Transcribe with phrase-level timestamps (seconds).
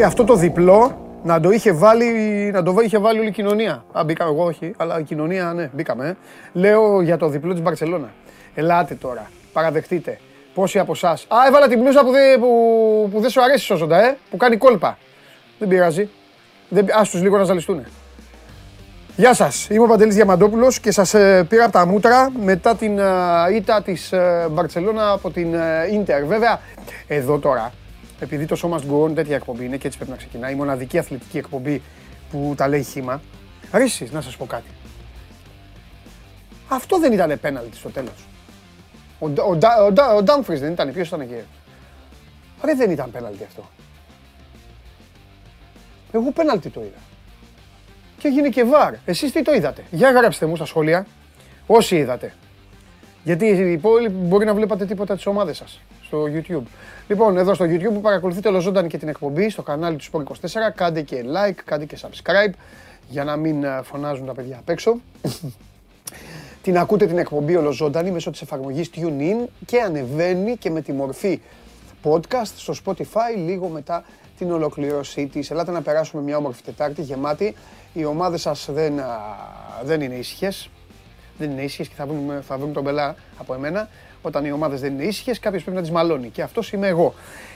[0.00, 2.10] Πρέπει αυτό το διπλό να το είχε βάλει,
[2.52, 3.84] να το είχε βάλει όλη η κοινωνία.
[3.92, 6.06] Α, μπήκα εγώ όχι, αλλά η κοινωνία, ναι, μπήκαμε.
[6.08, 6.16] ε.
[6.52, 8.10] Λέω για το διπλό της Μπαρσελώνα.
[8.54, 10.18] Ελάτε τώρα, παραδεχτείτε.
[10.54, 11.10] Πόσοι από εσά.
[11.10, 14.56] Α, έβαλα την μπλούζα που δεν που, που δεν σου αρέσει σώζοντα, ε, που κάνει
[14.56, 14.98] κόλπα.
[15.58, 16.08] Δεν πειράζει.
[16.68, 17.84] Δεν, ας τους λίγο να ζαλιστούνε.
[19.16, 22.98] Γεια σας, είμαι ο Παντελής Διαμαντόπουλος και σας ε, πήρα από τα μούτρα μετά την
[22.98, 23.04] ε,
[23.54, 26.24] ήττα της ε, Μπαρτσελώνα από την ε, Ίντερ.
[26.24, 26.60] Βέβαια,
[27.06, 27.72] εδώ τώρα,
[28.20, 30.56] επειδή το Show Must Go On τέτοια εκπομπή είναι και έτσι πρέπει να ξεκινάει, η
[30.56, 31.82] μοναδική αθλητική εκπομπή
[32.30, 33.20] που τα λέει χήμα,
[33.70, 34.70] αρέσει να σας πω κάτι.
[36.68, 38.26] Αυτό δεν ήταν πέναλτι στο τέλος.
[39.18, 41.34] Ο, Ντα- ο, Ντα- ο, Ντα- ο Ντάμφρις δεν ήταν, ποιος ήταν εκεί;
[42.64, 43.68] Ρε δεν ήταν πέναλτι αυτό.
[46.12, 46.98] Εγώ πέναλτι το είδα.
[48.18, 48.94] Και έγινε και βαρ.
[49.04, 51.06] Εσείς τι το είδατε; Για γράψτε μου στα σχόλια.
[51.66, 52.34] Όσοι είδατε.
[53.24, 56.66] Γιατί οι υπόλοιποι μπορεί να βλέπατε τίποτα τις ομάδες σας στο YouTube.
[57.08, 60.24] Λοιπόν, εδώ στο YouTube που παρακολουθείτε ολοζώντανη και την εκπομπή στο κανάλι του Sport 24.
[60.74, 62.52] Κάντε και like, κάντε και subscribe
[63.08, 64.96] για να μην ε, φωνάζουν τα παιδιά απ' έξω.
[66.62, 71.40] Την ακούτε την εκπομπή ολοζώντανη μέσω της εφαρμογής TuneIn και ανεβαίνει και με τη μορφή
[72.02, 74.04] podcast στο Spotify λίγο μετά
[74.38, 75.50] την ολοκλήρωσή της.
[75.50, 77.54] Ελάτε να περάσουμε μια όμορφη Τετάρτη γεμάτη.
[77.92, 79.18] Οι ομάδες σας δεν, α,
[79.84, 80.70] δεν είναι ήσυχες.
[81.40, 83.88] Δεν είναι ήσυχες και θα βρουν, θα βρουν τον πελά από εμένα.
[84.22, 86.28] Όταν οι ομάδες δεν είναι ήσυχες, κάποιος πρέπει να τις μαλώνει.
[86.28, 87.14] Και αυτός είμαι εγώ.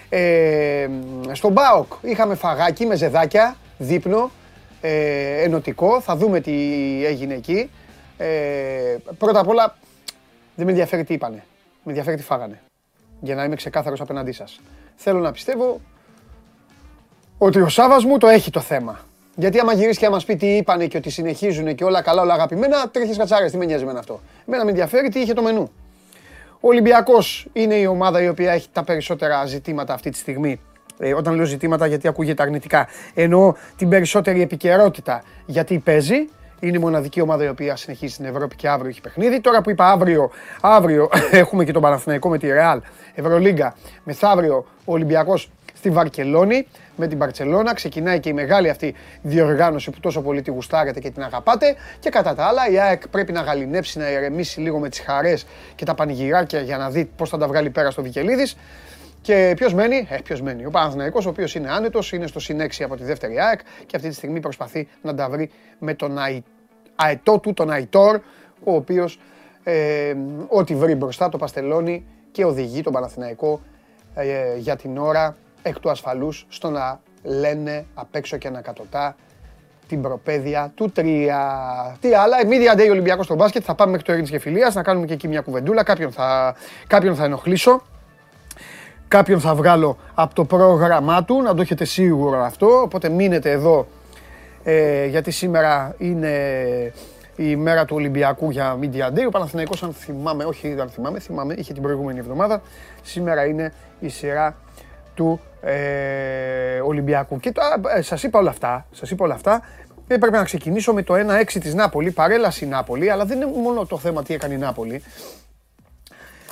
[0.08, 0.88] Ε,
[1.32, 4.30] στον ΠΑΟΚ είχαμε φαγάκι με ζεδάκια, δείπνο,
[4.80, 6.00] ε, ενωτικό.
[6.00, 6.52] Θα δούμε τι
[7.06, 7.70] έγινε εκεί.
[8.16, 9.76] Ε, πρώτα απ' όλα,
[10.54, 11.44] δεν με ενδιαφέρει τι είπανε.
[11.82, 12.60] Με ενδιαφέρει τι φάγανε.
[13.20, 14.60] Για να είμαι ξεκάθαρος απέναντί σας.
[14.96, 15.80] Θέλω να πιστεύω
[17.38, 19.00] ότι ο Σάβας μου το έχει το θέμα.
[19.36, 22.22] Γιατί άμα γυρίσεις και άμα μας πει τι είπανε και ότι συνεχίζουν και όλα καλά,
[22.22, 25.42] όλα αγαπημένα, τρέχεις κατσάρες, τι με νοιάζει εμένα αυτό; Εμένα με ενδιαφέρει τι είχε το
[25.42, 25.70] μενού.
[26.60, 30.60] Ο Ολυμπιακός είναι η ομάδα η οποία έχει τα περισσότερα ζητήματα αυτή τη στιγμή.
[30.98, 32.88] Ε, όταν λέω ζητήματα γιατί ακούγεται αρνητικά.
[33.14, 36.28] Εννοώ την περισσότερη επικαιρότητα γιατί παίζει.
[36.60, 39.40] Είναι η μοναδική ομάδα η οποία συνεχίζει στην Ευρώπη και αύριο έχει παιχνίδι.
[39.40, 40.30] Τώρα που είπα αύριο,
[40.60, 42.80] αύριο έχουμε και τον Παναθηναϊκό με τη Ρεάλ,
[43.14, 43.76] Ευρωλίγκα.
[44.04, 46.66] Μεθαύριο ο Ολυμπιακός στη Βαρκελόνη
[46.96, 47.74] με την Μπαρτσελώνα.
[47.74, 51.74] Ξεκινάει και η μεγάλη αυτή διοργάνωση που τόσο πολύ τη γουστάρετε και την αγαπάτε.
[51.98, 55.46] Και κατά τα άλλα, η ΑΕΚ πρέπει να γαλινέψει, να ηρεμήσει λίγο με τις χαρές
[55.74, 58.56] και τα πανηγυράκια για να δει πώς θα τα βγάλει πέρα στο Βικελίδης.
[59.20, 62.60] Και ποιος μένει, ε, ποιος μένει; Ο Παναθηναϊκός, ο οποίος είναι άνετος, είναι στο συν
[62.60, 66.18] 6 από τη δεύτερη ΑΕΚ και αυτή τη στιγμή προσπαθεί να τα βρει με τον
[66.18, 66.42] αε-
[66.94, 68.20] αετό του, τον Αϊτόρ,
[68.64, 69.18] ο οποίος
[69.64, 70.14] ε,
[70.48, 73.60] ό,τι βρει μπροστά το παστελώνει και οδηγεί τον Παναθηναϊκό
[74.14, 79.16] ε, για την ώρα εκ του ασφαλούς στο να λένε απ' έξω και ανακατοτά
[79.88, 81.02] την προπαίδεια του 3.
[82.00, 84.82] Τι άλλα, media day Ολυμπιακός στο μπάσκετ, θα πάμε μέχρι το Ειρήνης και Φιλίας, να
[84.82, 87.82] κάνουμε και εκεί μια κουβεντούλα, κάποιον θα, κάποιον θα ενοχλήσω.
[89.08, 93.86] Κάποιον θα βγάλω από το πρόγραμμά του, να το έχετε σίγουρο αυτό, οπότε μείνετε εδώ
[94.64, 96.32] ε, γιατί σήμερα είναι
[97.36, 99.26] η μέρα του Ολυμπιακού για Media Day.
[99.26, 102.62] Ο Παναθηναϊκός, αν θυμάμαι, όχι αν θυμάμαι, θυμάμαι, είχε την προηγούμενη εβδομάδα.
[103.02, 104.56] Σήμερα είναι η σειρά
[105.14, 107.40] του ε, Ολυμπιακού.
[107.40, 109.62] Και τώρα, ε, σας είπα όλα αυτά, σας είπα όλα αυτά.
[110.06, 113.86] Ε, πρέπει να ξεκινήσω με το 1-6 της Νάπολη, παρέλαση Νάπολη, αλλά δεν είναι μόνο
[113.86, 115.02] το θέμα τι έκανε η Νάπολη.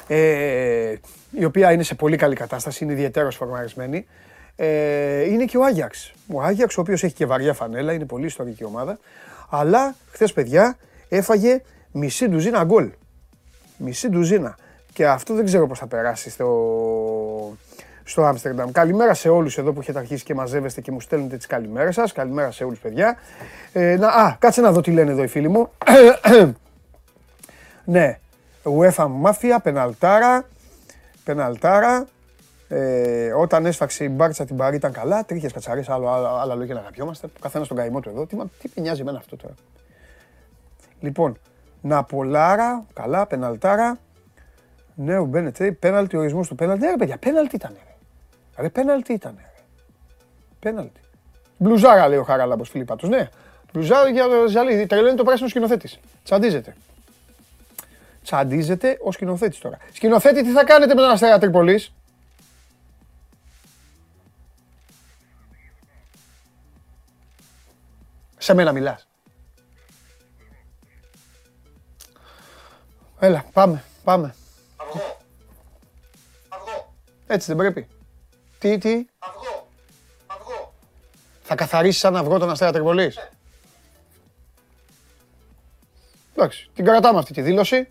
[0.06, 0.94] Ε,
[1.30, 4.06] η οποία είναι σε πολύ καλή κατάσταση, είναι ιδιαίτερος φορμαρισμένη.
[4.56, 6.12] Ε, είναι και ο Άγιαξ.
[6.32, 8.98] Ο Άγιαξ, ο οποίος έχει και βαριά φανέλα, είναι πολύ ιστορική ομάδα.
[9.50, 10.76] Αλλά χθες, παιδιά,
[11.08, 11.62] έφαγε
[11.92, 12.90] μισή ντουζίνα γκολ.
[13.76, 14.56] Μισή ντουζίνα.
[14.92, 16.46] Και αυτό δεν ξέρω πώς θα περάσει στο,
[18.04, 18.70] στο Άμστερνταμ.
[18.70, 22.12] Καλημέρα σε όλους εδώ που έχετε αρχίσει και μαζεύεστε και μου στέλνετε τις καλημέρες σας.
[22.12, 23.16] Καλημέρα σε όλους, παιδιά.
[23.72, 25.70] Ε, να, α, κάτσε να δω τι λένε εδώ οι φίλοι μου.
[27.84, 28.18] ναι,
[28.64, 30.44] UEFA Mafia, πεναλτάρα,
[31.24, 32.06] πεναλτάρα.
[32.68, 35.24] Ε, όταν έσφαξε η Μπάρτσα την Παρή ήταν καλά.
[35.24, 37.28] Τρίχες κατσαρίες, άλλο, άλλο, άλλα λόγια να αγαπιόμαστε.
[37.40, 38.26] Καθένας στον καημό του εδώ.
[38.26, 39.54] Τι, μα- τι με νοιάζει εμένα αυτό τώρα.
[41.00, 41.36] Λοιπόν,
[41.80, 43.98] Ναπολάρα, καλά, πεναλτάρα.
[44.94, 46.84] Ναι, ο Μπένετ, ε, πέναλτι, ορισμός του πέναλτι.
[46.84, 47.72] Ναι, ρε παιδιά, πέναλτι ήταν.
[47.74, 47.91] Ρε,
[48.56, 49.34] ρε πέναλτι ήταν.
[49.38, 49.50] Ρε.
[50.58, 51.00] Πέναλτι.
[51.56, 53.08] Μπλουζάρα λέει ο Χαράλαμπος Φιλίππατος.
[53.08, 53.28] Ναι,
[53.72, 54.86] μπλουζάρα για ζαλί.
[54.86, 55.98] Τρελαίνει το πράσινο σκηνοθέτης.
[56.24, 56.76] Τσαντίζεται.
[58.22, 59.78] Τσαντίζεται ο σκηνοθέτης τώρα.
[59.92, 61.92] Σκηνοθέτη, τι θα κάνετε με τον Αστέρα Τρίπολης;
[68.42, 69.06] Σε μένα μιλάς.
[73.18, 74.34] Έλα, πάμε, πάμε.
[74.76, 75.18] Αυγό.
[76.48, 76.94] Αυγό.
[77.26, 77.88] Έτσι δεν πρέπει.
[78.62, 79.68] Τι, τι, Αυγό.
[80.26, 80.72] Αυγό.
[81.42, 83.18] θα καθαρίσεις σαν αυγό τον Αστέρα Τρίπολης.
[86.34, 87.88] Εντάξει, την κρατάμε αυτή τη δήλωση.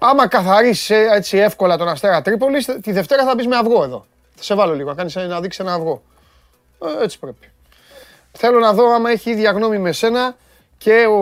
[0.00, 4.06] Άμα καθαρίσεις ε, έτσι εύκολα τον Αστέρα Τρίπολης, τη Δευτέρα θα μπεις με αυγό εδώ.
[4.34, 6.02] Θα σε βάλω λίγο, να, κάνεις, να δείξεις ένα αυγό.
[6.84, 7.50] Ε, έτσι πρέπει.
[8.32, 10.36] Θέλω να δω άμα έχει ίδια γνώμη με σένα
[10.78, 11.18] και ο...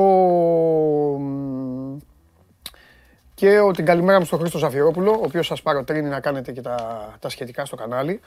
[3.36, 6.60] Και ο, την καλημέρα μου στον Χρήστο Ζαφυρόπουλο, ο οποίος σας παροτρύνει να κάνετε και
[6.60, 6.76] τα,
[7.20, 8.20] τα σχετικά στο κανάλι.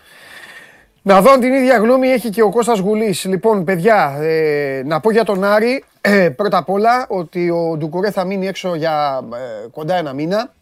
[1.01, 3.25] Να δω αν την ίδια γνώμη έχει και ο Κώστας Γουλής.
[3.25, 8.11] Λοιπόν, παιδιά, ε, να πω για τον Άρη, ε, πρώτα απ' όλα, ότι ο Ντουκουρέ
[8.11, 10.53] θα μείνει έξω για ε, κοντά ένα μήνα.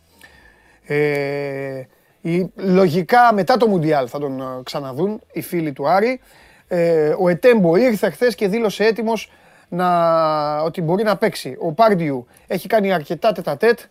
[0.86, 1.82] Ε,
[2.22, 6.20] η, λογικά μετά το Μουντιάλ θα τον ε, ξαναδούν οι φίλοι του Άρη.
[6.68, 9.32] Ε, ο Ετέμπο ήρθε χθες και δήλωσε έτοιμος
[9.68, 11.58] να, ότι μπορεί να παίξει.
[11.60, 13.84] Ο Πάρντιου έχει κάνει αρκετά τετατέτ ε,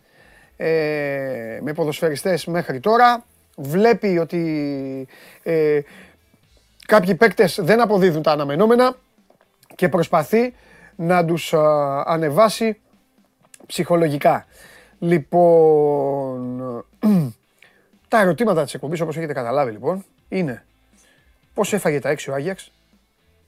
[1.61, 3.25] με ποδοσφαιριστές μέχρι τώρα.
[3.56, 5.08] Βλέπει ότι
[5.43, 5.81] ε,
[6.87, 8.97] κάποιοι παίκτες δεν αποδίδουν τα αναμενόμενα
[9.75, 10.55] και προσπαθεί
[10.97, 11.55] να τους
[12.05, 12.81] ανεβάσει
[13.67, 14.47] ψυχολογικά.
[14.99, 16.85] Λοιπόν,
[18.08, 20.64] τα ερωτήματα της εκπομπής όπως έχετε καταλάβει λοιπόν είναι
[21.55, 22.73] πώς έφαγε τα έξι ο Άγιαξ,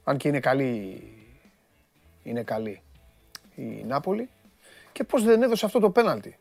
[0.05, 1.03] αν και είναι καλή,
[2.23, 2.83] είναι καλή
[3.55, 4.29] η Νάπολη
[4.93, 6.39] και πώς δεν έδωσε αυτό το πέναλτι.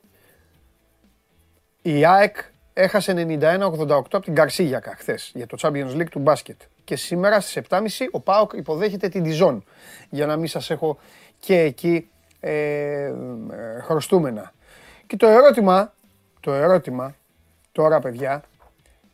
[1.88, 2.38] Η ΑΕΚ
[2.74, 6.62] έχασε 91-88 από την Καρσίγιακα χθες για το Champions League του μπάσκετ.
[6.84, 7.80] Και σήμερα στις 7.30
[8.12, 9.64] ο ΠΑΟΚ υποδέχεται την Διζόν.
[10.10, 10.98] Για να μην σας έχω
[11.40, 13.14] και εκεί ε, ε,
[13.82, 14.54] χρωστούμενα.
[15.08, 15.94] Και το ερώτημα,
[16.40, 17.16] το ερώτημα
[17.72, 18.44] τώρα παιδιά,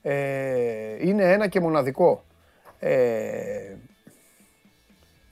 [0.02, 2.24] ε, είναι ένα και μοναδικό.
[2.80, 3.76] Ε,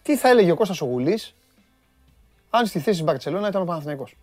[0.03, 1.35] τι θα έλεγε ο Κώστας ο Γουλής
[2.49, 4.15] αν στη θέση της Μπαρτσελώνα ήταν ο Παναθηναϊκός;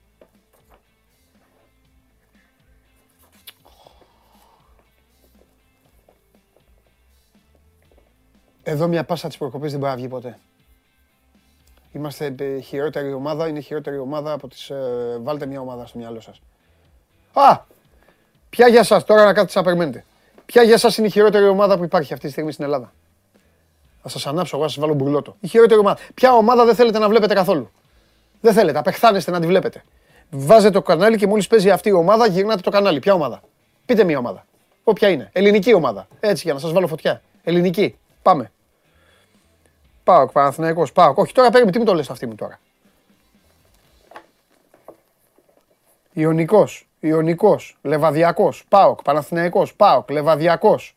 [8.70, 10.38] Εδώ μια πάσα της προκοπής δεν μπορεί να βγει ποτέ.
[11.93, 14.70] Είμαστε ε, χειρότερη ομάδα, είναι χειρότερη ομάδα από τις...
[14.70, 16.41] Ε, βάλτε μια ομάδα στο μυαλό σας.
[17.32, 17.61] Α!
[18.50, 20.05] Ποια για σας, τώρα να κάτσετε να περιμένετε.
[20.47, 22.93] Ποια για σας είναι η χειρότερη ομάδα που υπάρχει αυτή τη στιγμή στην Ελλάδα;
[24.03, 25.37] Θα σας ανάψω εγώ, θα σας βάλω μπουρλότο.
[25.41, 25.99] Η χειρότερη ομάδα.
[26.14, 27.71] Ποια ομάδα δεν θέλετε να βλέπετε καθόλου;
[28.41, 29.85] Δεν θέλετε, απεχθάνεστε να τη βλέπετε.
[30.31, 32.99] Βάζετε το κανάλι και μόλις παίζει αυτή η ομάδα γυρνάτε το κανάλι.
[32.99, 33.43] Ποια ομάδα;
[33.87, 34.47] Πείτε μια ομάδα.
[34.85, 35.31] Όποια είναι.
[35.32, 36.09] Ελληνική ομάδα.
[36.21, 37.23] Έτσι για να σας βάλω φωτιά.
[37.43, 37.99] Ελληνική.
[38.23, 38.50] Πάμε.
[40.08, 41.12] Πάω, Παναθηναϊκός, πάω.
[41.16, 42.58] Όχι, τώρα παίρνει, τι μου το λες αυτή μου τώρα.
[46.12, 50.94] Ιωνικός, Ιωνικός, Λεβαδιακός, ΠΑΟΚ, Παναθηναϊκός, ΠΑΟΚ, Λεβαδιακός,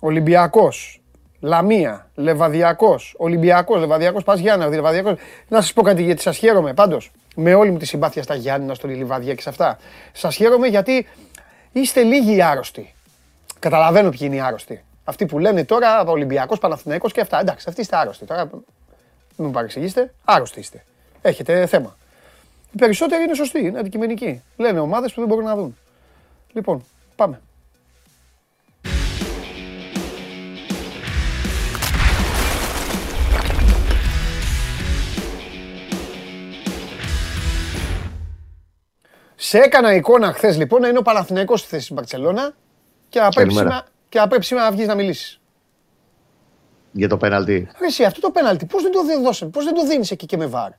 [0.00, 1.02] Ολυμπιακός,
[1.40, 5.18] Λαμία, Λεβαδιακός, Ολυμπιακός, Λεβαδιακός, Πας Γιάννα, Λεβαδιακός.
[5.48, 8.74] Να σας πω κάτι γιατί σας χαίρομαι πάντως με όλη μου τη συμπάθεια στα Γιάννηνα,
[8.74, 9.78] στο Λιβαδιά και σε αυτά.
[10.12, 11.06] Σας χαίρομαι γιατί
[11.72, 12.94] είστε λίγοι άρρωστοι.
[13.58, 14.84] Καταλαβαίνω ποιοι είναι οι άρρωστοι.
[15.08, 17.40] Αυτοί που λένε τώρα Ολυμπιακός, Παναθηναϊκός και αυτά.
[17.40, 18.24] Εντάξει, αυτοί είστε άρρωστοι.
[18.24, 18.62] Τώρα μην
[19.36, 20.12] μου παρεξηγήσετε.
[20.24, 20.84] Άρρωστοι είστε.
[21.22, 21.96] Έχετε θέμα.
[22.72, 24.42] Οι περισσότεροι είναι σωστοί, είναι αντικειμενικοί.
[24.56, 25.76] Λένε ομάδες που δεν μπορούν να δουν.
[26.52, 26.84] Λοιπόν,
[27.16, 27.40] πάμε.
[39.36, 42.54] Σε έκανα εικόνα χθες λοιπόν να είναι ο Παναθηναϊκός στη θέση της Μπαρσελόνα
[43.08, 43.86] και να πρέπει σήμερα,
[44.16, 45.40] και να πρέπει σήμερα να βγεις να μιλήσεις.
[46.92, 47.68] Για το πέναλτι.
[47.80, 50.36] Ρε εσύ, αυτό το πέναλτι, πώς δεν το δώσαν, πώς δεν το δίνεις εκεί και
[50.36, 50.70] με βάρ;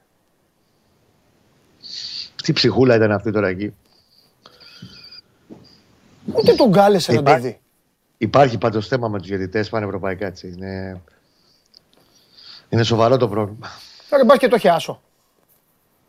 [2.43, 3.75] Τι ψυχούλα ήταν αυτή τώρα εκεί.
[6.33, 7.59] Ούτε τον κάλεσε να το δει.
[8.17, 10.47] Υπάρχει πάντως θέμα με τους διαιτητές πανευρωπαϊκά έτσι.
[10.47, 11.01] Είναι...
[12.69, 13.67] είναι σοβαρό το πρόβλημα.
[14.09, 15.01] Τώρα μπας και το έχει άσο.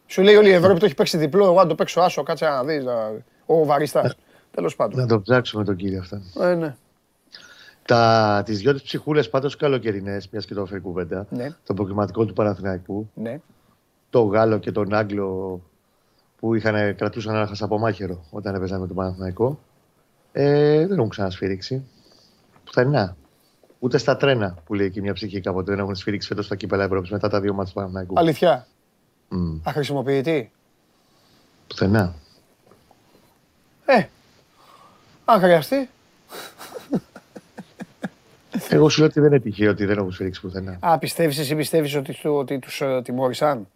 [0.07, 1.45] Σου λέει όλη η Ευρώπη το έχει παίξει διπλό.
[1.45, 2.85] Εγώ αν το παίξω άσο, κάτσε να δεις.
[3.47, 4.15] Ο βαριστά.
[4.51, 5.01] Τέλος πάντων.
[5.01, 6.21] Να το ψάξουμε τον κύριο αυτό.
[6.41, 6.77] Ε, ναι.
[7.89, 11.51] Τα, τις δυο της ψυχούλες πάντως καλοκαιρινές, μιας και το έφερε κουβέντα, Ναι.
[11.65, 13.41] το προκριματικό του Παναθηναϊκού, Ναι.
[14.11, 15.61] το Γάλλο και τον Άγγλο
[16.41, 19.59] που είχαν, κρατούσαν ένα χασαπομάχαιρο όταν έπαιζαν με τον Παναθηναϊκό,
[20.33, 21.85] ε, δεν έχουν ξανασφυρίξει.
[22.65, 23.17] Πουθενά.
[23.79, 26.85] Ούτε στα τρένα που λέει και μια ψυχή κάποτε δεν έχουν σφυρίξει φέτος στα κύπελα
[26.85, 28.15] Ευρώπης μετά τα δύο μάτια του Παναθηναϊκού.
[28.19, 28.67] Αλήθεια.
[29.29, 29.57] Μμ.
[29.63, 30.51] Αχρησιμοποιητή.
[31.69, 32.15] Πουθενά.
[33.85, 34.05] Ε,
[35.25, 35.89] αν χρειαστεί.
[38.69, 40.77] Εγώ σου λέω ότι δεν είναι τυχαίο ότι δεν έχουν σφυρίξει πουθενά.
[40.81, 43.67] Α, πιστεύεις εσύ πιστεύεις ότι, του- ότι τους ε, τιμώρησαν;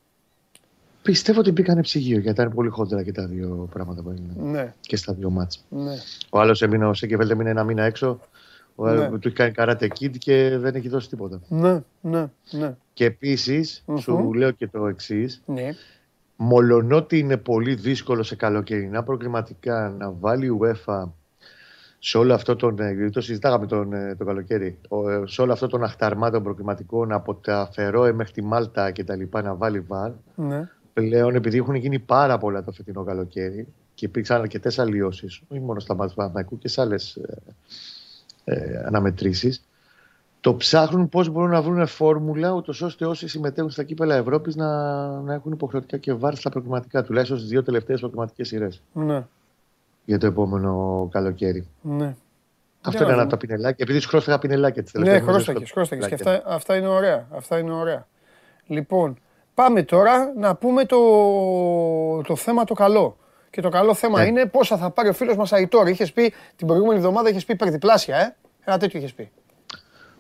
[1.03, 4.51] Πιστεύω ότι μπήκανε ψυγείο γιατί ήταν πολύ χόντρα και τα δύο πράγματα που έγιναν.
[4.51, 5.61] Ναι, Και στα δύο μάτια.
[5.69, 5.93] ναι.
[6.31, 8.21] Ο άλλος έμεινε, ο Σέκεβελ έμεινε ένα μήνα έξω.
[8.75, 9.09] Ο Ναι.
[9.09, 9.19] ναι.
[9.19, 11.41] του έχει κάνει καράτε kid και δεν έχει δώσει τίποτα.
[11.49, 12.75] Ναι, ναι, ναι.
[12.93, 13.97] Και επίσης, Μμμ.
[13.97, 15.43] σου λέω και το εξής.
[15.47, 15.69] Ναι.
[16.37, 21.03] Μολονότι είναι πολύ δύσκολο σε καλοκαιρινά προγραμματικά να βάλει η UEFA
[22.05, 22.79] σε όλο αυτό τον.
[22.79, 24.79] ε, γιατί Το συζητάγαμε τον, ε, το καλοκαίρι.
[24.89, 28.91] ο, ε, Σε όλο αυτό τον αχταρμά των προκριματικών από τα Φερόε μέχρι τη Μάλτα
[28.91, 30.11] και τα λοιπά να βάλει βαρ.
[30.35, 30.69] ναι.
[30.93, 35.81] Πλέον, επειδή έχουν γίνει πάρα πολλά το φετινό καλοκαίρι και υπήρξαν αρκετές αλλοιώσεις, όχι μόνο
[35.81, 37.19] στα μάτια του Παναθηναϊκού και σε άλλες
[38.45, 39.65] ε, αναμετρήσεις.
[40.41, 44.67] Το ψάχνουν πώς μπορούν να βρουν φόρμουλα ούτως ώστε όσοι συμμετέχουν στα κύπελα Ευρώπης να,
[45.21, 49.27] να έχουν υποχρεωτικά και βάρ στα προκριματικά, τουλάχιστον στις δύο τελευταίες προκριματικές σειρές Ναι,
[50.05, 51.69] για το επόμενο καλοκαίρι.
[51.83, 52.15] ναι.
[52.85, 53.23] Αυτό να είναι ένα δούμε.
[53.23, 53.77] από τα πινελάκια.
[53.79, 56.07] Επειδή σου χρώσταγα πινελάκια τις Ναι, τελευταίες μέρες, χρώστακες, στο χρώστακες.
[56.07, 56.43] Και πινελάκια.
[56.49, 57.27] αυτά, αυτά είναι ωραία.
[57.31, 58.07] Αυτά είναι ωραία.
[58.67, 59.19] Λοιπόν,
[59.55, 60.99] πάμε τώρα να πούμε το,
[62.23, 63.17] το θέμα το καλό.
[63.51, 64.27] Και το καλό θέμα Ναι.
[64.27, 65.89] είναι πόσα θα πάρει ο φίλος μας Αϊτόρ.
[65.89, 69.31] Είχες πει την προηγούμενη εβδομάδα, είχες πει υπερδιπλάσια, ε; Ένα τέτοιο είχες πει.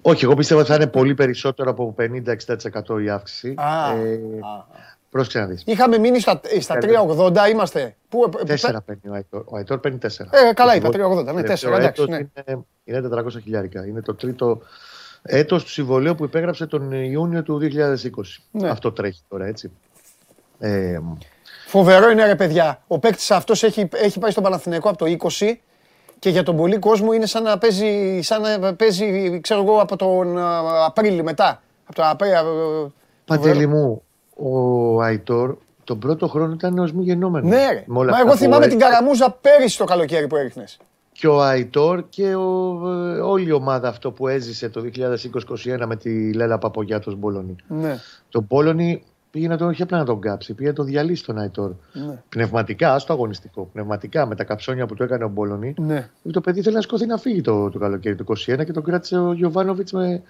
[0.03, 3.55] Όχι, εγώ πιστεύω ότι θα είναι πολύ περισσότερο από 50-60% η αύξηση.
[3.57, 4.65] Α, ε, α.
[5.12, 5.62] Πρόσεξε να δεις.
[5.66, 7.97] Είχαμε μείνει στα, στα 3,80, είμαστε.
[8.09, 9.42] Πού, ε, ε, Τέσσερα παίρνει ο Αϊτόρ.
[9.47, 10.31] Ο Αϊτόρ παίρνει τέσσερα.
[10.33, 13.40] Ε, καλά Το είπα, συμβόλαιο- 3,80, ναι, το τέσσερα, τελευταίο εντάξει, έτος Είναι, είναι 400
[13.42, 13.87] χιλιάρικα.
[13.87, 14.61] Είναι το τρίτο
[15.23, 18.42] έτος του συμβολέου που υπέγραψε τον Ιούνιο του 2020.
[18.50, 18.69] Ναι.
[18.69, 19.71] Αυτό τρέχει τώρα, έτσι.
[20.59, 20.99] Ε,
[21.66, 22.83] Φοβερό είναι ρε παιδιά.
[22.87, 25.07] Ο παίκτης αυτός έχει, έχει πάει στον Παναθηναϊκό από το
[25.40, 25.61] 20
[26.19, 29.97] και για τον πολύ κόσμο είναι σαν να παίζει, σαν να παίζει ξέρω εγώ, από
[29.97, 31.62] τον α, Απρίλιο μετά.
[31.85, 32.92] Από το Απρίλιο.
[33.25, 34.02] Παντελή μου,
[34.37, 37.49] ο Αϊτόρ τον πρώτο χρόνο ήταν ως μη γεννόμενο.
[37.49, 37.85] Ναι, ρε.
[37.87, 38.77] Με όλα Μα αυτά εγώ που θυμάμαι έχει.
[38.77, 40.79] την καραμούζα πέρυσι το καλοκαίρι που έριχνες.
[41.12, 45.97] Και ο Αϊτόρ και ο, ε, όλη η ομάδα αυτό που έζησε το 2020-2021 με
[45.97, 47.57] τη Λέλα Παπογιάτος Μπόλωνη.
[47.69, 47.97] Ναι,
[48.29, 51.39] Τον Μπόλωνη πήγε να τον, όχι απλά να τον κάψει, πήγε να τον διαλύσει τον
[51.39, 51.71] Αϊτόρ.
[51.93, 52.23] ναι.
[52.29, 53.69] Πνευματικά, στο αγωνιστικό.
[53.73, 55.75] Πνευματικά με τα καψόνια που του έκανε ο Μπόλωνη.
[55.79, 56.09] ναι.
[56.33, 59.19] Το παιδί θέλει να σηκωθεί να φύγει το, το καλοκαίρι του 2021 και τον κράτησε
[59.19, 60.23] ο Γιωβάνοβιτς με,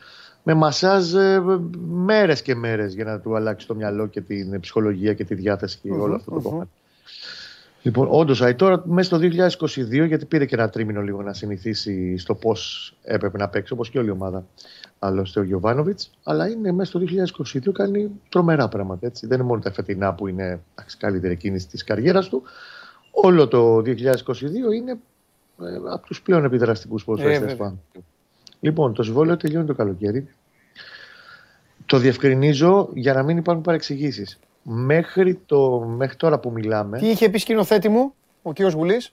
[0.43, 1.43] με μασάζ ε,
[1.89, 5.79] μέρες και μέρες για να του αλλάξει το μυαλό και την ψυχολογία και τη διάθεση
[5.83, 6.43] και όλο αυτό το μμμ.
[6.43, 6.71] κομμάτι.
[7.83, 12.35] Λοιπόν, όντως, τώρα μέσα στο 2022, γιατί πήρε και ένα τρίμηνο λίγο να συνηθίσει στο
[12.35, 14.47] πώς έπρεπε να παίξει, όπως και όλη η ομάδα,
[14.99, 16.11] άλλωστε ο Γιωβάνοβιτς.
[16.23, 17.01] Αλλά είναι μέσα στο
[17.69, 19.07] 2022, κάνει τρομερά πράγματα.
[19.07, 19.27] Έτσι.
[19.27, 22.43] Δεν είναι μόνο τα φετινά που είναι εντάξει, καλύτερη κίνηση της καριέρας του.
[23.11, 23.85] Όλο το 2022
[24.77, 24.99] είναι
[25.63, 27.75] ε, από τους πλέον επιδραστικούς ποδοσφαιριστές βέβαια.
[28.63, 28.83] Του άνθρωπου.
[28.83, 30.29] Λοιπόν, το συμβόλαιο τελειώνει το καλοκαίρι.
[31.87, 34.39] Το διευκρινίζω για να μην υπάρχουν παρεξηγήσεις.
[34.63, 39.13] Μέχρι, το, μέχρι τώρα που μιλάμε, Τι είχε πει σκηνοθέτη μου, ο κύριος Γουλής;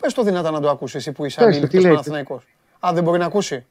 [0.00, 1.90] Πες το δυνατά να το ακούσεις εσύ που είσαι Πες το, ανήλικτο τι λέει.
[1.92, 2.44] Παναθηναϊκός.
[2.86, 3.66] Α, δεν μπορεί να ακούσει.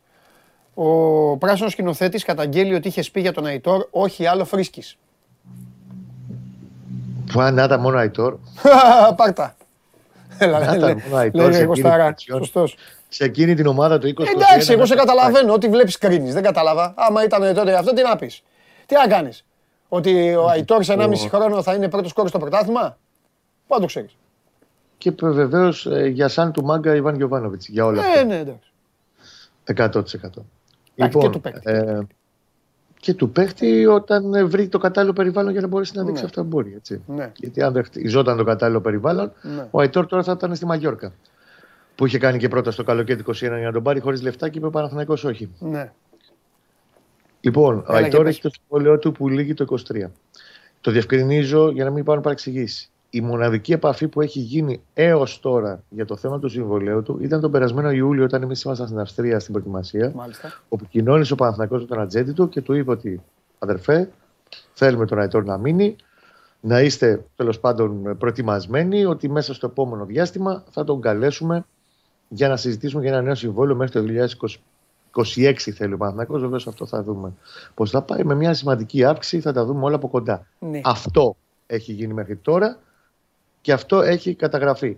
[0.74, 4.84] Ο πράσινος σκηνοθέτης καταγγέλει ότι είχε πει για τον Αϊτόρ, όχι άλλο φρίσκει.
[7.32, 8.38] που αν να ήταν μόνο Αϊτόρ,
[9.16, 9.56] Πάρτα.
[10.38, 11.66] Έλα, Να λέ- ήταν λέ- μόνο Αϊτόρ λέγε
[13.14, 13.56] σε εκείνη Κωστάρα.
[13.56, 13.56] την αξιόν.
[13.56, 13.56] Σωστός.
[13.56, 15.54] σε εκείνη την ομάδα του 20 Εντάξει, εγώ σε καταλαβαίνω.
[15.54, 16.34] Ό,τι βλέπεις κρίνεις.
[16.34, 16.94] Δεν κατάλαβα.
[16.98, 18.44] Άμα ήταν τότε αυτό, τι να πεις.
[18.86, 19.46] Τι να κάνεις.
[19.88, 22.98] Ότι ο Αϊτόρ σε 1,5 χρόνο θα είναι πρώτος κόρο στο πρωτάθλημα;
[23.68, 24.16] Πού να το ξέρεις.
[24.98, 27.62] Και βεβαίως για σαν του μάγκα Ιβάν Γιοβάνοβιτ.
[27.68, 28.24] Για όλα Ε, αυτά.
[28.24, 28.72] ναι, εντάξει.
[29.64, 30.46] 100%.
[30.96, 31.62] και του παίκτη.
[31.72, 32.00] ε,
[33.00, 36.28] και του παίχτη όταν ε, βρει το κατάλληλο περιβάλλον για να μπορέσει να δείξει Ναι.
[36.28, 36.74] αυτά που μπορεί.
[36.76, 37.02] Έτσι.
[37.08, 37.32] Ναι.
[37.38, 39.68] Γιατί αν δεν χτιζόταν το κατάλληλο περιβάλλον, Ναι.
[39.72, 41.12] ο Αϊτόρ τώρα θα ήταν στη Μαγιόρκα.
[42.04, 44.50] Που είχε κάνει και πρώτα στο καλοκαίρι του 21 για να τον πάρει χωρίς λεφτά
[44.50, 45.50] και είπε ο Παναθηναϊκός όχι.
[45.60, 45.92] Ναι.
[47.42, 48.34] Λοιπόν, ο Έλα, για Αϊτόρ πες.
[48.34, 50.10] έχει το συμβόλαιό του που λύγει το 23.
[50.82, 52.92] Το διευκρινίζω για να μην υπάρχουν παρεξηγήσεις.
[53.10, 57.42] Η μοναδική επαφή που έχει γίνει έως τώρα για το θέμα του συμβολέου του ήταν
[57.42, 60.54] τον περασμένο Ιούλιο, όταν εμείς ήμασταν στην Αυστρία στην προετοιμασία, Μάλιστα.
[60.70, 63.22] όπου κοινώνησε ο Παναθηναϊκός με τον ατζέντη του και του είπε ότι
[63.60, 64.10] αδερφέ,
[64.74, 65.96] θέλουμε τον Αϊτόρ να μείνει,
[66.60, 71.66] να είστε τέλος πάντων προετοιμασμένοι ότι μέσα στο επόμενο διάστημα θα τον καλέσουμε
[72.34, 74.28] για να συζητήσουμε για ένα νέο συμβόλαιο μέχρι το
[75.12, 76.42] 2026 θέλει ο Παναθηναϊκός.
[76.42, 77.34] Βεβαίως αυτό θα δούμε
[77.74, 78.24] πώς θα πάει.
[78.24, 80.48] Με μια σημαντική αύξηση θα τα δούμε όλα από κοντά.
[80.60, 80.82] Ναι.
[80.84, 81.36] Αυτό
[81.68, 82.78] έχει γίνει μέχρι τώρα
[83.62, 84.96] και αυτό έχει καταγραφεί.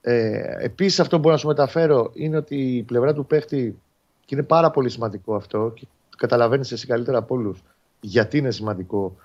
[0.00, 3.78] Ε, Επίσης, αυτό που μπορώ να σου μεταφέρω είναι ότι η πλευρά του παίχτη,
[4.24, 7.62] και είναι πάρα πολύ σημαντικό αυτό, και καταλαβαίνεις εσύ καλύτερα από όλους
[8.00, 9.16] γιατί είναι σημαντικό,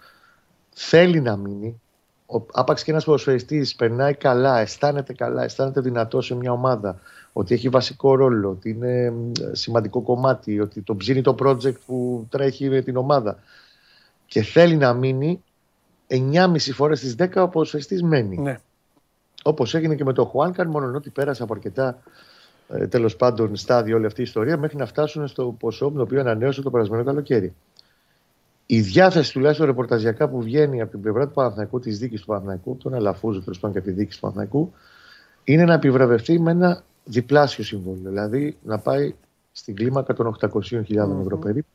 [0.70, 1.82] θέλει να μείνει.
[2.26, 7.00] Ο, άπαξ και ένας ποδοσφαιριστής περνάει καλά, αισθάνεται καλά, αισθάνεται δυνατό σε μια ομάδα,
[7.34, 12.28] ότι έχει βασικό ρόλο, ότι είναι μ, σημαντικό κομμάτι, ότι τον ψήνει το project που
[12.30, 13.40] τρέχει με την ομάδα
[14.26, 15.44] και θέλει να μείνει,
[16.08, 18.38] 9,5 φορές στις 10 ο ποδοσφαιριστή μένει.
[18.38, 18.60] Ναι.
[19.44, 22.02] Όπως έγινε και με τον Χουάνκαν, μόνο ότι πέρασε από αρκετά
[22.68, 26.02] ε, τέλος πάντων στάδιο όλη αυτή η ιστορία μέχρι να φτάσουν στο ποσό με το
[26.02, 27.54] οποίο ανανέωσε το περασμένο καλοκαίρι.
[28.66, 32.78] Η διάθεση τουλάχιστον ρεπορταζιακά που βγαίνει από την πλευρά του Παναθηναϊκού, της δίκης του Παναθηναϊκού,
[32.78, 34.74] τον Αλαφούζο τέλος πάντων και από τη δίκη του Παναθηναϊκού,
[35.44, 38.10] είναι να επιβραβευτεί με ένα διπλάσιο συμβόλαιο.
[38.10, 39.16] Δηλαδή να πάει
[39.52, 41.68] στην κλίμακα των 800.000 ευρώ περίπου,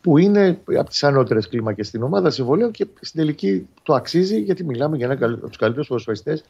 [0.00, 4.64] που είναι από τις ανώτερες κλίμακες στην ομάδα συμβολέου και στην τελική το αξίζει γιατί
[4.64, 6.44] μιλάμε για ένα από τους καλύτερους ποδοσφαιριστές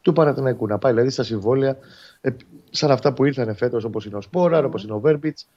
[0.00, 0.66] του Παναθηναϊκού.
[0.66, 1.76] Να πάει δηλαδή στα συμβόλαια
[2.20, 2.30] ε,
[2.70, 5.48] σαν αυτά που ήρθαν φέτος, όπως είναι ο Σπόραρ, όπως είναι ο Βέρμπιτς,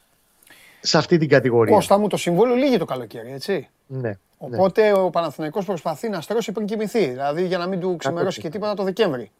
[0.79, 1.75] σε αυτή την κατηγορία.
[1.75, 3.69] Κώστα μου το συμβόλαιο λύγει το καλοκαίρι, έτσι.
[3.87, 3.99] Ναι.
[3.99, 4.17] ναι.
[4.37, 7.09] Οπότε ο Παναθηναϊκός προσπαθεί να στρώσει πριν κοιμηθεί.
[7.09, 9.31] Δηλαδή για να μην του ξημερώσει και τίποτα το Δεκέμβρη.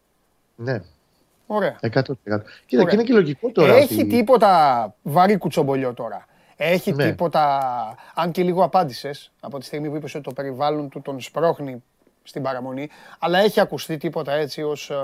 [0.55, 0.81] ναι.
[1.53, 1.75] Ωραία.
[1.81, 1.91] 100%.
[2.65, 2.86] Κοίτα, Ωραία.
[2.89, 3.74] και είναι και λογικό τώρα.
[3.74, 6.25] Έχει ότι- τίποτα βαρύ κουτσομπολιό τώρα.
[6.55, 7.05] Έχει Ναι.
[7.10, 7.60] τίποτα,
[8.15, 11.84] αν και λίγο απάντησες από τη στιγμή που είπες ότι το περιβάλλον του τον σπρώχνει
[12.24, 12.89] στην παραμονή,
[13.20, 14.96] αλλά έχει ακουστεί τίποτα έτσι ως, ε,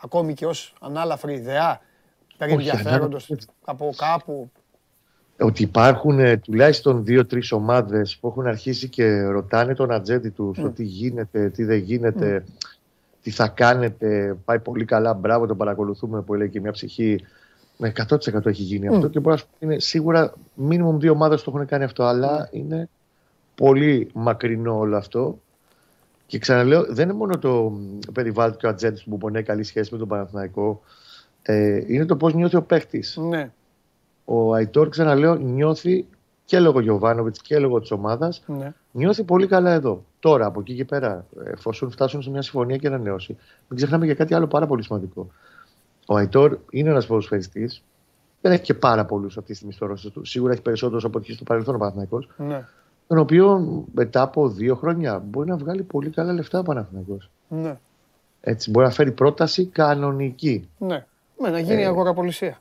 [0.00, 1.80] ακόμη και ως ανάλαφρη ιδέα
[2.38, 3.52] περί Όχι, ενδιαφέροντος ανάλαφρη.
[3.64, 4.50] από κάπου;
[5.40, 10.70] ότι υπάρχουν ε, τουλάχιστον δύο-τρεις ομάδες που έχουν αρχίσει και ρωτάνε τον ατζέντη τους Ναι.
[10.70, 12.44] τι γίνεται, τι δεν γίνεται,
[13.24, 14.36] τι θα κάνετε.
[14.44, 17.24] Πάει πολύ καλά, μπράβο, το παρακολουθούμε που λέει και μια ψυχή.
[17.76, 21.12] Με 100% έχει γίνει αυτό και μπορώ να σου πω ότι είναι σίγουρα μίνιμουμ δύο
[21.12, 22.88] ομάδες το έχουν κάνει αυτό, αλλά είναι
[23.54, 25.38] πολύ μακρινό όλο αυτό.
[26.26, 29.48] Και ξαναλέω, δεν είναι μόνο το μ, περιβάλλον και ο ατζέντης που μπορεί να έχει
[29.48, 30.80] καλή σχέση με τον Παναθηναϊκό.
[31.42, 33.04] Ε, είναι το πώς νιώθει ο παίχτη.
[33.28, 33.52] Ναι,
[34.24, 36.06] Ο Αϊτόρ, ξαναλέω, νιώθει
[36.44, 38.72] και λόγω Γιωβάνοβιτς και λόγω της ομάδας, ναι.
[38.92, 40.04] νιώθει πολύ καλά εδώ.
[40.20, 43.36] Τώρα, από εκεί και πέρα, εφόσον φτάσουν σε μια συμφωνία και ανανέωση,
[43.68, 45.30] μην ξεχνάμε για κάτι άλλο πάρα πολύ σημαντικό.
[46.06, 47.82] Ο Αϊτόρ είναι ένας ποδοσφαιριστής,
[48.40, 50.24] δεν έχει και πάρα πολλούς αυτή τη στιγμή στο ρόστερ του.
[50.24, 52.64] Σίγουρα έχει περισσότερους από ό,τι είχε στο παρελθόν ο Παναθηναϊκός, Ναι,
[53.06, 53.58] τον οποίο
[53.94, 57.30] μετά από δύο χρόνια μπορεί να βγάλει πολύ καλά λεφτά ο Παναθηναϊκός.
[57.48, 57.78] ναι,
[58.40, 60.68] Έτσι, μπορεί να φέρει πρόταση κανονική.
[60.78, 61.06] ναι.
[61.38, 62.58] Με να γίνει Ε, αγοραπολισία.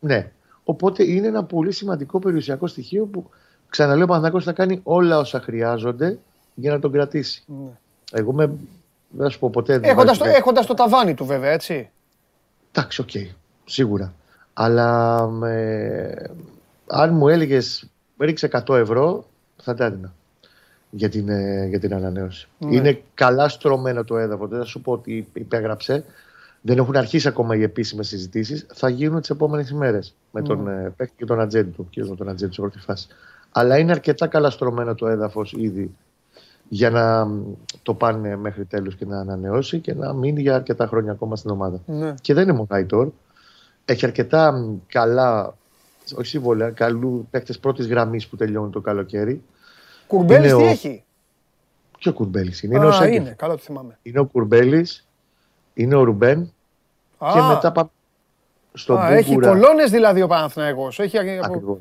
[0.00, 0.32] Ναι.
[0.64, 3.30] Οπότε είναι ένα πολύ σημαντικό περιουσιακό στοιχείο που
[3.68, 6.18] ξαναλέω ο Παναθηναϊκός θα κάνει όλα όσα χρειάζονται
[6.54, 7.42] για να τον κρατήσει.
[7.46, 7.70] Ναι.
[8.12, 8.46] Εγώ με,
[9.08, 9.78] δεν θα σου πω ποτέ.
[9.78, 11.90] δεν Έχοντας, βάζω- το, έχοντας το ταβάνι του βέβαια, έτσι.
[12.72, 13.10] Εντάξει, οκ.
[13.64, 14.14] σίγουρα.
[14.52, 16.30] Αλλά με...
[16.86, 19.26] αν μου έλεγες ρίξε 100 ευρώ,
[19.62, 20.12] θα τα έδινα
[20.90, 22.48] για την, ε, για την ανανέωση.
[22.58, 22.76] Ναι.
[22.76, 24.48] Είναι καλά στρωμένο το έδαφος.
[24.48, 26.04] Δεν θα σου πω ότι υπέγραψε.
[26.66, 28.66] Δεν έχουν αρχίσει ακόμα οι επίσημες συζητήσεις.
[28.74, 31.86] Θα γίνουν τις επόμενες ημέρες με τον ε, παίκτη και τον ατζέντη του.
[31.90, 33.06] Κυρίω με τον ατζέντη σε πρώτη φάση.
[33.50, 35.94] Αλλά είναι αρκετά καλά στρωμένο το έδαφος ήδη
[36.68, 37.42] για να μ,
[37.82, 41.50] το πάνε μέχρι τέλους και να ανανεώσει και να μείνει για αρκετά χρόνια ακόμα στην
[41.50, 41.80] ομάδα.
[41.86, 42.14] Ναι.
[42.20, 43.08] Και δεν είναι μόνο Αϊτόρ.
[43.84, 45.56] Έχει αρκετά μ, καλά,
[46.16, 49.42] όχι συμβόλαια, καλού παίκτες πρώτης γραμμής που τελειώνουν το καλοκαίρι.
[50.06, 51.04] Κουρμπέλης Είναι τι ο- έχει;
[51.98, 52.76] Και ο Κουρμπέλης είναι.
[52.76, 53.16] Είναι ο Α, Σέγκεφ.
[53.16, 53.98] είναι, καλά το θυμάμαι.
[54.02, 55.06] Είναι ο Κουρμπέλης,
[55.74, 56.52] είναι ο Ρουμπέν
[57.18, 57.88] Α, και μετά πάμε
[58.74, 59.48] στον α, έχει Μπούγκουρα.
[59.48, 60.98] κολόνες δηλαδή ο Παναθηναϊκός.
[60.98, 61.78] Έχει από- Ακριβώς.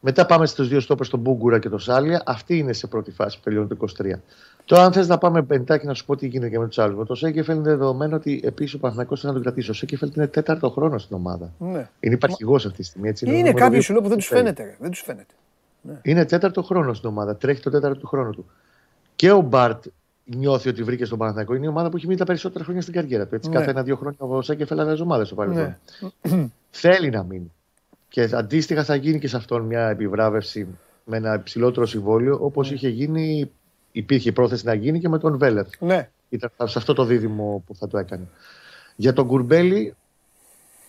[0.00, 2.22] Μετά πάμε στους δύο στόπερ, τον Μπούγκουρα και τον Σάλια.
[2.26, 4.20] Αυτή είναι σε πρώτη φάση που τελειώνει το 23.
[4.64, 6.98] Τώρα, αν θες να πάμε πεντάκι να σου πω τι γίνεται και με τους άλλους.
[6.98, 9.70] Με το Σέγκεφελ είναι δεδομένο ότι επίσης ο Παναθηναϊκός θέλει να τον κρατήσει.
[9.70, 11.52] Ο Σέγκεφελ είναι τέταρτο χρόνο στην ομάδα.
[11.58, 11.88] Ναι.
[12.00, 13.08] Είναι υπαρχηγός αυτή τη στιγμή.
[13.08, 14.62] Έτσι, Είναι νούμερο κάποιοι δύο σου λέω που δεν τους τους φαίνεται.
[14.62, 14.76] ρε.
[14.80, 15.34] Δεν τους φαίνεται.
[16.02, 17.36] Είναι τέταρτο χρόνο στην ομάδα.
[17.36, 18.46] Τρέχει το τέταρτο του χρόνο του.
[19.16, 19.84] Και ο Μπαρτ
[20.24, 21.54] νιώθει ότι βρήκε στον Παναθηναϊκό.
[21.54, 23.34] Είναι η ομάδα που έχει μείνει τα περισσότερα χρόνια στην καριέρα του.
[23.34, 23.54] Έτσι, Ναι.
[23.54, 25.76] Κάθε ένα-δύο χρόνια ο Σέγκεφελ άλλαζε ομάδες στο παρελθόν.
[26.22, 26.48] Ναι.
[26.70, 27.52] Θέλει να μείνει.
[28.08, 30.66] Και αντίστοιχα θα γίνει και σε αυτόν μια επιβράβευση
[31.04, 32.74] με ένα υψηλότερο συμβόλαιο, όπως Ναι.
[32.74, 33.50] είχε γίνει,
[33.92, 35.68] υπήρχε η πρόθεση να γίνει και με τον Βέλεθ.
[35.80, 36.08] Ναι.
[36.28, 38.28] Ήταν σε αυτό το δίδυμο που θα το έκανε.
[38.96, 39.94] Για τον Κουρμπέλη,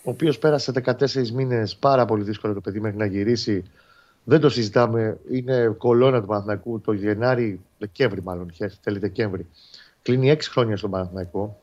[0.02, 3.64] ο οποίος πέρασε 14 μήνες πάρα πολύ δύσκολο το παιδί μέχρι να γυρίσει.
[4.28, 5.18] Δεν το συζητάμε.
[5.30, 9.46] Είναι κολόνα του Παναθηναϊκού το Γενάρη, Δεκέμβρη μάλλον, τέλη Δεκέμβρη.
[10.02, 11.60] Κλείνει 6 χρόνια στον Παναθηναϊκό.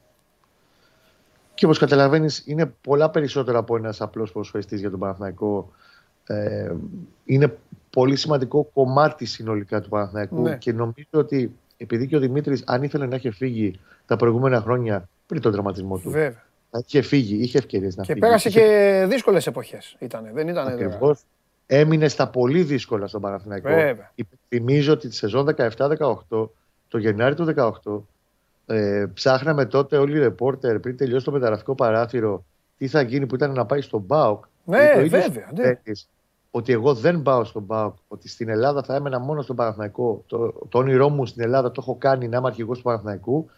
[1.54, 5.72] Και όπως καταλαβαίνεις, είναι πολλά περισσότερα από ένας απλός ποδοσφαιριστή για τον Παναθηναϊκό.
[6.28, 6.72] Ε,
[7.26, 7.58] είναι
[7.90, 10.58] πολύ σημαντικό κομμάτι συνολικά του Παναθηναϊκού Ναι.
[10.58, 15.10] και νομίζω ότι επειδή και ο Δημήτρης, αν ήθελε να είχε φύγει τα προηγούμενα χρόνια
[15.26, 16.44] πριν τον τραυματισμό του, Βέβαια.
[16.72, 18.20] θα είχε φύγει, είχε ευκαιρίες να Και φύγει.
[18.26, 19.96] πέρασε Είχε και δύσκολες εποχές.
[20.00, 20.32] Ήτανε.
[20.34, 21.22] Δεν ήταν Ακριβώς.
[21.66, 23.70] Έμεινε στα πολύ δύσκολα στον Παναθηναϊκό.
[23.70, 24.14] Βέβαια.
[24.48, 26.50] Θυμίζω ότι τη σεζόν 17-18,
[26.88, 28.04] το Γενάρη του 18,
[28.66, 32.46] ε, ψάχναμε τότε όλοι οι ρεπόρτερ πριν τελειώσει το μεταγραφικό παράθυρο
[32.78, 34.44] τι θα γίνει που ήταν να πάει στον ΠΑΟΚ.
[34.64, 35.64] Ναι, Και το ίδιο βέβαια, ναι.
[35.64, 36.10] παίκτης,
[36.52, 40.24] Ότι εγώ δεν πάω στον ΠΑΟΚ, ότι στην Ελλάδα θα έμενα μόνο στον Παναθηναϊκό.
[40.28, 43.50] Το, το όνειρό μου στην Ελλάδα το έχω κάνει να είμαι αρχηγός του Παναθηναϊκού.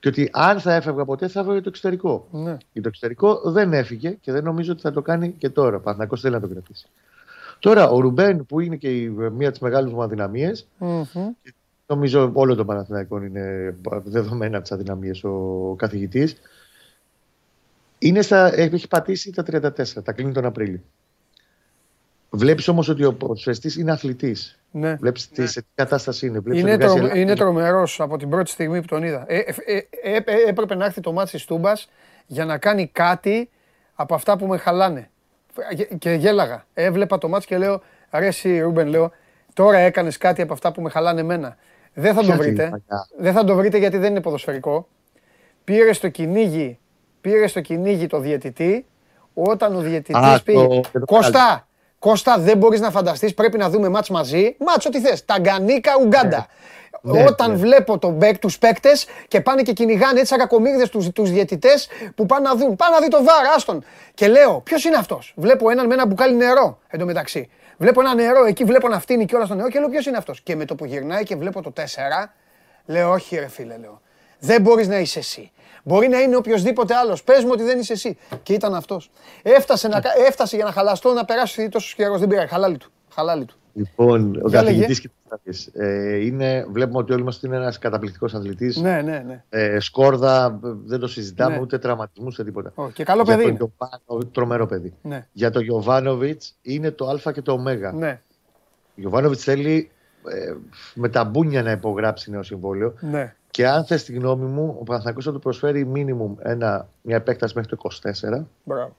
[0.00, 2.28] Και ότι αν θα έφευγα ποτέ θα έβγαινε το εξωτερικό.
[2.30, 2.56] Ναι.
[2.72, 5.76] Για το εξωτερικό δεν έφυγε και δεν νομίζω ότι θα το κάνει και τώρα.
[5.76, 6.88] Ο Παναθηναϊκός θέλει να τον κρατήσει.
[7.58, 11.02] Τώρα, ο Ρουμπέν, που είναι και η- μία από τις μεγάλες μου αδυναμίες, Μμμ.
[11.86, 16.36] νομίζω όλο το Παναθηναϊκό είναι δεδομένα από τις αδυναμίες ο καθηγητής.
[17.98, 20.80] Είναι στα, έχει πατήσει τα 34, τα κλείνει τον Απρίλιο.
[22.30, 24.58] Βλέπεις όμως ότι ο ποδοσφαιριστής είναι αθλητής.
[24.70, 24.94] Ναι.
[24.94, 26.38] Βλέπεις σε τι κατάσταση είναι.
[26.38, 27.26] Βλέπεις Είναι, ότι βγάζει τρο, ελάχιστα.
[27.30, 29.24] είναι τρομερός από την πρώτη στιγμή που τον είδα.
[29.28, 31.88] Ε, ε, ε, ε, ε, έπρεπε να έρθει το μάτι της Τούμπας
[32.26, 33.50] για να κάνει κάτι
[33.94, 35.10] από αυτά που με χαλάνε.
[35.76, 36.64] Και- Και γέλαγα.
[36.74, 39.10] Έβλεπα το μάτι και λέω, ρε εσύ Ρούμπεν, λέω,
[39.52, 41.56] τώρα έκανες κάτι από αυτά που με χαλάνε εμένα.
[41.94, 42.62] Δεν θα το Ποια βρείτε.
[42.62, 44.88] κλίμακα; Δεν θα το βρείτε γιατί δεν είναι ποδοσφαιρικό.
[45.64, 46.78] Πήρε στο κυνήγι,
[47.20, 48.86] πήρε στο κυνήγι το διαιτητή,
[49.34, 50.66] όταν ο διαιτητής Α, πήγε.
[50.66, 51.66] το- και το Κώστα,
[51.98, 54.56] Κώστα, δεν μπορείς να φανταστείς, πρέπει να δούμε μάτς μαζί.
[54.58, 55.24] Μάτς ό,τι θες.
[55.24, 56.46] Ταγκανίκα, Ουγκάντα.
[57.02, 57.56] Ναι, Όταν ναι.
[57.56, 62.26] βλέπω τον παίκ, τους παίκτες και πάνε και κυνηγάνε έτσι αγακομίγδες τους, τους διαιτητές που
[62.26, 62.76] πάνε να δουν.
[62.76, 63.84] Πάνε να δει το βάρ, άστον.
[64.14, 67.50] Και λέω, ποιος είναι αυτός; Βλέπω έναν με ένα μπουκάλι νερό εντωμεταξύ.
[67.76, 70.40] Βλέπω ένα νερό, εκεί βλέπω να φτύνει κιόλα στο νερό και λέω ποιος είναι αυτός;
[70.40, 71.82] Και με το που γυρνάει και βλέπω το 4,
[72.86, 74.00] λέω όχι ρε φίλε, λέω.
[74.38, 75.50] Δεν μπορείς να είσαι εσύ.
[75.82, 77.22] Μπορεί να είναι οποιοδήποτε άλλος.
[77.22, 78.18] Πες μου ότι δεν είσαι εσύ.
[78.42, 79.10] Και ήταν αυτός.
[79.42, 82.18] Έφτασε, να, κα- έφτασε για να χαλαστώ να περάσει τόσο καιρός.
[82.18, 82.46] Δεν πειράζει.
[82.48, 82.90] Χαλάλι του.
[83.14, 83.57] Χαλάλι του.
[83.78, 84.80] Λοιπόν, ο Για λέγε.
[84.80, 85.10] καθηγητής και
[85.44, 88.76] της ε, είναι, βλέπουμε ότι όλοι μας είναι ένας καταπληκτικός αθλητής.
[88.76, 89.44] Ναι, ναι, ναι.
[89.48, 91.60] Ε, σκόρδα, ε, δεν το συζητάμε, Ναι.
[91.60, 92.72] ούτε τραυματισμούς, ούτε τίποτα.
[92.74, 93.70] Ω, και καλό Για παιδί τον είναι.
[93.78, 94.94] Γιωβάνο- τρομερό παιδί.
[95.02, 95.26] Ναι.
[95.32, 97.92] Για τον Γιωβάνοβιτ είναι το Α και το Ω.
[97.92, 98.20] Ναι,
[98.88, 99.90] Ο Γιωβάνοβιτ θέλει
[100.28, 100.54] ε,
[100.94, 102.94] με τα μπούνια να υπογράψει νέο συμβόλαιο.
[103.00, 103.32] ναι.
[103.50, 107.52] Και αν θες τη γνώμη μου, ο Παναθηναϊκός θα του προσφέρει μίνιμουμ ένα, μια επέκταση
[107.56, 108.96] μέχρι το 24 Μπράβο.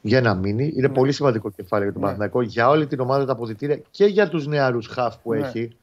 [0.00, 0.72] Για ένα μήνυ.
[0.76, 2.16] Είναι πολύ σημαντικό κεφάλαιο για τον Ναι.
[2.16, 5.38] Παναθηναϊκό, για όλη την ομάδα τα αποδητήρια και για τους νεαρούς χαφ που Ναι.
[5.38, 5.76] έχει.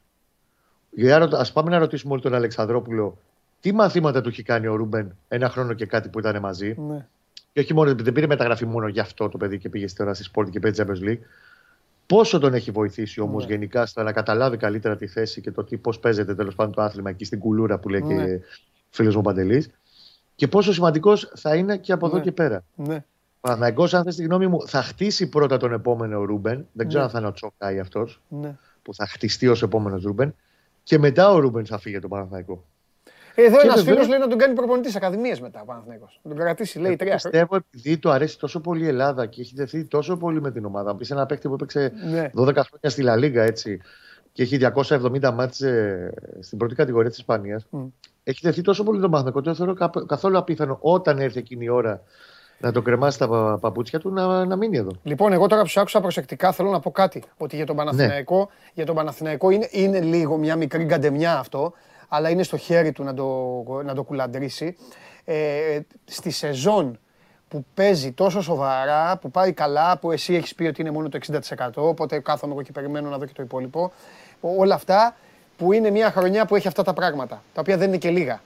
[1.30, 3.18] Α πάμε να ρωτήσουμε όλοι τον Αλεξανδρόπουλο
[3.60, 7.06] τι μαθήματα του έχει κάνει ο Ρούμπεν ένα χρόνο και κάτι που ήταν μαζί; Ναι.
[7.52, 10.14] Και όχι μόνο, δεν πήρε μεταγραφή μόνο γι' αυτό το παιδί και πήγε στη ώρα
[10.14, 11.18] στη Sport και παίζει Champions League.
[12.06, 13.52] Πόσο τον έχει βοηθήσει όμως Ναι.
[13.52, 16.82] γενικά στο να καταλάβει καλύτερα τη θέση και το τι πώς παίζεται τέλος πάντων το
[16.82, 18.24] άθλημα εκεί στην κουλούρα που λέει Ναι.
[18.24, 18.40] και
[18.90, 19.70] φίλος μου Παντελής.
[20.34, 22.22] Και πόσο σημαντικός θα είναι και από εδώ Ναι.
[22.22, 22.64] και πέρα.
[22.74, 23.04] Ναι.
[23.40, 26.66] Παναθηναϊκός, αν θες τη γνώμη μου, θα χτίσει πρώτα τον επόμενο Ρούμπεν.
[26.72, 27.06] Δεν ξέρω Ναι.
[27.06, 28.56] αν θα είναι ο Τσόκαϊ αυτός ναι.
[28.82, 30.34] που θα χτιστεί ως επόμενος Ρούμπεν.
[30.82, 32.64] Και μετά ο Ρούμπεν θα φύγει από τον Παναθηναϊκό.
[33.34, 36.20] Εδώ Και ένας βεβαίως- φίλος λέει να τον κάνει προπονητής ακαδημίες μετά ο Παναθηναϊκός.
[36.22, 37.30] Να τον κρατήσει, λέει τρία χρόνια.
[37.46, 40.64] Πιστεύω επειδή του αρέσει τόσο πολύ η Ελλάδα και έχει δεθεί τόσο πολύ με την
[40.64, 40.96] ομάδα.
[40.96, 42.30] Πες ένα παίκτη που έπαιξε Ναι.
[42.34, 43.80] 12 χρόνια στη Λα Λίγκα έτσι
[44.32, 47.66] και έχει 270 μάτς ε, στην πρώτη κατηγορία της Ισπανίας.
[47.70, 47.86] Μμ.
[48.24, 51.64] Έχει δεθεί τόσο πολύ τον Παναθηναϊκό ότι δεν θεωρώ κα- καθόλου απίθανο όταν έρθει εκείνη
[51.64, 52.02] η ώρα
[52.58, 54.90] να το κρεμάσει τα πα- παπούτσια του να, να μείνει εδώ.
[55.02, 57.22] Λοιπόν, εγώ τώρα που σου άκουσα προσεκτικά θέλω να πω κάτι.
[57.36, 61.72] Ότι για τον Παναθηναϊκό, για τον Παναθηναϊκό είναι, είναι λίγο μια μικρή γκαντεμιά αυτό,
[62.08, 64.76] αλλά είναι στο χέρι του να το, να το κουλαντρήσει.
[65.24, 66.98] Ε, στη σεζόν
[67.48, 71.18] που παίζει τόσο σοβαρά, που πάει καλά, που εσύ έχεις πει ότι είναι μόνο το
[71.56, 73.92] 60%, οπότε κάθομαι εγώ και περιμένω να δω και το υπόλοιπο.
[74.40, 75.16] Όλα αυτά
[75.56, 78.40] που είναι μια χρονιά που έχει αυτά τα πράγματα, τα οποία δεν είναι και λίγα.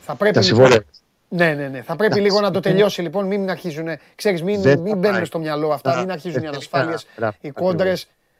[0.00, 0.84] Θα πρέπει Τα λοιπόν- συμβόλαια.
[1.28, 1.82] Ναι, ναι, ναι.
[1.82, 2.20] Θα πρέπει Εντάξει.
[2.20, 3.26] λίγο να το τελειώσει λοιπόν.
[3.26, 3.88] Μην αρχίζουν.
[4.14, 5.24] Ξέρεις, μην, Δεν μην θα μπαίνουν πάει.
[5.24, 5.90] στο μυαλό αυτά.
[5.90, 7.70] Α, Μην αρχίζουν οι δεν ανασφάλειες, θα- μπράβο, οι ακριβώς.
[7.70, 7.92] κόντρε.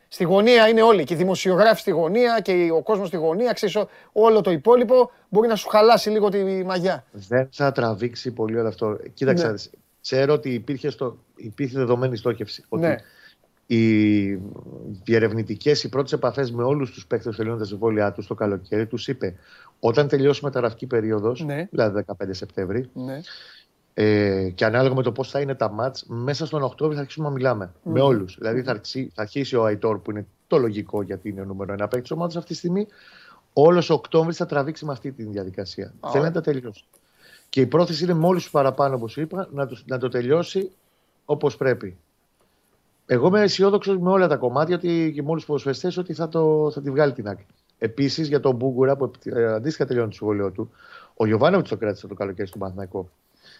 [0.09, 1.05] Στη γωνία είναι όλοι.
[1.05, 3.53] Και οι δημοσιογράφοι στη γωνία και ο κόσμος στη γωνία.
[3.53, 7.05] Ξέρεις, ό- όλο το υπόλοιπο μπορεί να σου χαλάσει λίγο τη μαγιά.
[7.13, 8.99] Δεν θα τραβήξει πολύ όλο αυτό.
[9.15, 9.49] Κοίταξε, Ναι.
[9.49, 9.71] να δεις.
[10.01, 12.65] ξέρω ότι υπήρχε, στο, υπήρχε δεδομένη στόχευση.
[12.69, 12.97] Ότι Ναι.
[13.67, 14.35] Οι
[15.05, 18.87] διερευνητικές, οι πρώτες επαφές με όλους τους παίκτες που τελειώνουν τα συμβόλαιά τους το καλοκαίρι,
[18.87, 19.35] τους είπε
[19.81, 21.69] όταν τελειώσει η μεταγραφική περίοδος, Ναι.
[21.71, 23.21] δηλαδή 15 Σεπτέμβρη, Ναι.
[23.95, 27.29] ε, και ανάλογα με το πώς θα είναι τα μάτς, μέσα στον Οκτώβριο θα αρχίσουμε
[27.29, 28.37] να μιλάμε με όλους.
[28.39, 31.73] Δηλαδή θα, αρχίσει, θα αρχίσει ο Αϊτόρ, που είναι το λογικό γιατί είναι ο νούμερο
[31.73, 32.87] ένα παίκτης ομάδας αυτή τη στιγμή.
[33.53, 35.85] Όλος ο Οκτώβριο θα τραβήξει με αυτή τη διαδικασία.
[35.87, 36.23] Α, Θέλει ωραία.
[36.23, 36.85] να τα τελειώσει.
[37.49, 40.71] Και η πρόθεση είναι με όλους τους παραπάνω, όπως είπα, να το, να το τελειώσει
[41.25, 41.97] όπως πρέπει.
[43.07, 46.29] Εγώ είμαι αισιόδοξο με όλα τα κομμάτια ότι, και με όλους τους ποδοσφαιριστές ότι θα,
[46.29, 47.47] το, θα τη βγάλει την άκρη.
[47.79, 50.71] Επίσης για τον Μπούγκουρα που ε, αντίστοιχα τελειώνει το συμβόλαιο του,
[51.17, 53.11] ο Γιωβάνοβιτς το κράτησε το καλοκαίρι στον Παναθηναϊκό.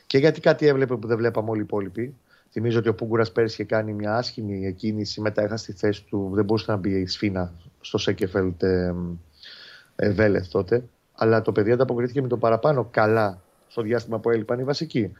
[0.07, 2.15] Και γιατί κάτι έβλεπε που δεν βλέπαμε όλοι οι υπόλοιποι.
[2.51, 6.31] Θυμίζω ότι ο Πούγκουρα πέρσι είχε κάνει μια άσχημη εκκίνηση, μετά έχασε στη θέση του,
[6.35, 8.95] δεν μπορούσε να μπει η σφίνα στο Σέκεφελτ ε,
[9.97, 10.85] ε, Βέλεθ τότε.
[11.13, 15.13] Αλλά το παιδί ανταποκρίθηκε με το παραπάνω καλά στο διάστημα που έλειπαν οι βασικοί.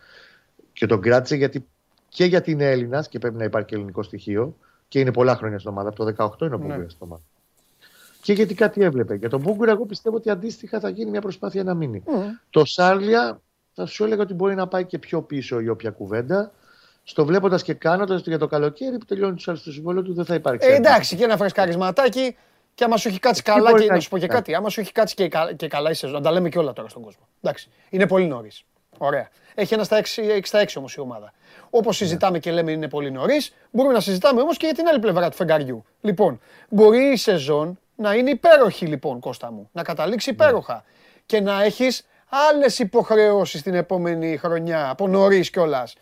[0.73, 1.67] Και τον κράτησε γιατί
[2.09, 4.57] και γιατί είναι Έλληνας και πρέπει να υπάρχει και ελληνικό στοιχείο
[4.89, 5.89] και είναι πολλά χρόνια στην ομάδα.
[5.89, 6.65] Από το 18 είναι ο Ναι.
[6.65, 7.23] Μπούγκουρας στην ομάδα.
[8.23, 9.15] Και γιατί κάτι έβλεπε.
[9.15, 12.03] Για τον Μπούγκουρα, εγώ πιστεύω ότι αντίστοιχα θα γίνει μια προσπάθεια να μείνει.
[12.07, 12.21] Μμ.
[12.51, 13.41] Το Σάρλια
[13.75, 16.53] θα σου έλεγα ότι μπορεί να πάει και πιο πίσω η όποια κουβέντα.
[17.05, 20.15] Στο βλέποντας και κάνοντας το για το καλοκαίρι που τελειώνει τους άλλους στο συμβόλαιο του,
[20.15, 20.69] δεν θα υπάρξει.
[20.69, 20.89] Ε, ένα.
[20.89, 22.37] εντάξει, και ένα φρεσκαρισματάκι.
[22.75, 24.33] Και άμα σου έχει κάτσει Εκεί καλά, μπορεί και να να σου πω και έχει
[24.35, 24.55] κάτι.
[24.55, 26.73] Άμα σου έχει κάτσει και, κα- και καλά η σεζόν, να τα λέμε και όλα
[26.73, 27.29] τώρα στον κόσμο.
[27.43, 28.65] Εντάξει, είναι πολύ νωρίς.
[28.99, 29.29] Ωραία.
[29.55, 31.33] Έχει ένα στα 6, 6 στα 6 όμως η ομάδα.
[31.71, 34.99] Όπως συζητάμε και λέμε είναι πολύ νωρίς, μπορούμε να συζητάμε όμως και για την άλλη
[34.99, 35.85] πλευρά του φεγγαριού.
[36.01, 39.69] Λοιπόν, μπορεί η σεζόν να είναι υπέροχη, λοιπόν, Κώστα μου.
[39.73, 40.85] Να καταλήξει υπέροχα.
[41.27, 42.07] Και να έχεις
[42.51, 45.95] άλλες υποχρεώσεις την επόμενη χρονιά, από νωρίς κιόλας.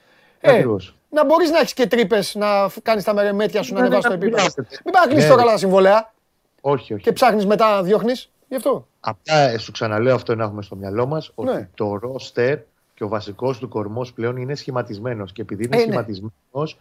[0.43, 0.97] Ακριβώς.
[1.11, 2.47] να μπορείς να έχεις και τρύπες να
[2.83, 4.37] κάνεις τα μερεμέτια σου να Ναι, ανεβάσεις το ναι, επίπεδο.
[4.43, 4.81] χρειάζεται.
[4.85, 5.51] Μην πάει να κλείσει Ναι, τώρα ναι.
[5.51, 6.13] τα συμβολέα
[6.61, 7.03] Όχι, όχι.
[7.03, 8.31] και ψάχνεις μετά να διώχνεις.
[8.49, 8.87] Γι' αυτό.
[9.01, 11.69] Απλά ε, σου ξαναλέω αυτό να έχουμε στο μυαλό μας ότι Ναι.
[11.75, 12.59] το ρόστερ
[12.95, 15.33] και ο βασικός του κορμός πλέον είναι σχηματισμένος.
[15.33, 15.85] Και επειδή είναι Ε, ναι.
[15.85, 16.79] σχηματισμένος,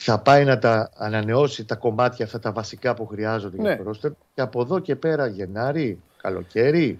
[0.00, 3.68] θα πάει να τα ανανεώσει τα κομμάτια αυτά τα βασικά που χρειάζονται Ναι.
[3.68, 4.10] για το ρόστερ.
[4.34, 6.98] Και από εδώ και πέρα, Γενάρη, καλοκαίρι,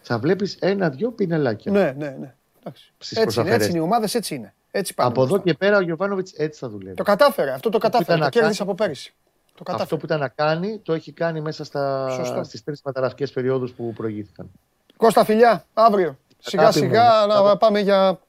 [0.00, 1.72] θα βλέπεις ένα-δυο πινελάκια.
[1.72, 2.34] Ναι, ναι, ναι.
[2.60, 2.92] Εντάξει.
[2.98, 3.68] Στις Έτσι είναι, έτσι προσαφαιρές.
[3.68, 4.52] είναι οι ομάδες, έτσι είναι.
[4.70, 5.50] Έτσι πάνε από εδώ μπροστά.
[5.50, 6.94] και πέρα ο Γιωβάνοβιτς έτσι θα δουλεύει.
[6.96, 8.04] Το κατάφερε, αυτό το κατάφερε.
[8.04, 8.70] ήταν Το να κέρδισε κάνει.
[8.70, 9.14] από πέρυσι.
[9.54, 9.82] Το κατάφερε.
[9.82, 12.44] Αυτό που ήταν να κάνει, το έχει κάνει μέσα στα, Σωστό.
[12.44, 14.50] στις τρεις μεταγραφικές περιόδους που προηγήθηκαν.
[14.96, 16.18] Κώστα φιλιά, αύριο.
[16.38, 16.84] Σιγά Αγάπη μου.
[16.84, 17.58] σιγά να Αγάπη.
[17.58, 18.20] πάμε για,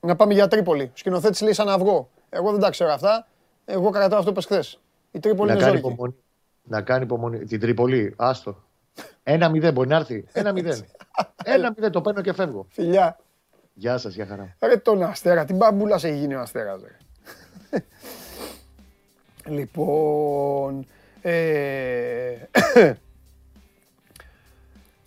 [0.00, 0.82] να πάμε για Τρίπολη.
[0.82, 2.10] Ο σκηνοθέτης λέει σαν αυγό.
[2.30, 3.26] Εγώ δεν τα ξέρω αυτά.
[3.64, 4.80] Εγώ κρατάω αυτό που είπες χθες.
[5.10, 5.92] Η Τρίπολη να είναι κάνει ζώρικη.
[5.92, 6.14] υπομονή.
[6.62, 7.38] Να κάνει υπομονή.
[7.44, 8.56] Την Τρίπολη, άστο.
[9.22, 10.24] Ένα μηδέν μπορεί να έρθει.
[10.32, 10.84] Ένα μηδέν.
[11.44, 12.66] Ένα μηδέν το παίρνω και φεύγω.
[12.70, 13.18] Φιλιά.
[13.74, 14.56] Γεια σας, γεια χαρά.
[14.60, 16.80] Ρε τον Αστέρα, την μπαμπούλα έχει γίνει ο Αστέρας.
[16.82, 16.96] Ρε.
[19.56, 20.86] λοιπόν,
[21.22, 22.32] ε...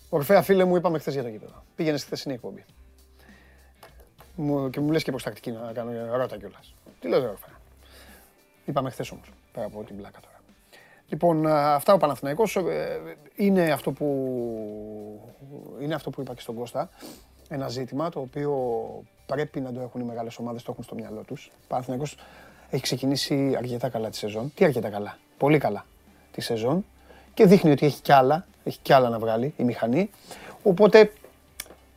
[0.10, 1.61] Ορφέα φίλε μου, είπαμε χθες για το γήπεδο.
[1.76, 2.66] Πήγαινε στη χθεσινή εκπομπή.
[4.36, 6.74] Μου, και μου λες και προστακτική να κάνω ρώτα κιόλας.
[7.00, 7.60] Τι λες ρε Ορφέα.
[8.66, 10.42] Είπαμε χθες όμως, πέρα από την πλάκα τώρα.
[11.08, 13.00] Λοιπόν, α, αυτά ο Παναθηναϊκός ε,
[13.36, 14.08] είναι αυτό που,
[15.82, 16.90] είναι αυτό που είπα και στον Κώστα.
[17.50, 18.54] Ένα ζήτημα το οποίο
[19.26, 21.52] πρέπει να το έχουν οι μεγάλες ομάδες, το έχουν στο μυαλό τους.
[21.54, 22.18] Ο Παναθηναϊκός
[22.70, 24.52] έχει ξεκινήσει αρκετά καλά τη σεζόν.
[24.56, 25.86] Τι αρκετά καλά, πολύ καλά
[26.32, 26.86] τη σεζόν
[27.34, 30.10] και δείχνει ότι έχει κι άλλα, έχει κι άλλα να βγάλει η μηχανή.
[30.64, 31.12] Οπότε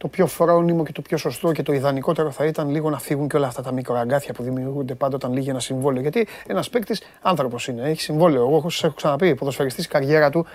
[0.05, 3.29] το πιο φρόνιμο και το πιο σωστό και το ιδανικότερο θα ήταν λίγο να φύγουν
[3.29, 6.03] και όλα αυτά τα μικροαγκάθια που δημιουργούνται πάντα όταν λύγει ένα συμβόλαιο.
[6.03, 8.43] Γιατί ένας παίκτης άνθρωπος είναι, έχει συμβόλαιο.
[8.43, 10.47] Εγώ σα έχω ξαναπεί, ποδοσφαιριστής η καριέρα του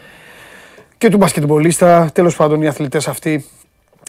[0.98, 3.46] και του μπασκετμπολίστα, τέλος πάντων οι αθλητές αυτοί,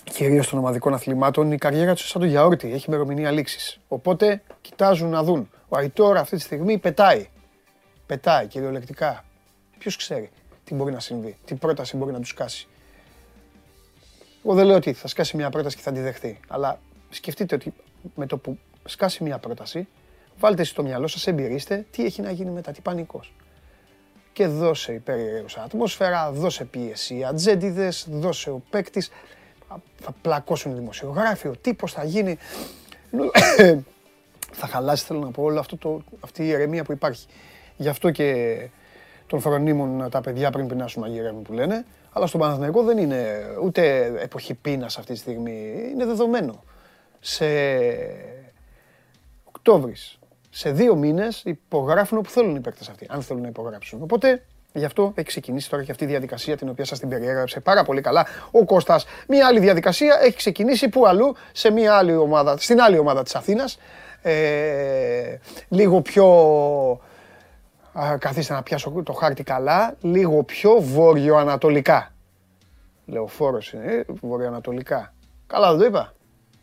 [0.05, 3.81] κυρίως των ομαδικών αθλημάτων, η καριέρα τους σαν το γιαούρτι, έχει ημερομηνία λήξης.
[3.89, 5.51] Οπότε κοιτάζουν να δουν.
[5.69, 7.29] Ο Αϊτόρ αυτή τη στιγμή πετάει.
[8.07, 9.25] Πετάει κυριολεκτικά.
[9.79, 10.31] Ποιος ξέρει
[10.65, 12.69] τι μπορεί να συμβεί, τι πρόταση μπορεί να τους κάσει.
[14.45, 16.41] Εγώ δεν λέω ότι θα σκάσει μια πρόταση και θα τη δεχτεί.
[16.49, 17.73] Αλλά σκεφτείτε ότι
[18.15, 19.89] με το που σκάσει μια πρόταση,
[20.39, 23.33] βάλτε στο μυαλό σας, εμπειρίστε τι έχει να γίνει μετά, τι πανικός.
[24.33, 29.11] Και δώσε υπέρηρωσα ατμόσφαιρα, δώσε πίεση, ατζέντιδες, δώσε ο παίκτης.
[30.01, 32.39] Θα πλακώσουν οι δημοσιογράφοι, ο τύπος θα γίνει.
[34.61, 37.27] θα χαλάσει, θέλω να πω, όλο αυτό το, αυτή η ηρεμία που υπάρχει.
[37.77, 38.59] Γι' αυτό και
[39.27, 41.85] των φρονίμων τα παιδιά πριν πεινάσουν μαγειρεύουν που λένε.
[42.13, 45.89] Αλλά στον Παναθηναϊκό δεν είναι ούτε εποχή πείνας αυτή τη στιγμή.
[45.93, 46.65] Είναι δεδομένο.
[47.21, 47.47] Σε
[49.45, 50.19] Οκτώβρης,
[50.51, 54.03] σε δύο μήνες υπογράφουν όπου θέλουν οι παίκτες αυτοί, αν θέλουν να υπογράψουν.
[54.03, 54.43] Οπότε
[54.73, 57.85] γι' αυτό έχει ξεκινήσει τώρα και αυτή η διαδικασία την οποία σας την περιέγραψε πάρα
[57.85, 59.07] πολύ καλά ο Κώστας.
[59.29, 63.35] Μία άλλη διαδικασία έχει ξεκινήσει που αλλού, σε μία άλλη ομάδα, στην άλλη ομάδα της
[63.35, 63.79] Αθήνας.
[64.23, 66.27] Ε, λίγο πιο
[66.91, 67.10] Α,
[68.19, 72.13] καθίστε να πιάσω το χάρτη καλά, λίγο πιο βορειοανατολικά.
[73.07, 75.13] Λεωφόρος είναι, ε, βορειοανατολικά.
[75.47, 76.13] Καλά δεν το είπα,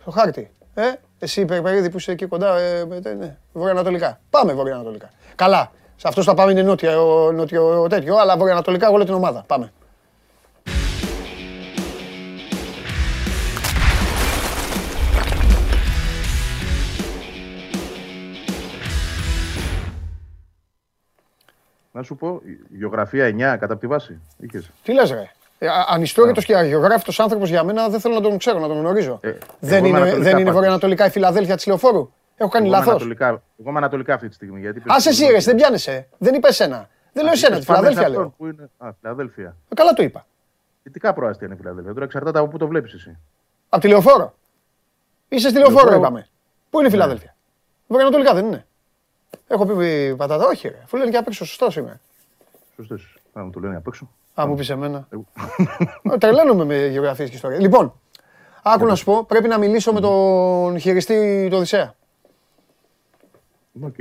[0.02, 0.52] στο χάρτη.
[0.74, 0.84] Ε,
[1.20, 4.20] εσύ Περπερίδη που είσαι εκεί κοντά, ε, ε, ναι, βορειοανατολικά.
[4.30, 5.10] Πάμε βορειοανατολικά.
[5.36, 9.44] Καλά, σε αυτό θα πάμε είναι νότιο, νότιο τέτοιο, αλλά βορειοανατολικά όλη την ομάδα.
[9.48, 9.72] Πάμε.
[21.98, 22.42] Να σου πω,
[22.78, 24.20] γεωγραφία 9 κατά τη βάση.
[24.38, 24.70] Είχες.
[24.84, 28.38] Τι λες ρε; Ε, α- Ανιστόρητος και αγιογράφητος άνθρωπος για μένα δεν θέλω να τον
[28.38, 29.20] ξέρω, να τον γνωρίζω.
[29.22, 30.54] Ε, εγώ δεν είμαι είναι, ανατολικά δεν είναι πάντως.
[30.54, 32.10] βορειοανατολικά η Φιλαδέλφια της Λεωφόρου.
[32.38, 32.90] Έχω κάνει Εγώ είμαι λάθος.
[32.90, 34.60] ανατολικά, εγώ είμαι ανατολικά αυτή τη στιγμή.
[34.60, 36.08] Γιατί Ας εσύ ρε, δεν πιάνεσαι.
[36.18, 36.90] Δεν είπα εσένα.
[37.14, 38.34] Δεν λέω εσένα, τη Φιλαδέλφια λέω.
[38.38, 38.70] Που είναι...
[38.78, 39.56] Α, Φιλαδέλφια.
[39.70, 40.26] Ε, Καλά το είπα.
[40.84, 41.94] Δυτικά προάστια είναι η Φιλαδέλφια.
[41.94, 43.18] Τώρα εξαρτάται από πού το βλέπεις εσύ.
[43.70, 44.34] Απ' τη λεωφόρο.
[45.30, 46.00] Είσαι στη λεωφόρο, Λεωφόρο.
[46.00, 46.28] είπαμε.
[46.70, 47.36] Πού είναι η Φιλαδέλφια.
[47.88, 48.66] Βορειοανατολικά δεν είναι.
[49.48, 50.80] Έχω πει πατάτα, όχι ρε.
[50.84, 52.00] Αφού λένε και απ' έξω, σωστός είμαι.
[52.76, 53.18] Σωστός.
[53.34, 54.10] Να μου το λένε απ' έξω.
[54.42, 55.08] Α, μου πεις εμένα.
[55.10, 55.26] Εγώ-
[56.14, 57.60] Ε, Τρελαίνομαι με γεωγραφίες και ιστορία.
[57.60, 58.00] Λοιπόν,
[58.64, 61.94] άκου να σου πω, πρέπει να μιλήσω με τον χειριστή του Οδυσσέα.
[63.84, 63.96] Οκ.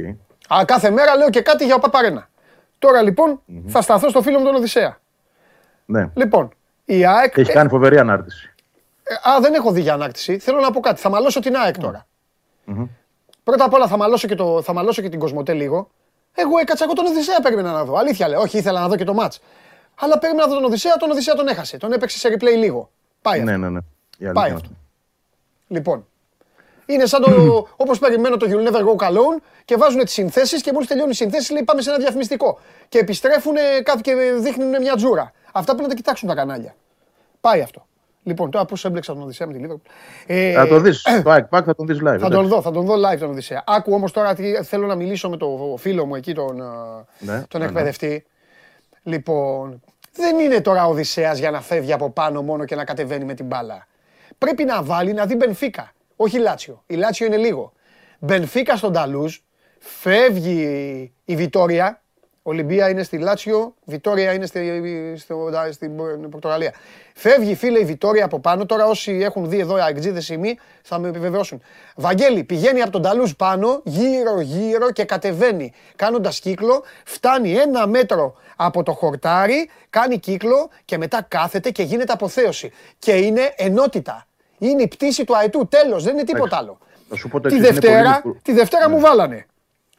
[0.49, 2.29] Α, κάθε μέρα λέω και κάτι για ο Παπαρένα.
[2.79, 4.99] Τώρα λοιπόν θα σταθώ στο φίλο μου τον Οδυσσέα.
[5.85, 6.11] Ναι.
[6.15, 6.49] Λοιπόν,
[6.85, 7.37] η ΑΕΚ.
[7.37, 8.55] Έχει κάνει φοβερή ανάρτηση.
[9.03, 10.39] Ε, Α, δεν έχω δει για ανάκτηση.
[10.39, 11.01] Θέλω να πω κάτι.
[11.01, 12.07] Θα μαλώσω την ΑΕΚ τώρα.
[13.47, 15.91] Πρώτα απ' όλα θα μαλώσω και, το, θα μαλώσω και την Κοσμοτέ λίγο.
[16.35, 17.97] Εγώ έκατσα, εγώ τον Οδυσσέα περίμενα να δω.
[17.97, 18.41] Αλήθεια λέω.
[18.41, 19.41] Όχι, ήθελα να δω και το μάτς.
[19.95, 21.77] Αλλά περίμενα να δω τον Οδυσσέα, τον Οδυσσέα τον έχασε.
[21.77, 22.91] Τον έπαιξε σε replay λίγο.
[23.23, 23.51] Πάει αυτό.
[23.51, 23.79] Ναι, ναι, ναι.
[24.19, 24.71] Η αλήθεια Πάει είναι αυτό.
[25.69, 26.07] Λοιπόν.
[26.87, 27.31] Είναι σαν το.
[27.83, 31.15] Όπως περιμένω το You'll Never Go Alone και βάζουν τις συνθέσεις και μόλις τελειώνουν οι
[31.15, 32.59] συνθέσει λέει πάμε σε ένα διαφημιστικό.
[32.89, 35.33] Και επιστρέφουν κάτι και δείχνουν μια τζούρα.
[35.53, 36.75] Αυτά πρέπει να τα κοιτάξουν τα κανάλια.
[37.41, 37.87] Πάει αυτό.
[38.27, 39.91] Λοιπόν, τώρα πώ έμπλεξα τον Οδυσσέα με τη Liverpool.
[40.27, 41.03] Ε, Θα το δεις.
[41.23, 42.17] το ΑΕΚ Pack θα τον δεις live.
[42.21, 43.65] θα τον δω, θα τον δω live τον Οδυσσέα.
[43.67, 47.33] Άκου όμως τώρα τι θέλω να μιλήσω με τον φίλο μου εκεί, τον, α, Ναι,
[47.33, 47.65] τον ναι, ναι.
[47.65, 48.25] εκπαιδευτή.
[49.03, 49.81] Λοιπόν,
[50.13, 53.35] δεν είναι τώρα ο Οδυσσέας για να φεύγει από πάνω μόνο και να κατεβαίνει με
[53.35, 53.87] την μπάλα.
[54.39, 55.93] Πρέπει να βάλει να δει Μπενφίκα.
[56.17, 56.83] Όχι Λάτσιο.
[56.87, 57.73] Η Λάτσιο είναι λίγο.
[58.19, 59.37] Μπενφίκα στον Ταλούζ,
[59.79, 62.03] φεύγει η Βιτόρια,
[62.49, 64.83] Ολυμπία είναι στη Λάτσιο, Βιτόρια είναι στη,
[65.17, 65.97] στο, στην
[66.31, 66.73] Πορτογαλία.
[67.15, 68.67] Φεύγει φίλε η Βιτόρια από πάνω.
[68.67, 71.63] Τώρα όσοι έχουν δει εδώ αεξίδε ημί θα με επιβεβαιώσουν.
[71.97, 76.85] Βαγγέλη πηγαίνει από τον Ταλούζ πάνω, γύρω γύρω και κατεβαίνει κάνοντας κύκλο.
[77.05, 82.73] Φτάνει ένα μέτρο από το χορτάρι, κάνει κύκλο και μετά κάθεται και γίνεται αποθέωση.
[82.99, 84.27] Και είναι ενότητα.
[84.59, 85.67] Είναι η πτήση του αετού.
[85.69, 86.79] Τέλος, δεν είναι τίποτα άλλο.
[87.09, 89.47] Θα σου πω το Τη εξής, είναι Δευτέρα, πολύ- τη Δευτέρα μου βάλανε.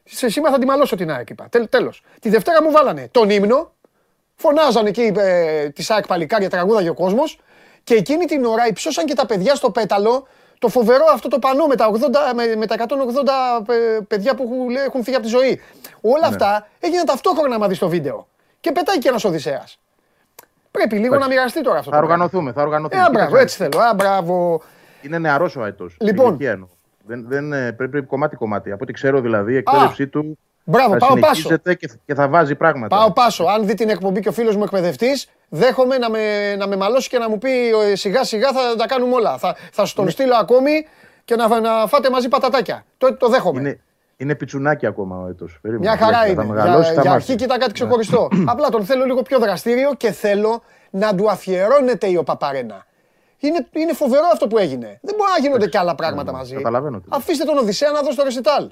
[0.09, 1.47] Σε σήμερα θα τη μαλώσω την ΑΕΚ, είπα.
[1.49, 2.03] Τέλ, τέλος.
[2.21, 3.71] Τη Δευτέρα μου βάλανε τον ύμνο,
[4.35, 7.39] φωνάζανε εκεί ε, τη ΑΕΚ παλικάρια, τραγούδαγε ο κόσμος
[7.83, 10.27] και εκείνη την ώρα υψώσαν και τα παιδιά στο πέταλο
[10.59, 11.95] το φοβερό αυτό το πανό με τα, 80,
[12.35, 15.61] με, με τα 180 ε, παιδιά που έχουν, λέει, έχουν φύγει από τη ζωή.
[16.01, 16.25] Όλα Ναι.
[16.27, 18.27] αυτά έγιναν ταυτόχρονα άμα δεις το βίντεο.
[18.59, 19.79] Και πετάει και ένας Οδυσσέας.
[20.71, 21.29] Πρέπει λίγο Εντάξει.
[21.29, 22.23] να μοιραστεί τώρα αυτό Θα το πράγμα.
[22.23, 23.01] οργανωθούμε, θα οργανωθούμε.
[23.01, 23.79] Ε, α, Κοίταξε, μπράβο, έτσι θέλω.
[23.79, 24.61] Α, μπράβο.
[25.01, 25.89] Είναι νεαρός ο Αετό.
[25.99, 26.37] Λοιπόν.
[27.07, 28.71] Δεν, δεν, ε, πρέπει, πρέπει κομμάτι-κομμάτι.
[28.71, 30.37] Από ό,τι ξέρω δηλαδή, η εκπαίδευσή του
[30.69, 31.33] Μπράβο, θα πάω πάσο.
[31.33, 32.97] συνεχίζεται και, και θα βάζει πράγματα.
[32.97, 33.43] Πάω πάσο.
[33.43, 37.09] Αν δει την εκπομπή και ο φίλος μου εκπαιδευτής, δέχομαι να με, να με μαλώσει
[37.09, 37.49] και να μου πει
[37.91, 39.37] ε, σιγά σιγά θα τα κάνουμε όλα.
[39.37, 40.71] Θα, θα σου τον στείλω ακόμη
[41.25, 42.85] και να, να φάτε μαζί πατατάκια.
[42.97, 43.59] Το, το δέχομαι.
[43.59, 43.79] Είναι,
[44.17, 45.45] είναι πιτσουνάκι ακόμα ο Αετό.
[45.61, 46.43] Μια χαρά Θα είναι.
[46.43, 47.31] μεγαλώσει, Για, θα για μάθει.
[47.31, 48.27] αρχή κοίτα κάτι ξεχωριστό.
[48.51, 52.85] Απλά τον θέλω λίγο πιο δραστήριο και θέλω να του αφιερώνεται η Οπαπαρένα.
[53.39, 54.99] Είναι, είναι φοβερό αυτό που έγινε.
[55.01, 56.55] Δεν μπορεί να γίνονται και άλλα πράγματα μαζί.
[56.55, 57.17] καταλαβαίνω τι λες.
[57.19, 58.69] Αφήστε τον Οδυσσέα να δώσει το ρεσιτάλ.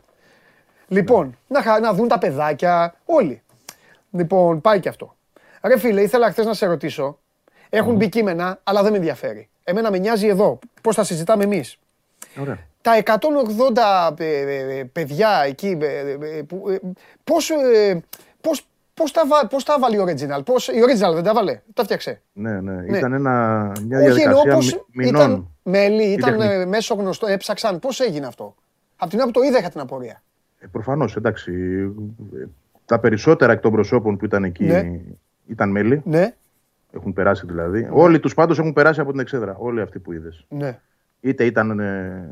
[0.87, 3.41] Λοιπόν, να, χα- να δουν τα παιδάκια όλοι.
[4.11, 5.15] Λοιπόν, πάει και αυτό.
[5.61, 7.19] Ρε φίλε, ήθελα χθες να σε ρωτήσω.
[7.69, 9.49] Έχουν μπει κείμενα, αλλά δεν με ενδιαφέρει.
[9.63, 10.59] Εμένα με νοιάζει εδώ.
[10.81, 11.77] Πώς θα συζητάμε εμείς.
[12.41, 12.57] Ωραία.
[12.81, 16.15] Τα 180 ε, ε, ε, παιδιά εκεί, ε,
[18.97, 20.45] ε, ε, που, ε, πώς, ε, πώς, πώς, τα, βα- πώς τα βάλει η Original,
[20.45, 22.21] πώς, η Original δεν τα βάλε, τα φτιάξε.
[22.33, 22.71] Ναι, ναι.
[22.73, 22.97] Ναι.
[22.97, 23.31] Ήταν ένα,
[23.87, 25.49] μια Όχι εννοώ διαδικασία πώς μη- ήταν μηνών.
[25.63, 26.53] μέλη, ήταν τεχνική.
[26.61, 28.55] ε, μέσω γνωστό, έψαξαν, πώς έγινε αυτό;
[28.97, 30.21] Απ' την ώρα που το είδα είχα την απορία.
[30.59, 31.51] Ε, Προφανώς, εντάξει.
[32.35, 32.45] Ε,
[32.85, 34.99] Τα περισσότερα εκ των προσώπων που ήταν εκεί Ναι.
[35.47, 36.01] ήταν μέλη.
[36.05, 36.33] Ναι,
[36.91, 37.87] Έχουν περάσει δηλαδή.
[37.91, 39.55] Όλοι τους πάντως έχουν περάσει από την εξέδρα.
[39.59, 40.45] Όλοι αυτοί που είδες.
[40.49, 40.79] ναι,
[41.21, 42.29] Είτε ήταν ε,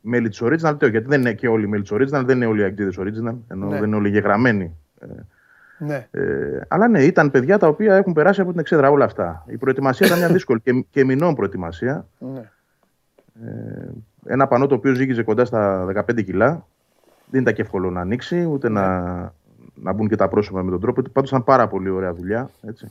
[0.00, 2.46] μέλη της Original, είτε όχι, γιατί δεν είναι και όλοι μέλη της Original, δεν είναι
[2.46, 3.74] όλοι οι αγγλίδες Original, ενώ Ναι.
[3.78, 4.76] δεν είναι όλοι γεγραμμένοι.
[5.80, 6.08] Ναι.
[6.10, 9.44] Ε, αλλά ναι, ήταν παιδιά τα οποία έχουν περάσει από την εξέδρα όλα αυτά.
[9.48, 12.06] Η προετοιμασία ήταν μια δύσκολη και, και μηνών προετοιμασία.
[12.18, 12.50] ναι.
[14.24, 16.66] Ένα πανό το οποίο ζύγιζε κοντά στα 15 κιλά.
[17.30, 18.80] Δεν ήταν και εύκολο να ανοίξει, ούτε Ναι.
[18.80, 18.98] να,
[19.74, 21.02] να μπουν και τα πρόσωπα με τον τρόπο.
[21.12, 22.50] Πάντως ήταν πάρα πολύ ωραία δουλειά.
[22.62, 22.90] Έτσι.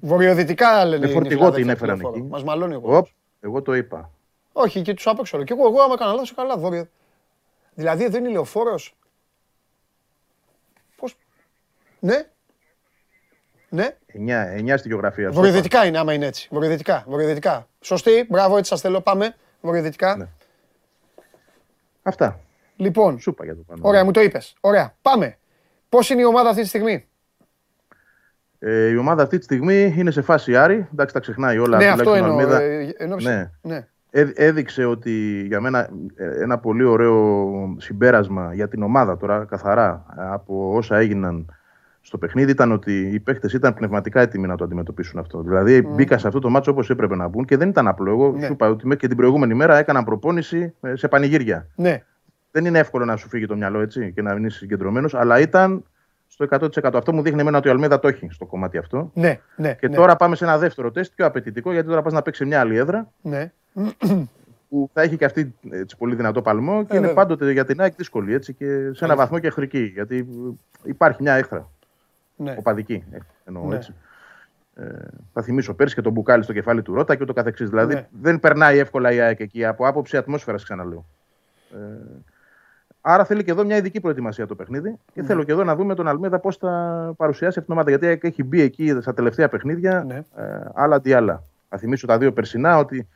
[0.00, 1.06] Βορειοδυτικά λένε.
[1.06, 2.22] Με φορτηγό την έφεραν εκεί.
[2.22, 2.98] Μας μαλώνει ο κόσμος.
[2.98, 3.06] Οπ,
[3.40, 4.10] εγώ το είπα.
[4.52, 5.42] Όχι, και τους απέξω.
[5.44, 6.86] Και εγώ, εγώ άμα έκανα λάθος, καλά, βόρειο.
[7.74, 8.96] Δηλαδή εδώ είναι ηλιοφόρος.
[12.00, 12.10] Πώς.
[12.10, 12.22] Ναι.
[13.70, 13.96] Ναι.
[14.12, 15.24] 9, 9 στη γεωγραφία.
[15.24, 15.40] το είπα.
[15.40, 16.48] Βορειοδυτικά είναι άμα είναι έτσι.
[16.50, 17.04] Βορειοδυτικά.
[17.06, 17.66] Βορειοδυτικά.
[17.80, 18.26] Σωστή.
[18.28, 19.00] Μπράβο, έτσι σας θέλω.
[19.00, 19.34] Πάμε.
[19.60, 20.16] Βορειοδυτικά.
[20.16, 20.26] Ναι.
[22.02, 22.40] Αυτά.
[22.76, 23.80] Λοιπόν, Σου είπα για το πάνω.
[23.84, 24.54] ωραία, μου το είπες.
[24.60, 24.94] Ωραία.
[25.02, 25.38] Πάμε.
[25.88, 27.08] Πώς είναι η ομάδα αυτή τη στιγμή;
[28.58, 30.88] Ε, η ομάδα αυτή τη στιγμή είναι σε φάση Άρη.
[30.92, 31.76] Εντάξει, τα ξεχνάει όλα.
[31.76, 32.56] ναι, αυτό τουλάχιστον εννοώ.
[32.56, 32.62] Αλμίδα.
[32.62, 33.30] ε, εννοούσα.
[33.30, 33.50] Ναι.
[33.74, 33.86] ναι.
[34.10, 40.06] Έ- έδειξε ότι για μένα ε, ένα πολύ ωραίο συμπέρασμα για την ομάδα τώρα καθαρά
[40.18, 41.57] ε, από όσα έγιναν
[42.00, 45.40] στο παιχνίδι ήταν ότι οι παίχτες ήταν πνευματικά έτοιμοι να το αντιμετωπίσουν αυτό.
[45.42, 48.10] Δηλαδή μπήκα σε αυτό το μάτσο όπως έπρεπε να μπουν και δεν ήταν απλό.
[48.10, 48.46] Εγώ Ναι.
[48.46, 51.66] σου είπα ότι μέχρι και την προηγούμενη μέρα έκαναν προπόνηση ε, σε πανηγύρια.
[51.74, 52.02] ναι.
[52.50, 55.84] Δεν είναι εύκολο να σου φύγει το μυαλό έτσι και να μείνει συγκεντρωμένος, αλλά ήταν
[56.26, 56.90] στο 100%.
[56.94, 59.10] Αυτό μου δείχνει εμένα ότι ο Αλμέδα το έχει στο κομμάτι αυτό.
[59.14, 59.74] Ναι, ναι.
[59.80, 62.40] Και ναι, τώρα πάμε σε ένα δεύτερο τεστ πιο απαιτητικό, γιατί τώρα πας να παίξει
[62.42, 63.52] σε μια άλλη έδρα Ναι.
[64.68, 67.14] που θα έχει και αυτή έτσι, πολύ δυνατό παλμό και είναι βέβαια.
[67.14, 69.82] πάντοτε για την ΑΕΚ δύσκολη έτσι, και σε ένα βαθμό και εχθρική.
[69.94, 70.16] Γιατί
[70.84, 71.68] ε, υπάρχει μια έχθρα,
[72.38, 72.54] ναι.
[72.58, 73.76] οπαδική ε, εννοώ Ναι.
[73.76, 73.94] έτσι.
[74.74, 74.84] Ε,
[75.32, 77.68] θα θυμίσω πέρσι και τον μπουκάλι στο κεφάλι του Ρότα και ούτω καθεξής.
[77.68, 78.06] Δηλαδή Ναι.
[78.20, 81.04] δεν περνάει εύκολα η ΑΕΚ εκεί από άποψη ατμόσφαιρας, ξαναλέω.
[81.72, 81.76] Ε,
[83.00, 84.96] άρα θέλει και εδώ μια ειδική προετοιμασία το παιχνίδι Ναι.
[85.12, 86.68] και θέλω και εδώ να δούμε τον Αλμέδα πώς θα
[87.16, 87.90] παρουσιάσει αυτήν την ομάδα.
[87.90, 90.16] Γιατί η ΑΕΚ έχει μπει εκεί στα τελευταία παιχνίδια Ναι.
[90.36, 91.42] ε, άλλα αντί άλλα.
[91.68, 93.08] Θα θυμίσω τα δύο περσινά ότι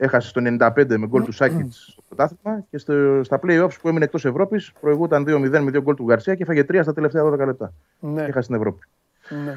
[0.00, 4.04] έχασε στο 95 με γκολ του Σάκητς στο πρωτάθλημα και στο, στα playoffs που έμεινε
[4.04, 7.38] εκτός Ευρώπης προηγούταν 2-0 με δύο γκολ του Γκαρσία και έφαγε 3 στα τελευταία 12
[7.38, 7.72] λεπτά.
[8.00, 8.22] Ναι.
[8.22, 8.86] Και έχασε την Ευρώπη.
[9.44, 9.54] ναι.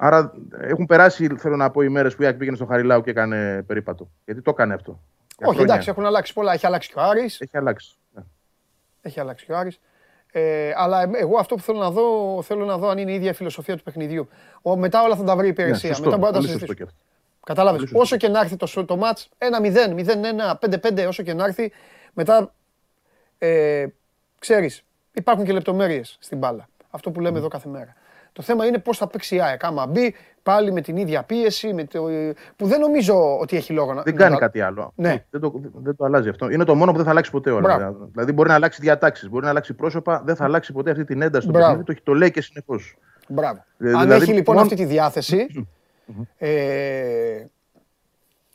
[0.00, 3.10] Άρα έχουν περάσει, θέλω να πω, οι μέρες που η ΑΕΚ πήγαινε στο Χαριλάου και
[3.10, 4.08] έκανε περίπατο.
[4.24, 4.90] Γιατί το έκανε αυτό.
[5.38, 5.72] Για Όχι, χρόνια.
[5.72, 6.52] εντάξει, έχουν αλλάξει πολλά.
[6.52, 7.40] Έχει αλλάξει και ο Άρης.
[7.40, 7.96] Έχει αλλάξει.
[8.14, 8.22] Ναι.
[9.02, 9.80] Έχει αλλάξει και ο Άρης.
[10.32, 13.14] Ε, αλλά εμ- εγώ αυτό που θέλω να δω, θέλω να δω αν είναι η
[13.14, 14.28] ίδια η φιλοσοφία του παιχνιδιού.
[14.62, 15.88] Ο, μετά όλα θα τα βρει η Ναι, υπηρεσία.
[15.88, 16.90] σωστό, μετά μπορεί να τα πολύ σωστό συζητήσουμε.
[17.54, 17.62] Και αυτό.
[17.62, 17.78] Κατάλαβες.
[17.78, 18.00] Πολύ σωστό.
[18.00, 20.54] Όσο και να έρθει το, σο- το μάτς, 1-0, 0-1,
[21.02, 21.72] 5-5, όσο και να έρθει,
[22.12, 22.52] μετά,
[23.38, 23.86] ε,
[24.38, 24.82] ξέρεις,
[25.12, 26.68] υπάρχουν και λεπτομέρειες στην μπάλα.
[26.90, 27.94] Αυτό που λέμε εδώ κάθε μέρα.
[28.32, 29.64] Το θέμα είναι πώς θα παίξει η ΑΕΚ.
[29.64, 32.02] Άμα μπει πάλι με την ίδια πίεση, με το...
[32.56, 34.02] που δεν νομίζω ότι έχει λόγο να.
[34.02, 34.92] Δεν να- κάνει κάτι άλλο.
[34.94, 35.24] Ναι.
[35.30, 36.50] Δεν, το, δεν το αλλάζει αυτό.
[36.50, 37.76] Είναι το μόνο που δεν θα αλλάξει ποτέ όλα.
[37.76, 38.08] Μπράβο.
[38.12, 41.22] Δηλαδή μπορεί να αλλάξει διατάξεις, μπορεί να αλλάξει πρόσωπα, δεν θα αλλάξει ποτέ αυτή την
[41.22, 41.66] ένταση στο Μπράβο.
[41.68, 41.84] παιχνίδι.
[41.86, 42.96] Το, έχει- το λέει και συνεχώς.
[43.28, 43.64] Μπράβο.
[43.78, 45.66] Ε, Αν δηλαδή, έχει λοιπόν μόνο- αυτή τη διάθεση,
[46.38, 47.44] ε,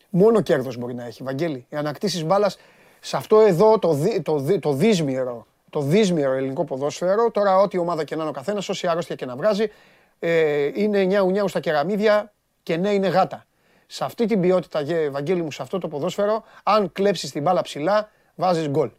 [0.09, 1.65] μόνο κέρδος μπορεί να έχει, Βαγγέλη.
[1.69, 2.57] Οι ανακτήσει μπάλας
[2.99, 7.77] σε αυτό εδώ το, δι, το, δι, το δύσμυρο, το δύσμυρο ελληνικό ποδόσφαιρο, τώρα ό,τι
[7.77, 9.71] ομάδα και να είναι ο καθένας, όση αρρώστια και να βγάζει,
[10.19, 12.33] ε, είναι νιάου νιάου στα κεραμίδια
[12.63, 13.45] και ναι, είναι γάτα.
[13.87, 17.61] Σε αυτή την ποιότητα, γε- Βαγγέλη μου, σε αυτό το ποδόσφαιρο, αν κλέψεις την μπάλα
[17.61, 18.89] ψηλά, βάζεις γκολ.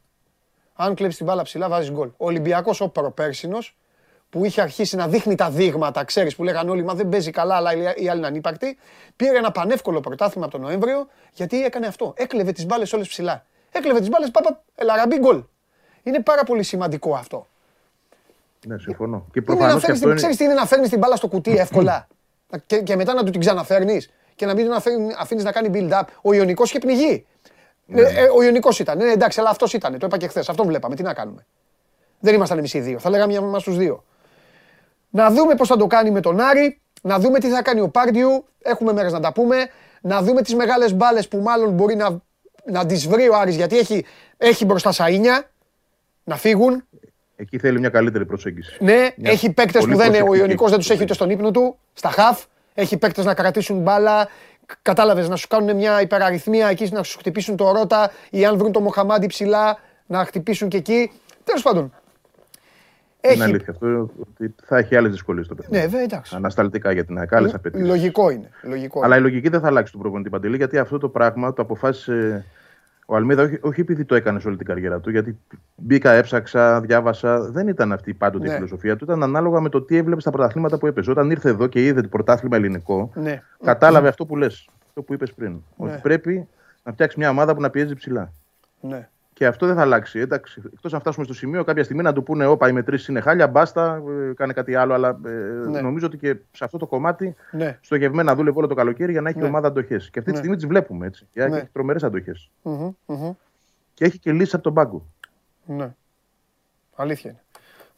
[0.75, 2.09] Αν κλέψεις την μπάλα ψηλά, βάζεις γκολ.
[2.09, 3.77] Ο Ολυμπιακός, ο προπέρσινος,
[4.35, 7.55] που είχε αρχίσει να δείχνει τα δείγματα, ξέρεις, που λέγανε όλοι, μα δεν παίζει καλά,
[7.55, 8.79] αλλά οι άλλοι είναι ανύπαρκτοι,
[9.17, 12.15] πήρε ένα πανεύκολο πρωτάθλημα από τον Νοέμβριο, γιατί έκανε αυτό.
[12.17, 13.47] Έκλεβε τις μπάλες όλες ψηλά.
[13.73, 15.43] Έκλεβε τις μπάλες, πάπα, ελαραμπή γκολ.
[16.03, 17.47] Είναι πάρα πολύ σημαντικό αυτό.
[18.67, 19.27] Ναι, συμφωνώ.
[19.33, 20.15] Και Είναι να προφανώς και φέρνεις αυτό την, είναι.
[20.15, 22.07] ξέρεις τι είναι να φέρνεις την μπάλα στο κουτί εύκολα;
[22.67, 24.75] και, και μετά να του την ξαναφέρνεις και να μην τον
[25.19, 26.03] αφήνεις να κάνει build-up.
[26.23, 27.27] Ο Ιωνικός είχε πνιγεί.
[27.89, 28.99] Ε, ε, ο Ιωνικός ήταν.
[28.99, 29.99] Ναι, εντάξει, αλλά αυτός ήταν.
[29.99, 30.49] Το είπα και χθες.
[30.49, 30.95] Αυτό βλέπαμε.
[30.95, 31.47] Τι να κάνουμε.
[32.21, 32.99] Δεν ήμασταν εμείς οι δύο.
[32.99, 34.05] Θα λέγαμε μια τους δύο.
[35.15, 36.81] Να δούμε πώς θα το κάνει με τον Άρη.
[37.03, 38.45] Να δούμε τι θα κάνει ο Πάρντιου.
[38.63, 39.57] Έχουμε μέρες να τα πούμε.
[40.01, 42.23] Να δούμε τις μεγάλες μπάλες που μάλλον μπορεί να,
[42.65, 44.05] να τις βρει ο Άρης γιατί έχει,
[44.37, 45.43] έχει μπροστά σαΐνια
[46.25, 46.85] να φύγουν.
[47.37, 48.77] Εκεί θέλει μια καλύτερη προσέγγιση.
[48.81, 50.17] Ναι, Μια έχει παίκτες πολύ που δεν είναι.
[50.17, 51.39] Ο προσεκτική Ιωνικός δεν τους έχει ούτε προσέγγιση.
[51.39, 52.45] στον ύπνο του, στα χαφ.
[52.75, 54.29] Έχει παίκτες να κρατήσουν μπάλα.
[54.83, 58.73] Κατάλαβες να σου κάνουν μια υπεραριθμία εκεί, να σου χτυπήσουν το ρότα ή αν βρουν
[58.73, 61.13] το Μοχαμάντι ψηλά, να χτυπήσουν και εκεί.
[61.45, 61.93] Τέλος πάντων.
[63.25, 63.43] Είναι Έχει.
[63.43, 65.83] αλήθεια αυτό ότι θα έχει άλλες δυσκολίες το παιχνίδι.
[65.83, 66.37] Ναι, βέβαια, εντάξει.
[66.37, 67.87] Ανασταλτικά για την ΑΕΚ, άλλες απαιτήσεις.
[67.87, 68.49] Λογικό είναι.
[68.63, 69.29] Λογικό Αλλά η είναι.
[69.29, 72.45] λογική δεν θα αλλάξει τον προπονητή Παντελή, γιατί αυτό το πράγμα το αποφάσισε
[73.07, 75.39] ο Αλμίδα, όχι, όχι επειδή το έκανε σε όλη την καριέρα του, γιατί
[75.75, 77.51] μπήκα, έψαξα, διάβασα.
[77.51, 78.53] Δεν ήταν αυτή πάντοτε Ναι.
[78.53, 79.05] η φιλοσοφία του.
[79.05, 81.11] Ήταν ανάλογα με το τι έβλεπε στα πρωταθλήματα που έπαιζε.
[81.11, 83.43] Όταν ήρθε εδώ και είδε το πρωτάθλημα ελληνικό, Ναι.
[83.65, 85.51] κατάλαβε αυτό που λες, αυτό που είπες πριν.
[85.51, 85.91] Ναι.
[85.91, 86.49] Ότι πρέπει
[86.83, 88.33] να φτιάξει μια ομάδα που να πιέζει ψηλά.
[88.81, 89.09] Ναι.
[89.35, 90.19] Και αυτό δεν θα αλλάξει.
[90.19, 93.21] Εντάξει, εκτός αν φτάσουμε στο σημείο κάποια στιγμή να του πούνε: Όπα, οι μετρήσεις είναι
[93.21, 94.95] χάλια, μπάστα, ε, κάνε κάτι άλλο.
[94.95, 95.29] Αλλά ε,
[95.69, 95.81] Ναι.
[95.81, 97.79] νομίζω ότι και σε αυτό το κομμάτι Ναι.
[97.81, 99.47] στοχευμένα δούλευε όλο το καλοκαίρι για να έχει Ναι.
[99.47, 100.11] ομάδα αντοχές.
[100.11, 100.33] Και αυτή Ναι.
[100.33, 101.27] τη στιγμή τις βλέπουμε έτσι.
[101.33, 101.57] Για Ναι.
[101.57, 102.51] Έχει τρομερές αντοχές.
[102.63, 103.33] Μμμ, μμμ.
[103.95, 105.07] Και έχει και λύσει από τον πάγκο.
[105.67, 105.95] Ναι.
[106.95, 107.43] Αλήθεια είναι.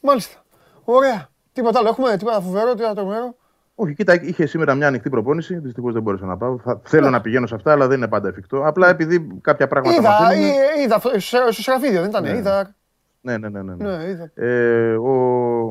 [0.01, 0.43] Μάλιστα.
[0.83, 1.29] Ωραία.
[1.53, 1.87] Τίποτα άλλο.
[1.87, 3.35] Έχουμε τίποτα φοβερό, τίποτα τρομερό.
[3.79, 5.57] Όχι, κοίτα, είχε σήμερα μια ανοιχτή προπόνηση.
[5.59, 6.57] Δυστυχώς δεν μπόρεσα να πάω.
[6.59, 8.65] Θα, θέλω να πηγαίνω σε αυτά, αλλά δεν είναι πάντα εφικτό.
[8.67, 12.23] Απλά επειδή κάποια πράγματα Είδα, μαθαίνουμε- ε, είδα αυτό, στο στο Σεραφίδιο, δεν ήταν.
[12.23, 12.29] Ναι.
[12.37, 12.75] Είδα.
[13.21, 13.61] Ναι, ναι, ναι.
[13.61, 13.97] ναι, ναι.
[13.97, 14.31] Ναι, είδα.
[14.35, 15.11] Ε, ο,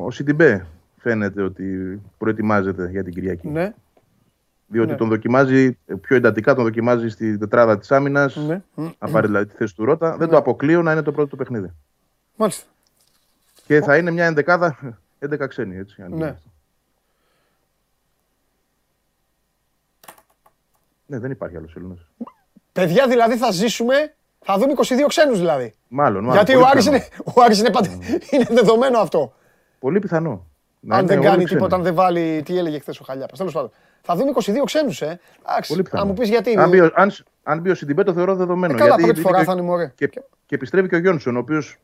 [0.04, 3.48] ο Σιντιμπέ φαίνεται ότι προετοιμάζεται για την Κυριακή.
[3.48, 3.74] Ναι.
[4.66, 4.96] Διότι Ναι.
[4.96, 8.36] τον δοκιμάζει ε, πιο εντατικά, τον δοκιμάζει στη τετράδα της άμυνας.
[8.36, 8.60] Ναι.
[8.98, 10.16] Να πάρει δηλαδή τη θέση του Ρότα.
[10.16, 11.70] Δεν το αποκλείω να είναι το πρώτο του παιχνίδι.
[12.36, 12.66] Μάλιστα.
[13.66, 14.78] Και θα είναι μια ενδεκάδα
[15.18, 16.02] 11 ξένοι, έτσι.
[16.02, 16.14] αν Ναι.
[16.16, 16.48] γίνει αυτό.
[21.06, 21.98] Ναι, δεν υπάρχει άλλος Έλληνας.
[22.72, 25.74] Παιδιά δηλαδή θα ζήσουμε, θα δούμε 22 ξένους δηλαδή.
[25.88, 26.20] Μάλλον.
[26.24, 26.96] μάλλον Γιατί πολύ ο Άρης, πιθανό.
[26.96, 27.88] είναι, ο Άρης είναι, πάντα,
[28.32, 29.32] είναι δεδομένο αυτό.
[29.78, 30.46] Πολύ πιθανό.
[30.80, 31.58] Να αν είναι δεν όλοι κάνει ξένοι.
[31.60, 32.42] τίποτα, αν δεν βάλει.
[32.44, 33.38] Τι έλεγε χθες ο Χαλιάπας.
[33.38, 33.70] Τέλος πάντων.
[34.02, 35.20] Θα δούμε 22 ξένους, ε.
[35.48, 36.02] Εντάξει, Πολύ πιθανό.
[36.02, 36.56] να μου πεις γιατί.
[36.56, 37.10] Αν μπει, ο- αν,
[37.42, 38.72] αν μπει ο Σιντιμπέ, το θεωρώ δεδομένο.
[38.74, 39.92] Ε, καλά, γιατί πρώτη είναι φορά και- θα είναι μωρέ.
[39.96, 40.06] Και,
[40.46, 41.76] και επιστρέφει και ο Γιόνσον, ο οποίος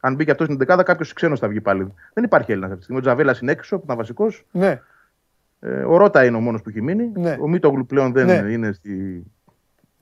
[0.00, 1.94] αν μπει και αυτός στην δεκάδα, κάποιος ξένος θα βγει πάλι.
[2.12, 3.00] Δεν υπάρχει Έλληνας αυτή τη στιγμή.
[3.00, 4.44] Ο Τζαβέλας είναι έξω, που ήταν βασικός.
[4.50, 4.80] Ναι,
[5.60, 7.10] Ε, ο Ρότα είναι ο μόνος που έχει μείνει.
[7.14, 7.36] Ναι.
[7.40, 8.52] Ο Μίτογλου πλέον δεν Ναι.
[8.52, 9.22] είναι στη,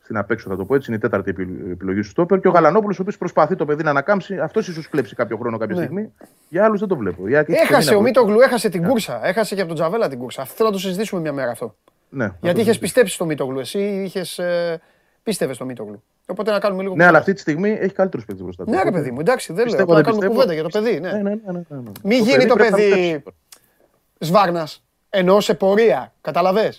[0.02, 0.86] στην απέξω, θα το πω έτσι.
[0.90, 2.40] Είναι η τέταρτη επι- επιλογή του Στόπερ.
[2.40, 5.56] Και ο Γαλανόπουλος, ο οποίος προσπαθεί το παιδί να ανακάμψει, αυτός ίσως κλέψει κάποιο χρόνο
[5.58, 5.82] κάποια Ναι.
[5.82, 6.12] στιγμή.
[6.48, 7.28] Για άλλους δεν το βλέπω.
[7.28, 9.26] Για, έχει έχασε ξεμείνει ο από- Μίτογλου, έχασε την κούρσα.
[9.26, 10.42] Έχασε και από τον Τζαβέλα την κούρσα.
[10.42, 11.74] Αυτό θέλω να το συζητήσουμε μια μέρα αυτό.
[12.08, 12.84] Ναι, να Γιατί το είχες συζητήσουμε.
[12.84, 13.58] πιστέψει στο Μίτογλου.
[13.58, 14.38] Εσύ είχες.
[14.38, 14.80] Ε,
[15.22, 16.02] πίστευες στο Μίτογλου.
[16.26, 16.94] Οπότε να κάνουμε λίγο.
[16.94, 17.18] Ναι, αλλά κουβέντα.
[17.18, 18.70] αυτή τη στιγμή έχει καλύτερους παίκτες μπροστά του.
[18.70, 19.64] Ναι, ρε παιδί μου, εντάξει, δεν λέω.
[19.64, 20.60] Πιστεύω, Απλά να δεν κάνουμε πιστεύω.
[20.60, 21.00] κουβέντα για το παιδί.
[21.00, 21.30] Ναι, Ναι.
[21.30, 21.90] ναι, ναι, ναι, ναι.
[22.04, 23.22] Μην γίνει το πρέπει να παιδί παίξει.
[24.18, 24.82] Σβάρνας.
[25.10, 26.12] Ενώ σε πορεία.
[26.20, 26.72] Καταλαβέ.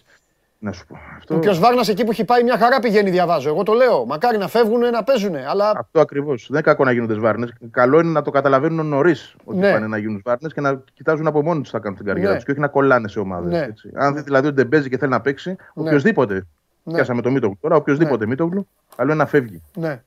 [0.61, 0.97] Να σου πω.
[1.17, 3.49] Αυτό, Και ο Σβάρνα εκεί που έχει πάει μια χαρά πηγαίνει, διαβάζω.
[3.49, 4.05] Εγώ το λέω.
[4.05, 5.36] Μακάρι να φεύγουν, να παίζουν.
[5.36, 6.41] Αλλά αυτό ακριβώς.
[6.41, 7.47] Δεν είναι κακό να γίνονται σβάρνε.
[7.71, 9.71] Καλό είναι να το καταλαβαίνουν νωρίς ότι Ναι.
[9.71, 12.30] πάνε να γίνουν σβάρνε και να κοιτάζουν από μόνοι τους τι θα κάνουν στην καριέρα
[12.30, 12.36] Ναι.
[12.36, 13.51] τους και όχι να κολλάνε σε ομάδες.
[13.51, 13.67] Ναι.
[14.03, 16.45] Αν δει δηλαδή ότι δεν παίζει και θέλει να παίξει, οποιοδήποτε.
[16.84, 16.93] Ναι.
[16.93, 19.61] Πιάσαμε το Μίτογλου τώρα, οποιοδήποτε Μίτογλου, καλό είναι να φεύγει.
[19.75, 20.01] ναι,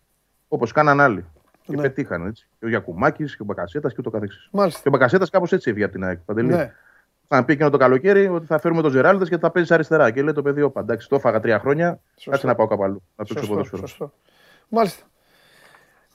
[0.48, 1.24] Όπως κάναν άλλοι.
[1.66, 1.82] Και Ναι.
[1.82, 2.48] πετύχανε έτσι.
[2.58, 4.48] Και ο Γιακουμάκης και ο Μπακασέτας και ούτω καθεξής.
[4.52, 4.80] μάλιστα.
[4.82, 6.18] Και ο Μπακασέτας κάπως έτσι έβγαινε από την ΑΕΚ.
[7.32, 7.38] Παντελή.
[7.38, 7.38] Ναι.
[7.38, 10.10] Θα πει εκείνο το καλοκαίρι ότι θα φέρουμε τον Ζεράλδε και θα παίζει αριστερά.
[10.10, 12.00] Και λέει το παιδί, όπα εντάξει, το έφαγα τρία χρόνια.
[12.14, 12.30] Σωστό.
[12.30, 13.02] Κάτσε να πάω κάπου αλλού.
[13.16, 13.86] Να παίξω Σωστό, ποδόσφαιρο.
[13.86, 14.12] σωστό.
[14.68, 15.04] Μάλιστα.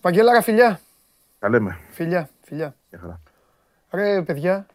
[0.01, 0.79] Βαγγέλαρα, φιλιά.
[1.39, 1.79] Τα λέμε.
[1.89, 2.75] Φιλιά, φιλιά.
[2.91, 3.21] Μια χαρά.
[3.91, 4.65] Ρε, παιδιά,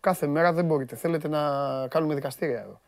[0.00, 0.96] κάθε μέρα δεν μπορείτε.
[0.96, 1.38] Θέλετε να
[1.88, 2.80] κάνουμε δικαστήρια εδώ.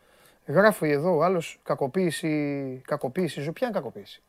[0.45, 3.51] Γράφει εδώ ο άλλος κακοποίηση, κακοποίηση ζω.
[3.51, 4.21] Ποια είναι κακοποίηση;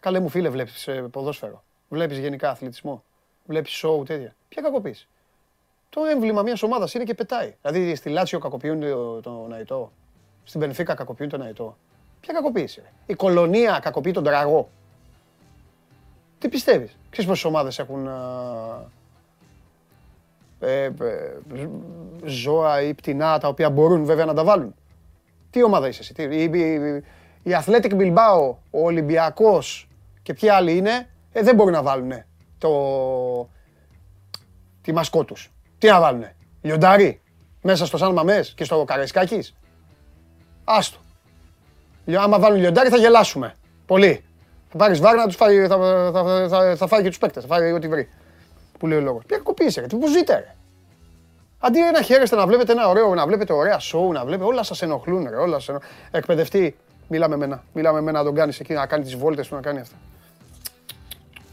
[0.00, 1.64] Καλέ μου φίλε, βλέπεις ε, ποδόσφαιρο.
[1.88, 3.04] Βλέπεις γενικά αθλητισμό.
[3.46, 4.34] Βλέπεις σοου τέτοια.
[4.48, 5.08] Ποια κακοποίηση;
[5.94, 7.54] Το έμβλημα μιας ομάδας είναι και πετάει.
[7.62, 9.92] Δηλαδή στη Λάτσιο κακοποιούν το, το Ναϊτό.
[10.44, 11.76] Στην Πενφύκα κακοποιούν τον Ναϊτό.
[12.20, 12.80] Ποια κακοποίηση.
[12.80, 12.92] ρε.
[13.06, 14.70] Η κολονία κακοποιεί τον Τραγό.
[16.38, 18.90] Τι πιστεύεις; Ξέρεις πόσες ομάδες έχουν α,
[20.60, 20.92] ε, ε,
[22.24, 24.74] ζώα ή πτηνά τα οποία μπορούν βέβαια να τα βάλουν;
[25.50, 26.14] Τι ομάδα είσαι εσύ.
[26.14, 27.02] Τι, η, η,
[27.42, 29.88] η Athletic Bilbao, ο Ολυμπιακός
[30.22, 32.12] και ποιοι άλλοι είναι, ε, δεν μπορούν να βάλουν
[32.58, 33.48] το,
[34.82, 35.51] τη μασκό τους.
[35.82, 36.34] Τι να βάλουνε.
[36.60, 37.20] Λιοντάρι
[37.62, 39.54] μέσα στο Σαν Μαμές και στο Καραϊσκάκης;
[40.64, 40.98] Άστο.
[42.04, 43.54] Λιο- Άμα βάλουν λιοντάρι θα γελάσουμε.
[43.86, 44.24] Πολύ.
[44.70, 45.76] Θα πάρεις βάρ να τους φάει, θα,
[46.12, 48.08] θα, θα, θα φάει και τους παίκτες, θα φάει ό,τι βρει.
[48.78, 49.24] Που λέει ο λόγος.
[49.26, 50.54] Ποια κακοποίηση ρε, τι που ζείτε ρε.
[51.58, 54.82] Αντί να χαίρεστε να βλέπετε ένα ωραίο, να βλέπετε ωραία σοου, να βλέπετε, όλα σας
[54.82, 55.90] ενοχλούν ρε, όλα σας ενοχλούν.
[56.10, 56.76] Εκπαιδευτή,
[57.08, 59.54] μιλά με μένα, μιλά με μένα να τον κάνεις εκεί, να κάνει τις βόλτες του,
[59.54, 59.96] να κάνει αυτά.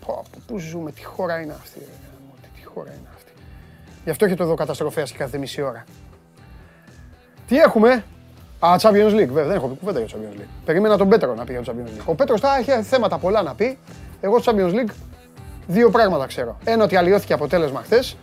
[0.06, 3.19] Πω, πω, πού ζούμε, τι χώρα είναι αυτή, ρε, γαμώ, τι, τι χώρα είναι αυτή.
[4.04, 5.84] Γι' αυτό έχετε εδώ καταστροφέας και κάθε μισή ώρα.
[7.48, 8.04] Τι έχουμε,
[8.60, 10.48] Α, Champions League, βέβαια, δεν έχω πει κουβέντα για το Champions League.
[10.66, 12.04] Περίμενα τον Πέτρο να πει για το Champions League.
[12.06, 13.78] Ο Πέτρος θα είχε θέματα πολλά να πει.
[14.22, 14.92] Εγώ στο Champions League
[15.68, 16.58] δύο πράγματα ξέρω.
[16.64, 18.18] Ένα ότι αλλοιώθηκε αποτέλεσμα χθες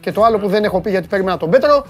[0.00, 1.86] και το άλλο που δεν έχω πει γιατί περίμενα τον Πέτρο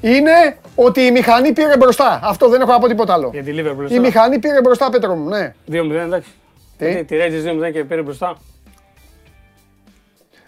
[0.00, 2.20] είναι ότι η μηχανή πήρε μπροστά.
[2.22, 3.30] Αυτό δεν έχω να πω τίποτα άλλο.
[3.32, 3.90] Για τη Liverpool.
[3.90, 5.54] Η μηχανή πήρε μπροστά, Πέτρο μου, ναι.
[5.70, 6.30] 2-0, εντάξει.
[6.78, 8.36] Τι; Γιατί Τη Rangers 2-0 και πήρε μπροστά.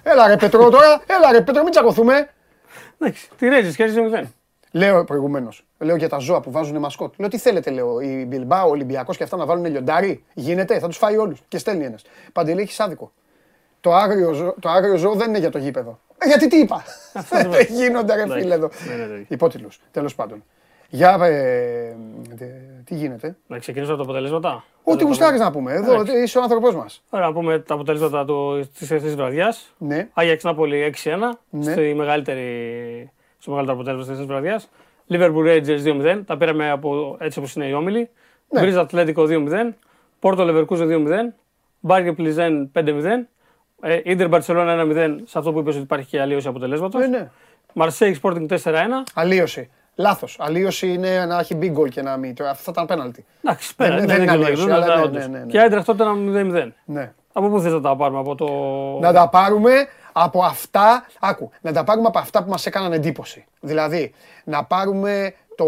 [0.03, 2.29] Έλα ρε Πέτρο τώρα, έλα ρε Πέτρο, μην τσακωθούμε.
[2.99, 3.29] Εντάξει.
[3.39, 4.25] Τη Rangers κέρδισε 0.
[4.73, 5.67] Λέω προηγουμένως.
[5.79, 7.15] Λέω για τα ζώα που βάζουν μασκότ.
[7.19, 8.01] Λέω τι θέλετε, λέω.
[8.01, 11.43] Η Μπιλμπά, ο Ολυμπιακός και αυτά να βάλουν λιοντάρι; Γίνεται, θα τους φάει όλους.
[11.49, 12.03] Και στέλνει ένας.
[12.33, 13.13] Παντελή έχεις άδικο.
[13.81, 15.99] Το άγριο, ζώο, το άγριο ζώο δεν είναι για το γήπεδο.
[16.19, 16.85] Ε, γιατί τι είπα;
[17.31, 18.69] δεν Δεν γίνονται ρε Εντάξει, φίλε εδώ.
[18.87, 19.25] δεν είναι τέτοιο.
[19.29, 19.81] Υπότιτλους.
[19.91, 20.45] Τέλος πάντων.
[20.89, 21.97] Για ε,
[22.35, 22.47] δε-
[22.85, 24.65] τι γίνεται; Να ξεκινήσω από τα αποτελέσματα.
[24.93, 25.73] Ό,τι γουστάρεις να πούμε.
[25.73, 26.23] Εδώ Εντάξει.
[26.23, 27.03] είσαι ο άνθρωπό μας.
[27.11, 28.25] Ωραία, να πούμε τα αποτελέσματα
[28.79, 29.75] της ευθύνη βραδιάς.
[29.79, 30.09] Ναι.
[30.13, 31.39] Άγιαξ Νάπολη 6-1.
[31.51, 31.73] Ναι.
[31.73, 34.69] Στη μεγαλύτερη, στο μεγαλύτερο αποτέλεσμα της βραδιάς.
[35.11, 36.23] Liverpool Rangers 2-0.
[36.27, 38.09] Τα πήραμε από, έτσι όπως είναι οι όμιλοι.
[38.49, 38.61] Ναι.
[38.61, 39.75] Γκρίζ Ατλέτικο 2-0.
[40.19, 41.09] Πόρτο Leverkusen 2-0.
[41.81, 43.29] Μπάρκε Πλιζέν 5-0.
[43.81, 47.01] Ε, Ιντερ Μπαρσελόνα 1-0 σε αυτό που είπες ότι υπάρχει και αλλίωση αποτελέσματος.
[47.01, 47.31] Ναι, ναι.
[47.73, 48.75] Μαρσέικ Sporting 4-1.
[49.15, 49.71] Αλλίωση.
[50.01, 50.37] Λάθος.
[50.41, 52.35] Αλλίωση είναι να έχει big goal και να μην.
[52.35, 53.25] Τώρα, Αυτό ήταν πέναλτι.
[53.45, 55.27] Εντάξει, Δεν- πέρα, δεν δεν είναι είναι αλλίωση, αλλίωση, αλλά ναι, όντως.
[55.29, 55.51] ναι, ναι, ναι.
[55.51, 56.73] Και Άιντραχτ τότε ένα 0-0.
[56.85, 57.13] Ναι.
[57.33, 58.47] Από πού θες να τα πάρουμε, από το.
[59.01, 59.73] Να τα πάρουμε
[60.13, 63.45] από αυτά, άκου, να τα πάρουμε από αυτά που μας έκαναν εντύπωση.
[63.61, 64.13] Δηλαδή,
[64.45, 65.67] να πάρουμε το,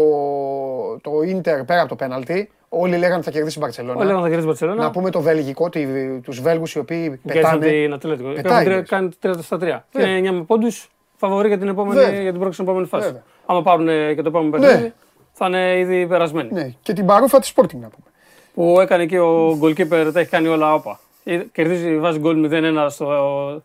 [1.01, 2.51] το Ίντερ πέρα από το πέναλτι.
[2.69, 4.03] Όλοι λέγανε ότι θα κερδίσει η Όλοι Μπαρτσελώνα.
[4.05, 4.83] λέγανε θα κερδίσει η Μπαρσελόνα.
[4.83, 7.71] Να πούμε το βελγικό, τη- τους Βέλγους οι οποίοι Κέρδισαν πετάνε.
[7.81, 8.31] την Ατλέτικο.
[8.31, 8.89] Η Πετάει, οποία λες.
[8.89, 9.85] κάνει 30 στα 3.
[9.89, 10.17] Και Βέβαια.
[10.17, 10.89] είναι 9 με πόντους.
[11.15, 12.21] Φαβορή για την, επόμενη, Βέβαια.
[12.21, 13.21] για την πρόκληση στην επόμενη φάση.
[13.47, 13.61] Βέβαια.
[13.61, 14.67] Άμα πάρουν ε, και το επόμενο Ναι.
[14.67, 14.93] παιχνίδι,
[15.33, 16.49] θα είναι ήδη περασμένοι.
[16.51, 18.05] Ναι, και την παρούφα της Sporting να πούμε.
[18.53, 20.99] Που έκανε και ο goalkeeper, τα έχει κάνει όλα όπα.
[21.23, 23.05] Ε, Κερδίζει, βάζει γκολ 0-1 στο,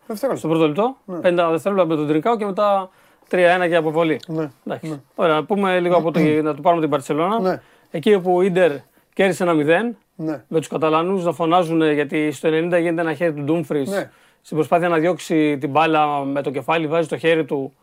[0.07, 0.35] Δευτερόλεπτο.
[0.37, 0.95] στο πρώτο λεπτό.
[1.07, 2.89] 50 δευτερόλεπτα με τον Τρινκάο και μετά
[3.31, 4.19] 3-1 για αποβολή.
[4.27, 4.49] Ναι.
[4.65, 5.01] Εντάξει.
[5.15, 7.39] Ωραία, να πούμε λίγο από το, να του πάρουμε την Παρσελώνα.
[7.39, 7.61] Ναι.
[7.91, 8.71] Εκεί όπου ο Ιντερ
[9.13, 10.43] κέρδισε ένα 0 Ναι.
[10.47, 13.87] με τους Καταλανούς να φωνάζουν ε, γιατί στο 90 γίνεται ένα χέρι του Ντούμφρι.
[13.87, 14.09] Ναι.
[14.41, 17.73] Στην προσπάθεια να διώξει την μπάλα με το κεφάλι, βάζει το χέρι του.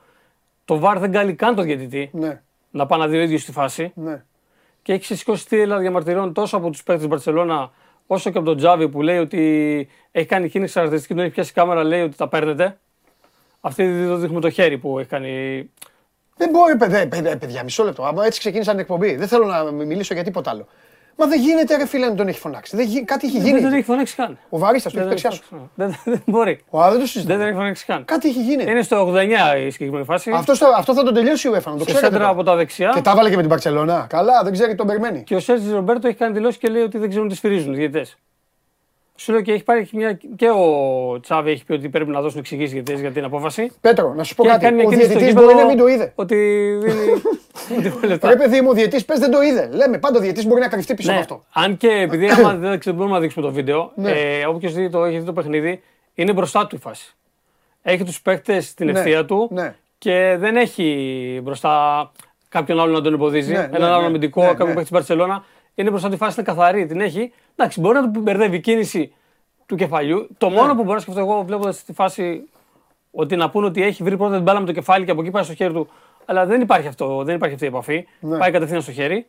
[0.65, 2.43] Το βαρ δεν κάνει καν το διαιτητή Ναι.
[2.71, 3.93] να πάει να δει ο ίδιος στη φάση.
[3.95, 4.25] Ναι.
[4.83, 7.71] Και έχει σηκώσει τίλα διαμαρτυρών τόσο από τους παίκτες της Μπαρσελόνα
[8.07, 11.51] όσο και από τον Τζάβι που λέει ότι έχει κάνει κίνηση χαρακτηριστική, τον έχει πιάσει
[11.51, 12.79] η κάμερα, λέει ότι τα παίρνετε.
[13.61, 15.31] Αυτή το δείχνουμε το χέρι που έχει κάνει.
[16.37, 18.05] Δεν μπορεί, παιδε, παιδε, παιδιά, μισό λεπτό.
[18.05, 19.15] Άμα έτσι ξεκίνησα την εκπομπή.
[19.17, 20.67] Δεν θέλω να μιλήσω για τίποτα άλλο.
[21.17, 22.77] Μα δεν γίνεται, ρε φίλε, να τον έχει φωνάξει.
[22.77, 23.75] Δεν, γι- κάτι έχει Δεν τον γίνει.
[23.77, 24.39] έχει φωνάξει καν.
[24.49, 25.55] Ο Βαρίστα του Δεν έχει τον δεξιά σου.
[25.59, 26.01] έχει φωνάξει.
[26.05, 26.61] Δεν, δεν μπορεί.
[26.71, 27.37] Ο άλλο δεν το Δεν συζητάει.
[27.37, 28.05] τον έχει φωνάξει καν.
[28.05, 28.63] Κάτι έχει γίνει.
[28.71, 30.31] Είναι στο 89 η συγκεκριμένη φάση.
[30.35, 32.05] Αυτό, στο- αυτό θα τον τελειώσει η UEFA, να το σε ξέρετε.
[32.05, 32.31] σέντρα τώρα.
[32.31, 32.91] από τα δεξιά.
[32.95, 34.07] Και τα έβαλε και με την Παρσελόνα.
[34.09, 35.23] Καλά, δεν ξέρει, τον περιμένει.
[35.23, 37.77] Και ο Σέρτζι Ρομπέρτο έχει κάνει δηλώσεις και λέει ότι δεν ξέρουν τι σφυρίζουν οι
[37.77, 38.17] διαιτητές.
[39.17, 40.13] Σου λέω και έχει πάρει μια.
[40.37, 43.71] και ο Τσάβη έχει πει ότι πρέπει να δώσουν εξηγήσεις διαιτητέ για την απόφαση.
[43.81, 44.71] Πέτρο, να σου πω Και έχει κάτι.
[44.75, 46.13] κάνει μια Ο κίνηση στο διαιτητής γήπεδο μπορεί να μην το είδε.
[46.15, 46.37] Ότι
[46.83, 47.23] δίνει.
[47.81, 48.29] δίνει λεφτά.
[48.29, 49.69] Ρε παιδί μου, ο διαιτητής πες δεν το είδε.
[49.73, 51.45] Λέμε πάντα ο διαιτητής μπορεί να κρυφτεί πίσω Ναι, από αυτό.
[51.61, 54.11] αν και επειδή άμα δεν ξέρω, μπορούμε να δείξουμε το βίντεο, Ναι.
[54.11, 55.83] ε, όποιος δει το, έχει δει το παιχνίδι,
[56.15, 57.15] είναι μπροστά του η φάση.
[57.83, 59.75] Έχει τους παίκτες στην Ναι, ευθεία του ναι.
[59.99, 62.11] και δεν έχει μπροστά
[62.49, 63.53] κάποιον άλλο να τον εμποδίζει.
[63.53, 64.73] Ναι, έναν ναι, άλλο ναι, αμυντικό, ναι, κάποιον ναι.
[64.73, 65.45] που έχει στην Παρσελώνα.
[65.75, 67.33] Είναι μπροστά του η φάση, είναι καθαρή, την έχει.
[67.57, 69.13] Εντάξει, μπορεί να του μπερδεύει η κίνηση
[69.67, 70.29] του κεφαλιού.
[70.39, 70.55] Το Ναι.
[70.55, 72.49] μόνο που μπορώ να σκεφτώ εγώ βλέποντας τη φάση
[73.11, 75.31] ότι να πούνε ότι έχει βρει πρώτα την μπάλα με το κεφάλι και από εκεί
[75.31, 75.89] πάει στο χέρι του.
[76.25, 78.07] Αλλά δεν υπάρχει, αυτό, δεν υπάρχει αυτή η επαφή.
[78.21, 78.39] Ναι.
[78.39, 79.27] Πάει κατευθείαν στο χέρι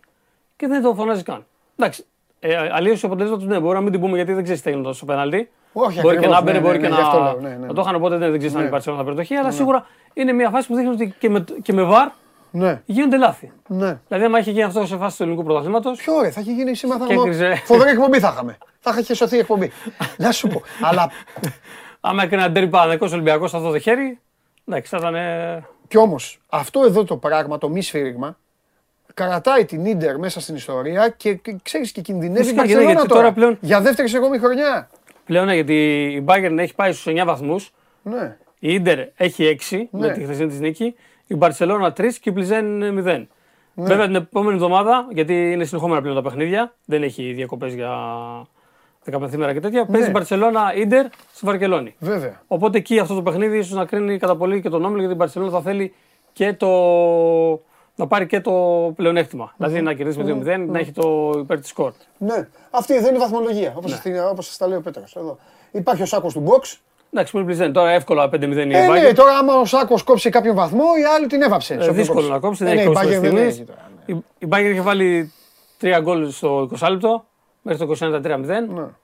[0.56, 1.46] και δεν το φωνάζει καν.
[1.76, 2.06] Εντάξει.
[2.40, 4.70] Ε, Αλλίω το αποτέλεσμα του ναι, μπορεί να μην την πούμε γιατί δεν ξέρει τι
[4.70, 5.50] έγινε στο πέναλτι.
[5.74, 7.02] Όχι, μπορεί και ακριβώς, να μπαίνει, ναι, μπορεί ναι, και ναι, να.
[7.02, 8.68] γι' αυτό λέω, ναι, ναι, να το είχαν οπότε δεν, δεν ξέρει αν Ναι.
[8.68, 9.36] η Παρσελόνα θα πετοχή.
[9.36, 12.08] Αλλά σίγουρα είναι μια φάση που δείχνει ότι και με, και με βαρ
[12.56, 13.52] Ναι, γίνονται λάθη.
[13.68, 14.00] ναι.
[14.08, 15.92] Δηλαδή, άμα είχε γίνει αυτός σε φάσης του ελληνικού πρωταθλήματο.
[15.92, 17.00] Ποιο ωραία, θα είχε γίνει σήμερα.
[17.00, 17.30] Θα Και είχαμε...
[17.36, 17.56] έκριζε.
[17.66, 18.58] Φοβερή εκπομπή θα είχαμε.
[18.80, 19.72] Θα είχε σωθεί η εκπομπή.
[20.18, 20.62] Να σου πω.
[20.82, 21.12] Αλλά
[22.08, 24.20] Άμα έκανε ένα τέρι Παναγικό Ολυμπιακός σε αυτό το χέρι.
[24.68, 25.16] Εντάξει, θα ήταν.
[25.16, 28.38] ε, Κι όμως αυτό εδώ το πράγμα, το μη σφύριγμα,
[29.14, 32.92] κρατάει την ντερ μέσα στην ιστορία και, και ξέρεις και κινδυνεύει η Φυσικά, γιατί- Μπαρσελόνα
[33.00, 33.22] γιατί τώρα.
[33.22, 34.90] τώρα πλέον- Για δεύτερη ακόμη χρονιά.
[35.26, 37.72] Πλέον ναι, γιατί η Bayern έχει πάει στους 9 βαθμούς.
[38.02, 38.38] Ναι.
[38.60, 40.08] Η Ίντερ έχει 6 Ναι.
[40.08, 40.96] με τη χθεσινή της νίκη.
[41.28, 43.26] Η Μπαρσελόνα 3 και η Πλιζέν 0.
[43.74, 47.92] Βέβαια την επόμενη εβδομάδα, γιατί είναι συνεχόμενα πλέον τα παιχνίδια, δεν έχει διακοπές για
[49.12, 49.86] 15 μέρα και τέτοια.
[49.86, 51.96] Παίζει η Μπαρσελόνα Ίντερ στη Βαρκελόνη.
[52.00, 52.42] Βέβαια.
[52.48, 55.18] Οπότε εκεί αυτό το παιχνίδι ίσως να κρίνει κατά πολύ και τον όμιλο γιατί η
[55.18, 55.94] Μπαρσελόνα θα θέλει
[56.34, 56.68] και το.
[57.96, 58.52] να πάρει και το
[58.96, 59.54] πλεονέκτημα.
[59.58, 61.92] Δηλαδή να κερδίσει με 2-0, να έχει το υπέρ της σκορ.
[62.18, 62.48] Ναι.
[62.72, 63.74] Αυτή εδώ είναι η βαθμολογία.
[63.76, 64.02] Όπως
[64.32, 65.18] όπως τα λέει ο Πέτρος.
[65.72, 66.78] Υπάρχει ο σάκος του box.
[67.14, 67.74] Εντάξει, που είναι Πλιζέν.
[67.74, 69.14] Τώρα εύκολα 5-0 η Ε, ναι, Bayern.
[69.16, 71.74] τώρα άμα ο Σάκος κόψει κάποιον βαθμό, οι άλλοι την έβαψε.
[71.74, 73.52] Ε, σε όποιον δύσκολο να κόψει, δεν Ε, έχει ναι, η κόψει Bayern μέχρι δεν
[73.52, 73.56] στιγμής.
[73.56, 74.16] έχει τώρα, ναι.
[74.16, 75.32] Η η Bayern είχε βάλει
[75.82, 77.26] 3 γκολ στο 20 λεπτό
[77.62, 78.20] μέχρι το 21-3-0.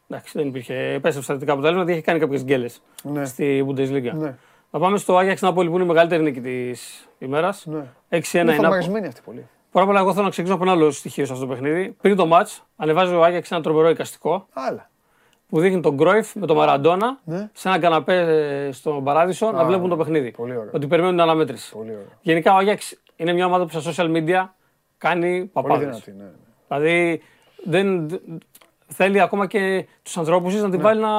[0.07, 0.73] Εντάξει, δεν υπήρχε.
[0.73, 3.25] Επέστρεψε θετικά αποτέλεσμα γιατί είχε κάνει κάποιες γκέλες Ναι.
[3.25, 4.11] στη Bundesliga.
[4.13, 4.35] Ναι.
[4.71, 7.65] Να πάμε στο Άγιαξ Νάπολη που είναι η μεγαλύτερη νίκη της ημέρας.
[7.65, 7.83] Ναι.
[8.09, 8.63] 6-1 η Είναι Νάπολη.
[8.63, 9.47] φαμαρισμένοι αυτοί πολύ.
[9.71, 11.95] Πρώτα απ' όλα, εγώ θέλω να ξεκινήσω από ένα άλλο στοιχείο σε αυτό το παιχνίδι.
[12.01, 14.89] Πριν το match, ανεβάζει ο Άγιαξ ένα τρομερό εικαστικό Άλλα.
[15.51, 17.49] Που δείχνει τον Γκρόιφ με τον Μαραντόνα Ναι.
[17.53, 18.15] σε ένα καναπέ
[18.67, 20.31] ε, στον παράδεισο να βλέπουν το παιχνίδι.
[20.31, 20.69] πολύ ωραίο.
[20.73, 21.71] Ότι περιμένουν την αναμέτρηση.
[21.71, 22.05] Πολύ ωραίο.
[22.21, 24.47] Γενικά ο Άγιαξ είναι μια ομάδα που στα social media
[24.97, 25.85] κάνει Πολύ παπάδες.
[25.87, 26.11] δυνατή.
[26.11, 26.23] Ναι.
[26.23, 26.29] ναι.
[26.67, 27.21] Δηλαδή
[27.63, 28.07] δεν,
[28.93, 31.09] θέλει ακόμα και τους ανθρώπους να την βάλει να,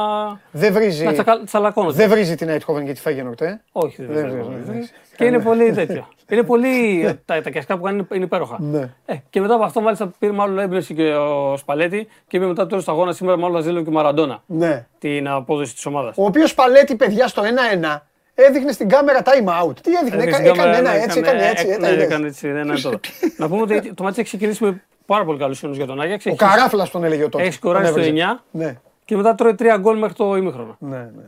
[0.51, 1.97] Δεν βρίζει, να τσακα, τσαλακώνονται.
[1.97, 3.61] δεν βρίζει την Αιτχόβεν και τη Φέγενορτ, ε.
[3.73, 4.83] Όχι, δεν, Δεν δεν, βρίζει, δεν, ναι.
[5.17, 6.09] Και είναι πολύ τέτοιο.
[6.29, 7.05] είναι πολύ.
[7.25, 8.57] τα, τα κιασκά που κάνει είναι- είναι υπέροχα.
[8.61, 8.89] Ναι.
[9.07, 12.63] Ε, και μετά από αυτό, μάλιστα πήρε μάλλον έμπνευση και ο Σπαλέτη και είπε μετά
[12.63, 14.87] το τέλο του αγώνα σήμερα, μάλλον θα ζήλω και ο Μαραντόνα ναι.
[14.99, 16.15] την απόδοση της ομάδας.
[16.19, 17.43] Ο οποίος παλέτη, παιδιά, στο
[17.83, 17.97] 1-1
[18.35, 19.75] έδειχνε στην κάμερα time out.
[19.83, 21.67] Τι έδειχνε, έκα- έκανε ένα έτσι, έκανε έτσι.
[21.67, 22.05] Ναι, ε, τα είδες.
[22.05, 22.49] έκανε έτσι.
[22.49, 23.01] Ένα τώρα.
[23.37, 26.27] Να πούμε ότι το μάτι έχει ξεκινήσει με πάρα πολύ καλού ίνου για τον Άγιαξ.
[26.27, 27.43] Ο Έχει- Καράφλας τον έλεγε ο τότε.
[27.45, 28.25] Έχεις σκοράρει Τον στο έβριζε.
[28.25, 28.81] 9 Ναι.
[29.05, 30.77] και μετά τρώει 3 γκολ μέχρι το ημίχρονο.
[30.79, 31.23] Ναι, ναι, ναι.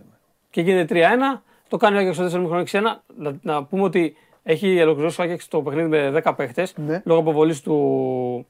[0.51, 1.43] και γίνεται 3-1.
[1.68, 3.03] Το κάνει ο Άγιαξ στο 4 μήχρονο 6-1.
[3.16, 7.03] Να, να πούμε ότι έχει ολοκληρώσει ο Άγιαξ το παιχνίδι με 10 παίχτες Ναι.
[7.05, 8.47] λόγω αποβολής του,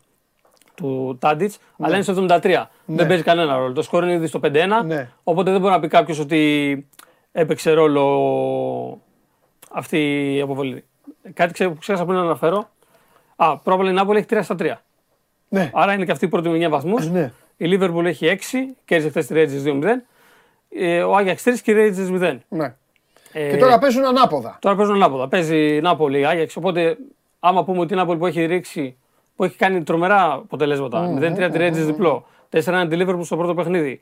[0.75, 2.71] του Τάντιτς, αλλά είναι στο 73.
[2.85, 3.73] Δεν παίζει κανένα ρόλο.
[3.73, 4.83] Το σκορ είναι ήδη στο 5-1.
[4.85, 5.09] Ναι.
[5.25, 6.87] Οπότε δεν μπορεί να πει κάποιος ότι
[7.33, 8.99] έπαιξε ρόλο
[9.71, 10.85] αυτή η αποβολή.
[11.35, 12.69] Κάτι ξέ- που ξέχασα πριν να αναφέρω.
[13.37, 14.81] Α, πρώτα απ' όλα η Νάπολη έχει 3 στα 3.
[15.49, 15.71] Ναι.
[15.75, 17.11] Άρα είναι και αυτή η πρώτη με 9 βαθμούς.
[17.11, 17.33] Ναι.
[17.57, 19.85] Η Λίβερπουλ έχει 6, κέρδισε χθες τη Ρέτζη 2-0.
[20.69, 22.39] Ε, ο Άγιαξ 3 και η Ρέτζη 0.
[22.49, 22.75] ναι.
[23.33, 24.57] Ε, Και τώρα παίζουν ανάποδα.
[24.61, 25.29] Τώρα παίζουν ανάποδα.
[25.29, 26.57] Παίζει η Νάπολη, Άγιαξ.
[26.57, 26.97] Οπότε,
[27.41, 28.97] άμα πούμε ότι η Νάπολη που έχει ρίξει,
[29.37, 34.01] που έχει κάνει τρομερά αποτελέσματα, 0-3 τη Ρέτζη διπλό, 4-1 τη Λίβερπουλ στο πρώτο παιχνίδι.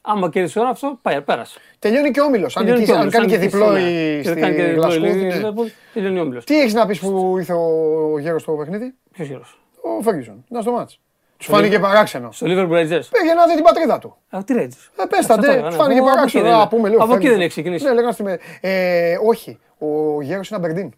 [0.00, 1.58] Άμα κέρδισε τώρα αυτό, πάει, πέρασε.
[1.78, 2.56] Τελειώνει και ο όμιλος.
[2.56, 3.80] Αν, Τελειώνει νικήσει- και ο αν Όμιλος, κάνει και αν νικήσει, διπλό ναι.
[3.80, 5.24] η Και κάνει και στη διπλό η Γλασκόβη.
[5.26, 5.34] ναι.
[5.34, 6.44] Λίβερπουλ, τελειώνει ο Όμιλος.
[6.44, 9.60] Τι έχεις να πεις που ήρθε ο γέρος στο παιχνίδι, Ποιος γύρος.
[9.98, 10.44] Ο Φέργισον.
[10.50, 11.00] Ήταν στο μάτς.
[11.36, 12.32] Του φάνηκε παράξενο.
[12.32, 13.06] Στο Liverpool Rangers.
[13.10, 14.16] Πήγε να δει την πατρίδα του.
[14.30, 15.02] Α, τι Rangers.
[15.02, 15.76] Ε, πες τα, Αυτό ντε, έλεγα, του ναι.
[15.82, 16.44] φάνηκε Από εκεί παράξενο.
[16.44, 17.02] δεν- Α, πούμε λίγο.
[17.02, 17.30] Από εκεί Ferguson.
[17.30, 17.84] δεν έχει ξεκινήσει.
[17.84, 19.86] Ναι, λέγανε στη με- ε, Όχι, ο
[20.22, 20.92] γέρο είναι Αμπερντίν.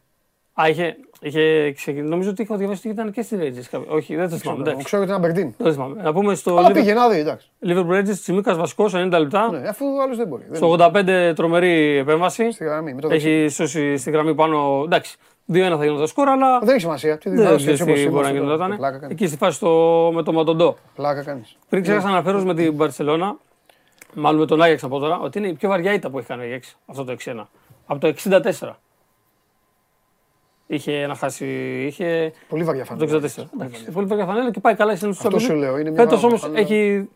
[0.63, 2.11] Α, είχε, είχε ξεκινήσει.
[2.11, 3.65] Νομίζω ότι είχα διαβάσει ότι ήταν και στη Rangers.
[3.71, 4.61] κάποιο- Όχι, δεν το θυμάμαι.
[4.61, 4.85] εντάξει.
[4.85, 5.55] Ξέρω ότι είναι Αμπερντίν.
[5.57, 6.03] Δεν το θυμάμαι.
[6.03, 7.51] Να πούμε στο Αλλά Liverpool- πήγε να δει, εντάξει.
[7.67, 9.51] Liverpool Rangers, Τσιμίκας Βασικό 90 λεπτά.
[9.51, 10.45] Ναι, αφού ο άλλος δεν μπορεί.
[10.49, 12.51] Δεν Στο 85 τρομερή επέμβαση.
[12.51, 13.29] Στη γραμμή, με το δεξί.
[13.29, 14.83] Έχει σώσει στη γραμμή πάνω.
[14.85, 15.17] Εντάξει,
[15.53, 17.19] 2-1 θα γίνονταν το σκορ, αλλά Δεν έχει σημασία.
[17.19, 18.77] Τι δεν δεν ξέρει τι μπορεί να γινόταν.
[18.77, 19.15] Πλάκα κάνεις.
[19.15, 20.77] Εκεί στη φάση στο- με το Μαντοντό.
[20.95, 21.57] Πλάκα κάνεις.
[21.69, 23.37] Πριν ξέχασα να αναφέρω με την Μπαρσελόνα,
[24.15, 26.41] μάλλον με τον Άγιαξ από τώρα, ότι είναι η πιο βαριά ήττα που έχει κάνει
[26.41, 27.49] ο Άγιαξ αυτό το 6-1.
[27.87, 28.79] Από το 64.
[30.67, 31.47] Είχε να χάσει.
[31.87, 32.33] Είχε.
[32.49, 33.27] Πολύ βαριά Από το φανέλα.
[33.27, 33.45] 64.
[33.55, 36.29] Εντάξει, Πολύ βαριά φανέλα και πάει καλά στην Αυτό σου λέω, είναι μια Φέτος βαριά
[36.29, 36.61] όμως φανέλα.
[36.61, 37.09] έχει,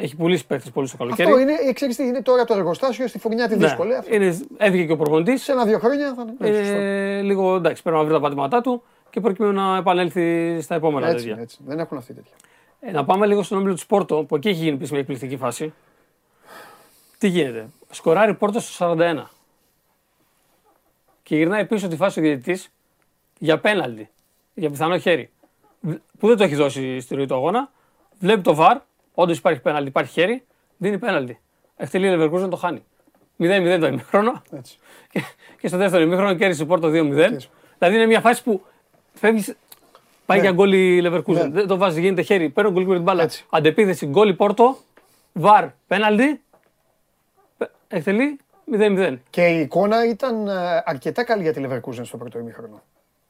[0.00, 1.28] έχει πουλήσει παίχτε πολύ στο καλοκαίρι.
[1.28, 3.64] Αυτό είναι, ε, ξέρεις τι, είναι τώρα το εργοστάσιο στη φουρνιά τη Ναι.
[3.66, 3.94] δύσκολη.
[3.94, 4.14] Αυτό.
[4.14, 5.42] Είναι, έφυγε και ο προπονητής.
[5.42, 6.34] Σε ένα-δύο χρόνια θα είναι.
[6.52, 6.78] Ναι, σωστό.
[6.80, 11.08] Ε, λίγο εντάξει, πρέπει να βρει τα πατήματά του και προκειμένου να επανέλθει στα επόμενα
[11.08, 11.42] Έτσι, τέτοια.
[11.42, 11.58] έτσι.
[11.66, 12.34] Δεν έχουν αυτή τέτοια.
[12.80, 15.36] Ε, να πάμε λίγο στον όμιλο του Πόρτο, που εκεί έχει γίνει επίσης μια εκπληκτική
[15.36, 15.72] φάση.
[17.18, 19.30] Τι γίνεται; Σκοράρει Πόρτο στο 41.
[21.22, 22.68] Και γυρνάει πίσω τη φάση ο διαιτητής
[23.38, 24.08] για πέναλτι.
[24.54, 25.30] Για πιθανό χέρι.
[25.80, 27.70] Β- Που δεν το έχει δώσει στη ροή του αγώνα.
[28.18, 28.78] Βλέπει το βαρ.
[29.20, 30.44] Όντως υπάρχει πέναλτι, υπάρχει χέρι.
[30.76, 31.38] Δίνει πέναλτι.
[31.76, 32.82] Εκτελεί η Leverkusen το χάνει.
[33.38, 34.42] 0-0 το ημίχρονο.
[34.56, 34.78] Έτσι.
[35.10, 35.22] Και,
[35.60, 36.92] και στο δεύτερο ημίχρονο κέρδισε η Πόρτο 2-0.
[36.92, 37.48] Δηλαδή
[37.80, 38.62] είναι μια φάση που
[39.14, 39.56] φεύγεις.
[40.26, 41.32] Πάει για γκολ η Leverkusen.
[41.34, 41.48] Ναι.
[41.48, 42.48] Δεν το βάζεις, γίνεται χέρι.
[42.48, 43.22] Παίρνει γκολ την μπάλα.
[43.22, 43.46] Έτσι.
[43.50, 44.76] Αντεπίθεση γκολ η Πόρτο.
[45.32, 46.40] Βαρ πέναλτι.
[47.58, 48.38] πε- Εκτελεί
[48.72, 49.16] 0-0.
[49.30, 52.82] Και η εικόνα ήταν ε, αρκετά καλή για τη Leverkusen στο πρώτο ημίχρονο.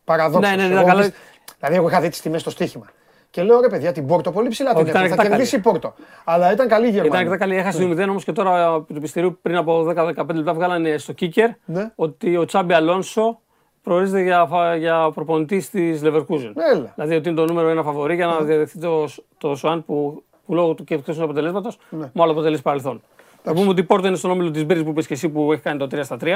[0.04, 0.50] Παραδόξως.
[0.50, 1.12] Ναι, ναι, ναι, ήταν καλά.
[1.58, 2.86] Δηλαδή, εγώ είχα δει τις τιμές στο στοίχημα.
[3.38, 5.14] Και λέω ρε παιδιά, την Πόρτο πολύ ψηλά την Όχι, ήταν έκανε.
[5.14, 5.94] Θα αρκετά κερδίσει η Πόρτο.
[6.24, 7.18] Αλλά ήταν καλή η Ήταν Γερμανία.
[7.30, 7.56] αρκετά καλή.
[7.56, 11.48] Έχασε 2-0 όμως και τώρα από το πιστηρίου πριν από 10-15 λεπτά βγάλανε στο Κίκερ
[11.64, 11.90] Ναι.
[11.94, 13.40] ότι ο Τσάμπι Αλόνσο
[13.82, 16.52] προορίζεται για, φα- για προπονητής της Leverkusen.
[16.74, 16.92] Έλα.
[16.94, 19.08] Δηλαδή ότι είναι το νούμερο ένα φαβορή για να διαδεχθεί το,
[19.38, 22.10] το Σουάν που, που λόγω του και του χθεσινού αποτελέσματος Ναι.
[22.14, 23.02] μάλλον αποτελεί παρελθόν.
[23.42, 25.52] Θα πούμε ότι η Πόρτο είναι στον όμιλο της Μπρίζ που είπε και εσύ που
[25.52, 26.26] έχει κάνει το 3 στα 3.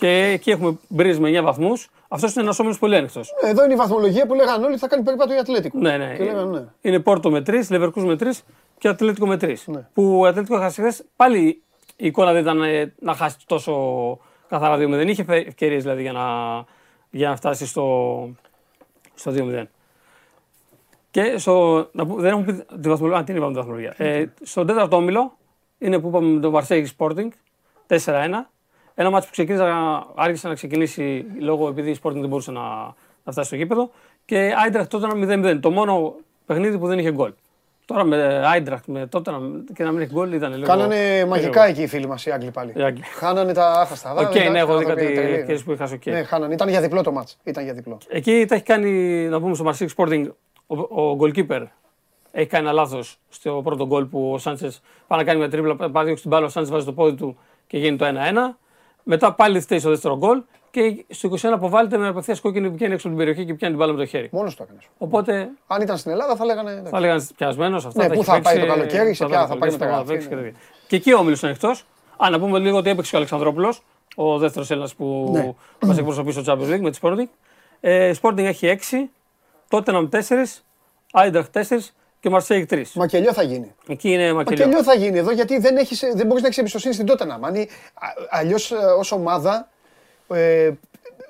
[0.00, 0.08] Ναι.
[0.08, 1.88] Και εκεί έχουμε μπρίζ με 9 βαθμούς.
[2.08, 3.20] Αυτός είναι ένας όμιλο πολύ άνοιχτο.
[3.40, 5.78] Ε, Εδώ είναι η βαθμολογία που λέγανε όλοι ότι θα κάνει περίπατο η Ατλέτικο.
[5.78, 6.14] Ναι, ναι.
[6.16, 6.64] Και λέγανε, ναι.
[6.80, 8.26] Είναι Πόρτο με 3, Λεβερκού με 3
[8.78, 9.54] και Ατλέτικο με 3.
[9.66, 9.86] Ναι.
[9.92, 11.62] Που ο Ατλέτικο έχασε χθες, πάλι
[11.96, 13.72] η εικόνα δεν ήταν ε, να χάσει τόσο
[14.48, 14.88] καθαρά 2-0.
[14.88, 16.24] Δεν είχε ευκαιρίες δηλαδή για να,
[17.10, 18.28] για να φτάσει στο,
[19.14, 19.62] στο 2-0.
[21.10, 23.20] Και στο, να πούμε, δεν έχουμε πει τη βαθμολογία.
[23.20, 23.94] Α, τι είπαμε τη βαθμολογία.
[23.96, 25.36] Ε, στον τέταρτο όμιλο
[25.78, 27.28] είναι που είπαμε με τον Marseille Sporting
[27.88, 27.96] 4-1.
[29.00, 29.64] Ένα ματς που ξεκίνησε,
[30.14, 32.60] άρχισε να ξεκινήσει λόγω επειδή η Sporting δεν μπορούσε να,
[33.24, 33.90] να φτάσει στο γήπεδο.
[34.24, 35.58] Και Άιντραχτ τότε 0-0.
[35.60, 36.14] Το μόνο
[36.46, 37.32] παιχνίδι που δεν είχε γκολ.
[37.84, 39.30] Τώρα με Άιντραχτ με τότε
[39.74, 40.66] και να μην έχει γκολ ήταν λίγο.
[40.66, 42.72] Κάνανε μαγικά εκεί οι φίλοι μας οι Άγγλοι πάλι.
[42.76, 43.02] Οι Άγγλοι.
[43.02, 44.12] Χάνανε τα άχαστα.
[44.12, 45.32] Οκ, Εντάξει, ναι, έχω δει τα κάτι τρελή.
[45.32, 46.24] ευκαιρίες που είχα στο Ναι, okay.
[46.24, 46.54] χάνανε.
[46.54, 47.36] Ήταν για διπλό το ματς.
[47.44, 47.98] Ήταν για διπλό.
[48.08, 48.90] Εκεί τα έχει κάνει,
[49.28, 50.26] να πούμε στο Marseille Sporting,
[50.66, 51.62] ο, ο goalkeeper
[52.32, 55.76] έχει κάνει ένα λάθος στο πρώτο γκολ που ο Σάντσες πάει να κάνει μια τρίπλα,
[55.76, 58.10] πάει να διώξει την μπάλα, ο Σάντσες βάζει το πόδι του και γίνει το 1-1.
[59.02, 62.92] Μετά πάλι φταίει στο δεύτερο γκολ και στο 21 αποβάλλεται με απευθεία κόκκινη που βγαίνει
[62.92, 64.28] έξω από την περιοχή και πιάνει την μπάλα με το χέρι.
[64.32, 64.78] Μόνος το έκανε.
[64.98, 66.70] Οπότε Αν ήταν στην Ελλάδα θα λέγανε.
[66.70, 66.90] εντάξει.
[66.90, 68.02] θα λέγανε πιασμένος αυτά.
[68.02, 69.58] Ναι, τα πού έχει θα πάει παίξει, το καλοκαίρι, σε θα ποια τα θα πάει
[69.58, 70.40] κολλήσει, μεταγραφή, θα παίξει και ναι.
[70.40, 70.58] τέτοια.
[70.86, 71.84] Και εκεί ο Όμιλος είναι εκτός.
[72.16, 73.82] Α, να πούμε λίγο ότι έπαιξε ο Αλεξανδρόπουλος,
[74.14, 75.52] ο δεύτερος Έλληνας που Ναι.
[75.88, 77.26] μας εκπροσωπεί στο Champions League με τη Sporting.
[77.80, 79.10] Ε, Sporting έχει 6,
[79.70, 80.62] Tottenham 4,
[81.12, 81.62] Άιντραχτ 4
[82.20, 82.82] και Marseille 3.
[82.94, 83.74] Μακελιό θα γίνει.
[83.88, 84.64] Εκεί είναι μακελιό.
[84.66, 87.38] Μακελιό θα γίνει εδώ γιατί δεν, έχεις, δεν μπορείς να έχεις εμπιστοσύνη στην τότε να
[88.30, 89.68] Αλλιώς ως ομάδα
[90.28, 90.70] ε,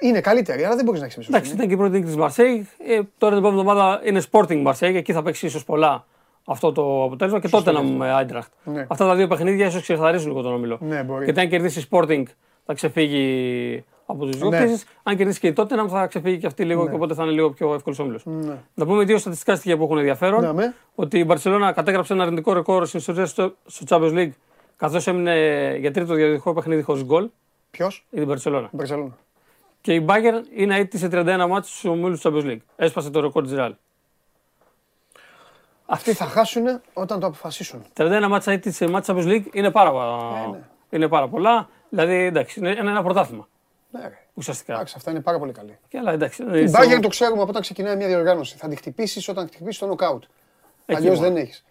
[0.00, 1.56] είναι καλύτερη, αλλά δεν μπορείς να έχεις Εντάξει, εμπιστοσύνη.
[1.56, 2.68] ήταν και η πρώτη νίκη της Μαρσέη.
[2.86, 4.94] Ε, τώρα την επόμενη εβδομάδα είναι Sporting Marseille.
[4.94, 6.06] Εκεί θα παίξει ίσως πολλά
[6.44, 7.40] αυτό το αποτέλεσμα.
[7.40, 8.52] Και τότε να με Άιντραχτ.
[8.64, 8.86] Ναι.
[8.88, 10.78] Αυτά τα δύο παιχνίδια ίσως ξεκαθαρίσουν λίγο τον όμιλο.
[10.80, 11.24] Ναι, μπορεί.
[11.24, 12.22] Γιατί αν κερδίσει η Sporting
[12.66, 14.58] θα ξεφύγει από τους δύο Ναι.
[14.58, 14.84] κτήσεις.
[15.02, 17.50] Αν κερδίσει και η τότε θα ξεφύγει και αυτή λίγο και οπότε θα είναι λίγο
[17.50, 18.20] πιο εύκολος όμιλο.
[18.24, 18.56] Ναι.
[18.74, 20.40] Να πούμε δύο στατιστικά στοιχεία που έχουν ενδιαφέρον.
[20.40, 20.74] Ναι, με.
[20.94, 24.30] Ότι η Μπαρσελόνα κατέγραψε ένα αρνητικό ρεκόρ στην ιστορία στο, στο Champions League
[24.76, 27.28] καθώς έμεινε για τρίτο διαδοχικό παιχνίδι χωρίς γκολ.
[27.70, 28.68] Ποιος, Η Μπαρσελόνα.
[28.72, 29.16] Μπαρσελόνα.
[29.80, 32.60] Και η Bayern είναι αίτη σε 31 μάτς στους ομίλους του Champions League.
[32.76, 33.70] Έσπασε το ρεκόρ της Real.
[35.86, 37.82] Αυτοί θα χάσουν όταν το αποφασίσουν.
[37.96, 39.92] 31 μάτς αίτη σε μάτς Champions League είναι πάρα,
[40.50, 40.58] ναι.
[40.90, 41.68] είναι πάρα πολλά.
[41.88, 43.48] Δηλαδή εντάξει, είναι ένα, ένα πρωτάθλημα
[43.90, 44.18] Ναι, ρε.
[44.34, 44.72] ουσιαστικά.
[44.74, 45.78] Εντάξει, αυτά είναι πάρα πολύ καλή.
[45.88, 46.42] Και αλλά εντάξει.
[46.62, 48.56] Η στο- Bayern το ξέρουμε από όταν ξεκινάει μια διοργάνωση.
[48.56, 50.22] Θα τη χτυπήσει όταν χτυπήσει το νοκάουτ.
[50.86, 51.28] Εκεί Αλλιώς μόνο.
[51.32, 51.64] δεν έχεις.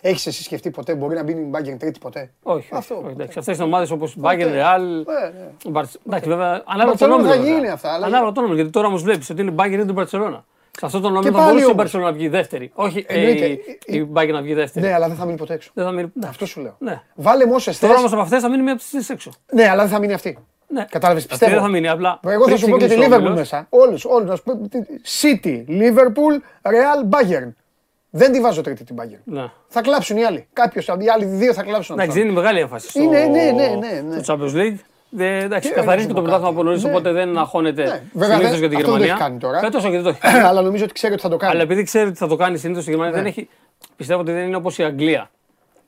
[0.00, 2.94] Έχεις εσύ σκεφτεί ποτέ, μπορεί να μπει η Bayern τρίτη ποτέ; Όχι, Αυτό.
[2.94, 3.38] όχι, όχι, εντάξει.
[3.38, 5.50] Αυτές είναι ομάδες όπως η Bayern, Real, Ναι, ναι.
[5.70, 7.28] Μπαρσ- Εντάξει, βέβαια, ανάλογα Barcelona τον όμιλο.
[7.28, 7.52] θα βέβαια.
[7.54, 8.56] γίνει αυτά, αλλά- Ανάλογα τον όμιλο.
[8.56, 10.40] Γιατί τώρα όμως βλέπεις ότι είναι η Bayern ή την Barcelona.
[10.78, 11.92] Σε αυτό τον όμιλο θα πάλι μπορούσε η όμως.
[11.92, 12.70] Barcelona να βγει δεύτερη.
[12.74, 13.46] Όχι ε, Εννοείται.
[13.46, 14.86] η, η Bayern να βγει δεύτερη.
[14.86, 15.70] Ναι, αλλά δεν θα μείνει ποτέ έξω.
[15.74, 16.10] Δεν θα μείνει.
[16.14, 16.26] ναι.
[16.28, 16.76] Αυτό σου λέω.
[16.78, 17.02] Ναι.
[17.14, 17.86] Βάλε μου όσε θε.
[17.86, 19.30] Τώρα όμως από αυτές θα μείνει μία από τις έξω.
[19.52, 20.38] Ναι, αλλά δεν θα μείνει αυτή.
[20.68, 20.84] Ναι.
[20.90, 21.52] Κατάλαβες, Αυτή πιστεύω.
[21.54, 22.20] δεν θα μείνει απλά.
[22.26, 23.66] Εγώ θα πριν σου πω και τη ξεκινήσει ο Liverpool όμιλος, μέσα.
[23.68, 24.28] Όλους, όλους.
[24.28, 24.56] Να σου πω.
[24.68, 24.80] τι-
[25.20, 27.52] City, Liverpool, Real, Bayern.
[28.10, 29.20] Δεν τη βάζω τρίτη την Bayern.
[29.24, 29.44] Ναι.
[29.68, 30.46] Θα κλάψουν οι άλλοι.
[30.52, 31.98] Κάποιος, οι άλλοι δύο θα κλάψουν.
[31.98, 34.22] Εντάξει, δίνει μεγάλη έμφαση στο, Είναι, ναι, ναι, ναι, ναι.
[34.22, 34.76] στο Champions League.
[35.16, 36.60] Δεν, εντάξει, Και καθαρίζει και το από πρωτάθλημα κάτω.
[36.60, 36.90] από νωρί, Ναι.
[36.90, 38.02] οπότε δεν αγχώνεται Ναι.
[38.12, 39.12] Βέβαια, συνήθως δεν- για την αυτό δεν το Γερμανία.
[39.12, 39.58] έχει κάνει τώρα.
[39.58, 40.38] Φέτος όχι, δεν το έχει κάνει.
[40.48, 41.52] Αλλά νομίζω ότι ξέρει ότι θα το κάνει.
[41.52, 43.18] Αλλά επειδή ξέρει ότι θα το κάνει συνήθως η Γερμανία, Ναι.
[43.18, 43.48] δεν έχει,
[43.96, 45.30] πιστεύω ότι δεν είναι όπως η Αγγλία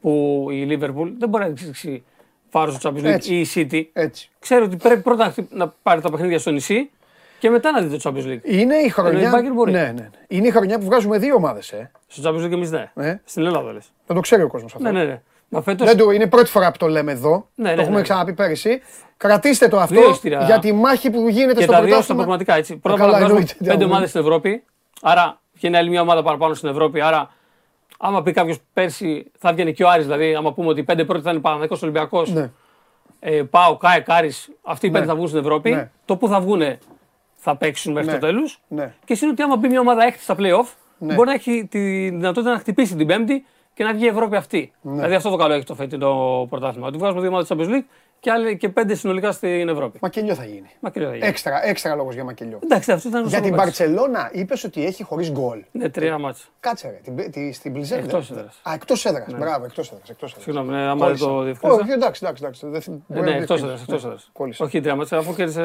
[0.01, 2.05] που η Liverpool δεν μπορεί να ρίξει
[2.51, 3.35] βάρο στο Champions League Έτσι.
[3.35, 3.83] ή η City.
[3.93, 4.31] Έτσι.
[4.39, 6.91] Ξέρει ότι πρέπει πρώτα να χτυ- να πάρει τα παιχνίδια στο νησί
[7.39, 8.41] και μετά να δει το Champions League.
[8.45, 9.19] Είναι η χρονιά.
[9.21, 9.73] Ενώ η Bayern μπορεί.
[9.73, 10.09] Ναι, ναι, ναι.
[10.29, 11.71] Είναι η χρονιά που βγάζουμε δύο ομάδες.
[11.73, 11.91] Ε.
[12.07, 12.91] Στο Champions League εμείς ναι.
[12.95, 13.15] Ε.
[13.25, 13.85] Στην Ελλάδα λες.
[14.07, 14.91] Δεν το ξέρει ο κόσμος αυτό.
[14.93, 15.21] Ναι, ναι, ναι.
[15.49, 17.49] Μα φέτος, Δεν το, είναι πρώτη φορά που το λέμε εδώ.
[17.55, 18.03] Ναι, το ναι, έχουμε ναι.
[18.03, 18.81] ξαναπεί πέρυσι.
[19.17, 20.45] Κρατήστε το αυτό Δύο εισιτήρια.
[20.45, 22.21] για τη μάχη που γίνεται και στο τα δύο στα πρωτάθλημα.
[22.23, 22.77] πραγματικά έτσι.
[22.77, 23.93] Πρώτα απ' καλά, όλα βγάζουμε εννοείται, πέντε εννοείται.
[23.93, 24.65] ομάδες στην Ευρώπη.
[25.03, 27.01] Άρα βγαίνει άλλη μια ομάδα παραπάνω στην Ευρώπη.
[27.01, 27.31] Άρα,
[27.99, 31.05] άμα πει κάποιος πέρσι θα βγαίνει και ο Άρης, δηλαδή, άμα πούμε ότι οι πέντε
[31.05, 32.51] πρώτοι θα είναι Παναθηναϊκός Ολυμπιακός, Ναι.
[33.21, 34.33] ε, ΠΑΟΚ, ΑΕΚ, Άρη,
[34.63, 35.11] αυτοί οι πέντε Ναι.
[35.11, 35.71] θα βγουν στην Ευρώπη.
[35.71, 35.91] Ναι.
[36.05, 36.63] Το που θα βγουν
[37.37, 38.19] θα παίξουν μέχρι Ναι.
[38.19, 38.61] το τέλος.
[38.69, 38.95] Ναι.
[39.05, 40.67] Και εσύ είναι ότι άμα μπει μια ομάδα έκτη στα playoff,
[40.99, 41.15] Ναι.
[41.15, 43.45] μπορεί να έχει τη δυνατότητα να χτυπήσει την Πέμπτη
[43.77, 44.73] και να βγει η Ευρώπη αυτή.
[44.81, 44.93] Ναι.
[44.95, 46.87] Δηλαδή αυτό το καλό έχει το φετινό πρωτάθλημα.
[46.87, 47.85] Ότι βγάζουμε δύο ομάδε Champions League
[48.21, 49.99] και, άλλοι- και πέντε συνολικά στην Ευρώπη.
[50.03, 50.71] Μακελιό θα γίνει.
[50.81, 51.27] Μακελειό θα γίνει.
[51.27, 52.59] Έξτρα, έξτρα λόγος για μακελιό.
[52.63, 53.69] Εντάξει, αυτό ήταν Για στο την κομμάτι.
[53.69, 55.65] Μπαρσελόνα είπες ότι έχει χωρίς γκολ.
[55.73, 56.45] Ναι, τρία μάτσα.
[56.61, 57.99] Κάτσε ρε, την, τη, στην Πλιζέρ.
[57.99, 58.61] Εκτός δεν- έδρας.
[58.69, 59.35] Α, εκτός έδρας.
[59.39, 60.09] Μπράβο, εκτός έδρας.
[60.11, 60.45] Εκτός έδρας.
[60.45, 61.27] Συγγνώμη, ναι, άμα δεν Κόλλησα.
[61.27, 61.81] το διευκρίνησα.
[61.83, 62.43] Όχι, εντάξει, εντάξει.
[62.45, 62.67] εντάξει.
[62.69, 63.75] Δεν θυ- Ε, μπορεί Ναι, να εκτός έδρας.
[63.75, 63.93] διευκρίνησα.
[63.95, 64.31] Εκτός έδρας.
[64.33, 64.65] Κόλλησα.
[64.65, 65.63] Όχι τρία μάτσα, αφού κέρδισε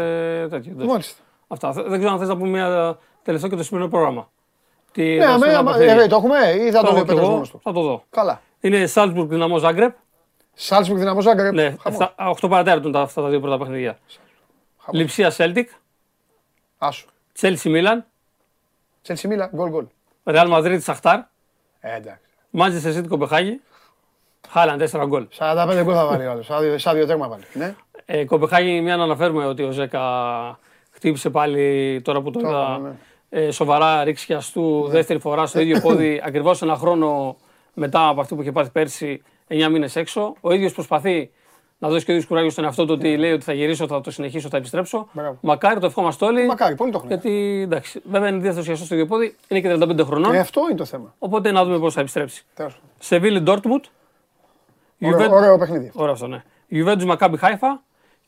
[0.50, 0.72] τέτοιο.
[0.72, 0.88] εντάξει.
[0.92, 1.22] Μάλιστα.
[1.48, 1.72] Αυτά.
[1.72, 4.30] Δεν ξέρω αν θες να πούμε μια τελευταίο και το σημερινό πρόγραμμα.
[4.92, 6.04] Τι Ναι, τα αμέ, σημερινά άμα- παιχνίδια.
[6.04, 7.60] ε, το έχουμε ή θα Το το δει ο έχω και Πέτρος εγώ, μόνος του.
[7.64, 8.04] Θα το δω.
[8.10, 8.42] Καλά.
[8.60, 9.90] Είναι Salzburg Δυναμό Zagreb.
[10.54, 11.54] Σάλτσμπουργκ δυναμό Ζάγκρεπ.
[11.54, 11.76] Ναι,
[12.16, 13.98] 8 παρατέταρτο είναι τα- αυτά τα δύο πρώτα παιχνίδια.
[14.92, 15.64] Λιψία Celtic,
[16.78, 17.08] Άσου.
[17.42, 17.98] Chelsea Milan,
[19.02, 19.86] Τσέλσι Μίλα, γκολ γκολ.
[20.24, 21.20] Real Madrid Σαχτάρ,
[21.80, 22.22] Ε, εντάξει.
[22.58, 23.62] Manchester City Κοπεχάγη,
[24.50, 25.28] Χάλαν 4 γκολ.
[25.32, 26.46] 45 γκολ θα βάλει ο άλλος.
[26.46, 27.44] Σαν δύο- Σαν δύο τέρμα βάλει.
[27.54, 27.76] Ναι.
[28.06, 30.02] Ε, Κοπεχάγη, μια να αναφέρουμε ότι ο Ζέκα
[30.92, 32.92] χτύπησε πάλι τώρα που το Τώρα, είδα ναι.
[33.34, 37.38] Ε, σοβαρά ρίξια του δεύτερη φορά στο ίδιο πόδι, ακριβώς ένα χρόνο
[37.74, 40.36] μετά από αυτό που είχε πάθει πέρσι 9 μήνες έξω.
[40.42, 41.32] Ο ίδιος προσπαθεί
[41.78, 44.02] να δώσει και ο ίδιος κουράγιο στον εαυτό του ότι λέει ότι θα γυρίσω, θα
[44.02, 45.08] το συνεχίσω, θα επιστρέψω.
[45.12, 45.38] Μπράβο.
[45.42, 46.46] Μακάρι το ευχόμαστε όλοι.
[46.46, 47.14] Μακάρι, πολύ το χρόνο.
[47.14, 50.34] Γιατί εντάξει, βέβαια είναι διαθεσιαστό στο ίδιο πόδι, είναι και 35 χρονών.
[50.34, 51.14] Ε, αυτό είναι το θέμα.
[51.20, 52.46] Οπότε να δούμε πώς θα επιστρέψει.
[52.54, 52.90] Τέλος πάντων.
[53.00, 53.84] Σεβίλη Ντόρτμουντ.
[55.02, 55.92] Ωραίο, ωραίο παιχνίδι.
[55.94, 56.44] Ωραίο αυτό, ναι.
[56.72, 57.82] Juventus Μακάμπι Χάιφα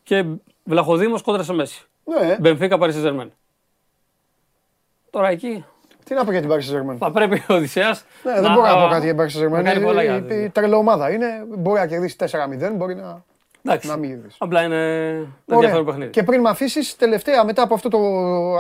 [0.03, 0.25] και
[0.63, 1.87] Βλαχοδήμος κόντρα σε Μέση.
[2.03, 3.31] Ναι, Μπενφίκα Παρίσι Ζερμέν.
[5.13, 5.65] Τώρα εκεί
[6.03, 8.05] τι να πω για την Paris Saint-Germain; θα πρέπει ο Οδυσσέας.
[8.23, 9.51] Ναι, δεν μπορώ να πω κάτι για την Paris Saint-Germain.
[9.51, 10.49] να κάνει πολλά για Είναι να δει.
[10.49, 11.11] τρελό ομάδα.
[11.11, 13.23] Είναι, μπορεί να κερδίσει 4-0, μπορεί να.
[13.65, 13.87] Εντάξει.
[13.87, 14.35] να μην κερδίσει.
[14.39, 15.29] Απλά είναι Ωραία.
[15.45, 16.09] ενδιαφέρον παιχνίδι.
[16.11, 17.99] Και πριν με αφήσεις, τελευταία μετά από αυτό, το,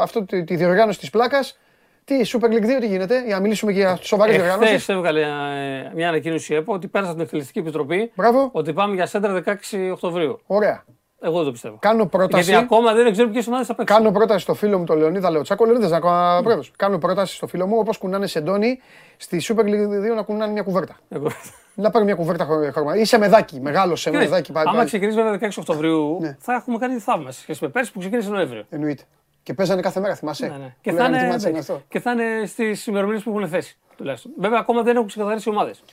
[0.01, 1.59] αυτό τη, τη διοργάνωση της πλάκας,
[2.05, 4.81] τι Super League 2 τι γίνεται, για να μιλήσουμε και για σοβαρές διοργανώσεις.
[4.83, 8.49] Χθε έβγαλε ε, μια ανακοίνωση η ΕΠΟ ότι πέρασε την εκτελεστική επιτροπή Μπράβο.
[8.51, 10.39] ότι πάμε για σέντρα 16 Οκτωβρίου.
[10.45, 10.83] Ωραία.
[11.25, 11.77] Εγώ δεν το πιστεύω.
[11.79, 12.43] Κάνω πρόταση.
[12.43, 13.97] Γιατί ακόμα δεν ξέρω ποιες ομάδες θα παίξουν.
[13.97, 15.65] Κάνω πρόταση στο φίλο μου τον Λεωνίδα Λεωτσάκο.
[15.65, 16.71] Λεωνίδα να κάνω πρόεδρος.
[16.75, 18.79] Κάνω πρόταση στο φίλο μου όπως κουνάνε σεντόνι
[19.17, 20.97] στη Super League 2 να κουνάνε μια κουβέρτα.
[21.09, 21.27] Εγώ-
[21.75, 22.95] Να πάρει μια κουβέρτα χρο- χρώμα.
[22.97, 24.51] Ή σε μεδάκι, μεγάλο σε Κοίταξε, μεδάκι.
[24.51, 24.87] πάλι- Άμα πάλι.
[24.89, 26.35] ξεκινήσεις βέβαια 16 Οκτωβρίου, Ναι.
[26.39, 28.63] θα έχουμε κάνει θαύμα σε σχέση με πέρσι που ξεκίνησε Νοέμβριο.
[28.69, 29.03] Εννοείται.
[29.43, 30.57] Και παίζανε κάθε μέρα, θυμάσαι; Ναι, ναι.
[30.65, 31.81] Που Και, θα λέγανε, είναι, «Τι μάτς είναι αυτό».
[31.89, 33.77] και θα είναι στις ημερομηνίες που έχουν θέσει.
[33.97, 34.31] Τουλάχιστον.
[34.39, 35.83] Βέβαια, ακόμα δεν έχουν ξεκαθαρίσει οι ομάδες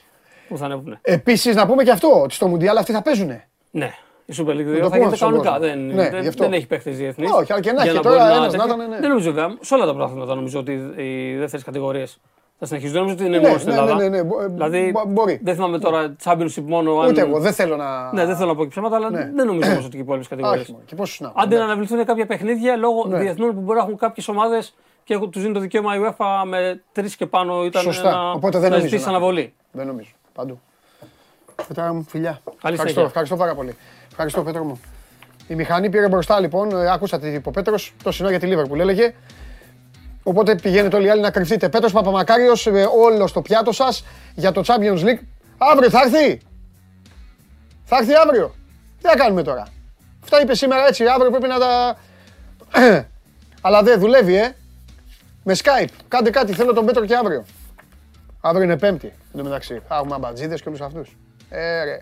[0.47, 0.97] που θα ανέβουν.
[1.01, 3.41] Επίσης να πούμε και αυτό, ότι στο Μουντιάλ αυτοί θα παίζουν.
[3.71, 3.93] Ναι.
[4.31, 5.49] Η Super League 2 το θα πούμε γίνεται αυτό στον κανονικά.
[5.49, 5.65] κόσμο.
[5.67, 6.43] Δεν, Ναι, δεν, γι' αυτό.
[6.43, 7.31] δεν έχει παίχτες διεθνείς.
[7.31, 8.99] Όχι, αλλά και να έχει, τώρα ένας να ήταν, ναι.
[8.99, 9.55] Δεν νομίζω βέβαια.
[9.61, 12.19] Σε όλα τα πράγματα νομίζω ότι οι δεύτερες κατηγορίες
[12.59, 12.93] θα συνεχίσουν.
[12.93, 13.95] Δεν νομίζω ότι είναι Ναι, μόνος στην ναι, Ελλάδα.
[14.01, 15.39] ναι, ναι, ναι, μπο- Δηλαδή, μπο- μπορεί.
[15.43, 16.99] δεν θυμάμαι τώρα Championship μόνο.
[16.99, 18.13] αν- Ούτε εγώ, δεν θέλω να.
[18.13, 19.31] Ναι, δεν θέλω να πω και ψέματα, αλλά Ναι.
[19.35, 20.61] δεν νομίζω όμως ότι και οι υπόλοιπες κατηγορίες.
[20.61, 20.83] Όχι μόνο.
[20.87, 21.31] Και πόσους να.
[21.35, 23.17] Άντε να αναβληθούν κάποια παιχνίδια λόγω Ναι.
[23.19, 26.81] διεθνών που μπορεί να έχουν κάποιες ομάδες και τους δίνει το δικαίωμα η UEFA με
[26.91, 28.11] τρεις και πάνω ήταν Σωστά.
[28.11, 29.53] να, Οπότε δεν να νομίζω ζητήσει να- αναβολή.
[29.71, 30.09] Δεν νομίζω.
[30.33, 30.59] Παντού.
[31.67, 32.41] Πέτρα μου, φιλιά.
[32.55, 33.03] ευχαριστώ, συνέχεια.
[33.07, 33.75] ευχαριστώ πάρα πολύ.
[34.11, 34.79] Ευχαριστώ, Πέτρο μου.
[35.47, 36.71] Η μηχανή πήρε μπροστά λοιπόν.
[36.71, 37.93] Ε, Άκουσα τι είπε ο Πέτρος.
[38.03, 39.13] Το συνό για τη Λίβερπουλ έλεγε.
[40.23, 41.69] Οπότε πηγαίνετε όλοι οι άλλοι να κρυφτείτε.
[41.69, 42.67] Πέτρος Παπαμακάριος,
[43.03, 44.03] όλο στο πιάτο σας
[44.35, 45.19] για το Champions League.
[45.57, 46.41] Αύριο θα έρθει;
[47.83, 48.55] Θα έρθει αύριο;
[49.01, 49.67] Τι θα κάνουμε τώρα;
[50.23, 51.05] Αυτά είπε σήμερα έτσι.
[51.05, 51.97] Αύριο πρέπει να τα.
[53.61, 54.55] Αλλά δεν δουλεύει, ε.
[55.43, 55.89] Με Skype.
[56.07, 56.53] Κάντε κάτι.
[56.53, 57.45] Θέλω τον Πέτρο και αύριο.
[58.41, 59.07] Αύριο είναι Πέμπτη.
[59.07, 59.81] Εν τω μεταξύ.
[59.87, 61.17] Θα έχουμε αμπατζίδες και όλους αυτούς.
[61.49, 62.01] Ε, ρε.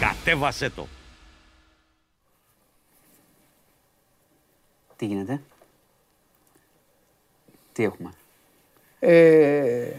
[0.00, 0.86] Κατέβασέ το!
[4.96, 5.40] Τι γίνεται;
[7.72, 8.10] Τι έχουμε;
[8.98, 9.92] Ε,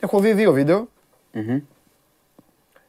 [0.00, 0.88] έχω δει δύο βίντεο.
[1.32, 1.58] Μμμ.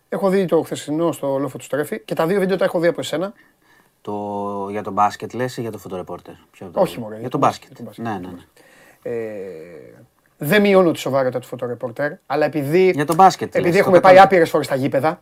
[0.09, 2.87] Έχω δει το χθεσινό στο λόφο του Στρέφη και τα δύο βίντεο τα έχω δει
[2.87, 3.33] από εσένα.
[4.01, 7.19] Το, για το μπάσκετ λες ή για το φωτορεπόρτερ; Ποιο από τα Όχι, δύο; μωρέ,
[7.19, 7.67] Για το μπάσκετ.
[7.67, 8.05] για το μπάσκετ.
[8.05, 8.43] Ναι, ναι, ναι.
[9.01, 9.93] Ε,
[10.37, 14.01] δεν μειώνω τη σοβαρότητα του φωτορεπορτέρ, αλλά επειδή, Για το μπάσκετ επειδή λες, έχουμε το
[14.01, 14.23] πάει κατάλαβα.
[14.35, 15.21] άπειρες φορές στα γήπεδα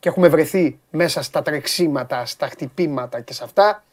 [0.00, 3.84] και έχουμε βρεθεί μέσα στα τρεξίματα, στα χτυπήματα και σε αυτά.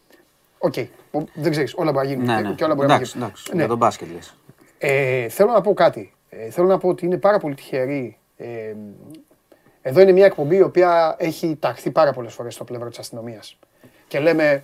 [0.57, 0.73] Οκ,
[1.11, 2.25] ο- δεν ξέρεις, όλα μπορεί να γίνουν.
[2.25, 2.53] Ναι, και- ναι.
[2.53, 3.27] Και όλα μπορεί να Εντάξει, γίνουν.
[3.27, 3.49] εντάξει.
[3.51, 3.57] Ναι.
[3.59, 4.35] Για το μπάσκετ λες.
[4.77, 6.13] Ε, θέλω να πω κάτι.
[6.29, 8.17] Ε, θέλω να πω ότι είναι πάρα πολύ τυχερή.
[8.37, 8.73] Ε,
[9.81, 13.57] εδώ είναι μια εκπομπή η οποία έχει ταχθεί πάρα πολλές φορές στο πλευρό της αστυνομίας.
[14.13, 14.63] Και λέμε,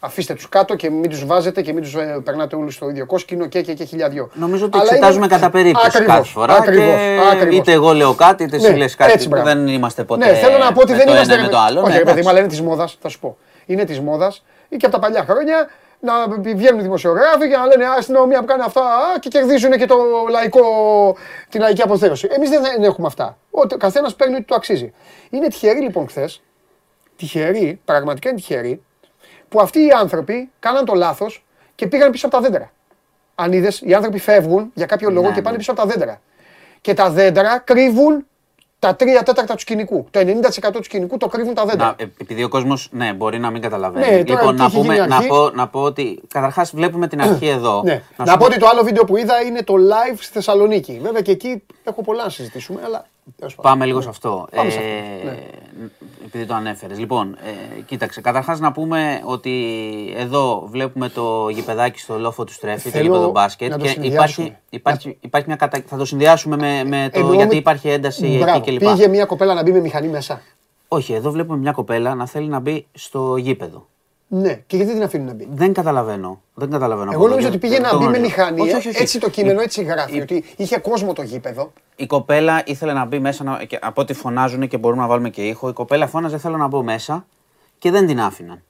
[0.00, 3.46] αφήστε τους κάτω και μην τους βάζετε και μην τους περνάτε όλου στο ίδιο κόσκινο
[3.46, 4.30] και, και, και χιλιαδιό.
[4.34, 7.56] Νομίζω ότι Αλλά εξετάζουμε είναι- κατά περίπτωση Ακριβώς, κάθε φορά ακριβώς, και ακριβώς.
[7.56, 9.12] είτε εγώ λέω κάτι είτε εσύ Ναι, λες κάτι.
[9.12, 9.44] έτσι, μπράβο.
[9.46, 11.34] δεν είμαστε ποτέ Ναι, θέλω να πω ότι με δεν το είμαστε.
[11.34, 11.80] ένα με το άλλο.
[11.80, 12.28] Όχι, Ναι, ρε παιδί μου, εντάξει.
[12.28, 13.36] αλλά είναι της μόδας, θα σου πω.
[13.66, 15.68] Είναι της μόδας ή και από τα παλιά χρόνια
[16.00, 16.12] να
[16.54, 19.96] βγαίνουν δημοσιογράφοι και να λένε Α, αστυνομία που κάνει αυτά α, και κερδίζουν και το
[20.30, 20.60] λαϊκό,
[21.48, 22.28] την λαϊκή αποθέωση.
[22.30, 23.38] Εμείς δεν, δεν έχουμε αυτά.
[23.50, 24.92] Ο καθένας παίρνει ό,τι του αξίζει.
[25.30, 26.42] Είναι τυχεροί λοιπόν χθες,
[27.16, 28.82] τυχεροί, πραγματικά είναι τυχεροί,
[29.50, 31.44] που αυτοί οι άνθρωποι κάναν το λάθος
[31.74, 32.70] και πήγαν πίσω από τα δέντρα.
[33.34, 35.56] Αν είδες, οι άνθρωποι φεύγουν για κάποιο λόγο Ναι, και πάνε ναι.
[35.56, 36.20] πίσω από τα δέντρα.
[36.80, 38.24] Και τα δέντρα κρύβουν
[38.78, 40.06] τα τρία τέταρτα του σκηνικού.
[40.10, 41.86] Το 90% του σκηνικού το κρύβουν τα δέντρα.
[41.86, 44.16] Να, ε, επειδή ο κόσμος ναι, μπορεί να μην καταλαβαίνει.
[44.16, 45.28] Ναι, τώρα λοιπόν, τι να, έχει πούμε, γίνει να, αρχή.
[45.28, 47.82] πω, να πω ότι καταρχάς βλέπουμε την αρχή εδώ.
[47.84, 48.02] Ναι.
[48.16, 51.00] Να Να, σου πω ότι το άλλο βίντεο που είδα είναι το live στη Θεσσαλονίκη.
[51.02, 53.06] Βέβαια και εκεί έχω πολλά να συζητήσουμε, αλλά.
[53.38, 53.70] τέλος πάντων.
[53.72, 54.48] Πάμε λίγο σε αυτό.
[54.54, 55.38] Πάμε σε αυτό, Ε, ναι.
[56.32, 56.98] Επειδή το ανέφερες.
[56.98, 57.36] Λοιπόν,
[57.78, 58.20] ε, κοίταξε.
[58.20, 59.52] Καταρχάς να πούμε ότι
[60.16, 63.70] εδώ βλέπουμε το γηπεδάκι στο λόφο του Στρέφη, το Θέλω γήπεδο μπάσκετ.
[63.70, 64.46] να το Και συνδυάσουμε.
[64.46, 65.82] υπάρχει, υπάρχει, υπάρχει μια κατα...
[65.86, 68.78] Θα το συνδυάσουμε με, με το Εννοώ γιατί με- υπάρχει ένταση Μπράβο, εκεί κλπ.
[68.78, 70.40] Πήγε μια κοπέλα να μπει με μηχανή μέσα.
[70.88, 73.86] Όχι, εδώ βλέπουμε μια κοπέλα να θέλει να μπει στο γήπεδο.
[74.32, 76.40] Ναι, και γιατί την αφήνουν να μπει; Δεν καταλαβαίνω.
[76.54, 77.10] Δεν καταλαβαίνω.
[77.12, 78.26] Εγώ από νομίζω εδώ ότι και- πήγε να το μπει με γνωρίζω.
[78.36, 78.60] μηχανή.
[78.60, 79.02] Όχι, ε, όχι, όχι.
[79.02, 80.16] Έτσι το κείμενο Η- έτσι γράφει.
[80.16, 81.72] η- Ότι είχε κόσμο το γήπεδο.
[81.96, 85.30] Η κοπέλα ήθελε να μπει μέσα, να- και από ό,τι φωνάζουν και μπορούμε να βάλουμε
[85.30, 85.68] και ήχο.
[85.68, 87.26] Η κοπέλα φώναζε θέλω να μπω μέσα
[87.78, 88.62] και δεν την άφηναν.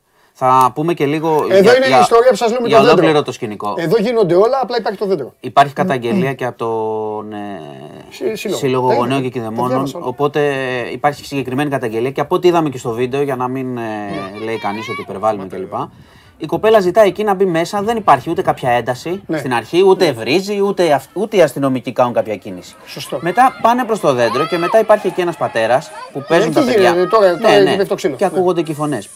[0.42, 1.46] Θα πούμε και λίγο.
[1.50, 2.98] Εδώ είναι η ιστορία που σας λέω με για το δέντρο.
[3.00, 3.74] ολόκληρο το σκηνικό.
[3.76, 5.34] Εδώ γίνονται όλα, απλά υπάρχει το δέντρο.
[5.40, 7.60] Υπάρχει καταγγελία και από τον ε,
[8.10, 8.58] Συ- σύλλογο.
[8.58, 9.68] Σύλλογο Τα Γονέων είδα, και τα Κηδεμόνων.
[9.70, 10.06] διάβασα όλα.
[10.06, 10.40] Οπότε
[10.92, 13.80] υπάρχει συγκεκριμένη καταγγελία και από ό,τι είδαμε και στο βίντεο, για να μην ε,
[14.44, 15.72] λέει κανείς ότι υπερβάλλουμε κλπ.
[16.38, 19.38] Η κοπέλα ζητάει εκεί να μπει μέσα, δεν υπάρχει ούτε κάποια ένταση Ναι.
[19.38, 22.74] στην αρχή, ούτε βρίζει, ούτε, αυ- ούτε οι αστυνομικοί κάνουν κάποια κίνηση.
[22.86, 23.18] Σωστό.
[23.20, 26.64] Μετά πάνε προς το δέντρο και μετά υπάρχει εκεί ένας πατέρας που παίζουν εκεί τα
[26.66, 26.90] παιδιά.
[26.90, 28.16] γίνεται, τώρα- τώρα εκεί πέφτει το ξύλο.
[28.16, 28.30] Και Ναι.
[28.34, 29.08] ακούγονται και οι φωνές.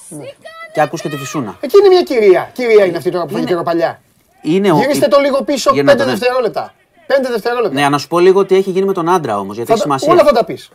[0.74, 1.56] Και ακούς και τη φυσούνα.
[1.60, 2.50] Εκεί είναι μια κυρία.
[2.52, 4.00] Κυρία είναι αυτή τώρα που φάει καιροπαλιά.
[4.42, 6.10] Είναι ο- Γυρίστε το λίγο πίσω, Γύρνα το, 5 ναι.
[6.12, 6.74] δευτερόλεπτα.
[7.06, 7.80] 5 δευτερόλεπτα.
[7.80, 9.88] Ναι, να σου πω λίγο τι έχει γίνει με τον άντρα όμως, γιατί Θα έχει
[9.88, 10.12] τα- σημασία.
[10.12, 10.70] όλα θα τα πεις.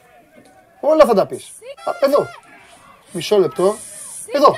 [0.79, 1.51] Όλα θα τα πεις.
[1.99, 2.25] Εδώ.
[3.11, 3.75] Μισό λεπτό.
[4.35, 4.55] Εδώ.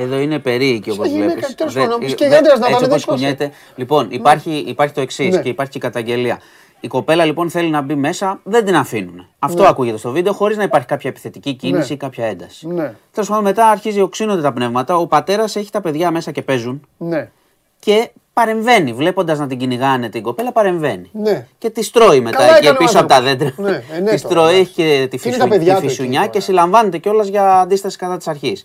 [0.00, 1.54] Εδώ είναι περίεργη όπως Σαν γυναίκα, βλέπεις.
[1.54, 3.50] τέλος πάντων, όμως και για άντρας να πάνε, δεν κουνιέται.
[3.76, 5.42] Λοιπόν, υπάρχει, υπάρχει το εξής Ναι.
[5.42, 6.38] και υπάρχει και η καταγγελία.
[6.84, 9.26] Η κοπέλα λοιπόν θέλει να μπει μέσα, δεν την αφήνουν.
[9.38, 9.68] Αυτό Ναι.
[9.68, 12.66] ακούγεται στο βίντεο, χωρίς να υπάρχει κάποια επιθετική κίνηση ή κάποια ένταση.
[12.68, 12.94] Ναι.
[13.12, 14.96] Τέλος πάντων, μετά αρχίζει οξύνονται τα πνεύματα.
[14.96, 17.30] Ο πατέρας έχει τα παιδιά μέσα και παίζουν Ναι.
[17.78, 18.92] και παρεμβαίνει.
[18.92, 21.10] Βλέποντας να την κυνηγάνε την κοπέλα, παρεμβαίνει.
[21.12, 21.46] Ναι.
[21.58, 23.38] Και τη τρώει μετά Καλά εκεί έκανε ο πίσω από τα άνθρωπος.
[23.56, 23.70] δέντρα.
[23.70, 24.60] Ναι, ε, ναι, τη τώρα, τρώει, εντάξει.
[24.60, 26.30] έχει και τη, Και είναι φυσου- τα παιδιά τη του εκεί φυσουνιά τώρα.
[26.30, 28.64] και συλλαμβάνεται κιόλας για αντίσταση κατά της αρχής.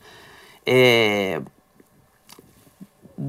[0.63, 1.37] Ε,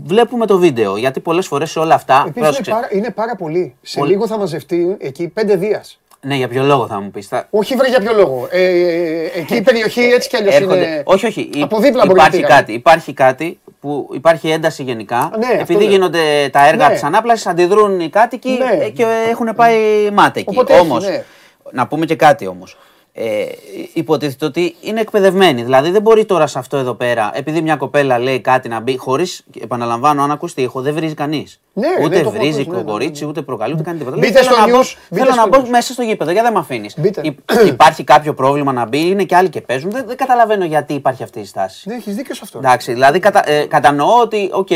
[0.04, 2.14] βλέπουμε το βίντεο γιατί πολλές φορές σε όλα αυτά.
[2.14, 2.70] Επίσης είναι πρόσεξε.
[2.70, 3.74] πάρα, είναι πάρα πολύ.
[3.82, 4.10] Σε Πολύ.
[4.10, 6.00] λίγο θα μαζευτεί εκεί πέντε δίας.
[6.22, 7.26] Ναι, για ποιο λόγο θα μου πεις.
[7.26, 7.46] Θα...
[7.50, 8.48] Όχι βρε για ποιο λόγο.
[8.50, 10.76] Ε, ε, εκεί η περιοχή έτσι κι αλλιώς Έρχονται...
[10.86, 11.02] είναι...
[11.04, 11.50] Όχι, όχι.
[11.54, 12.54] Υ- Από δίπλα μπορεί να υπάρχει πήγανε.
[12.60, 15.30] κάτι, υπάρχει κάτι που υπάρχει ένταση γενικά.
[15.38, 15.90] Ναι, αυτό Επειδή λέω.
[15.90, 16.92] γίνονται τα έργα Ναι.
[16.92, 18.84] της ανάπλασης, αντιδρούν οι κάτοικοι Ναι.
[18.84, 20.48] ε, και έχουν πάει ΜΑΤ εκεί.
[20.50, 21.24] Οπότε έχει, Όμως, ναι.
[21.72, 22.76] να πούμε και κάτι όμως.
[23.12, 23.44] Ε,
[23.92, 25.62] υποτίθεται ότι είναι εκπαιδευμένοι.
[25.62, 28.96] Δηλαδή δεν μπορεί τώρα σε αυτό εδώ πέρα, επειδή μια κοπέλα λέει κάτι να μπει,
[28.96, 31.60] χωρίς, επαναλαμβάνω, αν ακούσει ήχο, δεν βρίζει κανείς.
[31.72, 34.16] Ναι, ναι, ούτε το έχω βρίζει ακούσει, ναι, ναι, κορίτσι, ούτε προκαλεί, ούτε κάνει τίποτα.
[34.16, 35.68] Μπείτε Λέει, στο θέλω να μπω- news, μπείτε Θέλω στο να μπω news.
[35.68, 36.94] μέσα στο γήπεδο, γιατί δεν με αφήνεις.
[36.98, 37.22] Μπείτε.
[37.74, 39.90] Υπάρχει κάποιο πρόβλημα να μπει, είναι και άλλοι και παίζουν.
[39.90, 41.88] Δεν, δεν καταλαβαίνω γιατί υπάρχει αυτή η στάση.
[41.88, 42.58] Ναι, έχεις δίκιο σε αυτό.
[42.58, 44.68] Εντάξει, δηλαδή κατα, ε, κατανοώ ότι, οκ,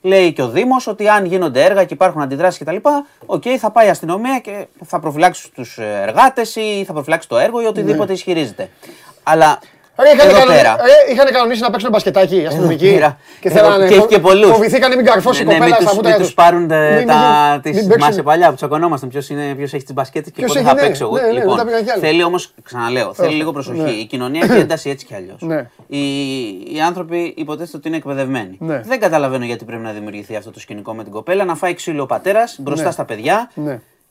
[0.00, 2.76] λέει και ο Δήμος ότι αν γίνονται έργα και υπάρχουν αντιδράσεις κτλ.,
[3.26, 7.60] οκ, θα πάει η αστυνομία και θα προφυλάξει τους εργάτες ή θα προφυλάξει το έργο
[7.62, 8.70] ή οτιδήποτε ισχυρίζεται.
[9.22, 9.58] Αλλά
[10.02, 10.56] Ρε, είχαν, εδώ κανονι...
[10.56, 10.76] πέρα.
[10.80, 12.92] ρε, είχαν κανονίσει να παίξουν μπασκετάκι οι αστυνομικοί.
[12.94, 13.18] πέρα.
[13.40, 13.88] Και Εδώ- θέλανε.
[13.88, 14.50] και έχει και πολλούς.
[14.50, 16.26] Φοβηθήκανε μην καρφώσει η Ναι, ναι, κοπέλα μην στα τους- μούτρα μην τους.
[16.26, 17.14] τους πάρουν ε, Μην- τα,
[17.52, 17.90] μην- τις μην παίξουν.
[17.92, 20.74] θυμάσαι παλιά που τσακωνόμασταν ποιος, είναι, ποιος έχει τις μπασκέτες και Ποιος πότε έχει, θα
[20.74, 21.14] ναι, παίξω εγώ.
[21.14, 22.00] ναι, ναι, λοιπόν, δεν τα πήγαν κι άλλοι.
[22.00, 23.80] θέλει όμως, ξαναλέω, θέλει λίγο προσοχή.
[23.80, 23.90] ναι.
[23.90, 25.40] Η κοινωνία έχει ένταση έτσι κι αλλιώς.
[25.40, 25.66] Ναι.
[25.86, 25.98] Οι,
[26.74, 28.56] οι άνθρωποι υποτίθεται ότι είναι εκπαιδευμένοι.
[28.60, 28.80] Ναι.
[28.84, 32.02] Δεν καταλαβαίνω γιατί πρέπει να δημιουργηθεί αυτό το σκηνικό με την κοπέλα, να φάει ξύλο
[32.02, 32.90] ο πατέρας μπροστά Ναι.
[32.90, 33.50] στα παιδιά.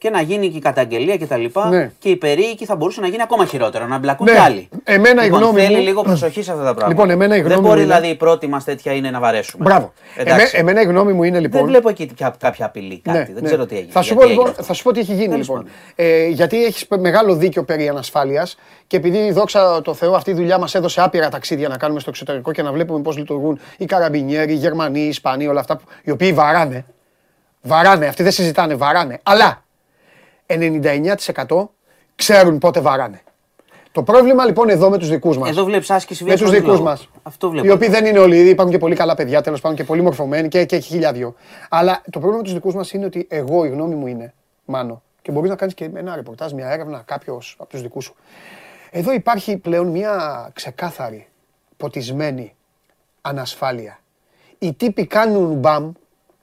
[0.02, 0.10] Ναι.
[0.10, 1.44] Και να γίνει και η καταγγελία κτλ.
[1.70, 1.92] Ναι.
[2.00, 4.32] Και η περίοικη θα μπορούσε να γίνει ακόμα χειρότερο, να μπλακούν Ναι.
[4.32, 4.70] κι άλλοι.
[4.84, 6.88] Εμένα η λοιπόν, γνώμη θέλει μου- λίγο προσοχή σε αυτά τα πράγματα.
[6.88, 9.20] Λοιπόν, εμένα η Δεν γνώμη μπορεί μου είναι- δηλαδή η πρώτη μας τέτοια είναι να
[9.20, 9.64] βαρέσουμε.
[9.64, 9.94] Μπράβο.
[10.16, 10.58] Εμέ, Εντάξει.
[10.58, 11.60] εμένα η γνώμη μου είναι λοιπόν.
[11.62, 13.18] Δεν βλέπω εκεί κάποια, κάποια απειλή, κάτι.
[13.18, 13.42] Ναι, δεν ναι.
[13.42, 13.92] ξέρω τι έγινε.
[13.92, 14.64] Θα σου, γιατί πω, έγινε λοιπόν, αυτό.
[14.64, 15.56] θα σου πω τι έχει γίνει Τέλος λοιπόν.
[15.64, 15.72] πάντων.
[15.96, 20.58] Ε, γιατί έχεις μεγάλο δίκιο περί ανασφάλειας και επειδή δόξα τω Θεώ αυτή η δουλειά
[20.58, 24.52] μας έδωσε άπειρα ταξίδια να κάνουμε στο εξωτερικό και να βλέπουμε πώς λειτουργούν οι καραμπινιέροι,
[24.54, 26.86] οι Γερμανοί, οι Ισπανοί, όλα αυτά που, οι οποίοι βαράνε.
[27.62, 29.20] Βαράνε, αυτοί δεν συζητάνε, βαράνε.
[29.24, 29.64] Αλλά
[30.48, 31.68] 99%
[32.16, 33.22] ξέρουν πότε βαράνε.
[33.92, 35.50] Το πρόβλημα λοιπόν εδώ με τους δικούς μας.
[35.50, 36.90] Εδώ βλέπεις άσκηση με βίας τους χωρίς δικούς λόγο.
[36.90, 37.10] μας.
[37.24, 37.68] Αυτό βλέπω.
[37.68, 40.48] Οι οποίοι δεν είναι όλοι, υπάρχουν και πολύ καλά παιδιά τέλος πάντων και πολύ μορφωμένοι
[40.48, 41.36] και, και έχει χιλιάδιο.
[41.70, 44.34] Αλλά το πρόβλημα με τους δικούς μας είναι ότι εγώ η γνώμη μου είναι,
[44.66, 48.16] Μάνο, και μπορείς να κάνεις και ένα ρεπορτάζ, μια έρευνα, κάποιος από τους δικούς σου.
[48.92, 51.28] Εδώ υπάρχει πλέον μια ξεκάθαρη,
[51.78, 52.56] ποτισμένη
[53.22, 54.00] ανασφάλεια.
[54.60, 55.92] Οι τύποι κάνουν μπαμ,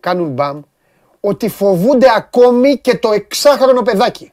[0.00, 0.60] κάνουν μπαμ,
[1.26, 4.32] ότι φοβούνται ακόμη και το εξάχρονο παιδάκι.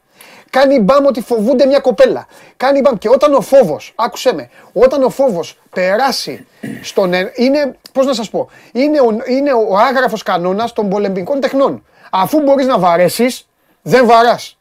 [0.50, 2.26] Κάνει μπαμ ότι φοβούνται μια κοπέλα.
[2.56, 6.46] Κάνει μπαμ και όταν ο φόβος, άκουσέ με, όταν ο φόβος περάσει
[6.82, 7.12] στον...
[7.12, 11.84] ε- Είναι, πώς να σας πω, είναι ο, είναι ο άγραφος κανόνας των πολεμικών τεχνών.
[12.10, 13.48] Αφού μπορείς να βαρέσεις,
[13.82, 14.58] δεν βαράς.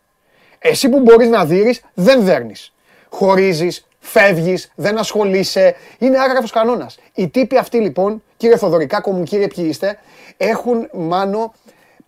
[0.59, 2.73] Εσύ που μπορείς να δείρεις, δεν δέρνεις.
[3.09, 5.75] Χωρίζεις, φεύγεις, δεν ασχολείσαι.
[5.97, 6.97] Είναι άγραφος κανόνας.
[7.13, 9.99] Οι τύποι αυτοί λοιπόν, κύριε Θοδωρικάκο μου, κύριε ποιοι είστε,
[10.37, 11.53] έχουν μάνο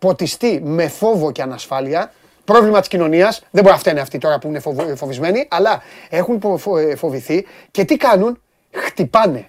[0.07, 2.11] ποτιστεί με φόβο και ανασφάλεια.
[2.45, 6.39] Πρόβλημα της κοινωνίας, δεν μπορεί να φταίνε αυτοί τώρα που είναι φοβο- φοβισμένοι, αλλά έχουν
[6.39, 8.41] φο- φο- ε, φοβηθεί και τι κάνουν,
[8.71, 9.47] χτυπάνε.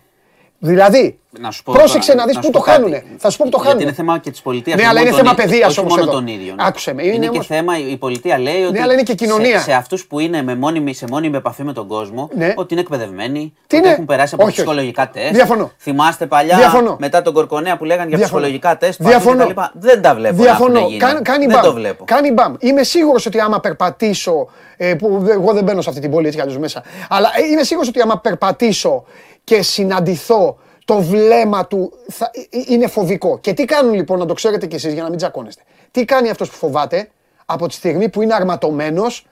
[0.69, 2.77] Δηλαδή, Να σου πω πρόσεξε τώρα, να δεις να πού σου το πω κάτι.
[2.77, 3.05] κάνουνε.
[3.19, 3.83] Θα σου πω που το Γιατί χάνουνε.
[3.85, 4.81] είναι θέμα και της πολιτείας.
[4.81, 6.13] Ναι, αλλά είναι θέμα παιδείας όμως μόνο εδώ.
[6.13, 6.57] των ίδιων.
[6.61, 8.79] Άκουσε με, Είναι, είναι και όμως- θέμα, η πολιτεία λέει ότι.
[8.79, 9.59] αλλά είναι και κοινωνία.
[9.59, 12.53] Σε, σε αυτούς που είναι με μόνιμη, σε μόνιμη επαφή με τον κόσμο, Ναι.
[12.57, 14.61] ότι είναι εκπαιδευμένοι, Τι ότι είναι; έχουν περάσει από Όχι, όχι.
[14.63, 15.33] ψυχολογικά τεστ.
[15.35, 15.71] Διαφωνώ.
[15.79, 16.97] Θυμάστε παλιά Διαφωνώ.
[17.01, 18.41] μετά τον Κορκονέα που λέγανε για Διαφωνώ.
[18.41, 19.03] ψυχολογικά τεστ.
[19.03, 19.37] Διαφωνώ.
[19.47, 19.89] παντού κτλ.
[19.89, 20.35] Δεν τα βλέπω.
[20.37, 20.77] να Διαφωνώ.
[20.79, 20.99] έχουν γίνει.
[21.01, 21.65] Κάνει, κάνει δεν μπαμ.
[21.65, 22.05] το βλέπω.
[22.05, 22.55] Κάνει μπαμ.
[22.59, 24.49] Είμαι σίγουρος ότι άμα περπατήσω.
[24.77, 26.83] Ε, που δε- εγώ δεν μπαίνω σε αυτή την πόλη έτσι κι αλλιώς μέσα.
[27.09, 29.05] Αλλά ε, είμαι σίγουρος ότι άμα περπατήσω
[29.45, 33.39] και συναντηθώ το βλέμμα του θα, ε, ε, είναι φοβικό.
[33.39, 35.63] Και τι κάνουν λοιπόν, να το ξέρετε κι εσείς για να μην τσακώνεστε.
[35.91, 37.09] Τι κάνει αυτός που φοβάται
[37.47, 39.27] από τη στιγμή που είναι αρματωμένος,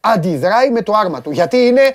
[0.00, 1.30] αντιδράει με το άρμα του.
[1.30, 1.94] Γιατί είναι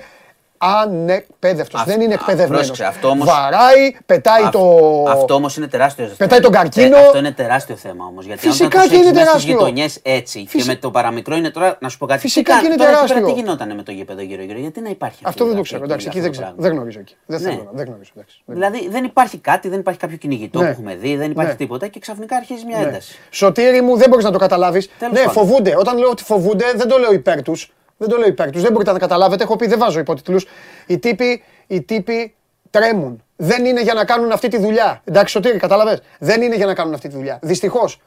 [0.64, 1.80] ανεκπαίδευτος.
[1.80, 2.66] Αυ- Δεν είναι α, εκπαιδευμένος.
[2.66, 5.04] πρόσεξε, αυτό όμως- Βαράει, πετάει Αυ- το...
[5.08, 6.16] Αυτό όμως είναι τεράστιο θέμα.
[6.18, 6.96] Πετάει τον καρκίνο.
[6.96, 8.24] Ε, αυτό είναι τεράστιο θέμα όμως.
[8.24, 9.38] Γιατί Φυσικά αν και είναι τεράστιο.
[9.40, 11.76] Στις γειτονιές έτσι Φυσι- και με το παραμικρό είναι τώρα.
[11.80, 12.20] Να σου πω κάτι.
[12.20, 13.34] Φυσικά τι και είναι τώρα εκεί πέρα τεράστιο.
[13.34, 15.82] Τι γινόταν με το γήπεδο γύρω-γύρω, γιατί να υπάρχει Αυτό δεν το αυτή- ξέρω.
[15.82, 16.46] αυτή- Εντάξει, εκεί αυτό δεν το ξέρω.
[16.46, 16.62] πράγμα.
[16.68, 17.14] Δεν γνωρίζω εκεί.
[17.26, 17.48] Δεν Ναι.
[17.48, 18.10] θέλω να- δεν γνωρίζω.
[18.16, 18.42] εντάξει.
[18.46, 20.64] Δεν Δηλαδή δεν υπάρχει κάτι, δεν υπάρχει κάποιο κυνηγητό Ναι.
[20.64, 21.56] που έχουμε δει, δεν υπάρχει Ναι.
[21.56, 22.84] τίποτα και ξαφνικά αρχίζει μια Ναι.
[22.86, 23.18] ένταση.
[23.30, 24.90] Σωτήρι μου, δεν μπορείς να το καταλάβεις.
[24.98, 25.34] Τέλος Ναι, πάντων.
[25.34, 25.74] φοβούνται.
[25.78, 27.72] Όταν λέω ότι φοβούνται, δεν το λέω υπέρ τους.
[28.04, 28.62] Δεν το λέω υπέρ τους.
[28.62, 29.42] Δεν μπορείτε να καταλάβετε.
[29.42, 30.46] Έχω πει, δεν βάζω υπότιτλους.
[30.86, 32.34] Οι τύποι, οι τύποι
[32.70, 33.22] τρέμουν.
[33.36, 35.02] Δεν είναι για να κάνουν αυτή τη δουλειά.
[35.04, 36.00] Εντάξει, Σωτήρι, κατάλαβε.
[36.18, 37.38] Δεν είναι για να κάνουν αυτή τη δουλειά.
[37.42, 38.00] Δυστυχώς.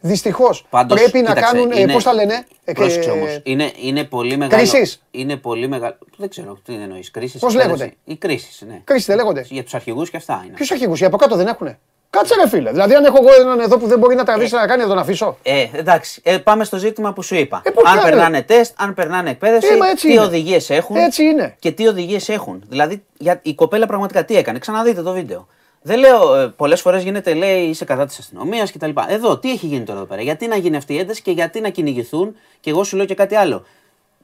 [0.00, 0.66] Δυστυχώς.
[0.70, 1.72] Πάντως, Πρέπει να κοίταξε, κάνουν.
[1.72, 3.24] είναι- Πώς τα λένε; ε, Πρόσεξε ε, όμω.
[3.42, 4.62] Είναι, είναι πολύ μεγάλο.
[4.62, 5.02] Κρίσεις.
[5.10, 5.96] Είναι πολύ μεγάλο.
[6.16, 7.10] Δεν ξέρω τι εννοείς.
[7.10, 7.40] Κρίσεις.
[7.40, 8.80] Πώς λέγονται; Οι κρίσεις, ναι.
[8.84, 10.54] Κρίση δεν λέγονται; Για τους αρχηγούς και αυτά είναι.
[10.54, 11.78] Ποιους αρχηγούς, οι από κάτω δεν έχουνε;
[12.14, 12.70] Κάτσε ρε φίλε.
[12.70, 14.98] Δηλαδή, αν έχω εγώ έναν εδώ που δεν μπορεί να τραβήσει να κάνει, θα τον
[14.98, 15.38] αφήσω.
[15.42, 17.62] Ε, εντάξει, ε, πάμε στο ζήτημα που σου είπα.
[17.64, 18.10] Ε, πώς αν κάνε.
[18.10, 20.22] περνάνε τεστ, αν περνάνε εκπαίδευση, Ε, μα έτσι τι είναι.
[20.22, 20.96] οδηγίες έχουν.
[20.96, 21.56] Έτσι είναι.
[21.58, 22.62] Και τι οδηγίες έχουν.
[22.68, 24.58] Δηλαδή, για, η κοπέλα πραγματικά τι έκανε.
[24.58, 25.46] Ξαναδείτε το βίντεο.
[25.82, 28.90] Δεν λέω, ε, πολλές φορές γίνεται, λέει, είσαι κατά της αστυνομίας κτλ.
[29.08, 31.60] Εδώ, τι έχει γίνει τώρα εδώ πέρα; Γιατί να γίνει αυτή η ένταση και γιατί
[31.60, 33.64] να κυνηγηθούν; Και εγώ σου λέω και κάτι άλλο.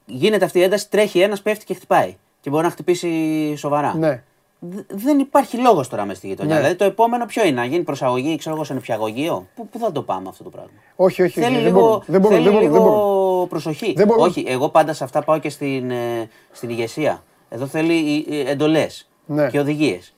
[0.06, 2.16] Γίνεται αυτή η ένταση, τρέχει ένας, πέφτει και χτυπάει.
[2.40, 3.94] Και μπορεί να χτυπήσει σοβαρά.
[3.98, 4.22] Ναι.
[4.62, 6.54] Δε- Δεν υπάρχει λόγος τώρα μες στη γειτονιά.
[6.54, 6.60] Ναι.
[6.60, 9.92] Δηλαδή το επόμενο ποιο είναι, να γίνει προσαγωγή, ξέρω εγώ, σε νηπιαγωγείο; Πού, πού θα
[9.92, 11.40] το πάμε αυτό το πράγμα; Όχι, όχι.
[11.40, 13.48] Θέλει δεν λίγο, μπορούν, Δεν μπορούν, θέλει δεν μπορούν, δεν λίγο μπορούν.
[13.48, 13.92] προσοχή.
[13.96, 14.24] Δεν μπορούν.
[14.24, 17.22] Όχι, εγώ πάντα σε αυτά πάω και στην, ε, στην ηγεσία.
[17.48, 19.48] Εδώ θέλει εντολές Ναι.
[19.50, 20.14] και οδηγίες.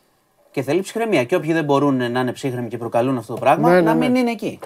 [0.50, 1.24] Και θέλει ψυχραιμία.
[1.24, 3.94] Και όποιοι δεν μπορούν να είναι ψύχρεμοι και προκαλούν αυτό το πράγμα, Ναι, ναι, να
[3.94, 4.06] ναι.
[4.06, 4.58] μην είναι εκεί.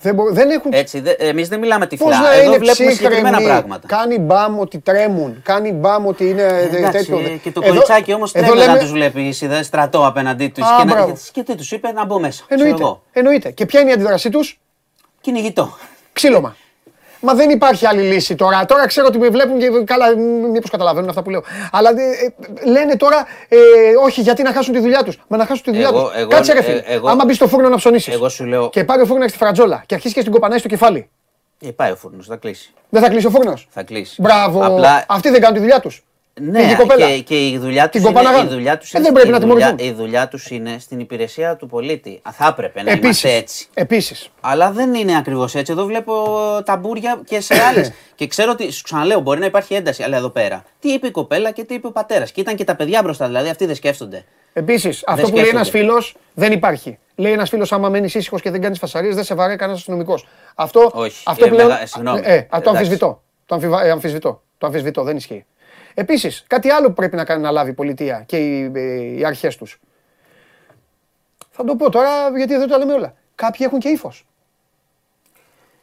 [0.00, 2.20] Δεν, μπορούν, δεν έχουν Έτσι, εμείς δεν μιλάμε Πώς τυφλά.
[2.20, 3.86] να Εδώ είναι βλέπουμε συγκεκριμένα ψύχρεμοι, πράγματα.
[3.86, 7.18] Κάνει μπαμ ότι τρέμουν, κάνει μπαμ ότι είναι ε, Εντάξει, τέτοιο.
[7.18, 10.48] ε, και το Εδώ- κοριτσάκι όμως εδώ τρέμει να λέμε- τους βλέπεις είδες, στρατό απέναντί
[10.48, 10.64] τους.
[10.64, 11.16] Α, Και, να- μπράβο.
[11.32, 12.44] και τι τους είπε να μπω μέσα.
[12.46, 13.02] ξέρω Εννοείται, εγώ.
[13.12, 13.50] εννοείται.
[13.50, 14.60] Και ποια είναι η αντίδρασή τους,
[15.20, 15.76] Κυνηγητό.
[16.12, 16.56] ξύλωμα.
[17.26, 18.64] Μα δεν υπάρχει άλλη λύση τώρα.
[18.64, 20.16] Τώρα ξέρω ότι με βλέπουν και καλά,
[20.52, 21.42] μήπως καταλαβαίνουν αυτά που λέω.
[21.72, 21.92] Αλλά ε,
[22.64, 23.56] ε, λένε τώρα, ε,
[24.04, 25.18] όχι, γιατί να χάσουν τη δουλειά τους.
[25.28, 26.16] Μα να χάσουν τη δουλειά Εγώ- τους.
[26.16, 26.82] εγώ- Κάτσε ρε ε, φίλε.
[26.86, 28.14] εγώ- Άμα μπεις στο φούρνο να ψωνίσεις.
[28.14, 28.68] Εγώ σου λέω.
[28.70, 31.08] Και πάρει ο φούρνος στη φρατζόλα και αρχίσεις και στην κοπανάει στο κεφάλι.
[31.60, 32.72] Ε, πάει ο φούρνος, θα κλείσει.
[32.88, 33.66] Δεν θα κλείσει ο φούρνος.
[33.70, 34.22] Θα κλείσει.
[34.22, 34.64] Μπράβο.
[34.64, 36.04] Απλά Αυτοί δεν κάνουν τη δουλειά τους.
[36.40, 37.06] Ναι, η κοπέλα.
[37.10, 38.50] και, και η δουλειά Την τους είναι, κοπανάγανε.
[38.50, 39.88] η δουλειά τους Ε, είναι, δεν πρέπει η να δουλειά, τιμωρηθούν.
[39.88, 42.20] η δουλειά τους είναι στην υπηρεσία του πολίτη.
[42.22, 43.66] Α, Θα έπρεπε να είμαστε έτσι.
[43.74, 44.28] Επίσης.
[44.40, 45.72] Αλλά δεν είναι ακριβώς έτσι.
[45.72, 46.12] Εδώ βλέπω
[46.64, 47.92] ταμπούρια και σε άλλες.
[48.14, 50.02] και ξέρω ότι, σου ξαναλέω, μπορεί να υπάρχει ένταση.
[50.02, 52.64] Αλλά εδώ πέρα, τι είπε η κοπέλα και τι είπε ο πατέρας; Και ήταν και
[52.64, 54.24] τα παιδιά μπροστά, δηλαδή αυτοί δεν σκέφτονται.
[54.52, 55.84] Επίσης, αυτό που λέει ένας σκέφτονται.
[55.92, 56.98] φίλος δεν υπάρχει.
[57.14, 60.26] Λέει ένας φίλος, άμα μένεις ήσυχος και δεν κάνεις φασαρίες, δεν σε βαράει κανένας αστυνομικός.
[60.54, 61.22] Αυτό, Όχι.
[61.26, 61.68] αυτό Ε, πλέον.
[61.68, 62.20] μεγα- συγγνώμη.
[62.24, 62.68] Ε, ε, το Εντάξει.
[62.70, 63.22] αμφισβητώ.
[63.46, 64.42] Το αμφιβα- ε, αμφισβητώ.
[64.58, 65.44] Το αμφισβητώ, δεν ισχύει.
[65.98, 69.24] Επίσης, κάτι άλλο που πρέπει να κάνει να λάβει η πολιτεία και οι, ε, οι
[69.24, 69.80] αρχές τους.
[71.50, 73.14] Θα το πω τώρα γιατί δεν τα λέμε όλα.
[73.34, 74.26] Κάποιοι έχουν και ύφος.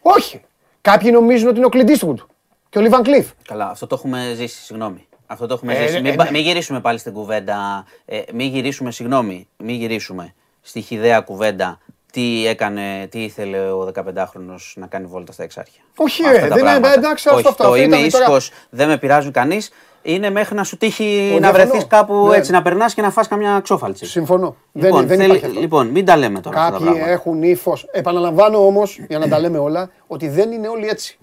[0.01, 0.41] Όχι.
[0.81, 2.25] Κάποιοι νομίζουν ότι είναι ο Clint Eastwood
[2.69, 3.29] και ο Λίβαν Κλειφ.
[3.47, 5.07] Καλά, αυτό το έχουμε ζήσει, συγγνώμη.
[5.25, 5.95] Αυτό το έχουμε Ε, ζήσει.
[5.97, 6.31] ε, μην, ε, πα- ναι.
[6.31, 7.85] μην γυρίσουμε πάλι στην κουβέντα.
[8.05, 11.79] Ε, μην γυρίσουμε, συγγνώμη, μην γυρίσουμε στη χιδέα κουβέντα
[12.11, 15.81] τι έκανε, τι ήθελε ο 15χρονο να κάνει βόλτα στα εξάρχεια.
[15.95, 16.93] Όχι, Αυτά ρε, τα δεν είναι- πράγματα.
[16.93, 19.71] εντάξει, αυτό- Όχι, αυτό- το αυτό είμαι ήταν τώρα- ήσυχο, δεν με πειράζει κανείς.
[20.05, 21.03] Είναι μέχρι να σου τύχει
[21.35, 21.51] Ο, να διαφωνώ.
[21.69, 22.37] βρεθείς κάπου Ναι.
[22.37, 24.05] έτσι, να περνάς και να φας καμιά ξόφαλτση.
[24.05, 24.55] Συμφωνώ.
[24.73, 25.59] Λοιπόν, δεν, δεν θέλει- υπάρχει αυτό.
[25.59, 27.11] λοιπόν, μην τα λέμε τώρα αυτά τα Κάποιοι πράγματα.
[27.11, 27.85] έχουν ύφος.
[27.91, 31.17] Επαναλαμβάνω όμως, για να τα λέμε όλα, ότι δεν είναι όλοι έτσι.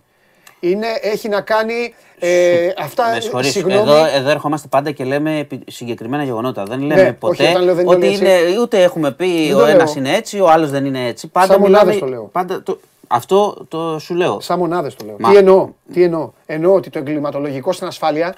[0.61, 1.95] Είναι, έχει να κάνει.
[2.19, 3.11] Ε, αυτά.
[3.15, 6.63] Με συγχωρείς, συγγνώμη, εδώ, εδώ ερχόμαστε πάντα και λέμε επί- συγκεκριμένα γεγονότα.
[6.63, 9.55] Δεν λέμε όχι, ποτέ όταν λέω δεν είναι ότι όλοι είναι, ούτε έχουμε πει Δεν
[9.57, 10.05] ο το ένας λέω.
[10.05, 11.27] είναι έτσι, ο άλλος δεν είναι έτσι.
[11.29, 12.01] Πάντα Σαν μονάδες μιλάμε.
[12.11, 12.29] το λέω.
[12.33, 14.41] Πάντα, το, αυτό το σου λέω.
[14.41, 15.17] Σαν μονάδες το λέω.
[15.19, 16.31] Μα- Τι εννοώ, τι εννοώ.
[16.47, 18.35] Εννοώ ότι το εγκληματολογικό στην ασφάλεια.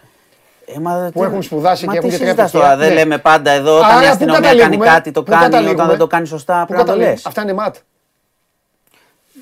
[0.76, 2.68] Ε, μα, που τι- έχουν σπουδάσει μα και έχουν τι και τρία συζητάς πτυχία.
[2.68, 2.80] τώρα.
[2.80, 2.94] Δεν Ναι.
[2.94, 5.44] λέμε πάντα εδώ όταν Άρα, η πού αστυνομία κάνει καταλήγουμε, κάτι, το πού κάνει.
[5.44, 7.26] Όταν καταλήγουμε, δεν το κάνει σωστά, πού πρέπει να το καταλήγουμε; λες.
[7.26, 7.76] Αυτά είναι ματ.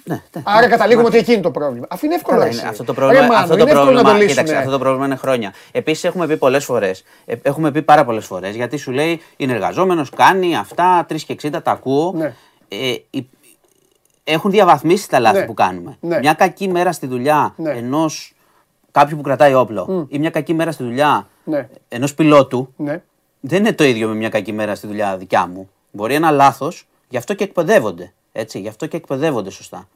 [0.05, 0.43] Ναι, ναι.
[0.45, 1.87] Άρα καταλήγουμε ότι εκεί είναι το πρόβλημα.
[1.91, 2.37] Αφού είναι εύκολο.
[2.39, 2.61] Καλά, εσύ.
[2.61, 2.69] είναι.
[2.69, 4.59] Αυτό το Ρε, πρόβλημα, Μάνο, αυτό το είναι εύκολο να πρόβλημα, το κοίταξε, λύσουμε.
[4.59, 5.55] αυτό το πρόβλημα είναι χρόνια.
[5.73, 7.05] Επίσης, έχουμε πει πολλές φορές,
[7.43, 11.63] έχουμε πει πάρα πολλές φορές, γιατί σου λέει είναι εργαζόμενος, κάνει αυτά, 3 και 60,
[11.63, 12.13] τα ακούω.
[12.17, 12.33] Ναι.
[12.69, 13.29] Ε, η-
[14.25, 15.45] έχουν διαβαθμίσει τα λάθη Ναι.
[15.47, 15.97] που κάνουμε.
[16.01, 16.19] Ναι.
[16.19, 17.71] Μια κακή μέρα στη δουλειά Ναι.
[17.71, 18.35] ενός
[18.91, 21.69] κάποιου που κρατάει όπλο ή μια κακή μέρα στη δουλειά Ναι.
[21.89, 23.03] ενός πιλότου Ναι.
[23.41, 25.71] δεν είναι το ίδιο με μια κακή μέρα στη δουλειά δικιά μου.
[25.91, 28.13] Μπορεί ένα λάθος, γι' αυτό και εκπαιδεύονται.
[28.33, 29.89] Έτσι, γι' αυτό και εκπαιδεύονται σωστά.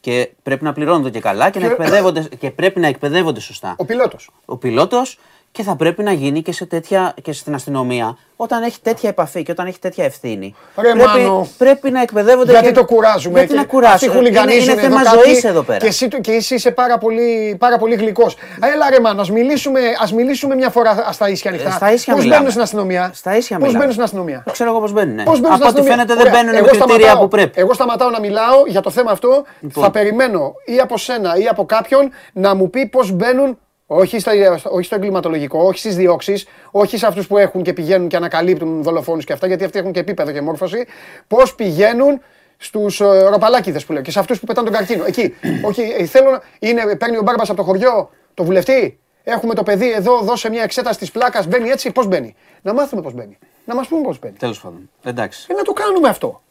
[0.00, 3.74] Και πρέπει να πληρώνονται και καλά και, να Και- εκπαιδεύονται, και πρέπει να εκπαιδεύονται σωστά.
[3.78, 4.30] Ο πιλότος.
[4.44, 5.18] Ο πιλότος
[5.56, 9.42] Και θα πρέπει να γίνει και, σε τέτοια, και στην αστυνομία όταν έχει τέτοια επαφή
[9.42, 10.54] και όταν έχει τέτοια ευθύνη.
[10.76, 11.48] Ρε, πρέπει, Μάνο.
[11.58, 12.50] πρέπει να εκπαιδεύονται.
[12.50, 13.38] Γιατί και- το κουράζουμε.
[13.38, 13.94] Γιατί και να κουράσουμε.
[13.94, 15.78] αυτοί Είναι, χουλιγανίζουν είναι εδώ θέμα κάποιοι ζωής εδώ πέρα.
[15.78, 18.36] Και εσύ, και εσύ είσαι πάρα πολύ, πάρα πολύ γλυκός.
[18.74, 21.68] Έλα ρε Μάνο, ας μιλήσουμε, ας μιλήσουμε μια φορά στα ίσια ανοιχτά.
[21.68, 22.36] Ε, στα ίσια Πώς μιλάμε.
[22.38, 23.78] μπαίνουν στην αστυνομία; Στα ίσια Πώς μιλάμε.
[23.78, 25.24] μπαίνουν στην αστυνομία; Δεν ξέρω εγώ πώς μπαίνουν.
[25.24, 27.28] Πώς μπαίνουν Από στην ό,τι αστυνομία; φαίνεται δεν Ωραία, μπαίνουν με εγώ κριτήρια σταματάω- που
[27.28, 27.60] πρέπει.
[27.60, 29.44] Εγώ σταματάω να μιλάω για το θέμα αυτό.
[29.60, 29.84] Λοιπόν.
[29.84, 33.58] Θα περιμένω ή από σένα ή από κάποιον να μου πει πώς μπαίνουν.
[33.86, 34.32] Όχι, στα,
[34.64, 38.82] όχι στο εγκληματολογικό, όχι στις διώξεις, όχι σε αυτούς που έχουν και πηγαίνουν και ανακαλύπτουν
[38.82, 40.86] δολοφόνους και αυτά, γιατί αυτοί έχουν και επίπεδο και μόρφωση.
[41.26, 42.20] Πώς πηγαίνουν
[42.56, 42.98] στους
[43.30, 45.04] ροπαλάκιδες που λέω και σε αυτούς που πετάνε τον καρκίνο.
[45.04, 45.34] Εκεί.
[45.68, 46.42] όχι, ε, θέλω να.
[46.58, 48.98] Είναι, παίρνει ο μπάρμπας από το χωριό το βουλευτή.
[49.24, 51.46] Έχουμε το παιδί εδώ, δώσε μια εξέταση της πλάκας.
[51.46, 52.34] Μπαίνει έτσι, πώς μπαίνει.
[52.62, 53.38] Να μάθουμε πώς μπαίνει.
[53.64, 54.36] Να μας πούμε πώς μπαίνει.
[54.38, 54.90] Τέλος πάντων.
[55.04, 55.46] Εντάξει.
[55.50, 56.42] Ε, να το κάνουμε αυτό.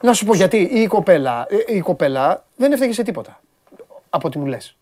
[0.00, 3.40] Να σου πω γιατί η κοπέλα, ε, η κοπέλα δεν έφταιγε σε τίποτα.
[4.10, 4.76] Από ό,τι μου λες.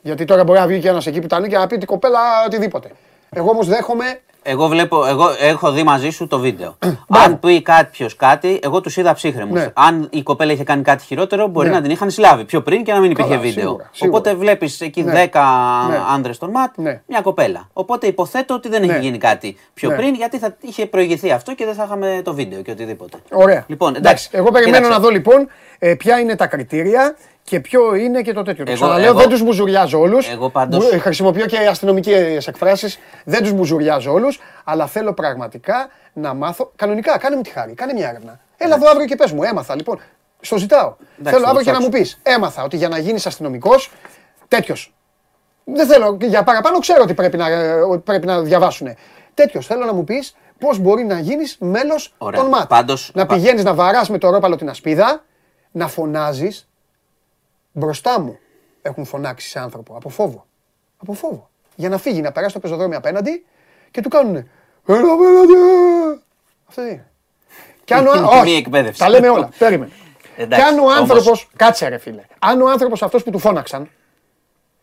[0.00, 2.18] Γιατί τώρα μπορεί να βγει και ένας εκεί που ήταν και να πει την κοπέλα
[2.46, 2.90] οτιδήποτε.
[3.30, 4.20] Εγώ όμως δέχομαι.
[4.42, 6.76] Εγώ βλέπω, εγώ έχω δει μαζί σου το βίντεο.
[7.08, 9.60] Αν πει κάποιος κάτι, εγώ τους είδα ψύχρεμους.
[9.60, 9.70] Ναι.
[9.74, 11.74] Αν η κοπέλα είχε κάνει κάτι χειρότερο, μπορεί Ναι.
[11.74, 13.62] να την είχαν συλλάβει πιο πριν και να μην υπήρχε Καλά, βίντεο.
[13.64, 14.18] σίγουρα, σίγουρα.
[14.18, 15.12] Οπότε βλέπεις εκεί Ναι.
[15.12, 15.40] 10
[15.88, 15.98] Ναι.
[16.14, 17.00] άνδρες στον ματ, Ναι.
[17.06, 17.68] μια κοπέλα.
[17.72, 18.92] Οπότε υποθέτω ότι δεν Ναι.
[18.92, 19.96] έχει γίνει κάτι πιο Ναι.
[19.96, 23.16] πριν, γιατί θα είχε προηγηθεί αυτό και δεν θα είχαμε το βίντεο και οτιδήποτε.
[23.32, 23.64] Ωραία.
[23.66, 24.28] Λοιπόν, εντάξει.
[24.32, 24.98] Εγώ περιμένω Κοίταξε.
[24.98, 25.48] να δω λοιπόν
[25.78, 27.16] ε, ποια είναι τα κριτήρια
[27.48, 28.64] και ποιο είναι και το τέτοιο.
[28.64, 30.28] Το Εγώ- ξαναλέω, εγώ- δεν τους μπουζουριάζω όλους.
[30.28, 32.98] Εγώ πάντως- Χρησιμοποιώ και αστυνομικές εκφράσεις.
[33.24, 34.40] Δεν τους μπουζουριάζω όλους.
[34.64, 36.72] Αλλά θέλω πραγματικά να μάθω.
[36.76, 38.40] Κανονικά, κάνε μου τη χάρη, κάνε μια έρευνα.
[38.56, 40.00] Έλα εδώ αύριο και πες μου, έμαθα λοιπόν.
[40.40, 40.94] Στο ζητάω.
[40.98, 42.18] Εντάξει, θέλω θα το αύριο και να μου πεις.
[42.22, 43.90] Έμαθα ότι για να γίνεις αστυνομικός,
[44.48, 44.94] τέτοιος.
[45.64, 47.46] Δεν θέλω για παραπάνω, ξέρω ότι πρέπει να,
[47.90, 48.88] ότι πρέπει να διαβάσουν.
[49.34, 52.40] Τέτοιος θέλω να μου πεις πώς μπορεί να γίνεις μέλος Ωραία.
[52.40, 52.68] των ΜΑΤ.
[52.68, 55.24] Πάντως- να πα- πηγαίνεις να βαράς με το ρόπαλο την ασπίδα,
[55.70, 56.67] να φωνάζεις
[57.78, 58.38] μπροστά μου.
[58.82, 60.46] Έχουν φωνάξει σε άνθρωπο από φόβο.
[60.96, 61.48] Από φόβο.
[61.74, 63.44] Για να φύγει, να περάσει το πεζοδρόμιο απέναντι
[63.90, 64.34] και του κάνουν.
[64.86, 65.54] Έλα απέναντι!
[66.68, 67.06] Αυτό τι είναι.
[67.84, 68.98] Και αν ο άν- Μη όχι, εκπαίδευσης.
[68.98, 69.48] τα λέμε όλα.
[69.58, 69.92] Περίμενε.
[70.36, 71.32] Εντάξει, και αν ο όμως- άνθρωπο.
[71.56, 72.22] Κάτσε ρε φίλε.
[72.38, 73.90] Αν ο άνθρωπος αυτός που του φώναξαν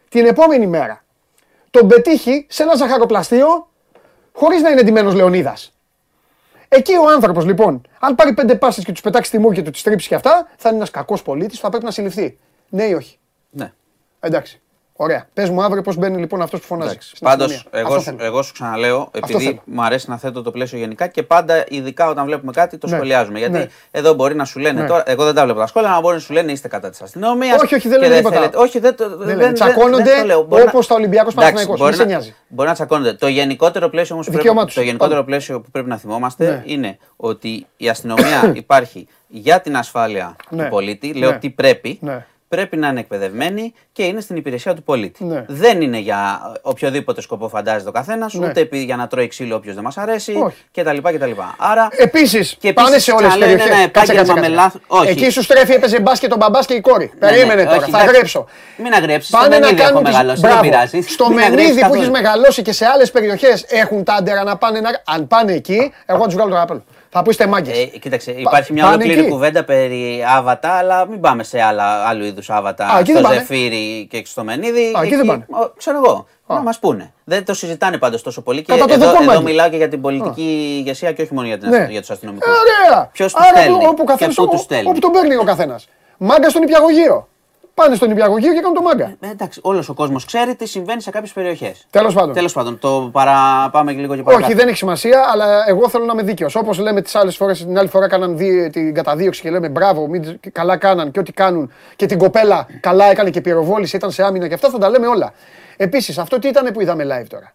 [0.10, 1.04] την επόμενη μέρα
[1.72, 3.68] τον πετύχει σε ένα ζαχαροπλαστείο
[4.34, 5.74] χωρίς να είναι εντυμένο Λεωνίδας.
[6.68, 9.72] Εκεί ο άνθρωπος λοιπόν, αν πάρει πέντε πάσε και τους πετάξει τη μούρη και του
[9.72, 12.38] τις τρίψει και αυτά, θα είναι ένας κακός πολίτης, θα πρέπει να συλληφθεί.
[12.76, 13.18] Ναι ή όχι;
[13.50, 13.74] Ναι.
[14.20, 14.60] Εντάξει.
[14.98, 15.28] Ωραία.
[15.34, 16.98] Πες μου αύριο πώς μπαίνει λοιπόν αυτός που φωνάζει.
[17.00, 17.80] στην Πάντως, αστυνομία.
[17.80, 18.26] εγώ, Αυτό σου- θέλω.
[18.32, 19.62] εγώ σου ξαναλέω, επειδή θέλω.
[19.66, 22.96] μου αρέσει να θέτω το πλαίσιο γενικά και πάντα, ειδικά όταν βλέπουμε κάτι, το Ναι.
[22.96, 23.40] σχολιάζουμε.
[23.40, 23.66] Γιατί Ναι.
[23.92, 24.88] εδώ μπορεί να σου λένε Ναι.
[24.88, 27.02] τώρα, εγώ δεν τα βλέπω τα σχόλια, αλλά μπορεί να σου λένε είστε κατά της
[27.02, 27.62] αστυνομίας.
[27.62, 28.50] Όχι, όχι, δεν λένε τίποτα.
[28.56, 29.52] Όχι, δεν το δεν, λένε.
[29.54, 30.42] Τσακώνονται το λέω.
[30.44, 31.80] Μπορεί να- όπως τα Ολυμπιακός Εντάξει, Παναθηναϊκός.
[31.80, 32.36] μπορεί Μη σε να- νοιάζει.
[32.48, 33.14] Μπορεί να τσακώνονται.
[33.14, 34.76] Το γενικότερο πλαίσιο όμως που Δικαίωμά πρέπει, τους.
[34.76, 35.26] το γενικότερο Πάμε.
[35.26, 36.64] πλαίσιο που πρέπει να θυμόμαστε Ναι.
[36.74, 40.64] είναι ότι η αστυνομία υπάρχει για την ασφάλεια Ναι.
[40.64, 41.14] του πολίτη.
[41.14, 41.38] Λέω Ναι.
[41.38, 42.00] τι πρέπει.
[42.56, 42.62] Ναι.
[42.62, 45.24] Πρέπει να είναι εκπαιδευμένη και είναι στην υπηρεσία του πολίτη.
[45.24, 45.44] Ναι.
[45.48, 48.48] Δεν είναι για οποιοδήποτε σκοπό φαντάζεται ο καθένας, Ναι.
[48.48, 50.58] ούτε επί- για να τρώει ξύλο όποιος δεν μας αρέσει Όχι.
[50.74, 50.98] κτλ.
[51.16, 51.32] κτλ.
[51.58, 51.88] Άρα.
[51.92, 53.82] Επίσης, Και πάνε επίσης, σε όλες τις ξαναλέω, είναι περιοχέ.
[53.84, 55.10] ένα επάγγελμα με λάθος- όχι.
[55.10, 57.12] Εκεί σου στρέφει, έπαιζε μπάσκετ ο μπαμπάς και η κόρη.
[57.20, 58.16] Ναι, ναι, Περίμενε τώρα, όχι, θα εντάξει.
[58.16, 58.46] γρέψω.
[58.78, 59.28] Μην αγρέψει.
[59.28, 60.04] Στο Πάνε να Μενίδη έχω κάνουν.
[60.04, 60.42] τις- μεγαλώσει.
[60.42, 60.64] Δεν Μπράβο.
[60.70, 61.12] πειράζεις.
[61.14, 62.02] Στο Μην αγρέψεις Μενίδη που καθόλου.
[62.02, 64.80] έχεις μεγαλώσει και σε άλλες περιοχές έχουν τα άντερα να πάνε.
[64.80, 64.90] Να...
[65.06, 66.84] Αν πάνε εκεί, εγώ θα τους βγάλω το ράπελο.
[67.18, 69.30] Θα πω είστε μάγκες; Ε, κοίταξε, υπάρχει μια πάνε ολόκληρη εκεί.
[69.30, 72.86] κουβέντα περί άβατα, αλλά μην πάμε σε άλλα, άλλου είδους άβατα.
[72.86, 73.36] Α, εκεί στο δεν πάνε.
[73.40, 74.94] Ζεφύρι και στο Μενίδη.
[74.98, 75.46] Α, εκεί δεν πάνε.
[75.50, 76.26] ο, ξέρω εγώ.
[76.48, 76.56] Α.
[76.56, 77.14] Να μας πούνε.
[77.24, 78.62] Δεν το συζητάνε πάντως τόσο πολύ.
[78.62, 79.44] Και Κατά το εδώ, δοκό, εδώ μάγκες.
[79.44, 81.88] μιλάω και για την πολιτική ηγεσία και όχι μόνο για, την, Ναι.
[81.90, 82.48] για τους αστυνομικούς.
[82.48, 83.10] Ε, Ωραία.
[83.12, 83.86] Ποιος τους Άρα, στέλνει.
[83.86, 84.90] Όπου, καθένας, και πού τους όπου, στέλνει.
[84.90, 85.88] όπου τον παίρνει ο καθένας.
[86.18, 87.28] Μάγκα στον υπηαγωγείο.
[87.76, 89.16] Πάνε στον υπηαγωγείο και κάνουν το μάγκα.
[89.20, 91.88] Ε, εντάξει, όλος ο κόσμος ξέρει τι συμβαίνει σε κάποιες περιοχές.
[91.90, 92.34] Τέλος πάντων.
[92.34, 93.70] Τέλος πάντων, το παρα...
[93.72, 94.48] πάμε λίγο και παρακάτω.
[94.48, 96.56] Όχι, δεν έχει σημασία, αλλά εγώ θέλω να είμαι δίκαιος.
[96.56, 100.08] Όπως λέμε τις άλλες φορές, την άλλη φορά κάναν δι, την καταδίωξη και λέμε μπράβο,
[100.08, 101.72] μην, καλά κάναν και ό,τι κάνουν.
[101.96, 105.08] Και την κοπέλα καλά έκανε και πυροβόληση, ήταν σε άμυνα και αυτά, θα τα λέμε
[105.08, 105.34] όλα.
[105.78, 107.54] Επίσης, αυτό τι ήταν που είδαμε live τώρα;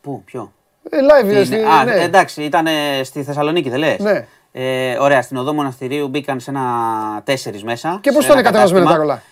[0.00, 0.52] Πού, ποιο;
[0.90, 1.94] Ε, live, Τι στη, είναι; Α, ναι.
[1.94, 2.66] εντάξει, ήταν
[3.02, 4.26] στη Θεσσαλονίκη, δεν λες; Ναι.
[4.54, 6.62] Ε, ωραία, στην οδό Μοναστηρίου μπήκαν σε ένα
[7.24, 7.98] τέσσερις μέσα.
[8.00, 9.06] Και πώς σε ήταν ένα κατεβασμένα κατάστημα.
[9.06, 9.22] τα ρολά;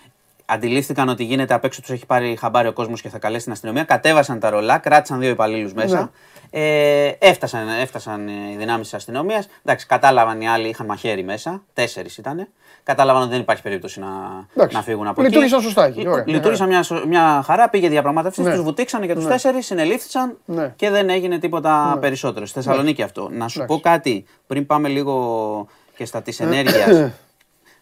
[0.45, 3.51] Αντιλήφθηκαν ότι γίνεται απ' έξω, τους έχει πάρει χαμπάρι ο κόσμος και θα καλέσει την
[3.53, 3.83] αστυνομία.
[3.83, 5.99] Κατέβασαν τα ρολά, κράτησαν δύο υπαλλήλους μέσα.
[5.99, 6.07] Ναι.
[6.53, 9.47] Ε, έφτασαν, έφτασαν οι δυνάμεις της αστυνομίας.
[9.65, 11.63] Εντάξει, κατάλαβαν οι άλλοι, είχαν μαχαίρι μέσα.
[11.73, 12.47] Τέσσερις ήταν.
[12.83, 14.07] Κατάλαβαν ότι δεν υπάρχει περίπτωση να,
[14.55, 14.75] Εντάξει.
[14.75, 15.65] να φύγουν από Λειτουργήσαν εκεί.
[15.67, 16.23] σωστά εκεί, ωραία.
[16.27, 18.51] Λειτουργήσαν μια, σο- μια χαρά, πήγε διαπραγμάτευση, Ναι.
[18.53, 19.29] τους βουτήξανε και τους Ναι.
[19.29, 20.73] τέσσερις, συνελήφθησαν Ναι.
[20.75, 22.45] και δεν έγινε τίποτα περισσότερο.
[22.45, 23.29] Στη Θεσσαλονίκη αυτό.
[23.31, 27.11] Να σου πω κάτι πριν πάμε λίγο και στα της ενέργειας.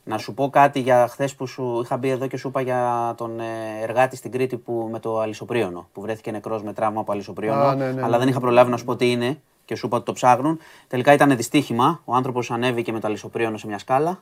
[0.10, 3.14] Να σου πω κάτι για χθες που σου είχα μπει εδώ και σου είπα για
[3.18, 3.44] τον ε,
[3.82, 5.90] εργάτη στην Κρήτη που, με το αλυσοπρίωνο.
[5.94, 7.62] Που βρέθηκε νεκρός με τραύμα από αλυσοπρίωνο.
[7.62, 8.18] Α, ναι, ναι, αλλά ναι.
[8.18, 10.60] δεν είχα προλάβει να σου πω τι είναι και σου είπα ότι το ψάχνουν.
[10.88, 12.02] Τελικά ήταν δυστύχημα.
[12.06, 14.22] Ο άνθρωπος ανέβηκε με το αλυσοπρίωνο σε μια σκάλα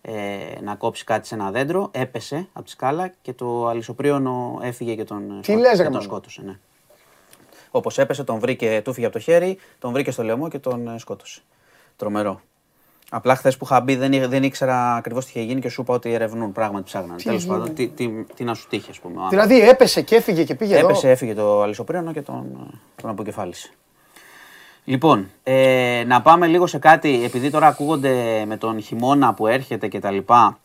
[0.00, 0.12] ε,
[0.62, 1.88] να κόψει κάτι σε ένα δέντρο.
[1.92, 5.82] Έπεσε από τη σκάλα και το αλυσοπρίωνο έφυγε και τον, Τι σκο- λες, και ρε
[5.82, 6.04] τον Μάνο.
[6.04, 6.42] σκότωσε.
[6.42, 6.58] Ναι.
[7.70, 10.88] Όπως έπεσε, τον βρήκε, του φύγε από το χέρι, τον βρήκε στο λαιμό και τον
[10.88, 11.40] ε, σκότωσε.
[11.96, 12.40] Τρομερό.
[13.10, 15.80] Απλά χθες που είχα μπει δεν, ή- δεν ήξερα ακριβώς τι είχε γίνει και σου
[15.80, 17.16] είπα ότι ερευνούν πράγματι ψάχναν.
[17.24, 19.14] Τέλος πάντων, τι, τι, τι να σου τύχει, ας πούμε.
[19.20, 19.46] ο άνθρωπος.
[19.46, 21.08] Δηλαδή έπεσε και έφυγε και πήγε Έπεσε, εδώ.
[21.08, 22.44] έφυγε το αλυσοπρένο και τον,
[23.02, 23.70] τον αποκεφάλισε.
[24.84, 29.88] Λοιπόν, ε, να πάμε λίγο σε κάτι, επειδή τώρα ακούγονται με τον χειμώνα που έρχεται
[29.88, 30.58] και τα λοιπά,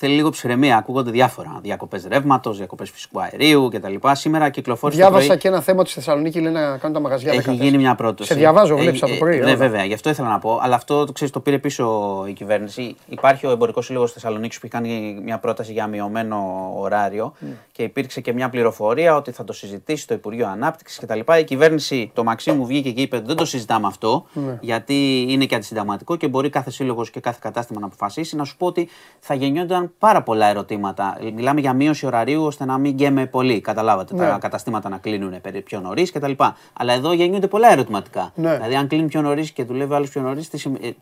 [0.00, 1.58] θέλει λίγο ψυχραιμία, ακούγονται διάφορα.
[1.62, 3.94] Διακοπές ρεύματος, διακοπές φυσικού αερίου κτλ.
[4.12, 4.98] Σήμερα κυκλοφόρησε.
[5.00, 7.40] το Διάβασα πρωί- και ένα θέμα ότι στη Θεσσαλονίκη λέει να κάνουν τα μαγαζιά έχει
[7.50, 7.52] 14.
[7.62, 8.32] γίνει μια πρόταση.
[8.32, 9.34] Σε διαβάζω, Έχει- βλέπεις από το πρωί.
[9.34, 9.44] ε, όλα.
[9.50, 10.58] Ναι, βέβαια, γι' αυτό ήθελα να πω.
[10.62, 12.96] Αλλά αυτό το ξέρεις, το πήρε πίσω η κυβέρνηση.
[13.08, 17.48] Υπάρχει ο Εμπορικός Σύλλογος Θεσσαλονίκης που έχει κάνει μια πρόταση για μειωμένο ωράριο Ναι.
[17.80, 21.20] Και υπήρξε και μια πληροφορία ότι θα το συζητήσει το Υπουργείο Ανάπτυξης κτλ.
[21.38, 24.58] Η κυβέρνηση, το Μαξίμου βγήκε και είπε ότι δεν το συζητάμε αυτό, Ναι.
[24.60, 28.36] γιατί είναι και αντισυνταγματικό και μπορεί κάθε σύλλογος και κάθε κατάστημα να αποφασίσει.
[28.36, 28.88] Να σου πω ότι
[29.20, 31.18] θα γεννιόνταν πάρα πολλά ερωτήματα.
[31.34, 33.60] Μιλάμε για μείωση ωραρίου ώστε να μην γκέμε πολύ.
[33.60, 34.14] Καταλάβατε.
[34.14, 34.28] Ναι.
[34.28, 36.32] Τα καταστήματα να κλείνουν περί- πιο νωρίς κτλ.
[36.72, 38.32] Αλλά εδώ γεννιούνται πολλά ερωτηματικά.
[38.34, 38.54] Ναι.
[38.54, 40.50] Δηλαδή, αν κλείνει πιο νωρίς και δουλεύει άλλος πιο νωρίς,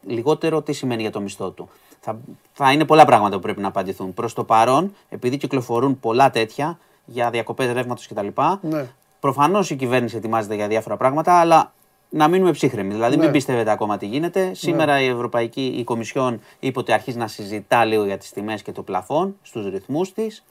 [0.06, 1.68] λιγότερο τι σημαίνει για το μισθό του.
[2.00, 2.16] Θα,
[2.52, 4.14] θα είναι πολλά πράγματα που πρέπει να απαντηθούν.
[4.14, 6.67] Προς το παρόν, επειδή κυκλοφορούν πολλά τέτοια
[7.10, 8.26] για διακοπές ρεύματος κτλ.
[8.60, 8.86] Ναι.
[9.20, 11.72] Προφανώς η κυβέρνηση ετοιμάζεται για διάφορα πράγματα, αλλά
[12.10, 12.92] να μείνουμε ψύχρεμοι.
[12.92, 13.22] Δηλαδή, Ναι.
[13.22, 14.54] μην πιστεύετε ακόμα τι γίνεται.
[14.54, 18.72] Σήμερα η Ευρωπαϊκή η Κομισιόν είπε ότι αρχίζει να συζητά λίγο για τις τιμές και
[18.72, 20.44] το πλαφόν στους ρυθμούς της.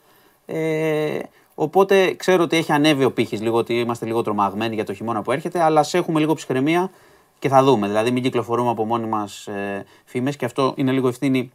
[0.46, 1.18] Ε,
[1.54, 5.22] οπότε ξέρω ότι έχει ανέβει ο πύχης λίγο, ότι είμαστε λίγο τρομαγμένοι για το χειμώνα
[5.22, 6.90] που έρχεται, αλλά σε έχουμε λίγο ψυχραιμία
[7.38, 7.86] και θα δούμε.
[7.86, 11.52] Δηλαδή, μην κυκλοφορούμε από μόνοι μας ε, φήμες και αυτό είναι λίγο ευθύνη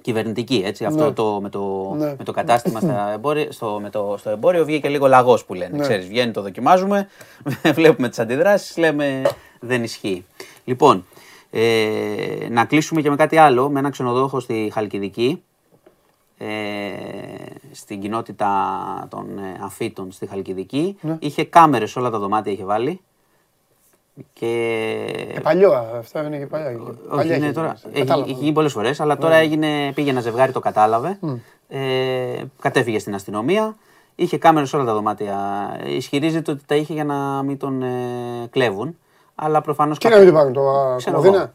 [0.00, 0.62] κυβερνητική.
[0.64, 0.84] Έτσι.
[0.84, 1.10] Αυτό Ναι.
[1.12, 2.14] το, με, το, Ναι.
[2.18, 5.76] με το κατάστημα στα εμπόρια, στο, με το, στο εμπόριο βγήκε λίγο λαγός που λένε.
[5.76, 5.82] Ναι.
[5.82, 7.08] Ξέρεις, βγαίνει, το δοκιμάζουμε,
[7.74, 9.22] βλέπουμε τις αντιδράσεις, λέμε
[9.60, 10.24] δεν ισχύει.
[10.64, 11.04] Λοιπόν,
[11.50, 15.42] ε, να κλείσουμε και με κάτι άλλο, με ένα ξενοδόχο στη Χαλκιδική,
[16.38, 16.46] ε,
[17.72, 18.48] στην κοινότητα
[19.10, 20.96] των ε, αφήτων στη Χαλκιδική.
[21.00, 21.16] Ναι.
[21.20, 23.00] Είχε κάμερες όλα τα δωμάτια, είχε βάλει.
[24.32, 24.46] Και...
[25.34, 26.66] Ε, παλιό, αυτά είναι και παλιά.
[26.68, 26.76] Όχι,
[27.08, 27.76] Παλιά είναι έχει τώρα.
[27.82, 27.92] γίνει.
[27.94, 28.30] Έχει, Κατάλαβα.
[28.30, 31.18] έχει γίνει πολλές φορές, αλλά τώρα έγινε, πήγε ένα ζευγάρι, το κατάλαβε.
[31.68, 31.78] Ε,
[32.60, 33.76] κατέφυγε στην αστυνομία.
[34.14, 35.36] Είχε κάμερες σε όλα τα δωμάτια.
[35.86, 37.88] Ισχυρίζεται ότι τα είχε για να μην τον ε,
[38.50, 38.96] κλέβουν.
[39.34, 39.98] Αλλά προφανώς.
[39.98, 40.62] Και να μην το πάρουν το
[40.96, 41.52] Ξέρω κομμωδίνα.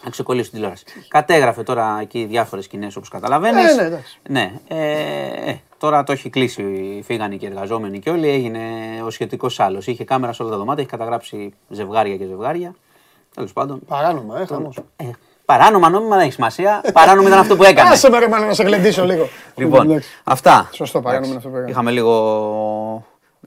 [0.00, 0.04] Εγώ.
[0.04, 0.84] Να ξεκολλήσουν τηλεόραση.
[1.08, 3.72] Κατέγραφε τώρα εκεί διάφορες σκηνές όπως καταλαβαίνεις.
[3.72, 4.20] Ε, ναι, εντάξει.
[4.28, 4.52] ναι.
[4.68, 7.00] Ε, ε, τώρα το έχει κλείσει.
[7.04, 8.28] Φύγανε και οι εργαζόμενοι και όλοι.
[8.28, 8.60] Έγινε
[9.04, 9.86] ο σχετικός άλλος.
[9.86, 12.74] Είχε κάμερα σε όλα τα δωμάτια, έχει καταγράψει ζευγάρια και ζευγάρια.
[13.34, 13.80] Τέλος πάντων.
[13.86, 14.76] Παράνομα, ε, χαμός.
[14.96, 15.10] Ε,
[15.44, 16.84] παράνομα, νόμιμα δεν έχει σημασία.
[16.92, 17.92] Παράνομα ήταν αυτό που έκανες.
[17.92, 19.28] Άσε με ρε μάλλον να σε γλεντήσω λίγο.
[19.54, 20.08] Λοιπόν, Εντάξει.
[20.24, 20.70] αυτά.
[20.72, 21.36] Σωστό, παράνομα είναι Εντάξει.
[21.36, 21.70] αυτό που έκανες.
[21.70, 23.04] Είχαμε λίγο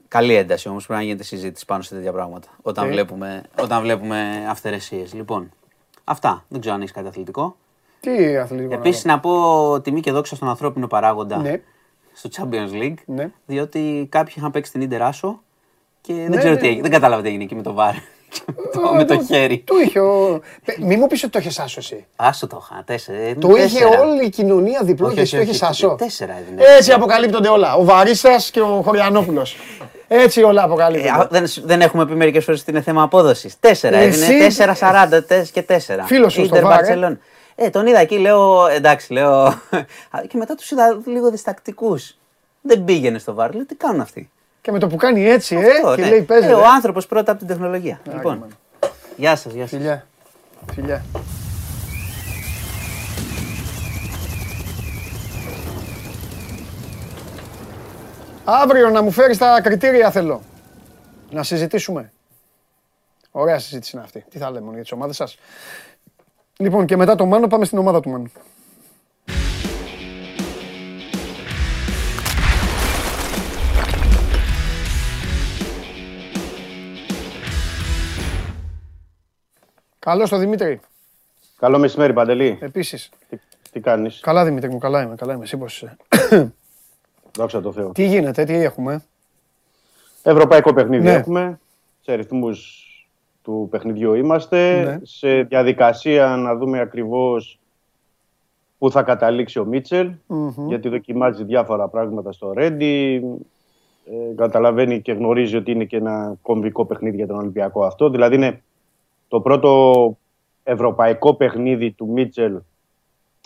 [0.08, 0.86] καλή ένταση όμως.
[0.86, 2.48] Πρέπει να γίνεται συζήτηση πάνω σε τέτοια πράγματα.
[2.62, 5.14] Όταν Τι; βλέπουμε, όταν βλέπουμε αυθαιρεσίες.
[5.14, 5.50] Λοιπόν,
[6.04, 6.44] αυτά.
[6.48, 7.56] Δεν ξέρω αν έχεις κάτι αθλητικό.
[8.00, 8.74] Τι αθλητικό.
[8.74, 11.60] Επίσης, να πω τιμή και δόξα στον ανθρώπινο παράγοντα Ναι.
[12.12, 12.94] στο Champions League.
[13.06, 13.30] Ναι.
[13.46, 15.42] Διότι κάποιοι είχαν παίξει την Ιντερ Άσο
[16.00, 16.60] και δεν Ναι, ξέρω ναι.
[16.60, 16.82] τι έγινε.
[16.82, 17.94] Δεν κατάλαβα τι έγινε εκεί με το βάρ.
[18.96, 19.58] με το χέρι.
[19.58, 20.40] Του είχε ο...
[20.64, 22.06] Ε, Μη μου πεις ότι το έχεις άσο εσύ.
[22.16, 22.82] Άσο το είχα.
[22.86, 23.18] Τέσσερα.
[23.18, 24.00] ε, Το είχε τέσσερα.
[24.00, 25.94] όλη η κοινωνία διπλό Όχι, και εσύ όχι, το έχεις όχι, άσο.
[25.98, 26.62] τέσσερα έδινε.
[26.76, 27.74] Έτσι αποκαλύπτονται όλα.
[27.74, 29.56] Ο Βαρίστας και ο Χωριανόπουλος.
[30.08, 31.26] Έτσι όλα Ε, α, αποκαλύπτονται.
[31.30, 33.60] δεν, δεν έχουμε πει μερικές φορές ότι είναι θέμα απόδοσης.
[33.60, 34.74] Τέσσερα Εσύ- έδινε.
[34.80, 36.04] 4-40 τες και τέσσερα.
[36.04, 36.76] Φίλος σου στο Ίντερ βάρ, ε.
[36.82, 37.18] Μπαρτσελόν.
[37.54, 39.54] Ε, τον είδα εκεί, λέω εντάξει, λέω.
[40.28, 42.16] και μετά τους είδα λίγο διστακτικούς.
[42.60, 43.54] Δεν πήγαινε στο βάρ.
[43.54, 44.30] Λέω τι κάνουν αυτοί;
[44.64, 46.08] Και με το που κάνει έτσι, ε, Αυτό, και ναι.
[46.08, 46.48] λέει παίζει.
[46.48, 46.66] Ε, ο ρε.
[46.66, 48.00] άνθρωπος πρώτα από την τεχνολογία.
[48.12, 48.38] λοιπόν.
[48.38, 48.52] μάνα.
[49.16, 49.78] Γεια σας, γεια σας.
[49.78, 50.06] Φιλιά.
[50.72, 51.04] Φιλιά.
[58.44, 60.42] Αύριο να μου φέρεις τα κριτήρια θέλω.
[61.30, 62.12] Να συζητήσουμε.
[63.30, 64.24] Ωραία συζήτηση είναι αυτή.
[64.30, 65.38] Τι θα λέμε για τις ομάδες σας.
[66.56, 68.32] Λοιπόν και μετά το Μάνο πάμε στην ομάδα του Μάνου.
[80.04, 80.80] Καλώς το Δημήτρη.
[81.56, 82.58] Καλό μεσημέρι, Παντελή.
[82.60, 83.10] Επίσης.
[83.28, 83.38] Τι,
[83.72, 85.44] τι κάνεις, Καλά Δημήτρη μου, καλά είμαι, καλά είμαι.
[85.44, 85.96] Εσύ πώς είσαι;
[87.38, 87.90] δόξα τω Θεώ.
[87.92, 89.04] Τι γίνεται, τι έχουμε;
[90.22, 91.12] Ευρωπαϊκό παιχνίδι Ναι.
[91.12, 91.60] έχουμε.
[92.00, 92.48] Σε αριθμού
[93.42, 94.82] του παιχνιδιού είμαστε.
[94.82, 94.98] Ναι.
[95.02, 97.58] Σε διαδικασία να δούμε ακριβώς
[98.78, 100.10] πού θα καταλήξει ο μιτσελ
[100.68, 103.22] Γιατί δοκιμάζει διάφορα πράγματα στο Ρέντι.
[104.06, 108.10] Ε, καταλαβαίνει και γνωρίζει ότι είναι και ένα κομβικό παιχνίδι για τον Ολυμπιακό αυτό.
[108.10, 108.62] Δηλαδή είναι
[109.34, 110.16] το πρώτο
[110.62, 112.60] ευρωπαϊκό παιχνίδι του Μίτσελ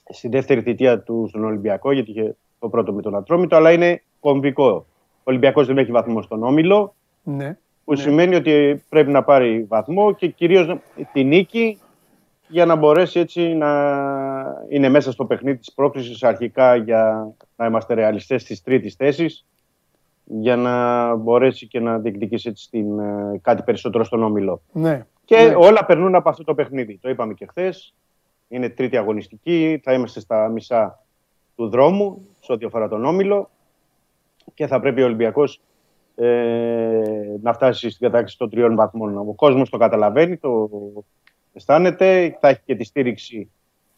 [0.09, 4.03] στη δεύτερη θητεία του στον Ολυμπιακό, γιατί είχε το πρώτο με τον Ατρόμητο, αλλά είναι
[4.21, 4.69] κομβικό.
[5.19, 7.59] Ο Ολυμπιακός δεν έχει βαθμό στον Όμιλο, Ναι.
[7.85, 10.77] που σημαίνει ότι πρέπει να πάρει βαθμό και κυρίως
[11.13, 11.79] τη νίκη
[12.49, 13.71] για να μπορέσει έτσι να
[14.69, 19.47] είναι μέσα στο παιχνίδι της πρόκλησης αρχικά για να είμαστε ρεαλιστές στις τρίτης θέσης
[20.25, 24.61] για να μπορέσει και να διεκδικήσει έτσι στην, ε, κάτι περισσότερο στον όμιλο.
[24.73, 25.07] Ναι.
[25.29, 25.55] Και Ναι.
[25.55, 26.99] όλα περνούν από αυτό το παιχνίδι.
[27.03, 27.95] Το είπαμε και χθες.
[28.49, 29.81] Είναι τρίτη αγωνιστική.
[29.85, 31.05] Θα είμαστε στα μισά
[31.57, 33.51] του δρόμου σε ό,τι αφορά τον όμιλο.
[34.55, 35.61] Και θα πρέπει ο Ολυμπιακός
[36.15, 37.03] ε,
[37.43, 39.17] να φτάσει στην κατάκτηση των τριών βαθμών.
[39.19, 40.71] Ο κόσμος το καταλαβαίνει, το
[41.53, 42.37] αισθάνεται.
[42.41, 43.51] Θα έχει και τη στήριξη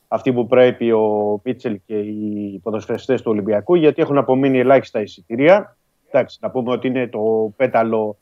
[0.08, 5.76] αυτή που πρέπει ο Μίτσελ και οι ποδοσφαιριστές του Ολυμπιακού, γιατί έχουν απομείνει ελάχιστα εισιτήρια.
[6.08, 8.16] Εντάξει, να πούμε ότι είναι το πέταλο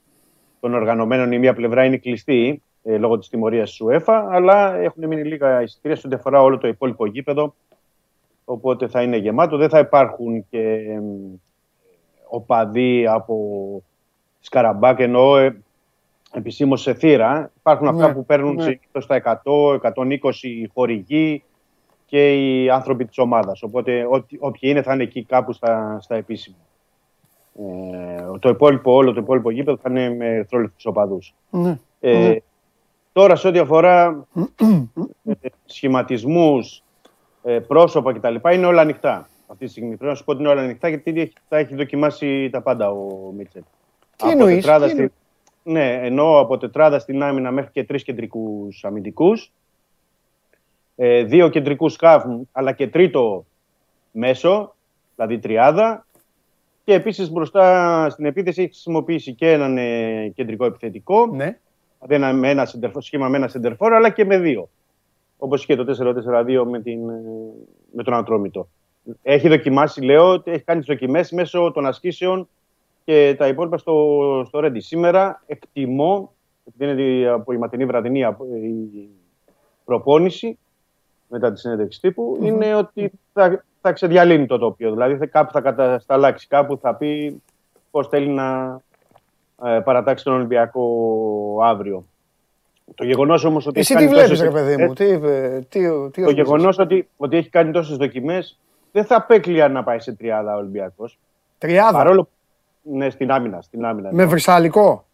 [0.60, 1.32] των οργανωμένων.
[1.32, 5.62] Η μία πλευρά είναι κλειστή ε, λόγω της τιμωρίας της UEFA, αλλά έχουν μείνει λίγα
[5.62, 7.55] εισιτήρια σε ό,τι αφορά όλο το υπόλοιπο γήπεδο.
[8.44, 9.56] Οπότε θα είναι γεμάτο.
[9.56, 11.05] Δεν θα υπάρχουν και εμ,
[12.28, 13.36] οπαδοί από
[14.40, 15.62] Σκαραμπάκ, εννοώ ε,
[16.32, 17.51] επισήμως σε θύρα.
[17.59, 18.62] Υπάρχουν Ναι, αυτά που παίρνουν ναι.
[18.62, 21.43] συνήθως στα 100, 120 χορηγοί
[22.06, 23.62] και οι άνθρωποι της ομάδας.
[23.62, 26.56] Οπότε ό,τι- όποιοι είναι θα είναι εκεί κάπου στα, στα επίσημα.
[27.60, 31.35] Ε, το υπόλοιπο, όλο το υπόλοιπο γήπεδο θα είναι με ερθρόλεπτους οπαδούς.
[31.51, 31.78] Ναι.
[32.01, 32.36] Ε, Ναι.
[33.19, 34.27] Τώρα σε ό,τι αφορά
[35.40, 36.82] ε, σχηματισμούς,
[37.43, 38.35] ε, πρόσωπα κτλ.
[38.53, 39.28] είναι όλα ανοιχτά.
[39.47, 41.57] Αυτή τη στιγμή πρέπει να σου πω ότι είναι όλα ανοιχτά γιατί ήδη έχει, τα
[41.59, 43.62] έχει δοκιμάσει τα πάντα ο Μίτσελ.
[44.16, 45.15] Τι εννοείς, τετράδα τι στη- εννοείς;
[45.62, 49.53] Ναι, εννοώ από τετράδα στην άμυνα μέχρι και τρεις κεντρικούς αμυντικούς.
[50.97, 53.45] Ε, δύο κεντρικούς σκάφ, αλλά και τρίτο
[54.11, 54.74] μέσο,
[55.15, 56.07] δηλαδή τριάδα.
[56.85, 61.27] Και επίσης μπροστά στην επίθεση έχει χρησιμοποιήσει και έναν ε, κεντρικό επιθετικό.
[61.27, 61.59] Ναι.
[62.01, 64.69] Δηλαδή ένα, με ένα σεντερφο- σχήμα με ένα σεντερφόρ, αλλά και με δύο.
[65.39, 67.20] Όπως και το 4-4-2 με, την, ε,
[67.93, 68.69] με τον Ατρόμητο.
[69.23, 72.49] Έχει δοκιμάσει, λέω, ότι έχει κάνει τις δοκιμές μέσω των ασκήσεων
[73.05, 74.81] και τα υπόλοιπα στο, στο Ρέντι.
[74.81, 76.33] Σήμερα εκτιμώ,
[76.65, 79.09] επειδή είναι η- από η ματινή βραδινή απο- η
[79.85, 80.59] προπόνηση
[81.29, 84.91] μετά τη συνέντευξη τύπου, είναι ότι θα, θα ξεδιαλύνει το τοπίο.
[84.91, 87.43] Δηλαδή θα, κάπου θα κατασταλάξει, κάπου θα πει
[87.91, 88.88] πώς θέλει να ε,
[89.85, 90.85] παρατάξει τον Ολυμπιακό
[91.62, 92.05] αύριο.
[92.94, 93.80] Το γεγονός όμως ότι.
[93.80, 96.30] Εσύ έχει τι κάνει βλέπεις τόσες ρε παιδί μου, δοκιμές, τι, ε, τι, τι Το
[96.30, 98.59] γεγονός ότι, ότι έχει κάνει τόσες δοκιμές
[98.93, 101.18] δεν θα απέκλεια να πάει σε τριάδα ο Ολυμπιακός.
[101.59, 102.30] Τριάδα, Παρόλο που.
[102.82, 103.60] Ναι, στην άμυνα.
[103.62, 105.05] Στην άμυνα με βρυσαλικό.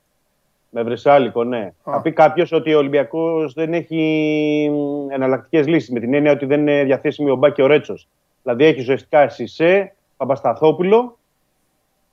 [0.71, 1.73] με βρυσάλικο, ναι.
[1.85, 4.71] Θα πει κάποιος ότι ο Ολυμπιακός δεν έχει
[5.09, 5.91] εναλλακτικές λύσεις.
[5.91, 8.09] Με την έννοια ότι δεν είναι διαθέσιμη ο Μπά και ο Ρέτσος.
[8.43, 11.19] Δηλαδή έχει ουσιαστικά Σισε, Παπασταθόπουλο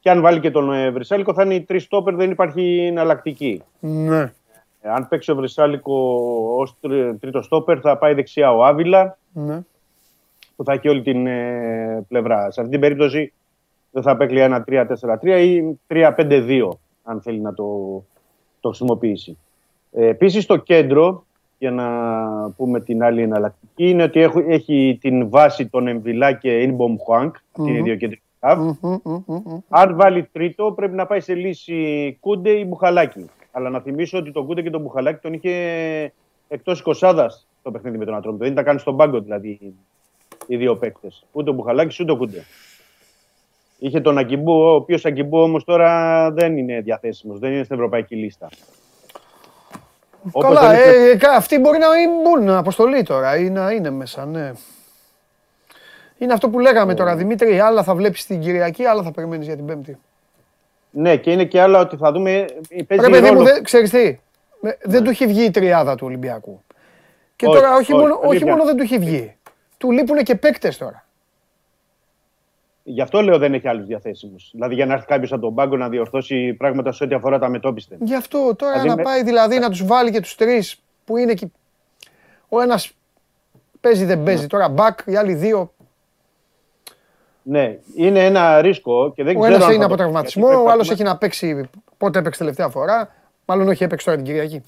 [0.02, 3.64] και αν βάλει και τον ε, Βρυσάλικο θα είναι οι τρεις στόπερ, δεν υπάρχει εναλλακτική.
[3.80, 4.34] Ναι.
[4.82, 6.26] Ε, Αν παίξει ο Βρυσάλικο
[6.58, 6.76] ως
[7.20, 9.62] τρίτο στόπερ, θα πάει δεξιά ο Άβυλα ναι.
[10.56, 12.52] που θα έχει όλη την ε, πλευρά.
[12.52, 13.34] Σε αυτή την περίπτωση
[13.92, 14.86] δεν θα απέκλεια ένα 3-4-3
[15.24, 16.70] ή 3-5-2,
[17.04, 17.66] αν θέλει να το,
[18.60, 19.38] το χρησιμοποιήσει.
[19.92, 21.26] Ε, Επίσης, στο κέντρο,
[21.58, 21.88] για να
[22.58, 27.36] πούμε την άλλη εναλλακτική, είναι ότι έχει, έχει την βάση των Εμβιλά και Ινμπομ Χουάνκ.
[27.58, 28.82] Αυτοί είναι οι δύο κεντρικοί χαφ.
[28.82, 29.60] Μμμ, μμμ, μμμ, μμμ.
[29.70, 33.26] Αν βάλει τρίτο, πρέπει να πάει σε λύση Κούντε ή Μπουχαλάκη.
[33.52, 35.52] Αλλά να θυμίσω ότι τον Κούντε και τον Μπουχαλάκη τον είχε
[36.48, 37.28] εκτός 20
[37.64, 38.44] το παιχνίδι με τον Ατρόμητο.
[38.44, 39.74] Δεν ήταν καν στον πάγκο δηλαδή
[40.48, 41.26] οι δύο παίκτες.
[41.32, 42.44] Ούτε ο Μπουχαλάκης ούτε ο Κούντε.
[43.80, 48.16] Είχε τον Αγκιμπού, ο οποίος Αγκιμπού όμως τώρα δεν είναι διαθέσιμος, δεν είναι στην ευρωπαϊκή
[48.16, 48.50] λίστα.
[50.32, 51.88] Όπως Καλά, δεν είναι- ε, κα- αυτοί μπορεί να
[52.24, 54.52] μπουν αποστολή τώρα ή να είναι μέσα, ναι.
[56.22, 59.56] Είναι αυτό που λέγαμε τώρα, Δημήτρη, άλλα θα βλέπεις την Κυριακή, άλλα θα περιμένεις για
[59.56, 59.98] την Πέμπτη.
[60.92, 62.46] Ναι, και είναι και άλλα ότι θα δούμε.
[62.88, 63.44] Παίζει Ρε παιδί μου, ρόλο.
[63.44, 64.20] δεν- ξέρεις τι,
[64.60, 66.62] με- δεν του έχει βγει η τριάδα του Ολυμπιακού.
[67.36, 68.48] Και Όχι, τώρα όχι, όχι, μόνο, όχι αλήθεια.
[68.52, 69.36] μόνο δεν του έχει βγει,
[69.78, 71.06] του λείπουν και παίκτες τώρα.
[72.84, 74.50] Γι' αυτό λέω δεν έχει άλλους διαθέσιμους.
[74.54, 77.50] Δηλαδή για να έρθει κάποιος από τον πάγκο να διορθώσει πράγματα σε ό,τι αφορά τα
[77.50, 77.96] μετόπιστε.
[78.00, 81.18] Γι' αυτό τώρα Δηλαδή να με- πάει δηλαδή να τους βάλει και τους τρεις που
[81.18, 81.52] είναι εκεί.
[82.50, 82.92] Ο ένας
[83.82, 85.74] παίζει δεν παίζει, τώρα μπακ, οι άλλοι δύο.
[87.44, 89.56] Ναι, είναι ένα ρίσκο και δεν Ο ξέρω.
[89.56, 91.70] ένας αν είναι θα από το- τραυματισμό, γιατί ο πρέπει άλλος να- έχει να παίξει,
[91.98, 93.10] πότε έπαιξε τελευταία φορά.
[93.46, 94.64] Μάλλον όχι, έπαιξε τώρα την Κυριακή.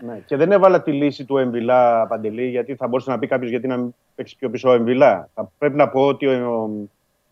[0.00, 0.18] Ναι.
[0.26, 3.66] Και δεν έβαλα τη λύση του Εμβιλά Παντελή, γιατί θα μπορούσε να πει κάποιος γιατί
[3.66, 5.28] να μην παίξει πιο πίσω ο Εμβιλά.
[5.34, 6.70] Θα πρέπει να πω ότι ο,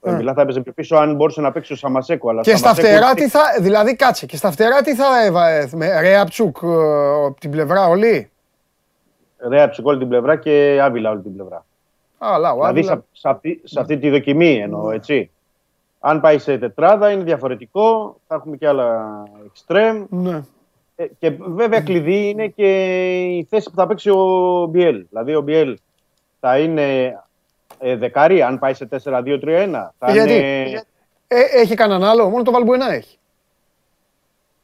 [0.01, 2.31] ο Εμβιλά θα έπαιζε πιο πίσω αν μπορούσε να παίξει ο Σαμασέκο.
[2.31, 5.25] Αλλά ο Και στα Σαμασέκο- φτερά τι θα, δηλαδή κάτσε, και στα φτερά τι θα
[5.25, 6.67] έβαλε, με Ρέαπτσουκ ε,
[7.27, 8.31] από την πλευρά όλη.
[9.49, 11.65] Ρέα ψυχ όλη την πλευρά και Άβυλα όλη την πλευρά.
[12.19, 15.31] Αλλά ο Δηλαδή Άβυλα, σε, σε αυτή, σε αυτή τη δοκιμή εννοώ, έτσι.
[16.01, 20.05] Αν πάει σε τετράδα είναι διαφορετικό, θα έχουμε και άλλα εξτρέμ.
[20.09, 20.41] ναι.
[20.97, 22.71] Ε, Και βέβαια κλειδί είναι και
[23.25, 25.07] η θέση που θα παίξει ο Μπιέλ.
[25.09, 25.79] Δηλαδή ο Μπιέλ
[26.41, 27.19] θα είναι
[27.79, 29.89] ε, δεκάρι, αν πάει σε 4-2-3-1.
[29.99, 30.83] Θα Γιατί; είναι...
[31.29, 33.19] Ε, έχει κανέναν άλλο, μόνο το Βαλμπουενά έχει.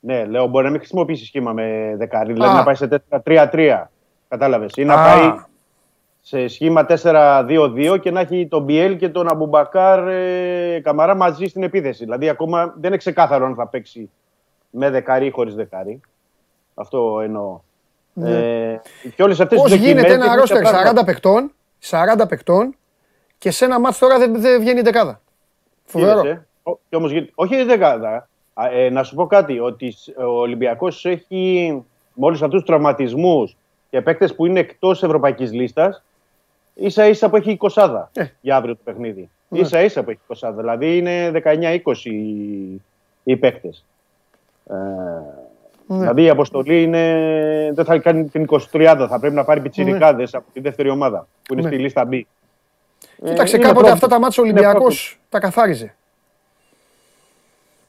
[0.00, 2.58] Ναι, λέω μπορεί να μην χρησιμοποιήσει σχήμα με δεκάρι, δηλαδή Α.
[2.58, 3.82] να πάει σε 4-3-3.
[4.28, 4.72] Κατάλαβες.
[4.76, 5.04] Ή να Α.
[5.04, 5.34] πάει
[6.26, 11.62] σε σχήμα 4-2-2 και να έχει τον Μπιέλ και τον Αμπουμπακάρ ε, Καμαρά μαζί στην
[11.62, 12.04] επίθεση.
[12.04, 14.10] Δηλαδή ακόμα δεν είναι ξεκάθαρο αν θα παίξει
[14.70, 16.00] με δεκάρι ή χωρίς δεκάρι.
[16.74, 17.60] Αυτό εννοώ.
[18.24, 18.76] Ε,
[19.16, 21.04] και όλες αυτές Πώς τις γίνεται δοκιμές ένα δείχνουν ρόστερ κάποια 40 πράγματα.
[21.04, 21.52] παικτών,
[22.24, 22.74] 40 παικτών
[23.38, 25.20] και σε ένα μάτς τώρα δεν, δεν βγαίνει η δεκάδα.
[25.84, 26.18] Φοβερό.
[26.20, 28.28] Είδες, ε; Ω- και όμως, γίνεται- όχι η δεκάδα.
[28.54, 31.70] Α, ε, να σου πω κάτι, ότι σ- ο Ολυμπιακός έχει
[32.14, 33.56] με όλους αυτούς τους τραυματισμούς
[33.90, 36.02] και παίκτες που είναι εκτός ευρωπαϊκής λίστας,
[36.74, 38.26] ίσα ίσα που έχει η κοσάδα Ε.
[38.40, 39.30] για αύριο το παιχνίδι.
[39.48, 39.58] Ναι.
[39.58, 40.60] Ίσα ίσα που έχει η κοσάδα.
[40.60, 42.82] Δηλαδή είναι 19-20 οι,
[43.24, 43.84] οι παίκτες.
[44.70, 44.74] Ε,
[45.86, 45.98] Ναι.
[45.98, 47.02] Δηλαδή η αποστολή είναι,
[47.74, 51.52] δεν θα κάνει την 23, θα πρέπει να πάρει πιτσιρικάδες από τη δεύτερη ομάδα που
[51.52, 51.68] είναι Ναι.
[51.68, 52.20] στη λίστα B.
[53.24, 53.92] Κοίταξε, Ε, είναι κάποτε πρόβλημα.
[53.92, 55.94] αυτά τα μάτς ο Είναι Ολυμπιακός τα καθάριζε.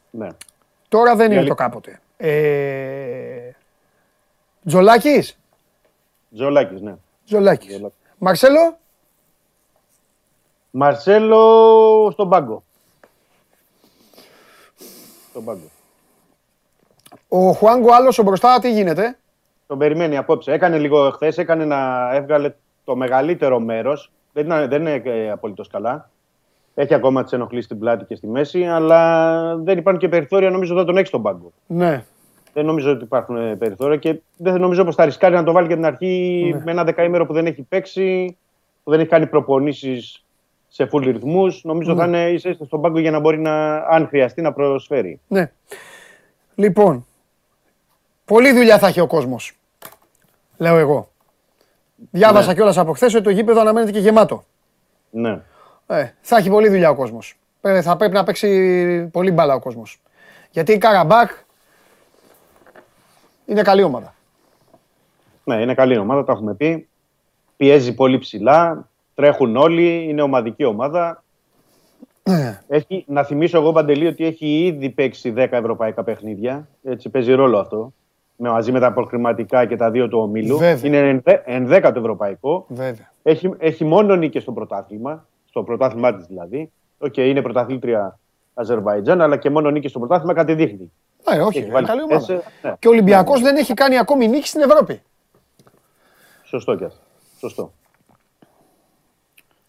[0.10, 0.28] Ναι.
[0.88, 1.56] Τώρα δεν είναι αλήθεια.
[1.56, 1.99] το κάποτε.
[2.18, 3.49] Ε...
[4.66, 5.38] Τζολάκης;
[6.36, 6.95] Τζολάκης, ναι.
[7.26, 7.68] Τζολάκης.
[7.68, 7.98] Τζολάκης.
[8.18, 8.78] Μαρσέλο;
[10.72, 12.64] Μαρσέλο στον πάγκο.
[15.30, 15.70] Στον πάγκο.
[17.28, 19.18] Ο Χουάνγκο άλλος ο μπροστά τι γίνεται;
[19.68, 20.52] Τον περιμένει απόψε.
[20.52, 24.12] Έκανε λίγο χθες, έκανε να έβγαλε το μεγαλύτερο μέρος.
[24.34, 26.10] Δεν, είναι- δεν είναι ε, απολύτως καλά.
[26.76, 30.50] Έχει ακόμα τις ενοχλήσεις στην πλάτη και στη μέση, αλλά δεν υπάρχουν και περιθώρια.
[30.50, 31.52] Νομίζω ότι θα τον έχει στον πάγκο.
[31.68, 32.06] Ναι.
[32.56, 35.68] Δεν νομίζω ότι υπάρχουν ε, περιθώρια και δεν νομίζω πως θα ρισκάρει να το βάλει
[35.68, 36.61] και την αρχή Ναι.
[36.65, 38.38] με ένα δεκαήμερο που δεν έχει παίξει,
[38.84, 40.23] που δεν έχει κάνει προπονήσεις
[40.68, 41.64] σε full ρυθμούς.
[41.64, 41.99] Νομίζω Ναι.
[41.99, 45.19] θα είναι ίσα ίσα στον πάγκο για να μπορεί να, αν χρειαστεί, να προσφέρει.
[45.27, 45.52] Ναι.
[46.56, 47.06] Λοιπόν,
[48.26, 49.53] πολλή δουλειά θα έχει ο κόσμος.
[50.57, 51.10] Λέω εγώ.
[52.11, 52.53] Διάβασα Ναι.
[52.53, 54.44] κιόλας από χθες ότι το γήπεδο αναμένεται και γεμάτο.
[55.10, 55.40] Ναι.
[55.88, 57.38] Ε, θα έχει πολλή δουλειά ο κόσμος.
[57.61, 60.02] Ε, Θα πρέπει να παίξει πολύ μπάλα ο κόσμος.
[60.52, 61.30] Γιατί η Καραμπάκ
[63.46, 64.14] είναι καλή ομάδα.
[65.44, 66.88] Ναι, είναι καλή ομάδα, τα έχουμε πει.
[67.58, 68.90] Πιέζει πολύ ψηλά.
[69.16, 70.06] Τρέχουν όλοι.
[70.10, 71.24] Είναι ομαδική ομάδα.
[72.24, 72.62] Ναι.
[72.68, 76.68] Έχει, να θυμίσω εγώ, Παντελή, ότι έχει ήδη παίξει 10 ευρωπαϊκά παιχνίδια.
[76.84, 77.94] Έτσι παίζει ρόλο αυτό.
[78.38, 80.58] Με, μαζί με τα προκριματικά και τα δύο του ομίλου.
[80.58, 80.88] Βέβαια.
[80.88, 82.66] Είναι ενδέ, ενδέκατο ευρωπαϊκό.
[82.70, 83.12] Βέβαια.
[83.24, 85.28] Έχει, έχει μόνο νίκες στο πρωτάθλημα.
[85.50, 86.72] Στο πρωτάθλημά της δηλαδή.
[86.98, 88.20] Οκ, είναι πρωταθλήτρια
[88.54, 90.92] Αζερβαϊτζάν, αλλά και μόνο νίκη στο πρωτάθλημα κάτι δείχνει.
[91.30, 92.18] Ναι, όχι, Έχει είναι βάλει καλή ομάδα.
[92.20, 92.74] τέσσερα- ναι.
[92.80, 95.02] Και ο Ολυμπιακός δεν έχει κάνει ακόμη νίκη στην Ευρώπη.
[96.44, 97.00] Σωστό κι αυτό.
[97.40, 97.72] Σωστό.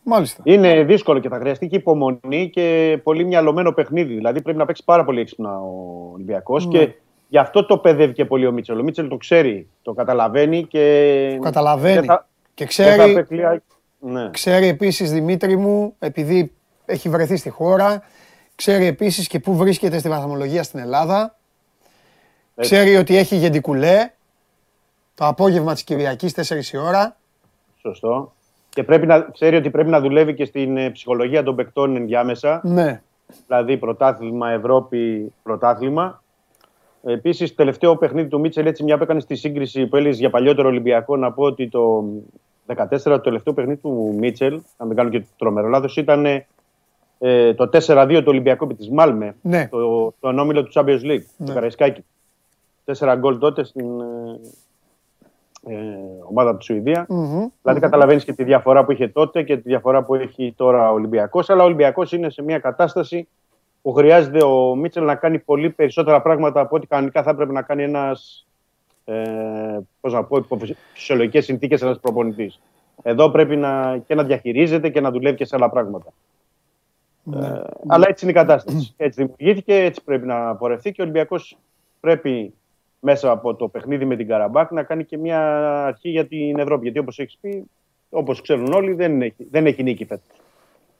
[0.02, 0.40] Μάλιστα.
[0.44, 4.14] Είναι δύσκολο και θα χρειαστεί και υπομονή και πολύ μυαλωμένο παιχνίδι.
[4.14, 6.78] Δηλαδή πρέπει να παίξει πάρα πολύ έξυπνα ο Ολυμπιακός Ναι.
[6.78, 6.92] και
[7.28, 8.78] γι' αυτό το παιδεύει και πολύ ο Μίτσελ.
[8.78, 11.32] Ο Μίτσελ το ξέρει, το καταλαβαίνει και.
[11.36, 11.94] Το καταλαβαίνει.
[11.94, 13.62] δεν θα- Και δεν θα ξέρει, απεκλεί-
[13.98, 14.30] Ναι.
[14.30, 16.52] ξέρει επίσης Δημήτρη μου, επειδή
[16.84, 18.02] έχει βρεθεί στη χώρα,
[18.54, 21.36] ξέρει επίσης και πού βρίσκεται στη βαθμολογία στην Ελλάδα.
[22.58, 22.74] Έτσι.
[22.74, 24.10] Ξέρει ότι έχει γεντικουλέ
[25.14, 27.16] το απόγευμα της Κυριακής 4 η ώρα.
[27.80, 28.32] Σωστό.
[28.68, 32.60] Και πρέπει να, ξέρει ότι πρέπει να δουλεύει και στην ε, ψυχολογία των παικτών ενδιάμεσα.
[32.64, 33.02] Ναι.
[33.46, 36.22] Δηλαδή πρωτάθλημα, Ευρώπη, πρωτάθλημα.
[37.04, 40.68] Επίσης, τελευταίο παιχνίδι του Μίτσελ, έτσι μια που έκανε στη σύγκριση που έλεγε για παλιότερο
[40.68, 42.04] Ολυμπιακό, να πω ότι το
[42.66, 46.26] 14 το τελευταίο παιχνίδι του Μίτσελ, αν δεν κάνω και τρομερό λάθος, ήταν
[47.18, 49.36] ε, το 4-2 του Ολυμπιακού επί τη Μάλμε.
[49.42, 49.68] Ναι.
[49.68, 51.46] Το, το ανώμιλο του Champions League, Ναι.
[51.46, 52.04] του Καραϊσκάκη.
[52.86, 54.40] Τέσσερα γκολ τότε στην ε,
[55.68, 55.76] ε,
[56.28, 57.06] ομάδα του Σουηδία.
[57.08, 57.46] Μμμ.
[57.62, 60.94] Δηλαδή, καταλαβαίνεις και τη διαφορά που είχε τότε και τη διαφορά που έχει τώρα ο
[60.94, 61.50] Ολυμπιακός.
[61.50, 63.28] Αλλά ο Ολυμπιακός είναι σε μια κατάσταση
[63.82, 67.62] που χρειάζεται ο Μίτσελ να κάνει πολύ περισσότερα πράγματα από ό,τι κανονικά θα έπρεπε να
[67.62, 68.46] κάνει ένας.
[69.04, 70.58] Ε, πώς να πω, υπό
[70.92, 72.60] φυσιολογικές συνθήκες ένας προπονητής.
[73.02, 76.12] Εδώ πρέπει να, και να διαχειρίζεται και να δουλεύει και σε άλλα πράγματα.
[77.34, 78.94] Ε, αλλά έτσι είναι η κατάσταση.
[78.96, 81.58] Έτσι δημιουργήθηκε, έτσι πρέπει να πορευτεί και ο Ολυμπιακός
[82.00, 82.54] πρέπει
[83.00, 85.40] μέσα από το παιχνίδι με την Καραμπάκ να κάνει και μια
[85.84, 86.82] αρχή για την Ευρώπη.
[86.82, 87.64] Γιατί όπως έχεις πει,
[88.10, 90.40] όπως ξέρουν όλοι, δεν έχει, δεν έχει νίκη φέτος.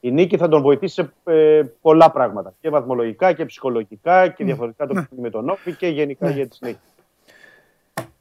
[0.01, 2.55] Η νίκη θα τον βοηθήσει σε ε, πολλά πράγματα.
[2.61, 6.55] Και βαθμολογικά και ψυχολογικά και διαφορετικά το παιχνίδι με τον Όφη και γενικά για τη
[6.55, 6.81] συνέχεια.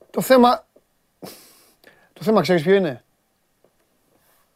[0.09, 0.65] Το θέμα,
[2.13, 3.03] το θέμα ξέρεις ποιο είναι;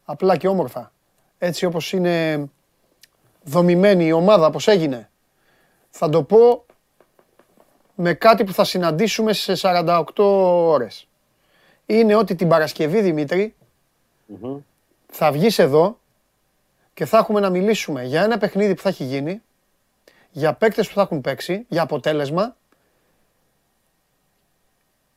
[0.05, 0.91] Απλά και όμορφα.
[1.37, 2.45] Έτσι όπως είναι
[3.43, 5.09] δομημένη η ομάδα, όπως έγινε.
[5.89, 6.65] Θα το πω
[8.01, 11.07] με κάτι που θα συναντήσουμε σε 48 ώρες.
[11.85, 13.55] Είναι ότι την Παρασκευή, Δημήτρη,
[14.25, 14.57] Μμμ.
[15.11, 15.99] θα βγεις εδώ
[16.93, 19.41] και θα έχουμε να μιλήσουμε για ένα παιχνίδι που θα έχει γίνει,
[20.31, 22.55] για παίκτες που θα έχουν παίξει, για αποτέλεσμα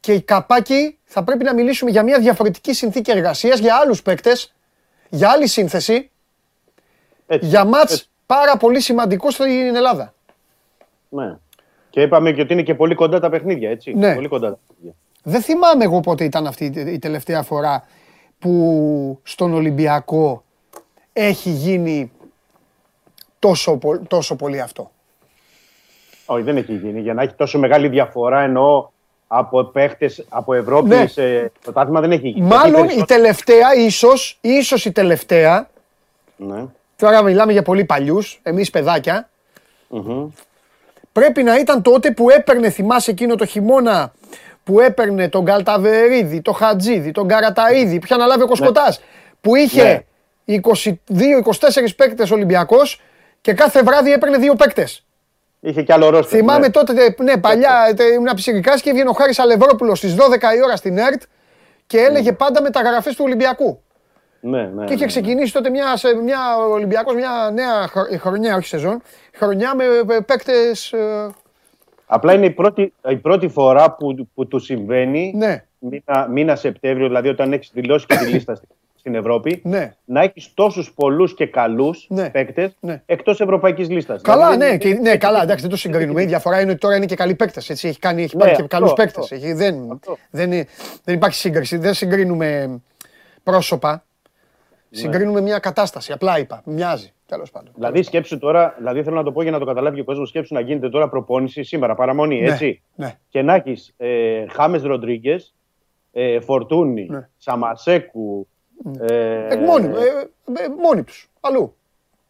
[0.00, 4.54] και η καπάκι θα πρέπει να μιλήσουμε για μια διαφορετική συνθήκη εργασίας, για άλλους παίκτες,
[5.08, 6.10] για άλλη σύνθεση,
[7.26, 10.14] Έτσι, για μάτς έτσι, πάρα πολύ σημαντικό στην Ελλάδα.
[11.08, 11.36] ναι.
[11.92, 13.94] Και είπαμε και ότι είναι και πολύ κοντά τα παιχνίδια, έτσι.
[13.94, 14.14] Ναι.
[14.14, 14.94] Πολύ κοντά τα παιχνίδια.
[15.22, 17.84] Δεν θυμάμαι εγώ πότε ήταν αυτή η τελευταία φορά
[18.38, 20.44] που στον Ολυμπιακό
[21.12, 22.12] έχει γίνει
[23.38, 24.90] τόσο, πο- τόσο πολύ αυτό.
[26.26, 27.00] Όχι, δεν έχει γίνει.
[27.00, 28.88] Για να έχει τόσο μεγάλη διαφορά εννοώ
[29.26, 31.06] από παίχτες από Ευρώπη Ναι.
[31.06, 32.46] σε πρωτάθλημα δεν έχει γίνει.
[32.46, 35.68] Μάλλον Γιατί η περισσότερο- τελευταία, ίσως, ίσως η τελευταία,
[36.36, 36.64] Ναι.
[36.96, 39.28] τώρα μιλάμε για πολύ παλιούς, εμείς παιδάκια,
[39.88, 40.28] Μμμ.
[41.12, 44.12] Πρέπει να ήταν τότε που έπαιρνε, θυμάσαι εκείνο το χειμώνα,
[44.64, 49.00] που έπαιρνε τον Καλταβερίδη, τον Χατζίδη, τον Καραταίδη, που είχε αναλάβει ο Κοσκοτάς,
[49.40, 50.00] που είχε Ναι.
[50.44, 53.00] 22-24 παίκτες Ολυμπιακός
[53.40, 55.04] και κάθε βράδυ έπαιρνε δύο παίκτες.
[55.60, 56.38] Είχε κι άλλο ρόστερ.
[56.38, 56.70] Θυμάμαι ναι.
[56.70, 60.76] τότε, ναι, παλιά τε- ήμουν ψυχικά και έβγαινε ο Χάρης Αλευρόπουλος στις 12 η ώρα
[60.76, 61.22] στην ΕΡΤ
[61.86, 63.82] και έλεγε πάντα μεταγραφές του Ολυμπιακού.
[64.44, 65.06] Ναι, ναι, Και είχε ναι.
[65.08, 66.38] ξεκινήσει τότε μια, σε μια
[66.70, 69.02] Ολυμπιακός, μια νέα χρο- χρονιά, όχι σεζόν,
[69.34, 71.30] χρονιά με ε, παίκτες, ε,
[72.06, 77.06] Απλά είναι η πρώτη, η πρώτη φορά που, που του συμβαίνει ναι, μήνα, μήνα Σεπτέμβριο,
[77.06, 79.94] δηλαδή όταν έχεις δηλώσει και τη λίστα στη- στην Ευρώπη, ναι.
[80.04, 82.30] να έχεις τόσους πολλούς και καλούς Ναι.
[82.30, 83.02] παίκτες Ναι.
[83.06, 84.22] εκτός Ευρωπαϊκής λίστας.
[84.22, 86.22] Καλά, ναι, και, ναι, καλά, εντάξει, δεν το συγκρίνουμε.
[86.22, 87.70] Η διαφορά είναι ότι τώρα είναι και καλοί παίκτες.
[87.70, 89.02] Έχει, κάνει, έχει Ναι, πάρει και αυτό, καλούς αυτό.
[89.02, 89.54] παίκτες.
[89.56, 90.16] Δεν, Αυτό.
[90.30, 90.66] δεν, είναι-
[91.04, 91.76] δεν υπάρχει σύγκριση.
[91.76, 92.80] Δεν συγκρίνουμε
[93.42, 94.04] πρόσωπα.
[94.94, 96.12] Συγκρίνουμε μια κατάσταση.
[96.12, 96.62] Απλά είπα.
[96.64, 97.12] Μοιάζει.
[97.26, 97.72] Τέλος πάντων.
[97.74, 100.28] Δηλαδή, σκέψου τώρα, δηλαδή θέλω να το πω για να το καταλάβει και ο κόσμος,
[100.28, 102.82] σκέψου να γίνεται τώρα προπόνηση σήμερα, παραμονή, Ναι, έτσι.
[102.94, 103.18] ναι.
[103.28, 105.54] Και να έχει ε, Χάμες Ροντρίγκες,
[106.12, 107.28] ε, Φορτούνη, Ναι.
[107.36, 108.48] Σαμασέκου.
[109.00, 109.90] Ε, Ε, μόνοι, ε,
[110.62, 111.30] ε, μόνοι τους.
[111.40, 111.74] Αλλού.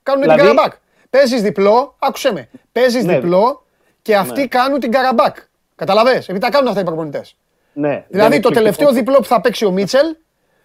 [0.02, 0.72] Κάνουν Δηλαδή- την καραμπάκ.
[1.10, 2.48] Παίζεις διπλό, άκουσε με.
[2.72, 3.14] Παίζεις Ναι.
[3.14, 3.64] διπλό
[4.02, 4.46] και αυτοί Ναι.
[4.46, 5.36] κάνουν την καραμπάκ.
[5.74, 7.36] Καταλαβέ, επειδή τα κάνουν αυτά οι προπονητές.
[7.72, 10.16] ναι, Δηλαδή δεν το έχει τελευταίο λοιπόν- διπλό που θα παίξει ο Μίτσελ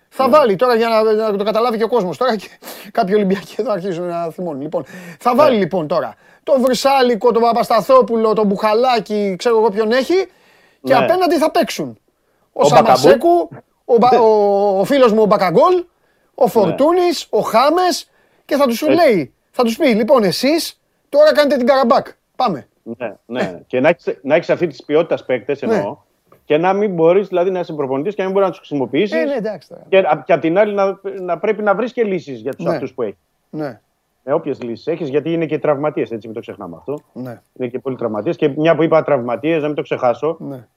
[0.09, 2.17] θα βάλει τώρα για να, να το καταλάβει και ο κόσμος.
[2.17, 2.49] Τώρα και
[2.91, 4.61] κάποιοι Ολυμπιακοί εδώ αρχίζουν να θυμώνουν.
[4.61, 4.85] Λοιπόν,
[5.19, 10.27] θα βάλει λοιπόν τώρα τον Βρυσάλικο, τον Παπασταθόπουλο, τον Μπουχαλάκη, ξέρω εγώ ποιον έχει
[10.83, 11.03] και Ναι.
[11.03, 11.97] απέναντι θα παίξουν.
[12.53, 13.49] Ο, Ο Σαμασέκου,
[13.85, 15.83] ο, Μπα- ο, ο φίλος μου ο Μπακαγκόλ,
[16.35, 18.09] ο Φορτούνης, ο Χάμες
[18.45, 20.79] και θα τους λέει, θα τους πει λοιπόν εσείς
[21.09, 22.07] τώρα κάνετε την Καραμπάκ.
[22.35, 22.67] Πάμε.
[22.83, 23.59] Ναι, ναι.
[23.67, 25.97] και να έχεις να έχεις αυτή της ποιότητας παίκτες εννοώ.
[26.47, 29.21] Και να μην μπορείς δηλαδή να είσαι προπονητής και να μην μπορεί να τους χρησιμοποιήσεις.
[29.21, 29.81] Ε, ναι, εντάξει τώρα.
[29.89, 32.65] Και, απ' και απ' την άλλη να, να πρέπει να βρεις και λύσεις για τους
[32.65, 32.71] Ναι.
[32.71, 33.17] αυτούς που έχεις.
[33.49, 33.79] Ναι,
[34.23, 36.99] Με όποιες λύσεις έχεις, γιατί είναι και τραυματίες, έτσι, μην το ξεχνάμε αυτό.
[37.13, 38.35] ναι, Είναι και πολλοί τραυματίες.
[38.35, 40.37] Και μια που είπα τραυματίες, να μην το ξεχάσω.
[40.39, 40.67] ναι.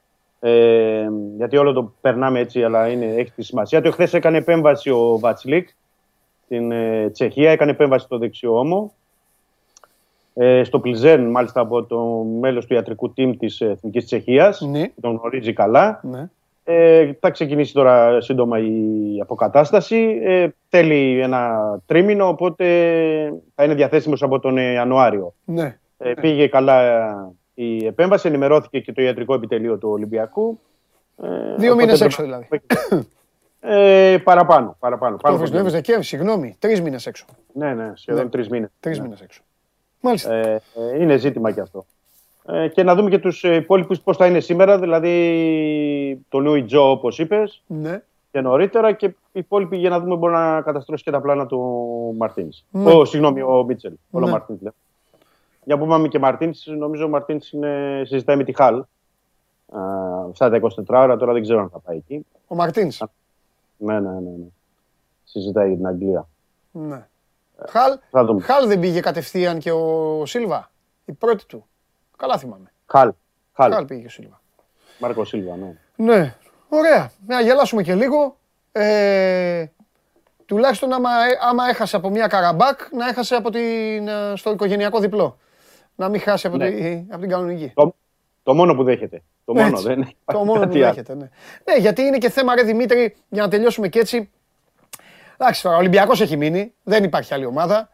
[0.43, 3.93] Ε, γιατί όλο το περνάμε έτσι, αλλά είναι, έχει τη σημασία του.
[3.93, 5.69] Χθες έκανε επέμβαση ο Βατσλίκ
[6.45, 8.93] στην ε, Τσεχία, έκανε επέμβαση στο δεξιό ώμο.
[10.35, 12.01] Ε, στο Πλιζέν, μάλιστα από το
[12.41, 14.89] μέλος του ιατρικού team της Εθνικής Τσεχίας, Ναι.
[14.89, 16.01] που τον γνωρίζει καλά.
[16.03, 16.29] ναι.
[16.65, 18.71] Ε, θα ξεκινήσει τώρα σύντομα η
[19.21, 20.21] αποκατάσταση.
[20.23, 22.65] Ε, θέλει ένα τρίμηνο, οπότε
[23.55, 25.35] θα είναι διαθέσιμος από τον ε, Ιανουάριο.
[25.45, 25.79] ναι.
[25.99, 27.15] Ε, πήγε καλά ε,
[27.55, 30.59] η επέμβαση, ενημερώθηκε και το ιατρικό επιτελείο του Ολυμπιακού.
[31.23, 32.49] Ε, Δύο οπότε μήνες πρέπει έξω να- δηλαδή.
[33.61, 34.77] Ε, παραπάνω.
[34.79, 35.71] παραπάνω, Το πάνω από Νοέμβρη, δύο.
[35.71, 36.57] Δεκέμβρη, συγγνώμη.
[36.59, 37.25] Τρεις μήνες έξω.
[37.53, 38.31] Ναι, ναι, σχεδόν Ναι.
[38.31, 38.71] τρεις μήνες.
[38.81, 39.41] Τρεις μήνες έξω.
[40.01, 40.35] Μάλιστα.
[40.35, 41.85] Ε, ε, είναι ζήτημα και αυτό.
[42.47, 44.79] Ε, και να δούμε και τους υπόλοιπους πώς θα είναι σήμερα.
[44.79, 48.03] Δηλαδή, το Λούι Τζο, όπως είπες, Ναι.
[48.31, 48.93] και νωρίτερα.
[48.93, 51.61] Και οι υπόλοιποι για να δούμε μπορεί να καταστρώσει και τα πλάνα του
[52.19, 52.65] Μαρτίνς.
[52.71, 52.93] Ναι.
[52.93, 53.93] Ο, συγγνώμη, ο Μίτσελ.
[54.11, 54.31] Όλο Ναι.
[54.33, 54.59] Μαρτίν.
[55.65, 57.47] Για που είπαμε και Μαρτίνς, νομίζω ο Μαρτίνς
[58.03, 58.79] συζητάει με τη Χαλ.
[58.79, 58.85] Α,
[60.31, 62.27] Αυτά τα 24 ώρα, τώρα δεν ξέρω αν θα πάει εκεί.
[62.47, 63.03] Ο Μαρτίνς.
[63.77, 64.21] Ναι, ναι, ναι.
[64.21, 64.47] ναι.
[65.25, 66.29] Συζητάει για την Αγγλία.
[66.73, 67.07] Ναι.
[67.69, 68.43] Χαλ, Θα δούμε.
[68.43, 70.71] Χαλ δεν πήγε κατευθείαν και ο Σίλβα.
[71.05, 71.67] Η πρώτη του.
[72.17, 72.73] Καλά θυμάμαι.
[72.87, 73.13] Χαλ.
[73.53, 73.73] Χαλ.
[73.73, 74.41] Χαλ πήγε και ο Σίλβα.
[74.99, 75.77] Μάρκο Σίλβα, ναι.
[75.97, 76.35] Ναι.
[76.69, 77.11] Ωραία.
[77.27, 78.37] Να γελάσουμε και λίγο.
[78.73, 79.65] Ε,
[80.47, 84.99] τουλάχιστον άμα, ε, άμα έχασε από μια καραμπάκ, να έχασε από την, ε, στο οικογενειακό
[84.99, 85.39] διπλό.
[85.95, 86.71] Να μην χάσει από, Ναι.
[86.71, 87.73] τη, από την κανονική.
[87.75, 87.95] Το,
[88.43, 89.23] το μόνο που δέχεται.
[89.45, 89.83] Το μόνο, Έτσι.
[89.87, 90.87] δεν Το υπάρχει μόνο που κάτι άλλο.
[90.95, 91.29] δέχεται, ναι.
[91.65, 94.31] Ναι, γιατί είναι και θέμα, ρε Δημήτρη, για να τελειώσουμε και έτσι.
[95.43, 97.89] Εντάξει, τώρα, ο Ολυμπιακός έχει μείνει, δεν υπάρχει άλλη ομάδα.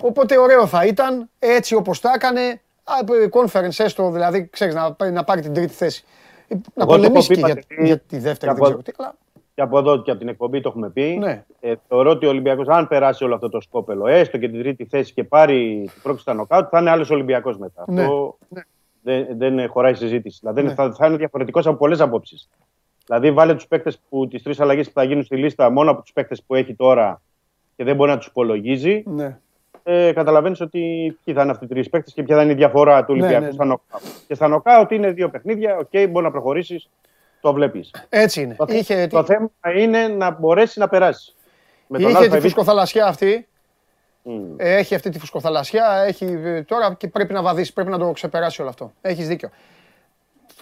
[0.00, 2.40] Οπότε ωραίο θα ήταν, έτσι όπως τα έκανε,
[2.84, 6.04] α, ε, conference έστω, δηλαδή, ξέρεις, να, πάρει- να πάρει την τρίτη θέση.
[6.48, 8.50] Ε, Να Εγώ το έχω πολεμήσει πει, και για, Παντελή, για τη δεύτερη, και δεν
[8.56, 9.14] από- ξέρω τι, αλλά
[9.54, 11.16] Και από εδώ και από την εκπομπή το έχουμε πει.
[11.18, 11.44] Ναι.
[11.60, 14.84] Ε, θεωρώ ότι ο Ολυμπιακός, αν περάσει όλο αυτό το σκόπελο, έστω και την τρίτη
[14.84, 17.84] θέση και πάρει την πρόκληση στα νοκάουτ, θα είναι άλλος Ολυμπιακός μετά.
[17.86, 18.00] Ναι.
[18.02, 18.38] Αυτό
[19.02, 20.38] δεν, δεν χωράει συζήτηση.
[20.40, 20.74] Δηλαδή Ναι.
[20.74, 22.48] θα, θα είναι διαφορετικός από πολλές απόψεις.
[23.06, 26.02] Δηλαδή, βάλε τους παίκτες που τις τρεις αλλαγές που θα γίνουν στη λίστα μόνο από
[26.02, 27.20] τους παίκτες που έχει τώρα
[27.76, 29.02] και δεν μπορεί να τους υπολογίζει.
[29.06, 29.38] ναι.
[29.84, 30.80] Ε, Καταλαβαίνεις ότι
[31.24, 33.18] ποιοι θα είναι αυτοί οι τρεις παίκτες και ποια θα είναι η διαφορά του Ναι,
[33.18, 33.52] Ολυμπιακού ναι, ναι.
[33.54, 34.02] στα νοκάουτ.
[34.26, 35.76] Και στα νοκάουτ είναι δύο παιχνίδια.
[35.76, 36.88] Οκ, μπορεί να προχωρήσεις.
[37.40, 37.90] Το βλέπεις.
[38.08, 38.54] Έτσι είναι.
[38.54, 41.32] Το, θε- Είχε, το θέμα είναι να μπορέσει να περάσει.
[41.86, 42.42] Με τον είχε τη ΑΒ.
[42.42, 43.48] φουσκοθαλασσιά αυτή,
[44.22, 44.54] Μμ.
[44.56, 48.10] ε, έχει αυτή τη φουσκοθαλασσιά, έχει ε, τώρα και πρέπει να βαδίσει, πρέπει να το
[48.12, 48.92] ξεπεράσει όλο αυτό.
[49.00, 49.48] Έχεις δίκιο.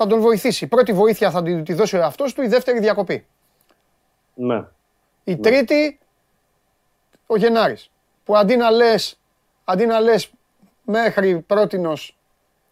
[0.02, 0.64] Θα τον βοηθήσει.
[0.64, 3.26] Η πρώτη βοήθεια θα τη, τη δώσει ο εαυτός του, η δεύτερη διακοπή.
[4.34, 4.64] Ναι.
[5.24, 5.98] Η τρίτη,
[7.26, 7.90] ο Γενάρης.
[8.24, 9.18] Που αντί να λες,
[9.64, 10.30] αντί να λες
[10.82, 12.16] μέχρι πρότινος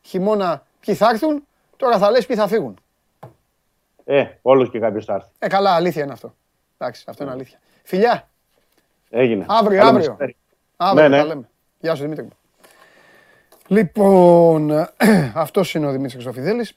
[0.03, 1.47] χειμώνα ποιοι θα έρθουν,
[1.77, 2.79] τώρα θα λες ποιοι θα φύγουν.
[4.05, 5.29] Ε, όλος και κάποιος θα έρθει.
[5.39, 6.35] Ε, καλά, αλήθεια είναι αυτό.
[6.79, 7.59] Εντάξει, αυτό είναι αλήθεια.
[7.83, 8.29] Φιλιά,
[9.11, 9.45] Έγινε.
[9.49, 10.09] αύριο, Καλό αύριο.
[10.11, 10.37] μεσημέρι.
[10.77, 11.29] Αύριο Ναι, τα ναι.
[11.29, 11.49] λέμε.
[11.79, 12.33] Γεια σου Δημήτρη μου.
[13.67, 14.89] Λοιπόν,
[15.35, 16.77] αυτός είναι ο Δημήτρης Χρυστοφιδέλης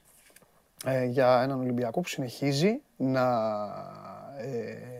[0.86, 3.24] ε, για έναν Ολυμπιακό που συνεχίζει να
[4.38, 4.92] ε,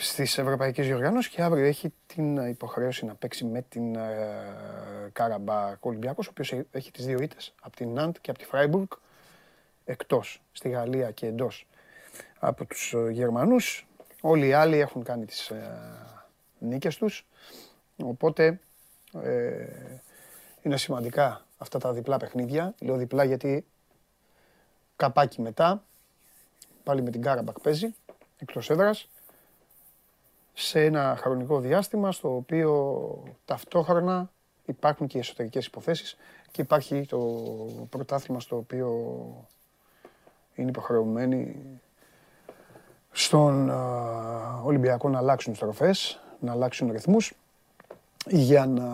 [0.00, 6.26] στις ευρωπαϊκές διοργάνωσεις και αύριο έχει την υποχρέωση να παίξει με την ε, Καραμπάκ Ολυμπιακός,
[6.26, 8.88] ο οποίος έχει τις δύο ήττες, από την Ναντ και από τη Φράιμπουργκ,
[9.84, 11.66] εκτός, στη Γαλλία και εντός
[12.38, 13.86] από τους ε, Γερμανούς.
[14.20, 15.80] Όλοι οι άλλοι έχουν κάνει τις ε,
[16.58, 17.26] νίκες τους,
[18.02, 18.60] οπότε
[19.22, 19.66] ε,
[20.62, 22.74] είναι σημαντικά αυτά τα διπλά παιχνίδια.
[22.80, 23.64] Λέω διπλά γιατί
[25.00, 25.82] καπάκι μετά,
[26.84, 27.94] πάλι με την Κάραμπακ παίζει,
[28.38, 29.08] εκτός έδρας,
[30.52, 34.30] σε ένα χρονικό διάστημα στο οποίο ταυτόχρονα
[34.64, 36.16] υπάρχουν και οι εσωτερικές υποθέσεις
[36.50, 37.18] και υπάρχει το
[37.90, 38.88] πρωτάθλημα στο οποίο
[40.54, 41.56] είναι υποχρεωμένοι
[43.10, 47.32] στον α, Ολυμπιακό να αλλάξουν στροφές, να αλλάξουν ρυθμούς
[48.26, 48.88] για να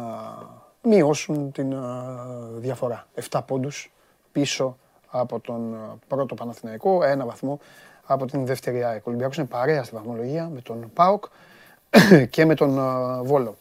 [0.82, 2.14] μειώσουν την α,
[2.56, 3.06] διαφορά.
[3.30, 3.92] 7 πόντους
[4.32, 4.76] πίσω
[5.06, 7.60] από τον α, πρώτο Παναθηναϊκό, ένα βαθμό
[8.04, 9.00] από την δεύτερη ΑΕΚ.
[9.00, 11.24] Ο Ολυμπιακός είναι παρέα στη βαθμολογία με τον ΠΑΟΚ
[12.30, 13.56] και με τον α, Βόλο.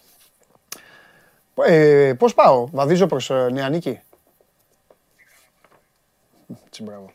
[1.64, 4.02] Ε, πώς πάω, βαδίζω προς ε, Νεανίκη;
[6.66, 7.12] Έτσι, μπράβο.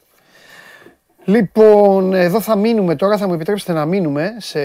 [1.25, 4.61] Λοιπόν, εδώ θα μείνουμε τώρα, θα μου επιτρέψετε να μείνουμε σε,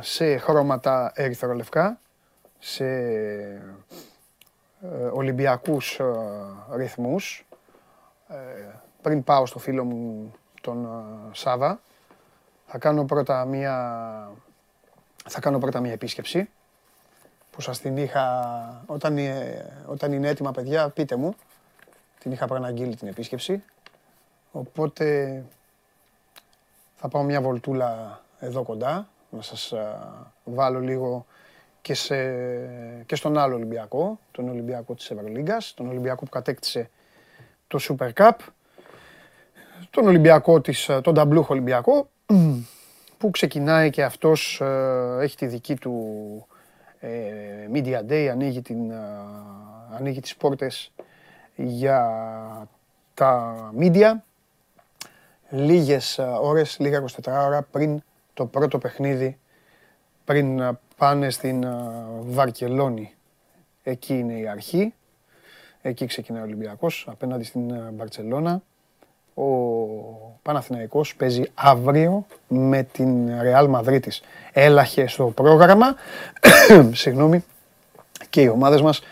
[0.00, 2.00] σε χρώματα ερυθρολευκά,
[2.58, 2.84] σε
[4.82, 6.04] ε, Ολυμπιακούς ε,
[6.76, 7.46] ρυθμούς.
[8.28, 8.34] Ε,
[9.02, 11.80] πριν πάω στο φίλο μου τον ε, Σάβα,
[12.66, 14.30] θα κάνω πρώτα μία,
[15.28, 16.48] θα κάνω πρώτα μία επίσκεψη
[17.50, 21.34] που σας την είχα, όταν, ε, όταν είναι έτοιμα παιδιά, πείτε μου,
[22.18, 23.62] την είχα προαναγγείλει την επίσκεψη.
[24.52, 25.44] Οπότε
[26.94, 29.98] θα πάω μια βολτούλα εδώ κοντά, να σας α,
[30.44, 31.26] βάλω λίγο
[31.82, 32.16] και, σε,
[33.06, 36.90] και στον άλλο Ολυμπιακό, τον Ολυμπιακό της Ευρωλίγκας, τον Ολυμπιακό που κατέκτησε
[37.66, 38.30] το Super Cup,
[39.90, 42.08] τον Ολυμπιακό της, α, τον Ταμπλούχο Ολυμπιακό,
[43.18, 46.46] που ξεκινάει και αυτός, α, έχει τη δική του
[47.00, 47.10] ε,
[47.72, 49.26] Media Day, ανοίγει, την, α,
[49.96, 50.92] ανοίγει τις πόρτες
[51.54, 52.08] για
[53.14, 54.12] τα media
[55.50, 58.02] λίγες α, ώρες, λίγα 24 ώρα πριν
[58.34, 59.38] το πρώτο παιχνίδι,
[60.24, 63.14] πριν α, πάνε στην α, Βαρκελόνη.
[63.82, 64.94] Εκεί είναι η αρχή,
[65.86, 68.62] εκεί ξεκινάει ο Ολυμπιακός, απέναντι στην α, Μπαρτσελώνα.
[69.34, 69.44] Ο
[70.42, 74.22] Παναθηναϊκός παίζει αύριο με την Real Μαδρίτης.
[74.52, 75.94] Έλαχε στο πρόγραμμα,
[76.92, 77.44] συγγνώμη,
[78.30, 79.02] και οι ομάδες μας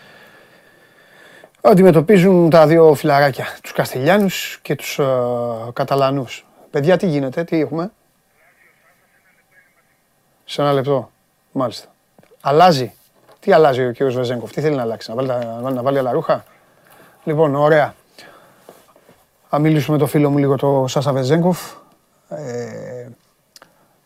[1.61, 5.05] αντιμετωπίζουν τα δύο φιλαράκια, τους Καστιλιάνους και τους ε,
[5.73, 6.45] Καταλανούς.
[6.71, 7.91] Παιδιά, τι γίνεται, τι έχουμε;
[10.45, 11.11] Σε ένα λεπτό,
[11.51, 11.87] μάλιστα.
[12.41, 12.93] Αλλάζει.
[13.39, 16.11] Τι αλλάζει ο κύριος Βεζέγκοφ, τι θέλει να αλλάξει, να βάλει, τα- να βάλει άλλα
[16.11, 16.43] ρούχα;
[17.23, 17.95] Λοιπόν, ωραία.
[19.49, 21.59] Θα μιλήσουμε με το φίλο μου λίγο το Σάσα Βεζέγκοφ.
[22.29, 23.07] Ε,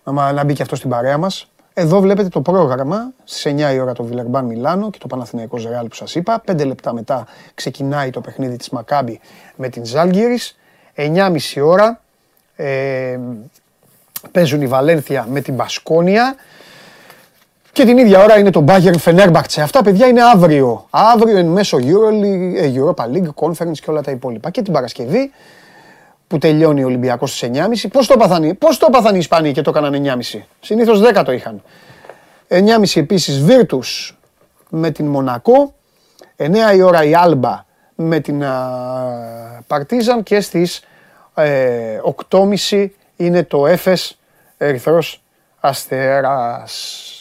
[0.04, 1.48] να, μα- να μπει και αυτός στην παρέα μας.
[1.74, 3.12] Εδώ βλέπετε το πρόγραμμα.
[3.24, 6.42] Στις 9 η ώρα το Βιλερμπάν Μιλάνο και το Παναθηναϊκός Ρεάλ που σας είπα.
[6.52, 9.20] 5 λεπτά μετά ξεκινάει το παιχνίδι της Μακάμπη
[9.56, 10.58] με την Ζάλγκυρης.
[10.96, 12.02] 9.30 ώρα
[12.56, 13.20] ε,
[14.32, 16.36] παίζουν η Βαλένθια με την Μπασκόνια.
[17.78, 19.60] Και την ίδια ώρα είναι το Bayern Fenerbahce.
[19.62, 20.88] Αυτά παιδιά είναι αύριο.
[20.90, 24.50] Αύριο εν μέσω Euroleague, ε, Europa League, Conference και όλα τα υπόλοιπα.
[24.50, 25.32] Και την Παρασκευή
[26.28, 27.88] που τελειώνει ο Ολυμπιακός στις 9.30.
[27.88, 30.46] Πώς το έπαθαν, οι- πώς το έπαθαν οι Ισπανοί και το έκαναν 9.30.
[30.60, 31.62] Συνήθως 10 το είχαν.
[32.48, 34.16] 9.30 επίσης Virtus
[34.70, 35.74] με την Μονακό.
[36.36, 38.44] 9 η ώρα η Άλμπα με την
[39.68, 40.82] Παρτίζαν και στις
[41.36, 42.00] ε,
[42.30, 44.18] 8.30 είναι το Έφες
[44.58, 45.22] Ερυθρός
[45.60, 47.12] Αστέρας.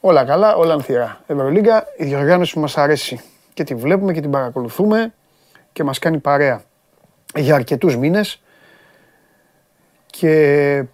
[0.00, 1.20] Όλα καλά, όλα ανθυρά.
[1.26, 3.20] Ευρωλίγκα, η διοργάνωση που μας αρέσει
[3.54, 5.12] και τη βλέπουμε και την παρακολουθούμε
[5.72, 6.62] και μας κάνει παρέα
[7.34, 8.42] για αρκετούς μήνες
[10.06, 10.84] και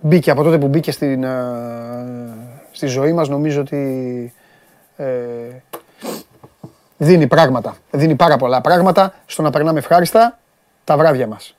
[0.00, 1.66] μπήκε από τότε που μπήκε στην, α,
[2.72, 4.32] στη ζωή μας νομίζω ότι
[4.96, 5.06] ε,
[6.96, 10.38] δίνει πράγματα, δίνει πάρα πολλά πράγματα στο να περνάμε ευχάριστα
[10.84, 11.56] τα βράδια μας.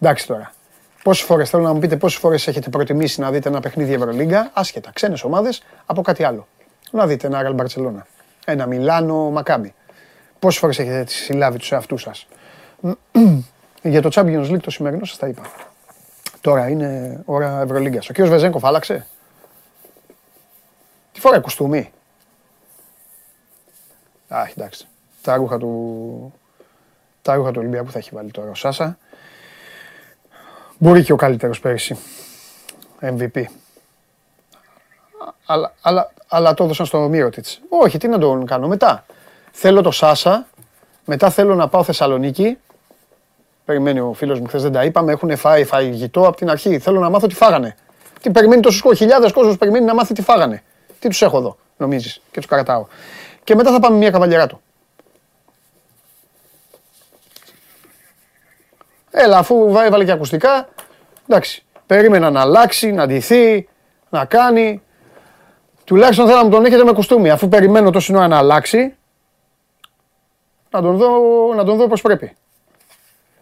[0.00, 0.52] Εντάξει τώρα.
[1.02, 4.50] Πόσες φορές θέλω να μου πείτε πόσες φορές έχετε προτιμήσει να δείτε ένα παιχνίδι Ευρωλίγκα,
[4.52, 6.46] άσχετα, ξένες ομάδες, από κάτι άλλο.
[6.90, 8.02] Να δείτε ένα Real Barcelona,
[8.44, 9.74] ένα Μιλάνο Μακάμπι.
[10.38, 12.26] Πόσες φορές έχετε συλλάβει τους εαυτούς σας.
[13.82, 15.42] Για το Champions League το σημερινό σας τα είπα.
[16.40, 18.08] Τώρα είναι ώρα Ευρωλίγκας.
[18.08, 19.06] Ο κύριος Βεζέγκοφ άλλαξε;
[21.12, 21.92] Τι φοράει κουστούμι.
[24.28, 24.86] Α, εντάξει.
[25.22, 26.32] Τα ρούχα του,
[27.22, 28.98] τα ρούχα του Ολυμπιακού θα έχει βάλει τώρα ο Σάσα.
[30.82, 31.98] Μπορεί και ο καλύτερος πέρυσι.
[33.00, 33.42] MVP.
[35.46, 37.60] Αλλά, αλλά, αλλά το έδωσαν στο Μύρωτιτς.
[37.68, 39.04] Όχι, τι να τον κάνω μετά.
[39.52, 40.46] Θέλω το Σάσα,
[41.04, 42.58] μετά θέλω να πάω Θεσσαλονίκη.
[43.64, 46.78] Περιμένει ο φίλος μου, χθες δεν τα είπαμε, έχουν φάει φαγητό από την αρχή.
[46.78, 47.76] Θέλω να μάθω τι φάγανε.
[48.20, 50.62] Τι περιμένει τόσους κόσμος, χιλιάδες κόσμος περιμένει να μάθει τι φάγανε.
[50.98, 52.86] Τι τους έχω εδώ, νομίζεις, και τους κρατάω.
[53.44, 54.60] Και μετά θα πάμε μια καβαλιά του.
[59.10, 60.68] Έλα, αφού έβαλε και ακουστικά,
[61.28, 61.64] εντάξει.
[61.86, 63.68] Περίμενα να αλλάξει, να ντυθεί,
[64.08, 64.82] να κάνει.
[65.84, 67.30] Τουλάχιστον θέλω να μου τον έχετε με κουστούμι.
[67.30, 68.94] Αφού περιμένω τόση ώρα να αλλάξει,
[70.70, 71.08] να τον δω,
[71.54, 72.36] να τον δω πώς πρέπει.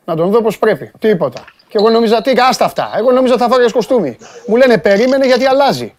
[0.05, 0.93] Να τον δω πώς πρέπει.
[0.99, 1.45] Τίποτα.
[1.69, 2.90] Και εγώ νόμιζα τι, άστα αυτά.
[2.97, 4.19] Εγώ νόμιζα θα φάγεις κοστούμι.
[4.47, 5.95] Μου λένε περίμενε γιατί αλλάζει.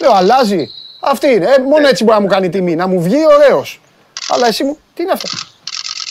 [0.00, 0.68] Λέω αλλάζει.
[1.00, 1.46] Αυτή είναι.
[1.46, 2.74] Ε, μόνο έτσι μπορεί να μου κάνει τιμή.
[2.74, 3.80] Να μου βγει ωραίος.
[4.28, 5.28] Αλλά εσύ μου, τι είναι αυτά.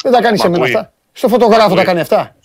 [0.01, 0.93] Δεν τα κάνεις Μα σε μένα πού είναι; αυτά.
[1.11, 2.35] Στο φωτογράφο πού τα είναι; κάνει αυτά.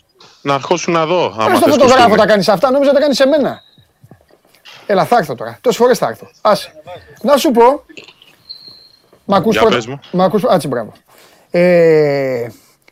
[0.49, 1.25] Να αρχώσουν να δω.
[1.25, 2.17] Ε, Άμα στο θες φωτογράφο κοστούμι.
[2.17, 2.71] τα κάνεις αυτά.
[2.71, 3.63] Νόμιζα τα κάνεις σε μένα.
[4.87, 5.59] Έλα, θα έρθω τώρα.
[5.61, 6.31] Τόσες φορές θα έρθω.
[6.41, 6.73] Άσε.
[7.23, 7.85] Να σου πω.
[9.25, 10.01] Μ' ακούς Για πρώτα- πες μου.
[10.13, 10.45] Μ' ακούς...
[10.45, 10.93] Άτσι, μπράβο.
[11.51, 12.47] Ε,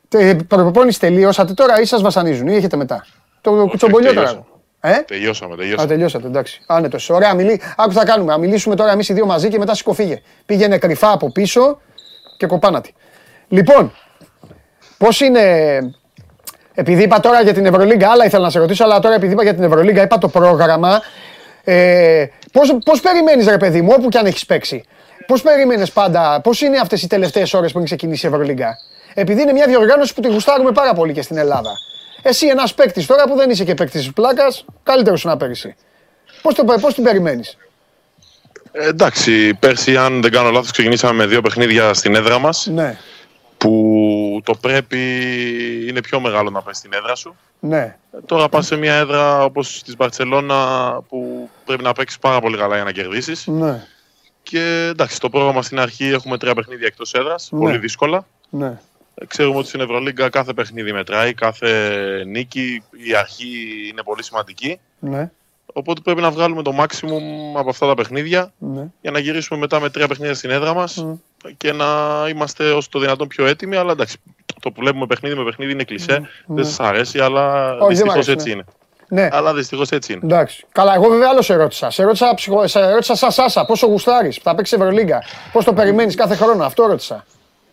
[0.08, 3.06] τε- προπόνηση τελείωσατε τώρα ή σας βασανίζουν ή έχετε μετά.
[3.40, 4.26] Το κουτσομπολιό τώρα.
[4.26, 4.46] τελείωσα.
[4.80, 5.88] Ε; Τελειώσαμε, Α, τελειώσαμε.
[5.88, 6.60] τελειώσατε, εντάξει.
[6.66, 7.10] Άνετος.
[7.10, 7.60] Ωραία, μιλή.
[7.76, 8.32] Άκου τι θα κάνουμε.
[8.32, 10.22] Να μιλήσουμε τώρα εμείς οι δύο μαζί και μετά σηκωφίγε.
[10.46, 11.80] Πήγαινε κρυφά από πίσω
[12.36, 12.94] και κοπάνατη.
[13.48, 13.92] Λοιπόν,
[14.98, 15.78] πώς είναι...
[16.78, 19.42] Επειδή είπα τώρα για την Ευρωλίγκα, άλλα ήθελα να σε ρωτήσω, αλλά τώρα επειδή είπα
[19.42, 21.02] για την Ευρωλίγκα, είπα το πρόγραμμα.
[21.64, 24.84] Ε, πώς, πώς περιμένεις ρε παιδί μου, όπου και αν έχεις παίξει.
[25.26, 28.78] Πώς περιμένεις πάντα, πώς είναι αυτές οι τελευταίες ώρες πριν ξεκινήσει η Ευρωλίγκα;
[29.14, 31.70] Επειδή είναι μια διοργάνωση που τη γουστάρουμε πάρα πολύ και στην Ελλάδα.
[32.22, 35.74] Εσύ ένας παίκτης τώρα που δεν είσαι και παίκτης τη πλάκας, καλύτερος σου να πέρυσι.
[36.42, 37.56] Πώς, το, πώς την περιμένεις;
[38.72, 42.66] Ε, εντάξει, πέρσι, αν δεν κάνω λάθος, ξεκινήσαμε με δύο παιχνίδια στην έδρα μας.
[42.66, 42.96] Ναι,
[43.58, 44.98] Που το πρέπει
[45.88, 47.36] είναι πιο μεγάλο να πας στην έδρα σου.
[47.60, 52.40] ναι, Ε, Τώρα πας σε μια έδρα όπως της Μπαρτσελώνα που πρέπει να παίξεις πάρα
[52.40, 53.46] πολύ καλά για να κερδίσεις.
[53.46, 53.84] ναι,
[54.42, 57.58] Και εντάξει, το πρόγραμμα στην αρχή έχουμε τρία παιχνίδια εκτός έδρας, Ναι.
[57.58, 58.26] πολύ δύσκολα.
[58.50, 58.78] ναι.
[59.14, 63.46] Ε, Ξέρουμε ότι στην Ευρωλίγκα κάθε παιχνίδι μετράει, κάθε νίκη, η αρχή
[63.90, 64.78] είναι πολύ σημαντική.
[64.98, 65.30] ναι,
[65.72, 68.86] Οπότε πρέπει να βγάλουμε το maximum από αυτά τα παιχνίδια ναι.
[69.00, 71.06] για να γυρίσουμε μετά με τρία παιχνίδια στην έδρα μας
[71.56, 71.86] και να
[72.28, 73.76] είμαστε όσο το δυνατόν πιο έτοιμοι.
[73.76, 74.16] Αλλά εντάξει,
[74.60, 76.28] το που βλέπουμε παιχνίδι με παιχνίδι είναι κλισέ.
[76.46, 77.76] Δεν σας αρέσει, αλλά Ναι.
[77.76, 78.52] δεν μ' δυστυχώς αρέσει, έτσι ναι.
[78.52, 78.64] είναι.
[79.08, 79.28] ναι.
[79.32, 80.20] Αλλά δυστυχώς έτσι είναι.
[80.24, 80.64] Εντάξει.
[80.72, 81.90] Καλά, εγώ βέβαια άλλο σε ρώτησα.
[81.90, 82.66] Σε ρώτησα, ψυχο...
[82.66, 85.22] σε ρώτησα σαν Σάσα, πόσο γουστάρεις, θα παίξει Ευρωλίγκα.
[85.52, 87.14] Πώς το περιμένεις κάθε χρόνο, αυτό ρώτησα.
[87.14, 87.24] Όχι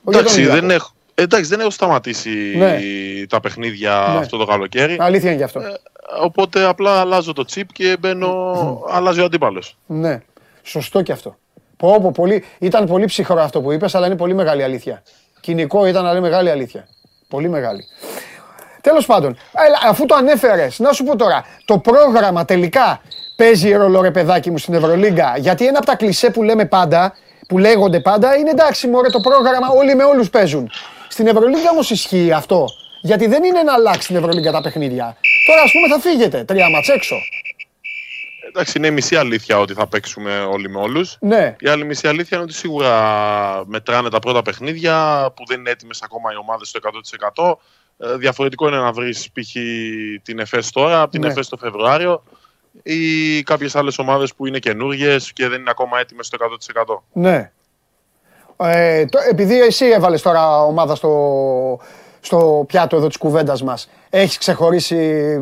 [0.04, 0.60] για τον Εντάξει, Ολυμπιακό.
[0.68, 2.80] δεν έχω, εντάξει, δεν έχω σταματήσει Ναι.
[3.30, 4.18] τα παιχνίδια Ναι.
[4.20, 4.96] αυτό το καλοκαίρι.
[5.00, 5.62] Αλήθεια είναι γι' αυτό.
[6.22, 8.54] Οπότε απλά αλλάζω το chip και μπαίνω,
[8.90, 9.78] αλλάζει ο αντίπαλος.
[9.86, 10.22] Ναι.
[10.64, 11.38] Σωστό και αυτό.
[11.84, 12.44] Πω, πω, πολύ...
[12.60, 15.04] Ήταν πολύ ψυχρό αυτό που είπες, αλλά είναι πολύ μεγάλη αλήθεια.
[15.40, 16.88] Κοινικό ήταν, αλλά είναι μεγάλη αλήθεια.
[17.28, 17.84] Πολύ μεγάλη.
[18.82, 19.38] Τέλος πάντων,
[19.68, 23.02] έλα, αφού το ανέφερες, να σου πω τώρα, το πρόγραμμα τελικά
[23.36, 25.34] παίζει ρόλο ρε παιδάκι μου στην Ευρωλίγκα.
[25.38, 27.14] Γιατί ένα από τα κλισέ που λέμε πάντα,
[27.48, 30.72] που λέγονται πάντα, είναι εντάξει, μωρέ το πρόγραμμα, όλοι με όλους παίζουν.
[31.08, 32.66] Στην Ευρωλίγκα όμως ισχύει αυτό.
[33.02, 35.18] Γιατί δεν είναι να αλλάξει την Ευρωλίγκα τα παιχνίδια.
[35.48, 37.16] Τώρα, ας πούμε, θα φύγετε τρία μάτς έξω.
[38.56, 41.18] Εντάξει, είναι η μισή αλήθεια ότι θα παίξουμε όλοι με όλους.
[41.20, 42.94] Ναι, Η άλλη μισή αλήθεια είναι ότι σίγουρα
[43.66, 47.58] μετράνε τα πρώτα παιχνίδια που δεν είναι έτοιμες ακόμα οι ομάδες στο 100%.
[47.98, 49.52] Ε, διαφορετικό είναι να βρεις π.χ.
[50.24, 51.28] την ΕΦΕΣ τώρα, από την Ναι.
[51.28, 52.24] ΕΦΕΣ το Φεβρουάριο
[52.84, 57.04] ή κάποιες άλλες ομάδες που είναι καινούργιες και δεν είναι ακόμα έτοιμες στο 100%.
[57.14, 57.52] Ναι.
[58.58, 61.10] Ε, το, επειδή εσύ έβαλες τώρα ομάδα στο,
[62.26, 64.96] στο πιάτο εδώ της κουβέντας μας, έχεις ξεχωρίσει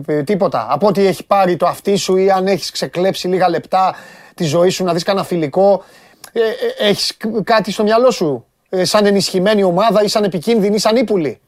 [0.08, 3.96] ε, τίποτα από ό,τι έχει πάρει το αυτί σου ή αν έχεις ξεκλέψει λίγα λεπτά
[4.36, 5.84] τη ζωή σου να δεις κανένα φιλικό,
[6.32, 10.76] ε, ε, έχεις κ- κάτι στο μυαλό σου, ε, σαν ενισχυμένη ομάδα ή σαν επικίνδυνη
[10.76, 11.40] ή σαν ύπουλη;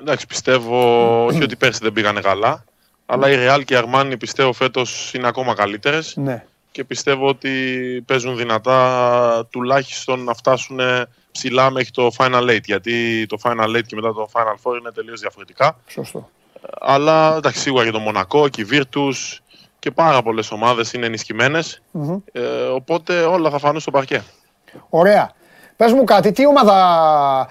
[0.00, 0.78] Εντάξει, πιστεύω
[1.28, 2.64] όχι ότι πέρσι δεν πήγανε καλά,
[3.06, 6.12] αλλά η Real και η Armani πιστεύω φέτος είναι ακόμα καλύτερες.
[6.16, 6.44] Ναι.
[6.70, 7.50] και πιστεύω ότι
[8.06, 10.80] παίζουν δυνατά τουλάχιστον να φτάσουν
[11.38, 14.90] ψηλά μέχρι το Final 8 γιατί το Final 8 και μετά το Final 4 είναι
[14.94, 16.28] τελείως διαφορετικά Σωστό.
[16.80, 19.38] αλλά εντάξει σίγουρα και το Μονακό και η Virtus
[19.78, 21.82] και πάρα πολλές ομάδες είναι ενισχυμένες.
[22.32, 22.40] ε,
[22.74, 24.22] οπότε όλα θα φανούν στο παρκέ
[24.88, 25.30] Ωραία.
[25.76, 27.48] Πες μου κάτι, τι ομάδα,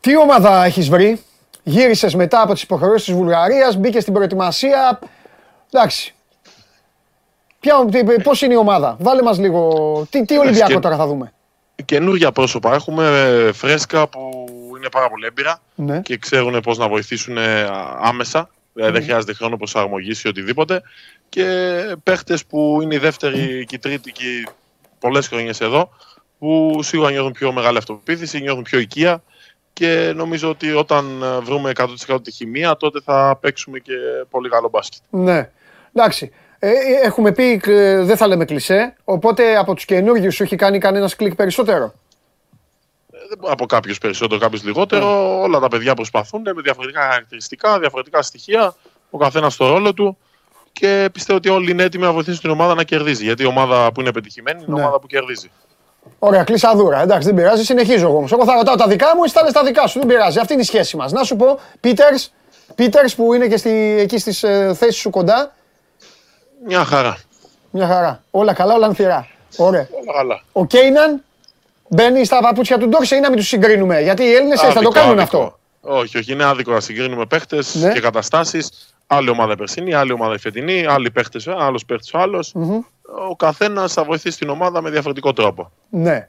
[0.00, 1.22] τι ομάδα έχεις βρει,
[1.62, 4.98] γύρισες μετά από τις υποχρεώσεις της Βουλγαρίας, μπήκες στην προετοιμασία,
[5.70, 6.14] εντάξει.
[7.60, 9.72] Ποια, τι- πώς είναι η ομάδα, βάλε μας λίγο,
[10.10, 11.32] τι, τι Ολυμπιακό και- τώρα θα δούμε;
[11.84, 14.44] Καινούργια πρόσωπα έχουμε ε, φρέσκα που
[14.76, 16.00] είναι πάρα πολύ έμπειρα Ναι.
[16.00, 17.68] και ξέρουν πώς να βοηθήσουν ε,
[18.00, 18.48] άμεσα.
[18.72, 20.82] Δηλαδή δεν χρειάζεται χρόνο προσαρμογής ή οτιδήποτε.
[21.28, 21.46] και
[22.02, 24.46] παίχτες που είναι η δεύτερη και η τρίτη και
[24.98, 25.90] πολλές χρονιές εδώ
[26.38, 29.22] που σίγουρα νιώθουν πιο μεγάλη αυτοπεποίθηση, νιώθουν πιο οικία
[29.72, 31.72] και νομίζω ότι όταν ε, βρούμε
[32.08, 33.92] 100% τη χημεία τότε θα παίξουμε και
[34.30, 35.00] πολύ καλό μπάσκετ.
[35.10, 35.50] Ναι.
[35.92, 36.32] Εντάξει.
[36.58, 40.56] Ε, ε, έχουμε πει, ε, δεν θα λέμε κλισέ, οπότε από τους καινούργιους σου έχει
[40.56, 41.94] κάνει κανένας κλικ περισσότερο;
[43.12, 43.16] Ε,
[43.50, 45.40] Από κάποιους περισσότερο, κάποιους λιγότερο.
[45.42, 48.74] Όλα τα παιδιά προσπαθούν με διαφορετικά χαρακτηριστικά, διαφορετικά στοιχεία.
[49.10, 50.18] Ο καθένας στο ρόλο του.
[50.72, 53.24] Και πιστεύω ότι όλοι είναι έτοιμοι να βοηθήσουν την ομάδα να κερδίζει.
[53.24, 54.80] Γιατί η ομάδα που είναι πετυχημένη είναι η Ναι.
[54.80, 55.50] ομάδα που κερδίζει.
[56.18, 57.00] Ωραία, κλεισαδούρα.
[57.02, 58.32] Εντάξει, δεν πειράζει, συνεχίζω εγώ όμως.
[58.32, 59.98] Εγώ θα ρωτάω τα δικά μου, εσύ θα λες τα δικά σου.
[59.98, 60.38] Δεν πειράζει.
[60.38, 61.12] Αυτή είναι η σχέση μας.
[61.12, 62.14] Να σου πω, Πίτερ,
[62.74, 65.54] Πίτερ που είναι και στη, εκεί στις ε, θέσεις σου κοντά,
[66.66, 67.16] Μια χαρά.
[67.70, 68.22] μια χαρά.
[68.30, 69.26] Όλα καλά, όλα ανθυρά.
[69.56, 69.88] Ωραία.
[70.02, 70.42] Όλα καλά.
[70.52, 71.22] Ο Κέιναν
[71.88, 74.00] μπαίνει στα παπούτσια του Ντόρσε ή να μην τους συγκρίνουμε.
[74.00, 75.38] Γιατί οι Έλληνες θα το Άδικο, κάνουν άδικο.
[75.42, 75.58] αυτό.
[75.80, 76.32] Όχι, όχι.
[76.32, 77.92] Είναι άδικο να συγκρίνουμε παίχτες Ναι.
[77.92, 78.88] και καταστάσεις.
[79.06, 82.54] Άλλη ομάδα η περσινή, άλλη ομάδα η φετινή, άλλοι παίχτες, άλλος παίχτης ο άλλος.
[83.30, 85.70] Ο καθένας θα βοηθήσει την ομάδα με διαφορετικό τρόπο.
[85.90, 86.28] Ναι.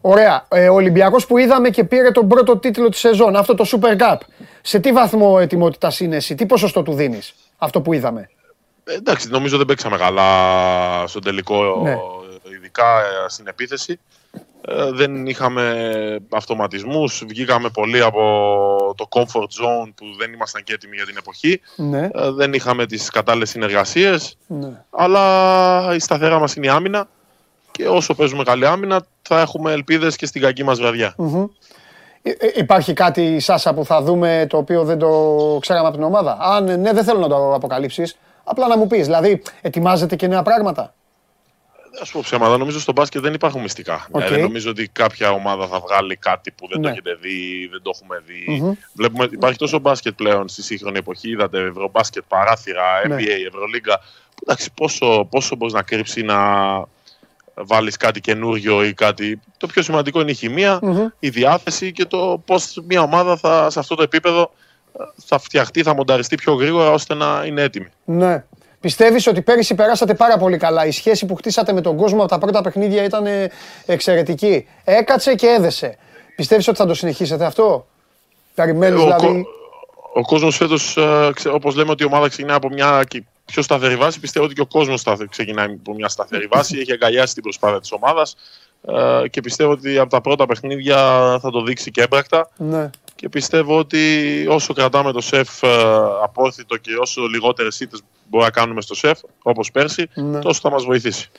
[0.00, 0.46] Ωραία.
[0.48, 3.96] Ε, ο Ολυμπιακός που είδαμε και πήρε τον πρώτο τίτλο της σεζόν, αυτό το Super
[3.96, 4.16] Cup.
[4.62, 8.30] Σε τι βαθμό ετοιμότητας είναι εσύ, τι ποσοστό του δίνεις, αυτό που είδαμε;
[8.88, 10.30] Ε, εντάξει, νομίζω δεν παίξαμε καλά
[11.06, 11.96] στον τελικό, Ναι.
[12.56, 13.98] ειδικά ε, στην επίθεση.
[14.60, 15.86] Ε, δεν είχαμε
[16.30, 21.60] αυτοματισμούς, βγήκαμε πολύ από το comfort zone που δεν ήμασταν και έτοιμοι για την εποχή.
[21.76, 22.08] Ναι.
[22.14, 24.84] Ε, δεν είχαμε τις κατάλληλες συνεργασίες, ναι.
[24.90, 27.08] αλλά η σταθερά μας είναι η άμυνα
[27.72, 31.14] και όσο παίζουμε καλή άμυνα θα έχουμε ελπίδες και στην κακή μας βραδιά.
[32.22, 35.08] Ε, ε, υπάρχει κάτι, Σάσα, που θα δούμε το οποίο δεν το
[35.60, 38.16] ξέραμε από την ομάδα; Αν ε, ναι, δεν θέλω να το αποκαλύψεις.
[38.50, 40.82] Απλά να μου πεις, δηλαδή, ετοιμάζετε και νέα πράγματα;
[42.02, 44.06] Να πω ψέματα, νομίζω στο μπάσκετ δεν υπάρχουν μυστικά.
[44.10, 44.22] Οκ.
[44.22, 46.84] Δηλαδή, νομίζω ότι κάποια ομάδα θα βγάλει κάτι που δεν Ναι.
[46.86, 48.76] το έχετε δει, δεν το έχουμε δει.
[48.94, 51.30] Βλέπουμε, υπάρχει τόσο μπάσκετ πλέον στη σύγχρονη εποχή.
[51.30, 53.14] Είδατε ευρωμπάσκετ, παράθυρα, Ναι.
[53.14, 53.98] NBA, Ευρωλίγκα.
[54.34, 56.36] που, Εντάξει, πόσο, πόσο μπορείς να κρύψεις να
[57.54, 59.40] βάλεις κάτι καινούριο ή κάτι.
[59.56, 60.80] Το πιο σημαντικό είναι η χημεια
[61.18, 64.46] η διάθεση και το πώς μια ομάδα θα, σε αυτό το επίπεδο ε,
[65.26, 67.86] θα φτιαχτεί, θα μονταριστεί πιο γρήγορα ώστε να είναι έτοιμη.
[68.04, 68.44] Ναι.
[68.80, 72.28] Πιστεύεις ότι πέρυσι περάσατε πάρα πολύ καλά; Η σχέση που χτίσατε με τον κόσμο από
[72.28, 73.50] τα πρώτα παιχνίδια ήταν ε,
[73.86, 74.68] εξαιρετική.
[74.84, 75.96] Έκατσε και έδεσε.
[76.36, 77.86] Πιστεύεις ότι θα το συνεχίσετε αυτό;
[78.54, 79.26] Περιμένεις Ο, δηλαδή.
[79.26, 79.48] κο-
[80.14, 80.98] ο κόσμος φέτος,
[81.52, 84.60] όπως λέμε ότι η ομάδα ξεκινάει από μια και πιο σταθερή βάση, πιστεύω ότι και
[84.60, 86.78] ο κόσμος ξεκινάει από μια σταθερή βάση.
[86.78, 88.36] Έχει αγκαλιάσει την προσπάθεια της ομάδας
[89.30, 90.96] και πιστεύω ότι από τα πρώτα παιχνίδια
[91.42, 92.50] θα το δείξει και έμπρακτα.
[92.56, 92.90] Ναι.
[93.20, 93.98] Και πιστεύω ότι
[94.48, 95.68] όσο κρατάμε το σεφ ε,
[96.22, 100.38] απόρθητο και όσο λιγότερες ήττες μπορούμε να κάνουμε στο σεφ, όπως πέρσι, Ναι.
[100.38, 101.30] τόσο θα μας βοηθήσει.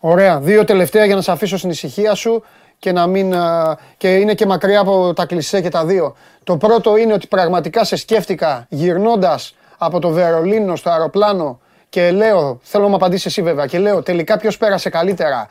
[0.00, 0.40] Ωραία.
[0.40, 2.42] Δύο τελευταία για να σε αφήσω στην ησυχία σου
[2.78, 3.34] και να μην.
[3.34, 6.16] α, και είναι και μακριά από τα κλισέ και τα δύο.
[6.44, 12.58] Το πρώτο είναι ότι πραγματικά σε σκέφτηκα γυρνώντας από το Βερολίνο στο αεροπλάνο και λέω,
[12.62, 15.48] θέλω να μου απαντήσεις εσύ βέβαια, και λέω τελικά ποιος πέρασε καλύτερα.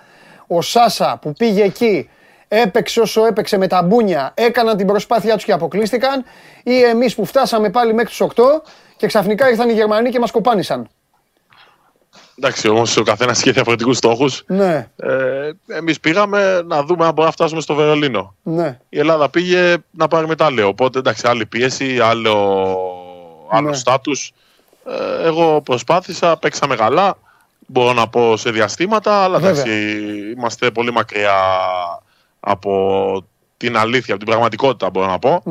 [0.48, 2.10] Ο Σάσα που πήγε εκεί,
[2.62, 6.24] έπαιξε όσο έπαιξε με τα μπούνια, έκαναν την προσπάθειά τους και αποκλείστηκαν,
[6.64, 8.44] ή εμείς που φτάσαμε πάλι μέχρι τους 8
[8.98, 10.88] και ξαφνικά ήρθαν οι Γερμανοί και μας κοπάνισαν.
[12.38, 14.44] Εντάξει, όμως ο καθένας είχε διαφορετικούς στόχους.
[14.48, 18.36] Ναι, Ε, Εμείς πήγαμε να δούμε αν μπορούμε να φτάσουμε στο Βερολίνο.
[18.44, 18.80] ναι.
[18.90, 20.68] η Ελλάδα πήγε να πάρει μετάλλιο.
[20.68, 22.78] Οπότε εντάξει, άλλη πίεση, άλλο,
[23.52, 23.76] άλλο Ναι.
[23.76, 24.34] στάτους.
[24.86, 27.18] Ε, εγώ προσπάθησα, παίξαμε καλά.
[27.68, 29.62] Μπορώ να πω σε διαστήματα, αλλά Βέβαια.
[29.62, 31.34] εντάξει, είμαστε πολύ μακριά
[32.46, 33.24] από
[33.58, 35.44] την αλήθεια, από την πραγματικότητα μπορώ να πω.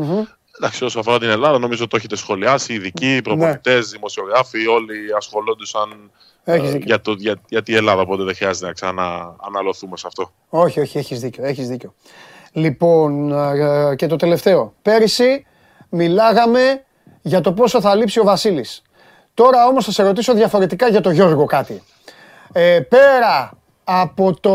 [0.58, 2.72] Εντάξει, όσο αφορά την Ελλάδα, νομίζω το έχετε σχολιάσει.
[2.72, 6.10] Οι ειδικοί, οι προπονητές, δημοσιογράφοι, όλοι ασχολόντουσαν
[6.44, 6.54] Ναι.
[6.54, 6.86] Έχεις ε, δίκιο.
[6.86, 8.00] για, το, για, για τη Ελλάδα.
[8.02, 10.32] Οπότε δεν χρειάζεται να ξανααναλωθούμε σε αυτό.
[10.48, 11.94] Όχι, όχι, έχεις δίκιο, έχεις δίκιο.
[12.52, 14.74] Λοιπόν, ε, και το τελευταίο.
[14.82, 15.46] Πέρυσι
[15.88, 16.84] μιλάγαμε
[17.22, 18.82] για το πόσο θα λείψει ο Βασίλης.
[19.34, 21.82] Τώρα όμως θα σε ρωτήσω διαφορετικά για τον Γιώργο κάτι.
[22.52, 24.54] Ε, πέρα από το,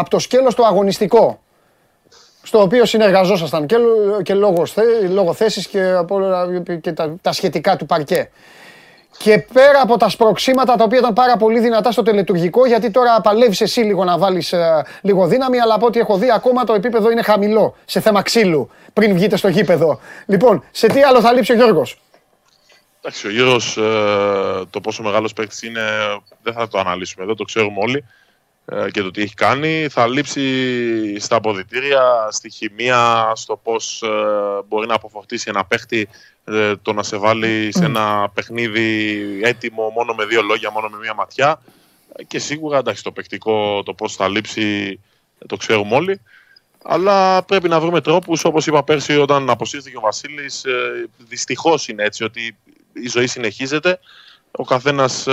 [0.00, 1.40] από το σκέλος το αγωνιστικό,
[2.42, 6.46] στο οποίο συνεργαζόσασταν και, λο- και λόγω, θε- λόγω θέσης και, από, όλα-
[6.80, 8.30] και τα, τα σχετικά του παρκέ.
[9.18, 13.20] Και πέρα από τα σπροξήματα τα οποία ήταν πάρα πολύ δυνατά στο τελετουργικό, γιατί τώρα
[13.20, 14.54] παλεύει εσύ λίγο να βάλεις
[15.02, 18.70] λίγο δύναμη, αλλά από ό,τι έχω δει ακόμα το επίπεδο είναι χαμηλό σε θέμα ξύλου
[18.92, 19.98] πριν βγείτε στο γήπεδο.
[20.26, 22.00] Λοιπόν, σε τι άλλο θα λείψει ο Γιώργος;
[23.02, 25.82] Εντάξει, ο Γιώργος ε, το πόσο μεγάλος παίκτης είναι
[26.42, 28.04] δεν θα το αναλύσουμε εδώ, το ξέρουμε όλοι
[28.64, 29.88] ε, και το τι έχει κάνει.
[29.88, 34.08] Θα λείψει στα αποδητήρια, στη χημεία, στο πώς ε,
[34.68, 36.08] μπορεί να αποφορτήσει ένα παίχτη
[36.44, 40.98] ε, το να σε βάλει σε ένα παιχνίδι έτοιμο μόνο με δύο λόγια, μόνο με
[40.98, 41.62] μία ματιά
[42.16, 45.00] Ε, και σίγουρα εντάξει, το παικτικό, το πώς θα λείψει
[45.38, 46.20] ε, το ξέρουμε όλοι.
[46.84, 50.64] Αλλά πρέπει να βρούμε τρόπους, όπως είπα πέρσι, όταν αποσύρθηκε ο Βασίλης.
[50.64, 52.56] Ε, Δυστυχώς είναι έτσι ότι
[52.92, 53.98] η ζωή συνεχίζεται.
[54.50, 55.26] Ο καθένας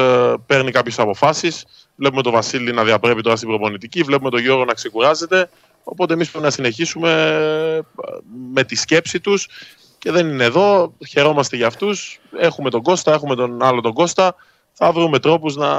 [0.46, 1.66] παίρνει κάποιες αποφάσεις.
[1.96, 5.50] Βλέπουμε τον Βασίλη να διαπρέπει τώρα στην προπονητική, βλέπουμε τον Γιώργο να ξεκουράζεται.
[5.84, 7.80] Οπότε εμείς πρέπει να συνεχίσουμε ε,
[8.54, 9.48] με τη σκέψη τους
[9.98, 10.94] και δεν είναι εδώ.
[11.10, 12.20] Χαιρόμαστε για αυτούς.
[12.40, 14.36] Έχουμε τον Κώστα, έχουμε τον άλλο τον Κώστα.
[14.74, 15.70] Θα βρούμε τρόπους να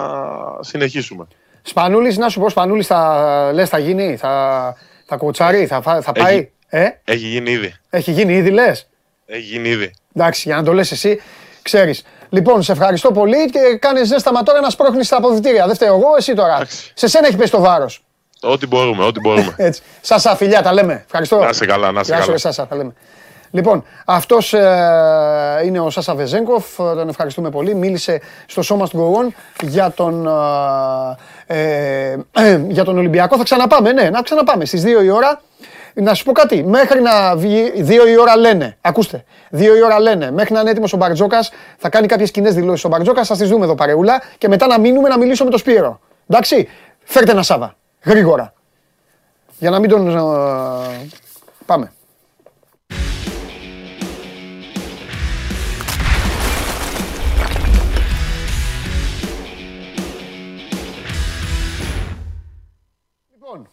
[0.60, 1.26] συνεχίσουμε.
[1.62, 4.74] Σπανούλης, να σου πω, Σπανούλης θα, λες θα γίνει, θα,
[5.06, 6.36] θα κοτσάρει, θα, φα- θα πάει.
[6.36, 6.50] Έχει.
[6.68, 7.74] Ε, Έχει γίνει ήδη.
[7.90, 8.88] έχει γίνει ήδη λες;
[9.26, 9.90] Έχει γίνει ήδη.
[10.14, 11.20] Εντάξει, για να το λες εσύ,
[11.62, 12.02] ξέρεις.
[12.28, 15.66] Λοιπόν, σε ευχαριστώ πολύ και κάνε ζέσταμα τώρα να σπρώχνεις τα αποδητήρια.
[15.66, 16.54] Δεν φταίω εγώ, εσύ τώρα.
[16.54, 16.92] Εντάξει.
[16.94, 18.02] Σε σένα έχει πέσει το βάρος.
[18.42, 19.54] Ό,τι μπορούμε, ό,τι μπορούμε.
[19.68, 19.82] Έτσι.
[20.00, 21.02] Σάσα, φιλιά, τα λέμε.
[21.04, 21.38] Ευχαριστώ.
[21.38, 22.32] Να είσαι καλά, να είσαι Γεια σου, καλά.
[22.32, 22.92] ρε Σάσα, τα λέμε.
[23.50, 27.74] Λοιπόν, αυτός ε, είναι ο Σάσα Βεζέγκοφ, ε, τον ευχαριστούμε πολύ.
[27.74, 30.26] Μίλησε στο σώμα του Γκογόν για τον,
[31.46, 33.36] ε, ε, για τον Ολυμπιακό.
[33.36, 35.40] Θα ξαναπάμε, ναι, να ξαναπάμε στις 2 η ώρα.
[35.94, 40.00] Να σου πω κάτι, μέχρι να βγει, 2 η ώρα λένε, ακούστε, 2 η ώρα
[40.00, 43.36] λένε, μέχρι να είναι έτοιμος ο Μπαρτζόκας, θα κάνει κάποιες κοινές δηλώσεις ο Μπαρτζόκας, θα
[43.36, 46.00] τις δούμε εδώ παρεούλα και μετά να μείνουμε να μιλήσω με τον Σπύρο.
[46.26, 46.68] Εντάξει,
[47.04, 48.52] φέρτε ένα Σάβα, γρήγορα.
[49.58, 50.08] Για να μην τον...
[50.08, 51.08] ε,
[51.66, 51.92] πάμε.
[63.32, 63.68] Λοιπόν,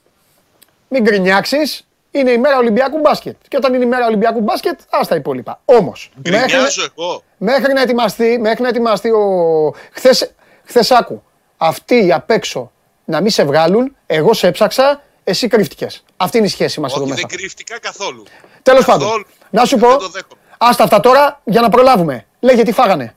[0.88, 1.88] μην γκρινιάξεις,
[2.20, 3.36] είναι η μέρα Ολυμπιακού μπάσκετ.
[3.48, 5.62] Και όταν είναι η μέρα Ολυμπιακού μπάσκετ, ας τα υπόλοιπα.
[5.66, 7.24] Όμως, μέχρι, Γκρινιάζω εγώ.
[7.38, 9.74] μέχρι να ετοιμαστεί, μέχρι να ετοιμαστεί ο...
[9.92, 10.32] Χθες,
[10.66, 11.24] χθες άκου,
[11.58, 12.72] αυτοί απ' έξω
[13.06, 16.04] να μην σε βγάλουν, εγώ σε έψαξα, εσύ κρύφτηκες.
[16.18, 17.26] Αυτή είναι η σχέση μας εδώ Όχι, μέσα.
[17.30, 18.24] δεν κρύφτηκα καθόλου.
[18.64, 19.26] Τέλος πάντων, Καθόλου.
[19.50, 20.40] να σου Δεν πω, το δέχομαι.
[20.58, 22.26] άστα αυτά τώρα για να προλάβουμε.
[22.40, 23.16] Λέγε τι φάγανε.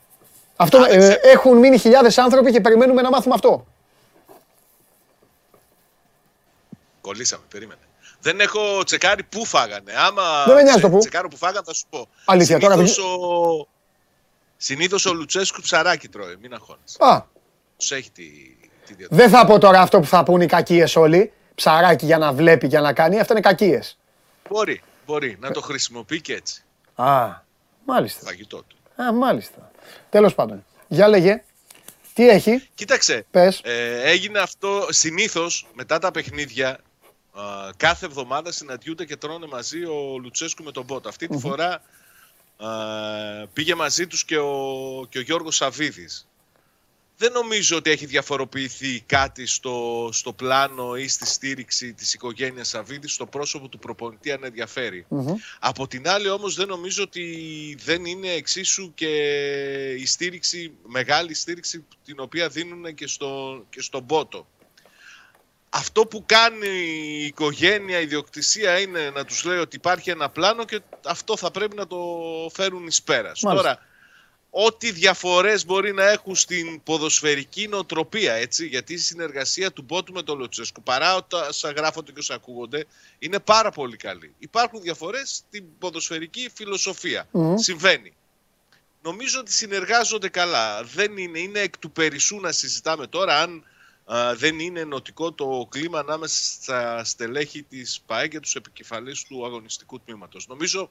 [0.57, 1.21] Αυτό, Α, δεν ε, ξέρω.
[1.23, 3.67] έχουν μείνει χιλιάδες άνθρωποι και περιμένουμε να μάθουμε αυτό.
[7.01, 7.81] Κολλήσαμε, περίμενε.
[8.21, 9.93] Δεν έχω τσεκάρει πού φάγανε.
[9.97, 10.99] Άμα Δεν με νοιάζει το πού.
[10.99, 12.09] τσεκάρω που φάγανε θα σου πω.
[12.25, 13.69] Αλήθεια, τώρα Συνήθως ο...
[14.57, 16.97] Συνήθως ο Λουτσέσκου ψαράκι τρώει, μην αγχώνεσαι.
[16.99, 17.23] Α,
[17.77, 18.23] Τους έχει τη,
[18.87, 19.09] τη διαδικασία.
[19.27, 21.33] δεν θα πω τώρα αυτό που θα πούν οι κακίες όλοι.
[21.55, 23.21] Ψαράκι για να βλέπει, για να κάνει.
[23.21, 23.99] Αυτά είναι κακίες.
[24.49, 26.63] Μπορεί, μπορεί να το χρησιμοποιεί και έτσι.
[26.95, 27.29] Α,
[27.85, 28.27] μάλιστα.
[28.27, 29.03] Φαγητό του.
[29.03, 29.71] Α, μάλιστα.
[30.11, 30.65] Τέλος πάντων.
[30.89, 31.43] Για λέγε.
[32.15, 33.61] Τι έχει, Κοίταξε, πες.
[33.65, 36.79] ε, έγινε αυτό συνήθως μετά τα παιχνίδια.
[37.41, 41.09] Α, κάθε εβδομάδα συναντιούνται και τρώνε μαζί ο Λουτσέσκου με τον Μπότο.
[41.09, 41.83] Αυτή τη φορά
[42.57, 42.69] α,
[43.53, 46.29] πήγε μαζί τους και ο, και ο Γιώργος Σαββίδης.
[47.21, 53.13] Δεν νομίζω ότι έχει διαφοροποιηθεί κάτι στο, στο πλάνο ή στη στήριξη της οικογένειας Σαββίδης
[53.13, 55.07] στο πρόσωπο του προπονητή αν ενδιαφέρει.
[55.59, 59.11] Από την άλλη όμως δεν νομίζω ότι δεν είναι εξίσου και
[59.99, 64.47] η στήριξη, μεγάλη στήριξη την οποία δίνουν και, στο, και στον Πότο.
[65.71, 70.65] Αυτό που κάνει η οικογένεια, η ιδιοκτησία είναι να τους λέει ότι υπάρχει ένα πλάνο
[70.65, 71.99] και αυτό θα πρέπει να το
[72.53, 73.43] φέρουν εις πέρας.
[73.43, 73.69] Μάλιστα.
[73.69, 73.87] Τώρα,
[74.51, 80.23] ό,τι διαφορές μπορεί να έχουν στην ποδοσφαιρική νοοτροπία, έτσι, γιατί η συνεργασία του Μπότου με
[80.23, 82.87] τον Λουτσέσκου, παρά όσα γράφονται και όσα ακούγονται,
[83.19, 84.35] είναι πάρα πολύ καλή.
[84.39, 87.29] Υπάρχουν διαφορές στην ποδοσφαιρική φιλοσοφία.
[87.55, 88.13] Συμβαίνει.
[89.03, 90.83] Νομίζω ότι συνεργάζονται καλά.
[90.83, 93.65] Δεν είναι, είναι εκ του περισσού να συζητάμε τώρα αν
[94.13, 99.45] α, δεν είναι ενωτικό το κλίμα ανάμεσα στα στελέχη της ΠΑΕ και τους επικεφαλής του
[99.45, 100.47] αγωνιστικού τμήματος.
[100.47, 100.91] Νομίζω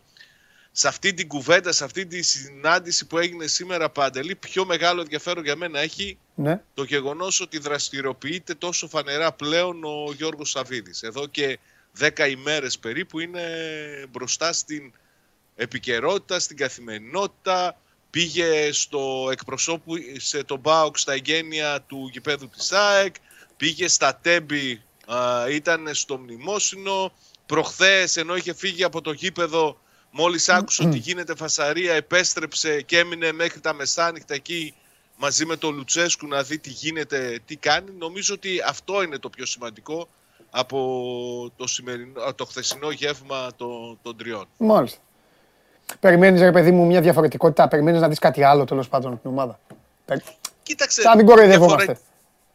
[0.72, 5.44] σε αυτή την κουβέντα, σε αυτή τη συνάντηση που έγινε σήμερα Παντελή, πιο μεγάλο ενδιαφέρον
[5.44, 6.62] για μένα έχει Ναι.
[6.74, 11.04] το γεγονός ότι δραστηριοποιείται τόσο φανερά πλέον ο Γιώργος Σαββίδης.
[11.04, 11.60] Εδώ και
[12.00, 13.44] 10 ημέρες περίπου είναι
[14.12, 14.94] μπροστά στην
[15.56, 17.82] επικαιρότητα, στην καθημερινότητα.
[18.18, 23.16] Πήγε στο εκπροσώπου σε τον ΠΑΟΚ στα εγγένεια του γηπέδου της ΑΕΚ.
[23.58, 27.12] Πήγε στα Τέμπη, α, ήταν στο μνημόσυνο.
[27.46, 29.80] Προχθές ενώ είχε φύγει από το γήπεδο
[30.12, 34.74] μόλις άκουσε ότι γίνεται φασαρία επέστρεψε και έμεινε μέχρι τα μεσάνυχτα εκεί
[35.18, 37.92] μαζί με τον Λουτσέσκου να δει τι γίνεται, τι κάνει.
[37.98, 40.08] Νομίζω ότι αυτό είναι το πιο σημαντικό
[40.50, 44.48] από το, σημερινό, το χθεσινό γεύμα των, των τριών.
[44.58, 45.00] Μάλιστα.
[46.00, 49.30] Περιμένεις ρε παιδί μου μια διαφορετικότητα, περιμένεις να δεις κάτι άλλο τέλος πάντων από την
[49.30, 49.60] ομάδα.
[50.06, 50.24] Περι-
[50.64, 51.76] Κοίταξε, Θα μην κοροϊδευόμαστε.
[51.86, 52.02] διαφορε-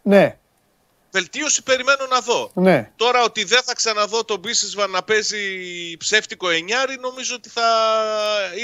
[0.02, 0.36] Ναι,
[1.10, 2.50] Βελτίωση περιμένω να δω.
[2.54, 2.90] ναι.
[2.96, 5.38] Τώρα ότι δεν θα ξαναδώ τον Μπίσισβα να παίζει
[5.98, 7.62] ψεύτικο εννιάρι νομίζω ότι θα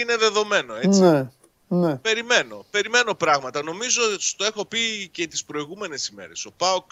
[0.00, 0.74] είναι δεδομένο.
[0.74, 1.00] Έτσι.
[1.00, 1.26] Ναι,
[1.68, 1.96] ναι.
[1.96, 2.64] Περιμένω.
[2.70, 3.62] Περιμένω πράγματα.
[3.62, 4.00] Νομίζω
[4.36, 6.44] το έχω πει και τις προηγούμενες ημέρες.
[6.44, 6.90] Ο ΠΑΟΚ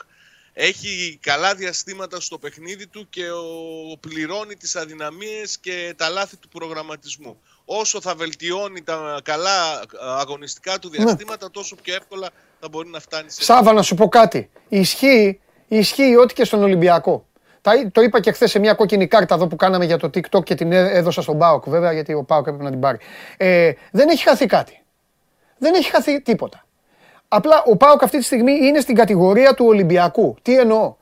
[0.53, 6.49] έχει καλά διαστήματα στο παιχνίδι του και ο πληρώνει τις αδυναμίες και τα λάθη του
[6.49, 7.41] προγραμματισμού.
[7.69, 9.83] Όσο θα βελτιώνει τα καλά
[10.19, 12.29] αγωνιστικά του διαστήματα, τόσο πιο εύκολα
[12.61, 13.43] θα μπορεί να φτάνει σε...
[13.43, 14.51] Σάβα, να σου πω κάτι.
[14.69, 17.27] Ισχύει, ισχύει ό,τι και στον Ολυμπιακό.
[17.61, 20.45] Τα, το είπα και χθες σε μια κόκκινη κάρτα εδώ που κάναμε για το TikTok
[20.45, 22.99] και την έ- έδωσα στον Πάοκ, βέβαια, γιατί ο Πάοκ έπρεπε να την πάρει.
[23.37, 24.85] Ε, δεν έχει χαθεί κάτι.
[25.59, 26.67] Δεν έχει χαθεί τίποτα.
[27.29, 30.37] Απλά ο Πάοκ αυτή τη στιγμή είναι στην κατηγορία του Ολυμπιακού.
[30.43, 30.97] Τι εννοώ;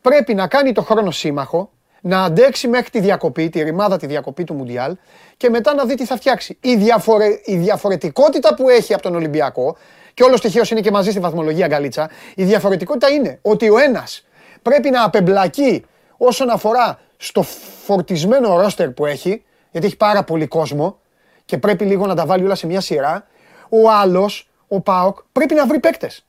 [0.00, 1.70] Πρέπει να κάνει το χρόνο σύμμαχο,
[2.06, 4.96] να αντέξει μέχρι τη διακοπή, τη ρημάδα τη διακοπή του Μουντιάλ
[5.36, 6.58] και μετά να δει τι θα φτιάξει.
[6.60, 7.40] Η, διαφορε...
[7.44, 9.76] η διαφορετικότητα που έχει από τον Ολυμπιακό,
[10.14, 14.26] και όλος στοιχείο είναι και μαζί στη βαθμολογία Γκαλίτσα, η διαφορετικότητα είναι ότι ο ένας
[14.62, 15.84] πρέπει να απεμπλακεί
[16.16, 17.42] όσον αφορά στο
[17.84, 20.98] φορτισμένο ρόστερ που έχει, γιατί έχει πάρα πολύ κόσμο
[21.44, 23.26] και πρέπει λίγο να τα βάλει όλα σε μια σειρά.
[23.68, 26.24] Ο άλλος, ο Πάοκ, πρέπει να βρει παίκτες.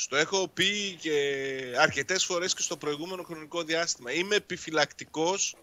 [0.00, 1.12] Στο έχω πει και
[1.80, 4.12] αρκετές φορές και στο προηγούμενο χρονικό διάστημα.
[4.12, 5.54] Είμαι επιφυλακτικός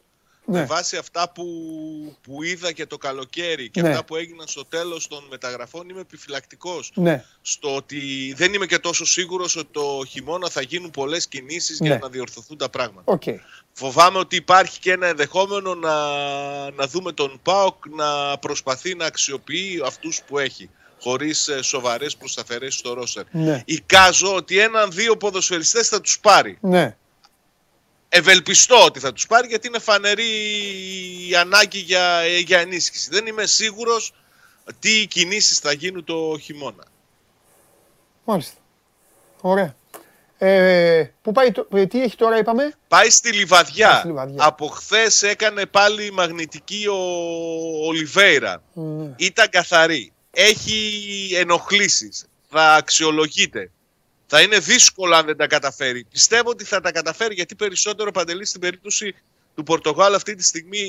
[0.46, 0.60] Ναι.
[0.60, 1.46] με βάση αυτά που,
[2.22, 3.90] που είδα και το καλοκαίρι και Ναι.
[3.90, 5.90] αυτά που έγιναν στο τέλος των μεταγραφών.
[5.90, 7.24] Είμαι επιφυλακτικός Ναι.
[7.42, 11.88] στο ότι δεν είμαι και τόσο σίγουρος ότι το χειμώνα θα γίνουν πολλές κινήσεις Ναι.
[11.88, 13.12] για να διορθωθούν τα πράγματα.
[13.14, 13.24] Οκ.
[13.74, 15.96] Φοβάμαι ότι υπάρχει και ένα ενδεχόμενο να,
[16.72, 20.70] να δούμε τον ΠΑΟΚ να προσπαθεί να αξιοποιεί αυτούς που έχει
[21.06, 23.24] χωρίς ε, σοβαρές προσταφαιρέσεις στο ρόστερ.
[23.32, 23.62] Ναι.
[23.66, 26.58] Εικάζω ότι έναν-δύο ποδοσφαιριστές θα τους πάρει.
[26.62, 26.96] Ναι.
[28.10, 30.24] Ευελπιστώ ότι θα τους πάρει γιατί είναι φανερή
[31.30, 33.10] η ανάγκη για, για ενίσχυση.
[33.10, 34.14] Δεν είμαι σίγουρος
[34.80, 36.84] τι κινήσεις θα γίνουν το χειμώνα.
[38.24, 38.58] Μάλιστα.
[39.42, 39.76] Ωραία.
[40.38, 43.90] Ε, πού πάει το, ε, τι έχει τώρα είπαμε; Πάει στη Λιβαδιά.
[43.90, 44.46] Πάει στη Λιβαδιά.
[44.46, 46.98] Από χθες έκανε πάλι μαγνητική ο
[47.88, 48.64] Ολιβέηρα.
[48.74, 49.14] Ναι.
[49.18, 50.15] Ήταν καθαρή.
[50.36, 52.26] Έχει ενοχλήσεις.
[52.50, 53.70] Θα αξιολογείται.
[54.28, 56.06] Θα είναι δύσκολο αν δεν τα καταφέρει.
[56.12, 59.16] Πιστεύω ότι θα τα καταφέρει γιατί περισσότερο παντελή στην περίπτωση
[59.56, 60.80] του Πορτογάλου αυτή τη στιγμή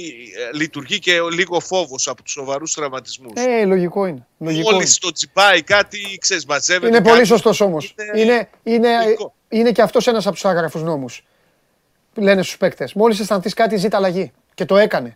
[0.53, 3.33] ε, λειτουργεί και λίγο φόβος από τους σοβαρούς τραυματισμούς.
[3.35, 4.27] Ε, λογικό είναι.
[4.39, 4.99] Λογικό Μόλις είναι.
[5.01, 7.09] το τσιπάει κάτι, ξέρεις, μαζεύεται Είναι κάτι.
[7.09, 7.95] πολύ σωστός όμως.
[8.15, 9.35] Είναι- Είναι, είναι, λογικό.
[9.49, 11.23] είναι και αυτός ένας από τους άγραφους νόμους.
[12.15, 12.93] Λένε στους παίκτες.
[12.93, 14.33] Μόλις αισθανθείς κάτι, ζήτα αλλαγή.
[14.55, 15.15] Και το έκανε.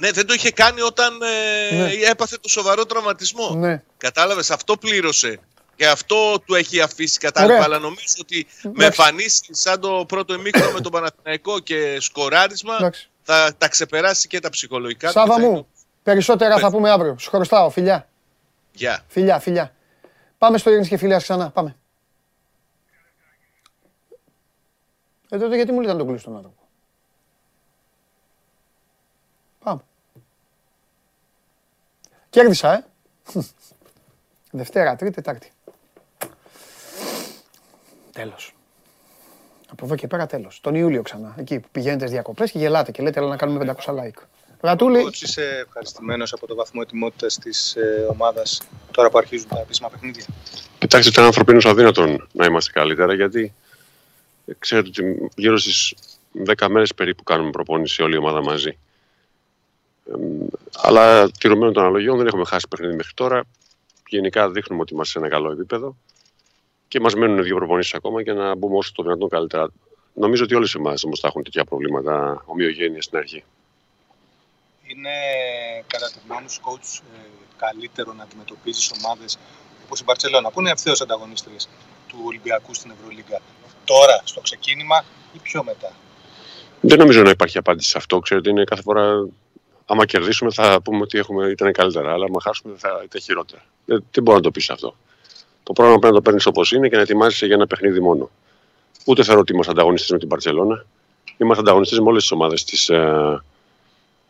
[0.00, 1.90] Ναι, δεν το είχε κάνει όταν ε, Ναι.
[2.10, 3.54] έπαθε το σοβαρό τραυματισμό.
[3.54, 3.82] Ναι.
[3.96, 5.40] Κατάλαβες, αυτό πλήρωσε.
[5.76, 7.52] Και αυτό του έχει αφήσει κατάλοιπα.
[7.54, 7.64] Ωραία.
[7.64, 8.84] Αλλά νομίζω ότι με Εντάξει.
[8.86, 13.08] εμφανίσει σαν το πρώτο εμίχρονο με τον Παναθηναϊκό και σκοράρισμα Εντάξει.
[13.22, 15.06] θα τα ξεπεράσει και τα ψυχολογικά.
[15.06, 15.66] του Σάβα και θα είναι- μου,
[16.02, 17.16] περισσότερα θα πούμε αύριο.
[17.18, 17.70] Σου χρωστάω.
[17.70, 18.08] Φιλιά.
[18.72, 19.04] Γεια.
[19.08, 19.74] Φιλιά, φιλιά.
[20.38, 21.50] Πάμε στο ειρήνης και φιλιάς ξανά.
[21.50, 21.76] Πάμε.
[25.28, 26.56] Ε, τότε γιατί μου λέτε να τον κλείσω τον άνθρωπο;
[29.64, 29.80] Πάμε.
[32.30, 32.84] Κέρδισα, ε.
[34.50, 35.50] Δευτέρα, Τρίτη, Τετάρτη.
[38.12, 38.54] Τέλος.
[39.70, 40.60] Από εδώ και πέρα τέλος.
[40.60, 41.34] Τον Ιούλιο ξανά.
[41.38, 44.22] Εκεί που πηγαίνετε στις διακοπές και γελάτε και λέτε έλα να κάνουμε 500 like.
[44.60, 49.58] Ρατούλη, Coach, είσαι ευχαριστημένος από το βαθμό ετοιμότητας της ε, ομάδας τώρα που αρχίζουν τα
[49.58, 50.24] επίσημα παιχνίδια;
[50.78, 53.52] Κοιτάξτε, ήταν ανθρωπίνως αδύνατον να είμαστε καλύτερα γιατί
[54.46, 55.94] ε, ξέρετε ότι γύρω στις
[56.56, 58.78] 10 μέρες περίπου κάνουμε προπόνηση όλη η ομάδα μαζί.
[60.76, 63.42] Ε, αλλά τηρουμένων των αναλογιών δεν έχουμε χάσει παιχνίδι μέχρι τώρα.
[64.08, 65.96] Γενικά δείχνουμε ότι είμαστε σε ένα καλό επίπεδο
[66.88, 69.68] και μας μένουν δύο προπονήσεις ακόμα για να μπούμε όσο το δυνατόν καλύτερα.
[70.14, 73.44] Νομίζω ότι όλες οι ομάδε όμως θα έχουν τέτοια προβλήματα ομοιογένειας στην αρχή.
[74.86, 75.10] Είναι
[75.86, 77.18] κατατευμένο coach ε,
[77.56, 79.38] καλύτερο να αντιμετωπίζεις ομάδες
[79.84, 81.68] όπως η Μπαρσελόνα, που είναι ευθέως ανταγωνίστριες
[82.08, 83.40] του Ολυμπιακού στην Ευρωλίγκα.
[83.84, 85.92] Τώρα, στο ξεκίνημα ή πιο μετά;
[86.80, 88.18] Δεν νομίζω να υπάρχει απάντηση σε αυτό.
[88.18, 89.28] Ξέρετε, είναι κάθε φορά.
[89.92, 92.12] Άμα κερδίσουμε, θα πούμε ότι έχουμε, ήταν καλύτερα.
[92.12, 93.62] Αλλά άμα χάσουμε, θα ήταν χειρότερα.
[93.84, 94.96] Δεν, δεν μπορώ να το πεις αυτό.
[95.62, 98.30] Το πρόγραμμα πρέπει να το παίρνεις όπως είναι και να ετοιμάζεσαι για ένα παιχνίδι μόνο.
[99.04, 100.86] Ούτε θεωρώ ότι είμαστε ανταγωνιστές με την Παρσελώνα.
[101.36, 103.42] Είμαστε ανταγωνιστές με όλες τις ομάδες της ε,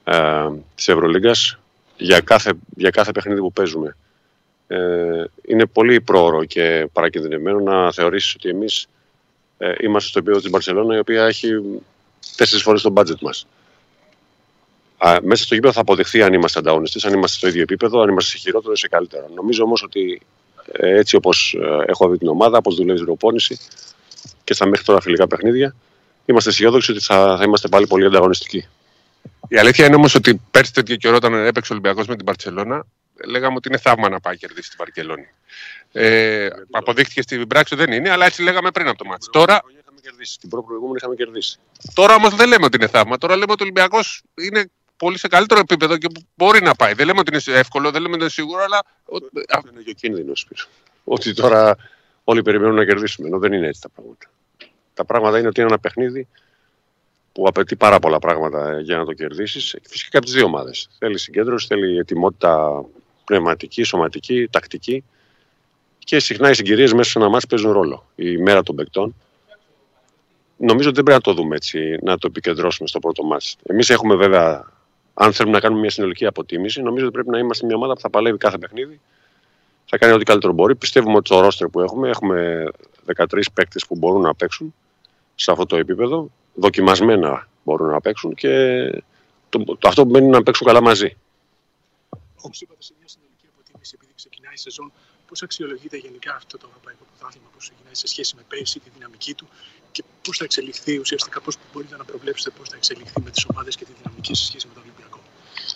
[0.04, 1.58] ε, της Ευρωλίγκας
[1.96, 3.96] για κάθε, για κάθε παιχνίδι που παίζουμε.
[4.66, 8.86] Ε, είναι πολύ πρόωρο και παρακινδυνευμένο να θεωρήσεις ότι εμείς
[9.58, 11.48] ε, είμαστε στο επίπεδο της Μπαρσελόνα η οποία έχει
[12.36, 13.46] τέσσερις φορές το budget μας.
[15.02, 18.08] Α, μέσα στο γήπεδο θα αποδειχθεί αν είμαστε ανταγωνιστές, αν είμαστε στο ίδιο επίπεδο, αν
[18.08, 19.30] είμαστε σε χειρότερο ή σε καλύτερο.
[19.34, 20.20] Νομίζω όμως ότι
[20.72, 23.58] ε, έτσι όπως ε, έχω δει την ομάδα, όπως δουλεύει η προπόνηση
[24.44, 25.74] και στα μέχρι τώρα φιλικά παιχνίδια,
[26.24, 28.68] είμαστε αισιόδοξοι ότι θα, θα είμαστε πάλι πολύ ανταγωνιστικοί.
[29.48, 32.86] Η αλήθεια είναι όμως ότι πέρσι τέτοιο καιρό όταν έπαιξε ο Ολυμπιακός με την Παρσελώνα,
[33.26, 35.28] λέγαμε ότι είναι θαύμα να πάει κερδίσει την Βαρκελόνη.
[35.92, 39.26] Ε, αποδείχτηκε στην πράξη ότι δεν είναι, αλλά έτσι λέγαμε πριν από το μάτι.
[39.30, 40.38] Τώρα, Είχαμε κερδίσει.
[40.38, 41.58] Την πρώτη προηγούμενη είχαμε κερδίσει.
[41.94, 43.18] τώρα όμως δεν λέμε ότι είναι θαύμα.
[43.18, 44.70] Τώρα λέμε ότι ο Ολυμπιακός είναι
[45.00, 46.92] πολύ σε καλύτερο επίπεδο και μπορεί να πάει.
[46.92, 48.82] Δεν λέμε ότι είναι εύκολο, δεν λέμε ότι είναι σίγουρο, αλλά.
[49.50, 50.64] Αυτό είναι και ο κίνδυνος, Σπύρο.
[51.04, 51.76] Ότι τώρα
[52.24, 54.26] όλοι περιμένουν να κερδίσουμε, ενώ δεν είναι έτσι τα πράγματα.
[54.94, 56.28] Τα πράγματα είναι ότι είναι ένα παιχνίδι
[57.32, 59.76] που απαιτεί πάρα πολλά πράγματα για να το κερδίσεις.
[59.82, 60.88] Φυσικά και από τις δύο ομάδες.
[60.98, 62.84] Θέλει συγκέντρωση, θέλει ετοιμότητα
[63.24, 65.04] πνευματική, σωματική, τακτική.
[65.98, 68.06] Και συχνά οι συγκυρίες μέσα σε ένα μάτι παίζουν ρόλο.
[68.14, 69.14] Η μέρα των παικτών.
[70.56, 73.46] Νομίζω ότι δεν πρέπει να το δούμε έτσι, να το επικεντρώσουμε στο πρώτο μάτι.
[73.62, 74.72] Εμείς έχουμε βέβαια,
[75.22, 78.00] αν θέλουμε να κάνουμε μια συνολική αποτίμηση, νομίζω ότι πρέπει να είμαστε μια ομάδα που
[78.00, 79.00] θα παλεύει κάθε παιχνίδι
[79.90, 80.74] θα κάνει ό,τι καλύτερο μπορεί.
[80.74, 82.64] Πιστεύουμε ότι το ρόστερ που έχουμε, έχουμε
[83.16, 84.74] 13 παίκτες που μπορούν να παίξουν
[85.34, 86.30] σε αυτό το επίπεδο.
[86.54, 88.52] Δοκιμασμένα μπορούν να παίξουν και
[89.48, 91.16] το, το αυτό που μένει είναι να παίξουν καλά μαζί.
[92.42, 94.92] Όπως είπατε, σε μια συνολική αποτίμηση, επειδή ξεκινάει η σεζόν,
[95.28, 99.34] πώς αξιολογείται γενικά αυτό το ευρωπαϊκό πρωτάθλημα, πώς ξεκινάει σε σχέση με πέρσι, τη δυναμική
[99.34, 99.48] του
[99.92, 103.76] και πώς θα εξελιχθεί ουσιαστικά, πώς μπορείτε να προβλέψετε πώς θα εξελιχθεί με τις ομάδες
[103.76, 104.99] και τη δυναμική σε σχέση με τον Ολυμπιακό.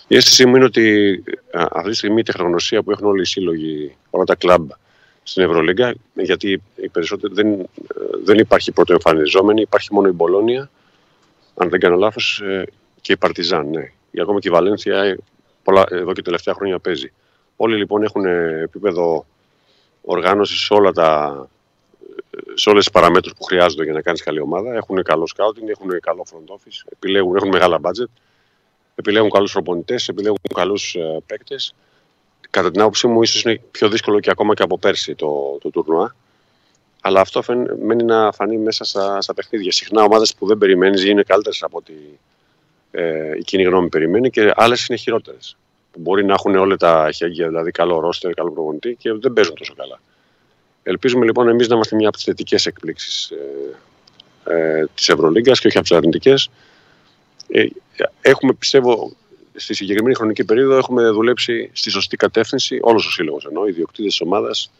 [0.07, 3.25] Η αίσθησή μου είναι ότι α, αυτή τη στιγμή η τεχνογνωσία που έχουν όλοι οι
[3.25, 4.69] σύλλογοι, όλα τα κλαμπ
[5.23, 7.65] στην Ευρωλίγκα, γιατί οι περισσότεροι δεν, ε,
[8.23, 10.69] δεν υπάρχει πρωτοεμφανιζόμενη, υπάρχει μόνο η Μπολόνια,
[11.55, 12.43] αν δεν κάνω λάθος,
[13.05, 13.69] και η Παρτιζάν.
[13.69, 13.91] Ναι.
[14.11, 15.17] Ή ακόμα και η Βαλένθια ε,
[15.63, 17.11] πολλά, εδώ και τελευταία χρόνια παίζει.
[17.55, 19.25] Όλοι λοιπόν έχουν ε, επίπεδο
[20.01, 21.39] οργάνωσης σε, όλα τα,
[22.31, 24.73] ε, σε όλες τις παραμέτρους που χρειάζονται για να κάνεις καλή ομάδα.
[24.73, 28.11] Έχουν καλό scouting, έχουν καλό front office, επιλέγουν, έχουν μεγάλα budget,
[28.95, 31.75] επιλέγουν καλούς προπονητές, επιλέγουν καλούς ε, παίκτες.
[32.49, 35.69] Κατά την άποψή μου ίσως είναι πιο δύσκολο και ακόμα και από πέρσι το, το
[35.69, 36.15] τουρνουά.
[37.01, 39.71] Αλλά αυτό φαίν, μένει να φανεί μέσα στα, στα παιχνίδια.
[39.71, 41.93] Συχνά ομάδες που δεν περιμένεις είναι καλύτερες από ό,τι
[42.91, 45.57] ε, η κοινή γνώμη περιμένει και άλλες είναι χειρότερες.
[45.97, 49.73] Μπορεί να έχουν όλα τα χέρια, δηλαδή καλό ρόστερ, καλό προπονητή και δεν παίζουν τόσο
[49.73, 49.99] καλά.
[50.83, 53.31] Ελπίζουμε λοιπόν εμείς να είμαστε μια από τις θετικές εκπλήξεις
[54.45, 56.49] ε, ε, της Ευρωλίγκας και όχι από τις αρνητικές.
[57.55, 57.67] Ε,
[58.21, 59.15] έχουμε, πιστεύω,
[59.55, 64.07] στη συγκεκριμένη χρονική περίοδο έχουμε δουλέψει στη σωστή κατεύθυνση, όλος ο σύλλογος ενώ, οι διοκτήτε
[64.07, 64.71] της ομάδας,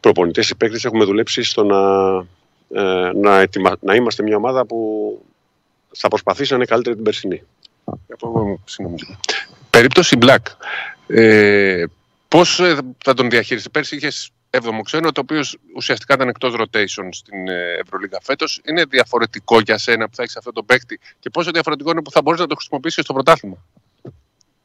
[0.00, 1.80] προπονητές, οι παίκτες, έχουμε δουλέψει στο να,
[2.82, 5.22] ε, να, ετοιμα, να είμαστε μια ομάδα που
[5.96, 7.42] θα προσπαθήσει να είναι καλύτερη την περσινή.
[9.70, 10.42] Περίπτωση Black.
[11.06, 11.84] Ε,
[12.28, 15.40] Πώς ε, θα τον διαχειριστεί, Πέρσι είχες 7ο ξένο, το οποίο
[15.76, 18.60] ουσιαστικά ήταν εκτός rotation στην ε, Ευρωλίγα φέτος.
[18.64, 22.10] Είναι διαφορετικό για σένα που θα έχεις αυτό το παίκτη και πόσο διαφορετικό είναι που
[22.10, 23.56] θα μπορείς να το χρησιμοποιήσεις στο πρωτάθλημα.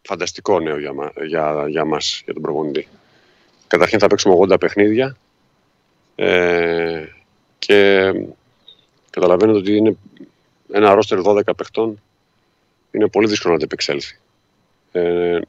[0.01, 0.91] Φανταστικό νέο για,
[1.25, 2.87] για, για μας, για τον προπονητή.
[3.67, 5.17] Καταρχήν θα παίξουμε 80 παιχνίδια
[6.15, 7.05] ε,
[7.59, 8.11] και
[9.09, 9.97] καταλαβαίνετε ότι είναι
[10.71, 12.01] ένα ρόστερ 12 παιχτών
[12.91, 14.19] είναι πολύ δύσκολο να το επεξέλθει.
[14.91, 15.39] Ε,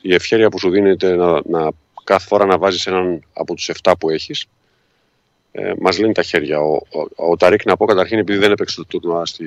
[0.00, 1.70] η ευχαίρεια που σου δίνεται να, να
[2.04, 4.46] κάθε φορά να βάζεις έναν από τους 7 που έχεις
[5.52, 6.60] ε, μας λύνει τα χέρια.
[6.60, 9.44] Ο, ο, ο Ταρίκ να πω καταρχήν επειδή δεν έπαιξε το τουρνουά στη,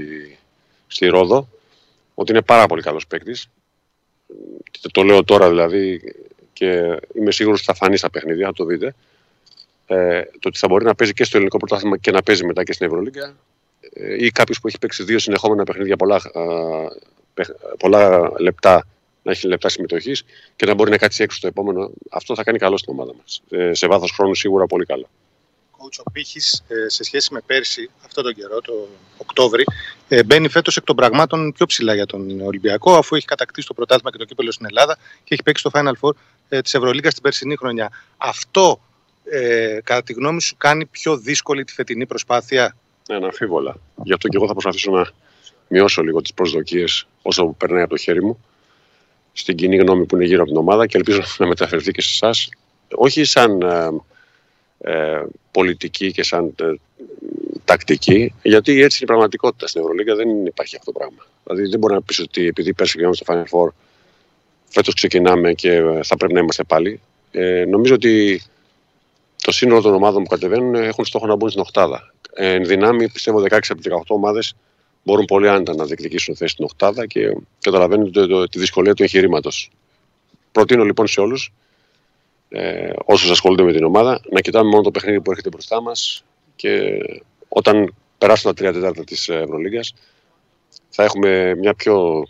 [0.87, 1.47] στη Ρόδο
[2.13, 3.49] ότι είναι πάρα πολύ καλός παίκτης.
[4.81, 6.01] Το, το λέω τώρα δηλαδή
[6.53, 8.95] και είμαι σίγουρος ότι θα φανεί στα παιχνίδια, θα το δείτε.
[9.87, 12.63] Ε, το ότι θα μπορεί να παίζει και στο ελληνικό πρωτάθλημα και να παίζει μετά
[12.63, 13.35] και στην Ευρωλίγκα
[13.93, 16.21] ε, ή κάποιος που έχει παίξει δύο συνεχόμενα παιχνίδια πολλά,
[17.79, 18.87] πολλά λεπτά
[19.27, 20.23] να έχει λεπτά συμμετοχής
[20.55, 21.91] και να μπορεί να κάτσει έξω στο επόμενο.
[22.09, 23.41] Αυτό θα κάνει καλό στην ομάδα μας.
[23.49, 25.09] Ε, σε βάθος χρόνου σίγουρα πολύ καλό.
[25.77, 28.87] Coach, ο Πύχης, ε, σε σχέση με πέρσι, αυτό τον καιρό, το
[29.17, 29.63] Οκτώβρη,
[30.25, 34.11] μπαίνει φέτος εκ των πραγμάτων πιο ψηλά για τον Ολυμπιακό, αφού έχει κατακτήσει το πρωτάθλημα
[34.11, 36.11] και το κύπελο στην Ελλάδα και έχει παίξει το Final Four
[36.49, 37.91] ε, της Ευρωλίγα την περσινή χρονιά.
[38.17, 38.79] Αυτό,
[39.23, 42.77] ε, κατά τη γνώμη σου, κάνει πιο δύσκολη τη φετινή προσπάθεια;
[43.09, 43.77] Ναι, αναμφίβολα.
[44.03, 45.09] Γι' αυτό και εγώ θα προσπαθήσω να
[45.67, 48.39] μειώσω λίγο τις προσδοκίες όσο περνάει από το χέρι μου
[49.39, 52.09] στην κοινή γνώμη που είναι γύρω από την ομάδα και ελπίζω να μεταφερθεί και σε
[52.13, 52.49] εσάς.
[52.95, 53.89] Όχι σαν ε,
[54.91, 56.73] ε, πολιτική και σαν ε,
[57.65, 60.15] τακτική, γιατί έτσι είναι η πραγματικότητα στην Ευρωλίγα.
[60.15, 61.25] Δεν υπάρχει αυτό το πράγμα.
[61.43, 63.69] Δηλαδή δεν μπορεί να πεις ότι επειδή πέρσι βγαίνουμε στο Final Four,
[64.67, 66.99] φέτος ξεκινάμε και θα πρέπει να είμαστε πάλι.
[67.31, 68.41] Ε, νομίζω ότι
[69.43, 72.13] το σύνολο των ομάδων που κατεβαίνουν έχουν στόχο να μπουν στην Οχτάδα.
[72.33, 74.55] εν δυνάμει, πιστεύω 16 από 18 ομάδες
[75.07, 79.69] μπορούν πολύ άνετα να διεκδικήσουν θέση στην Οχτάδα και καταλαβαίνετε το, τη δυσκολία του εγχειρήματος.
[80.51, 81.53] Προτείνω λοιπόν σε όλους,
[82.49, 86.23] ε, όσους ασχολούνται με την ομάδα, να κοιτάμε μόνο το παιχνίδι που έρχεται μπροστά μας
[86.55, 86.99] και
[87.47, 89.81] όταν περάσουν τα τρία τέταρτα της Ευρωλίγα,
[90.89, 92.27] θα έχουμε μια πιο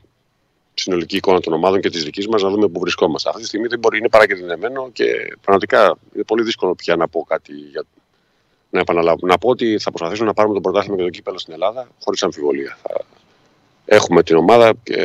[0.73, 3.29] συνολική εικόνα των ομάδων και της δικής μας να δούμε πού βρισκόμαστε.
[3.29, 5.05] Αυτή τη στιγμή δεν μπορεί, είναι παρακεντρινεμένο και
[5.41, 7.83] πραγματικά είναι πολύ δύσκολο πια να πω κάτι για,
[8.77, 9.27] να επαναλάβω.
[9.27, 12.23] Να πω ότι θα προσπαθήσουμε να πάρουμε το πρωτάθλημα και το κύπελο στην Ελλάδα χωρίς
[12.23, 12.77] αμφιβολία.
[12.81, 13.05] Θα...
[13.85, 14.95] Έχουμε την ομάδα, και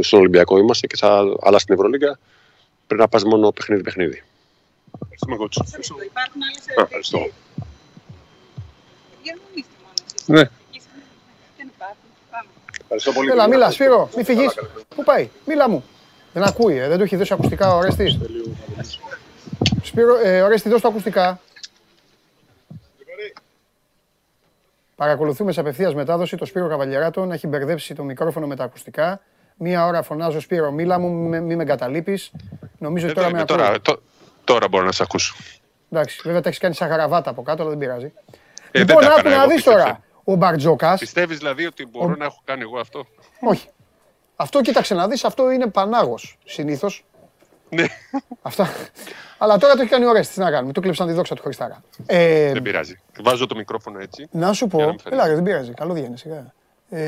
[0.00, 1.24] στον Ολυμπιακό είμαστε, και θα...
[1.40, 2.18] αλλά στην Ευρωλίγκα
[2.86, 4.22] πρέπει να πας μόνο παιχνίδι-παιχνίδι.
[5.02, 5.64] Ευχαριστούμε, Κότσο.
[6.04, 7.30] Υπάρχουν άλλες Ευχαριστώ.
[10.26, 10.50] Ναι.
[12.80, 13.30] Ευχαριστώ πολύ.
[13.30, 14.54] Έλα, μίλα, Σπύρο, μη φυγείς.
[14.94, 15.84] Πού πάει, μίλα μου.
[16.32, 18.18] Δεν ακούει, ε, δεν του έχει δώσει ακουστικά ο Ρέστης.
[19.82, 21.40] Σπύρο, ε, ο Ρέστη, δώσ' του ακουστικά.
[24.96, 29.20] Παρακολουθούμε σε απευθείας μετάδοση το Σπύρο Καβαλιεράτο να έχει μπερδέψει το μικρόφωνο με τα ακουστικά.
[29.56, 32.30] Μία ώρα φωνάζω Σπύρο, μίλα μου, μη με εγκαταλείπεις.
[32.78, 33.56] Νομίζω ότι τώρα με ακούω.
[33.56, 34.02] Τώρα, τω-
[34.44, 35.34] τώρα μπορώ να σε ακούσω.
[35.90, 38.12] Εντάξει, βέβαια τα έχεις κάνει σαν χαραβάτα από κάτω, αλλά δεν πειράζει.
[38.70, 39.78] Ε, λοιπόν, δεν τα άκου έκανα να εγώ, δεις πίστεψε.
[39.84, 40.00] τώρα.
[40.24, 40.96] Ο Μπαρτζόκα.
[40.98, 43.06] Πιστεύεις δηλαδή ότι μπορώ να έχω κάνει εγώ αυτό;
[43.40, 43.68] Όχι.
[44.36, 47.04] Αυτό κοίταξε να δεις, αυτό είναι πανάγος συνήθως.
[47.68, 47.84] Ναι.
[48.42, 48.68] Αυτά.
[49.38, 50.34] Αλλά τώρα το έχει κάνει ο Ρέστης.
[50.34, 50.72] Τι να κάνουμε.
[50.72, 51.82] Του κλέψαν τη δόξα του Χριστάρα.
[52.06, 53.00] Ε, Δεν πειράζει.
[53.22, 54.28] Βάζω το μικρόφωνο έτσι.
[54.30, 54.90] να σου Για να πω.
[54.90, 55.16] μην φαίνεται.
[55.22, 55.70] Έλα, ρε, δεν πειράζει.
[55.72, 56.18] Καλό βγαίνει.
[56.18, 56.52] Σιγά.
[56.90, 56.98] Ε,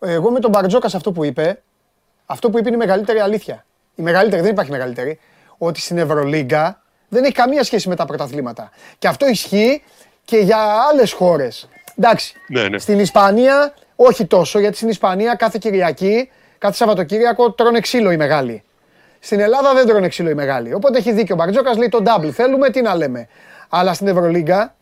[0.00, 1.62] εγώ με τον Μπαρτζόκας σε αυτό που είπε,
[2.26, 3.64] αυτό που είπε είναι η μεγαλύτερη αλήθεια.
[3.94, 5.18] Η μεγαλύτερη, δεν υπάρχει μεγαλύτερη.
[5.58, 8.70] Ότι στην Ευρωλίγκα δεν έχει καμία σχέση με τα πρωταθλήματα.
[8.98, 9.82] Και αυτό ισχύει
[10.24, 10.58] και για
[10.90, 11.68] άλλες χώρες.
[11.98, 12.34] Εντάξει.
[12.48, 12.78] Ναι, ναι.
[12.78, 18.62] Στην Ισπανία όχι τόσο, γιατί στην Ισπανία κάθε Κυριακή, κάθε Σαββατοκύριακο τρώνε ξύλο οι μεγάλοι.
[19.26, 20.74] Στην Ελλάδα δεν τρώνε ξύλο οι μεγάλοι.
[20.74, 22.30] Οπότε έχει δίκιο ο Μπαρτζόκας, λέει το double.
[22.30, 23.28] Θέλουμε, τι να λέμε.
[23.68, 24.74] Αλλά στην Ευρωλίγκα.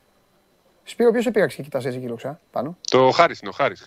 [0.85, 3.85] Σπύρο, ποιος σε πήραξε και κοιτάς έτσι κύλωξα πάνω; Το Χάρης είναι ο Χάρης.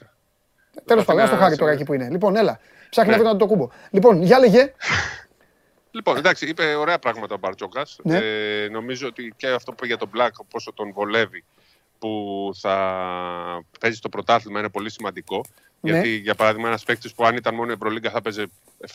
[0.86, 1.76] Τέλος πάντων, να στο χάρη τώρα σημαίνει.
[1.76, 2.10] εκεί που είναι.
[2.10, 2.60] Λοιπόν, έλα.
[2.90, 3.24] Ψάχνει να Ναι.
[3.24, 3.70] βρει να το κούμπο.
[3.90, 4.74] Λοιπόν, για λέγε.
[5.92, 7.98] Λοιπόν, εντάξει, είπε ωραία πράγματα ο Μπαρτζόκας.
[8.04, 8.18] Ναι.
[8.18, 11.44] Ε, νομίζω ότι και αυτό που είπε για τον Μπλακ, πόσο τον βολεύει,
[12.00, 12.10] που
[12.62, 12.76] θα
[13.80, 15.42] παίζει στο πρωτάθλημα είναι πολύ σημαντικό.
[15.82, 15.92] Ναι.
[15.92, 18.44] Γιατί, για παράδειγμα, ένας παίκτης που αν ήταν μόνο η Ευρωλίγκα θα παίζει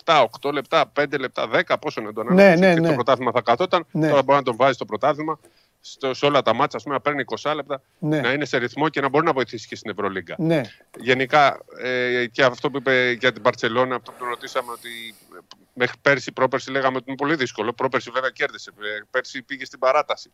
[0.04, 2.88] 7, 8 λεπτά, 5 λεπτά, 10, πόσο να τον Ναι, ανέβει ναι, και ναι.
[2.88, 3.86] το πρωτάθλημα θα καθόταν.
[3.90, 4.08] Ναι.
[4.08, 5.38] Τώρα μπορεί να τον βάζει στο πρωτάθλημα,
[5.80, 8.20] στο, σε όλα τα μάτσα, ας πούμε, να παίρνει 20 λεπτά, Ναι.
[8.20, 10.34] να είναι σε ρυθμό και να μπορεί να βοηθήσει και στην Ευρωλίγκα.
[10.38, 10.60] Ναι.
[10.98, 15.38] Γενικά, ε, και αυτό που είπε για την Παρσελόνα, αυτό που τον ρωτήσαμε ότι ε,
[15.74, 17.72] μέχρι πέρσι, πρόπερσι λέγαμε ότι είναι πολύ δύσκολο.
[17.72, 18.70] Πρόπερσι βέβαια κέρδισε.
[18.80, 20.30] Ε, Πέρσι πήγε στην παράταση.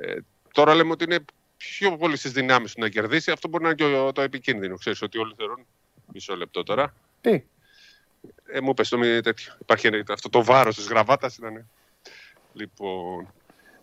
[0.00, 0.16] Ε,
[0.52, 1.18] τώρα λέμε ότι είναι
[1.70, 3.30] πιο πολύ στις δυνάμεις του να κερδίσει.
[3.30, 4.76] Αυτό μπορεί να είναι και ο- το επικίνδυνο.
[4.76, 5.66] Ξέρεις ότι όλοι θεωρούν.
[6.12, 6.94] Μισό λεπτό τώρα.
[7.20, 7.42] Τι;
[8.46, 9.52] Ε, μου πες το μη τέτοιο.
[9.60, 11.68] Υπάρχει ένα- αυτό το βάρος της γραβάτας ήταν.
[12.52, 13.32] Λοιπόν.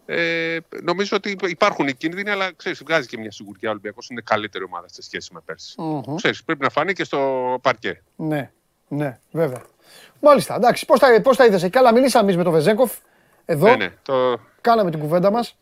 [0.05, 3.69] Ε, νομίζω ότι υπάρχουν οι κίνδυνοι, αλλά ξέρεις, βγάζει και μια σιγουριά.
[3.69, 5.81] Ο Ολυμπιακός είναι καλύτερη ομάδα σε σχέση με πέρσι.
[5.81, 6.15] Μμμ.
[6.15, 8.01] Ξέρεις, πρέπει να φανεί και στο παρκέ.
[8.15, 8.51] Ναι,
[8.87, 9.65] ναι, βέβαια.
[10.21, 10.85] Μάλιστα, εντάξει.
[10.85, 11.71] Πώς τα, πώς τα είδες; Εκεί.
[11.71, 12.93] Καλά, μιλήσαμε εμείς με τον Βεζέγκοφ.
[13.45, 13.65] Εδώ.
[13.69, 14.39] Ναι, ναι, το...
[14.61, 15.57] Κάναμε την κουβέντα μας.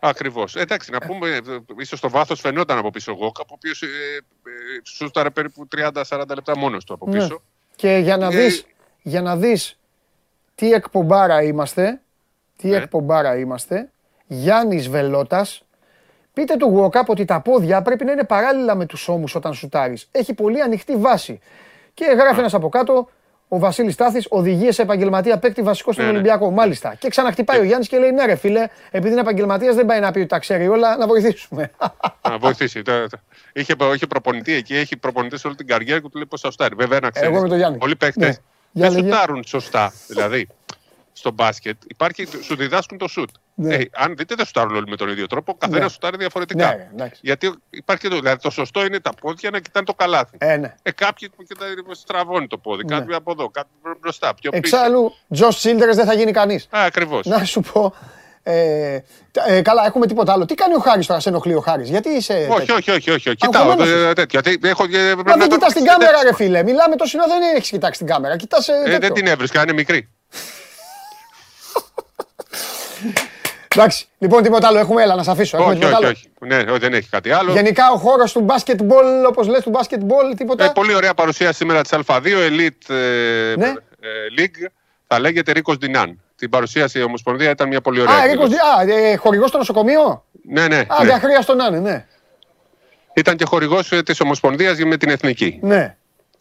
[0.00, 0.56] Ακριβώς.
[0.56, 1.38] Εντάξει, να πούμε,
[1.78, 6.56] ίσως το βάθος φαινόταν από πίσω εγώ, ο οποίος ε, ε, σούσταρε περίπου 30-40 λεπτά
[6.58, 7.18] μόνος του από Ναι.
[7.18, 7.42] πίσω.
[7.76, 8.66] Και για να Ε, δεις,
[9.02, 9.78] για να δεις
[10.54, 12.00] τι εκπομπάρα είμαστε,
[12.56, 12.76] τι Ναι.
[12.76, 13.90] εκπομπάρα είμαστε,
[14.26, 15.62] Γιάννης Βελότας,
[16.32, 20.08] πείτε του Walkup ότι τα πόδια πρέπει να είναι παράλληλα με τους ώμους όταν σουτάρεις.
[20.12, 21.40] Έχει πολύ ανοιχτή βάση.
[21.94, 23.08] Και γράφει ένας από κάτω,
[23.52, 26.16] ο Βασίλης Στάθης, οδηγίε σε επαγγελματία παίκτη βασικό στον Ναι, ναι.
[26.16, 26.50] Ολυμπιακό.
[26.50, 26.94] Μάλιστα.
[26.98, 30.10] Και ξαναχτυπάει ο Γιάννης και λέει: Ναι, ρε φίλε, επειδή είναι επαγγελματίας, δεν πάει να
[30.10, 31.70] πει ότι τα ξέρει όλα, να βοηθήσουμε.
[32.28, 32.82] Να βοηθήσει.
[32.82, 33.18] Το- το-
[33.52, 36.74] Είχε, είχε προπονητή εκεί, έχει προπονητή όλη την καριέρα του, του λέει πώς θα σουτάρει.
[36.78, 37.28] Βέβαια, να ξέρεις.
[37.30, 37.78] Εγώ με τον Γιάννη.
[37.78, 38.32] Πολλοί παίχτε Ναι.
[38.72, 39.12] Για δεν λέγε.
[39.12, 39.92] σουτάρουν σωστά.
[40.08, 40.46] δηλαδή,
[41.12, 43.30] στο μπάσκετ υπάρχει, σου διδάσκουν το σουτ.
[43.62, 43.74] Ναι.
[43.74, 45.54] Ε, αν δείτε, δεν σουτάρουν όλοι με τον ίδιο τρόπο.
[45.58, 45.88] Καθένα Ναι.
[45.88, 46.66] σουτάρει διαφορετικά.
[46.66, 47.20] Ναι, ρε, εντάξει.
[47.24, 50.36] Γιατί υπάρχει και το, δηλαδή, το σωστό είναι τα πόδια να κοιτάνε το καλάθι.
[50.38, 50.74] Ε, ναι.
[50.82, 52.96] Ε, κάποιοι που κοιτάνε, στραβώνει το πόδι, Ναι.
[52.98, 53.70] κάποιοι από εδώ, κάποιοι
[54.00, 54.34] μπροστά.
[54.34, 54.76] Πιο πίσω.
[54.76, 56.64] Εξάλλου, Τζο Childress δεν θα γίνει κανείς.
[56.70, 57.26] Α, ακριβώς.
[57.26, 57.94] Να σου πω.
[58.42, 58.98] Ε,
[59.30, 60.44] τα- ε, καλά, έχουμε τίποτα άλλο.
[60.44, 62.46] Τι κάνει ο Χάρης τώρα, σε ενοχλεί ο Χάρης; Γιατί είσαι.
[62.50, 63.28] Όχι, τέτοιο; όχι, όχι, όχι.
[63.28, 63.36] όχι.
[63.36, 64.40] Κοιτάω Αγχωμένος ε, τέτοιο.
[64.42, 66.62] Γιατί έχω, ε, πρέπει Μα να δεν το- κοιτάς την κάμερα, ρε φίλε.
[66.62, 68.36] Μιλάμε το σύνορα, δεν έχεις κοιτάξει την κάμερα.
[68.36, 68.68] Κοιτάς.
[68.68, 70.08] Ε, δεν την έβρισκα, είναι μικρή.
[73.76, 74.78] Εντάξει, λοιπόν, τίποτα άλλο.
[74.78, 75.56] Έχουμε, έλα να σε αφήσω.
[75.56, 76.14] Έχουμε όχι, τίποτα όχι, άλλο.
[76.16, 76.64] όχι.
[76.64, 77.52] Ναι, όχι, δεν έχει κάτι άλλο.
[77.52, 80.64] Γενικά ο χώρος του μπάσκετμπολ, όπως λες, του μπάσκετμπολ, τίποτα.
[80.64, 83.66] Ε, πολύ ωραία παρουσία σήμερα της Α2 Elite ε, Ναι.
[83.68, 84.66] ε, League.
[85.06, 86.22] Θα λέγεται Ρίκο Ντινάν.
[86.36, 88.14] Την παρουσίασε η Ομοσπονδία ήταν μια πολύ ωραία.
[88.14, 89.10] Α, Ρίκο εκδήλωση.
[89.10, 90.76] ε, χορηγός στο νοσοκομείο; Ναι, ναι.
[90.76, 91.06] Α, ναι.
[91.06, 92.06] δεν αχρίαστο να είναι, ναι.
[93.14, 95.58] Ήταν και χορηγός της Ομοσπονδίας με την Εθνική.
[95.62, 95.96] Ναι.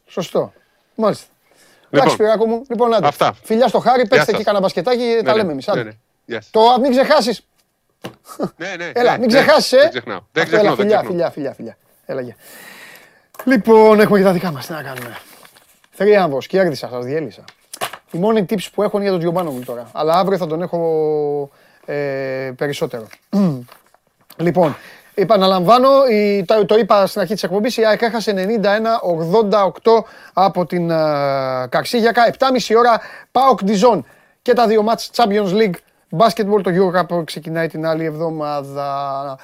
[0.08, 0.54] Σωστό.
[0.96, 1.26] Μάλιστα.
[1.90, 2.64] Λοιπόν, Εντάξει, Πυράκο μου.
[2.70, 3.08] Λοιπόν, άντε.
[3.08, 3.34] αυτά.
[3.44, 4.34] Φιλιά στο χάρι, παίξτε σας.
[4.34, 6.00] εκεί κανένα μπασκετάκι, τα Ναι, λέμε ναι, εμεί.
[6.30, 6.40] Ναι, ναι.
[6.40, 6.50] Γεια σας.
[6.52, 7.42] Το μην ξεχάσεις.
[8.58, 9.42] Ναι, ναι, Έλα, ναι, μην ναι.
[9.42, 9.80] ξεχάσει, ε.
[9.80, 10.20] Δεν ξεχνάω.
[10.32, 11.32] Δεν Αυτό, έλα, ξεχνάω, δεν φιλιά, ξεχνάω.
[11.32, 11.78] φιλιά, φιλιά, φιλιά.
[12.06, 12.36] Έλα, γεια.
[13.44, 14.66] Λοιπόν, έχουμε και τα δικά μας.
[14.66, 15.18] Τι να κάνουμε.
[15.92, 17.44] Θρίαμβο, κέρδισα, σας διέλυσα.
[18.12, 19.90] Η μόνη tips που έχω είναι για τον Τζιομπάνο μου τώρα.
[19.94, 21.50] Αλλά αύριο θα τον έχω
[21.86, 23.08] ε, περισσότερο.
[24.38, 24.76] λοιπόν,
[25.14, 30.04] επαναλαμβάνω, η, το, το είπα στην αρχή της εκπομπής, η ΑΕΚ έχασε 91-88
[30.34, 32.34] από την uh, Καρσίγιακα.
[32.38, 33.00] 7,5 ώρα
[33.32, 34.06] ΠΑΟΚ Διζόν
[34.42, 35.74] και τα δύο μάτς Champions League
[36.18, 39.38] Basketball, το Eurocup ξεκινάει την άλλη εβδομάδα.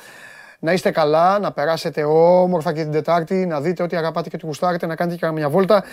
[0.60, 4.46] Να είστε καλά, να περάσετε όμορφα και την Τετάρτη, να δείτε ό,τι αγαπάτε και ό,τι
[4.46, 5.84] γουστάρετε, να κάνετε και μια βόλτα.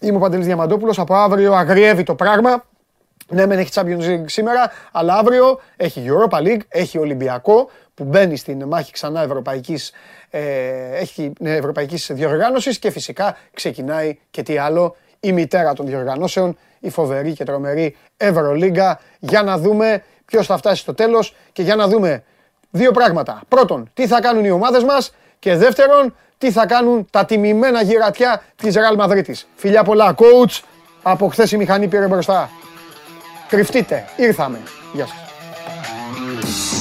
[0.00, 2.64] Είμαι ο Παντελής Διαμαντόπουλος, από αύριο αγριεύει το πράγμα.
[3.28, 8.36] Ναι, μεν έχει Champions League σήμερα, αλλά αύριο έχει Europa League, έχει Ολυμπιακό που μπαίνει
[8.36, 9.92] στην μάχη ξανά ευρωπαϊκής,
[10.30, 10.40] ε,
[10.92, 16.56] έχει, ναι, ευρωπαϊκής διοργάνωσης και φυσικά ξεκινάει και τι άλλο, η μητέρα των διοργανώσεων,
[16.86, 21.76] η φοβερή και τρομερή Ευρωλίγκα, για να δούμε ποιος θα φτάσει στο τέλος και για
[21.76, 22.24] να δούμε
[22.70, 23.40] δύο πράγματα.
[23.48, 28.42] Πρώτον, τι θα κάνουν οι ομάδες μας και δεύτερον, τι θα κάνουν τα τιμημένα γυρατιά
[28.56, 29.48] της Real Μαδρίτης.
[29.56, 30.60] Φιλιά πολλά, coach.
[31.02, 32.50] Από χθες η μηχανή πήρε μπροστά.
[33.48, 34.04] Κρυφτείτε.
[34.16, 34.58] Ήρθαμε.
[34.92, 36.75] Γεια σας.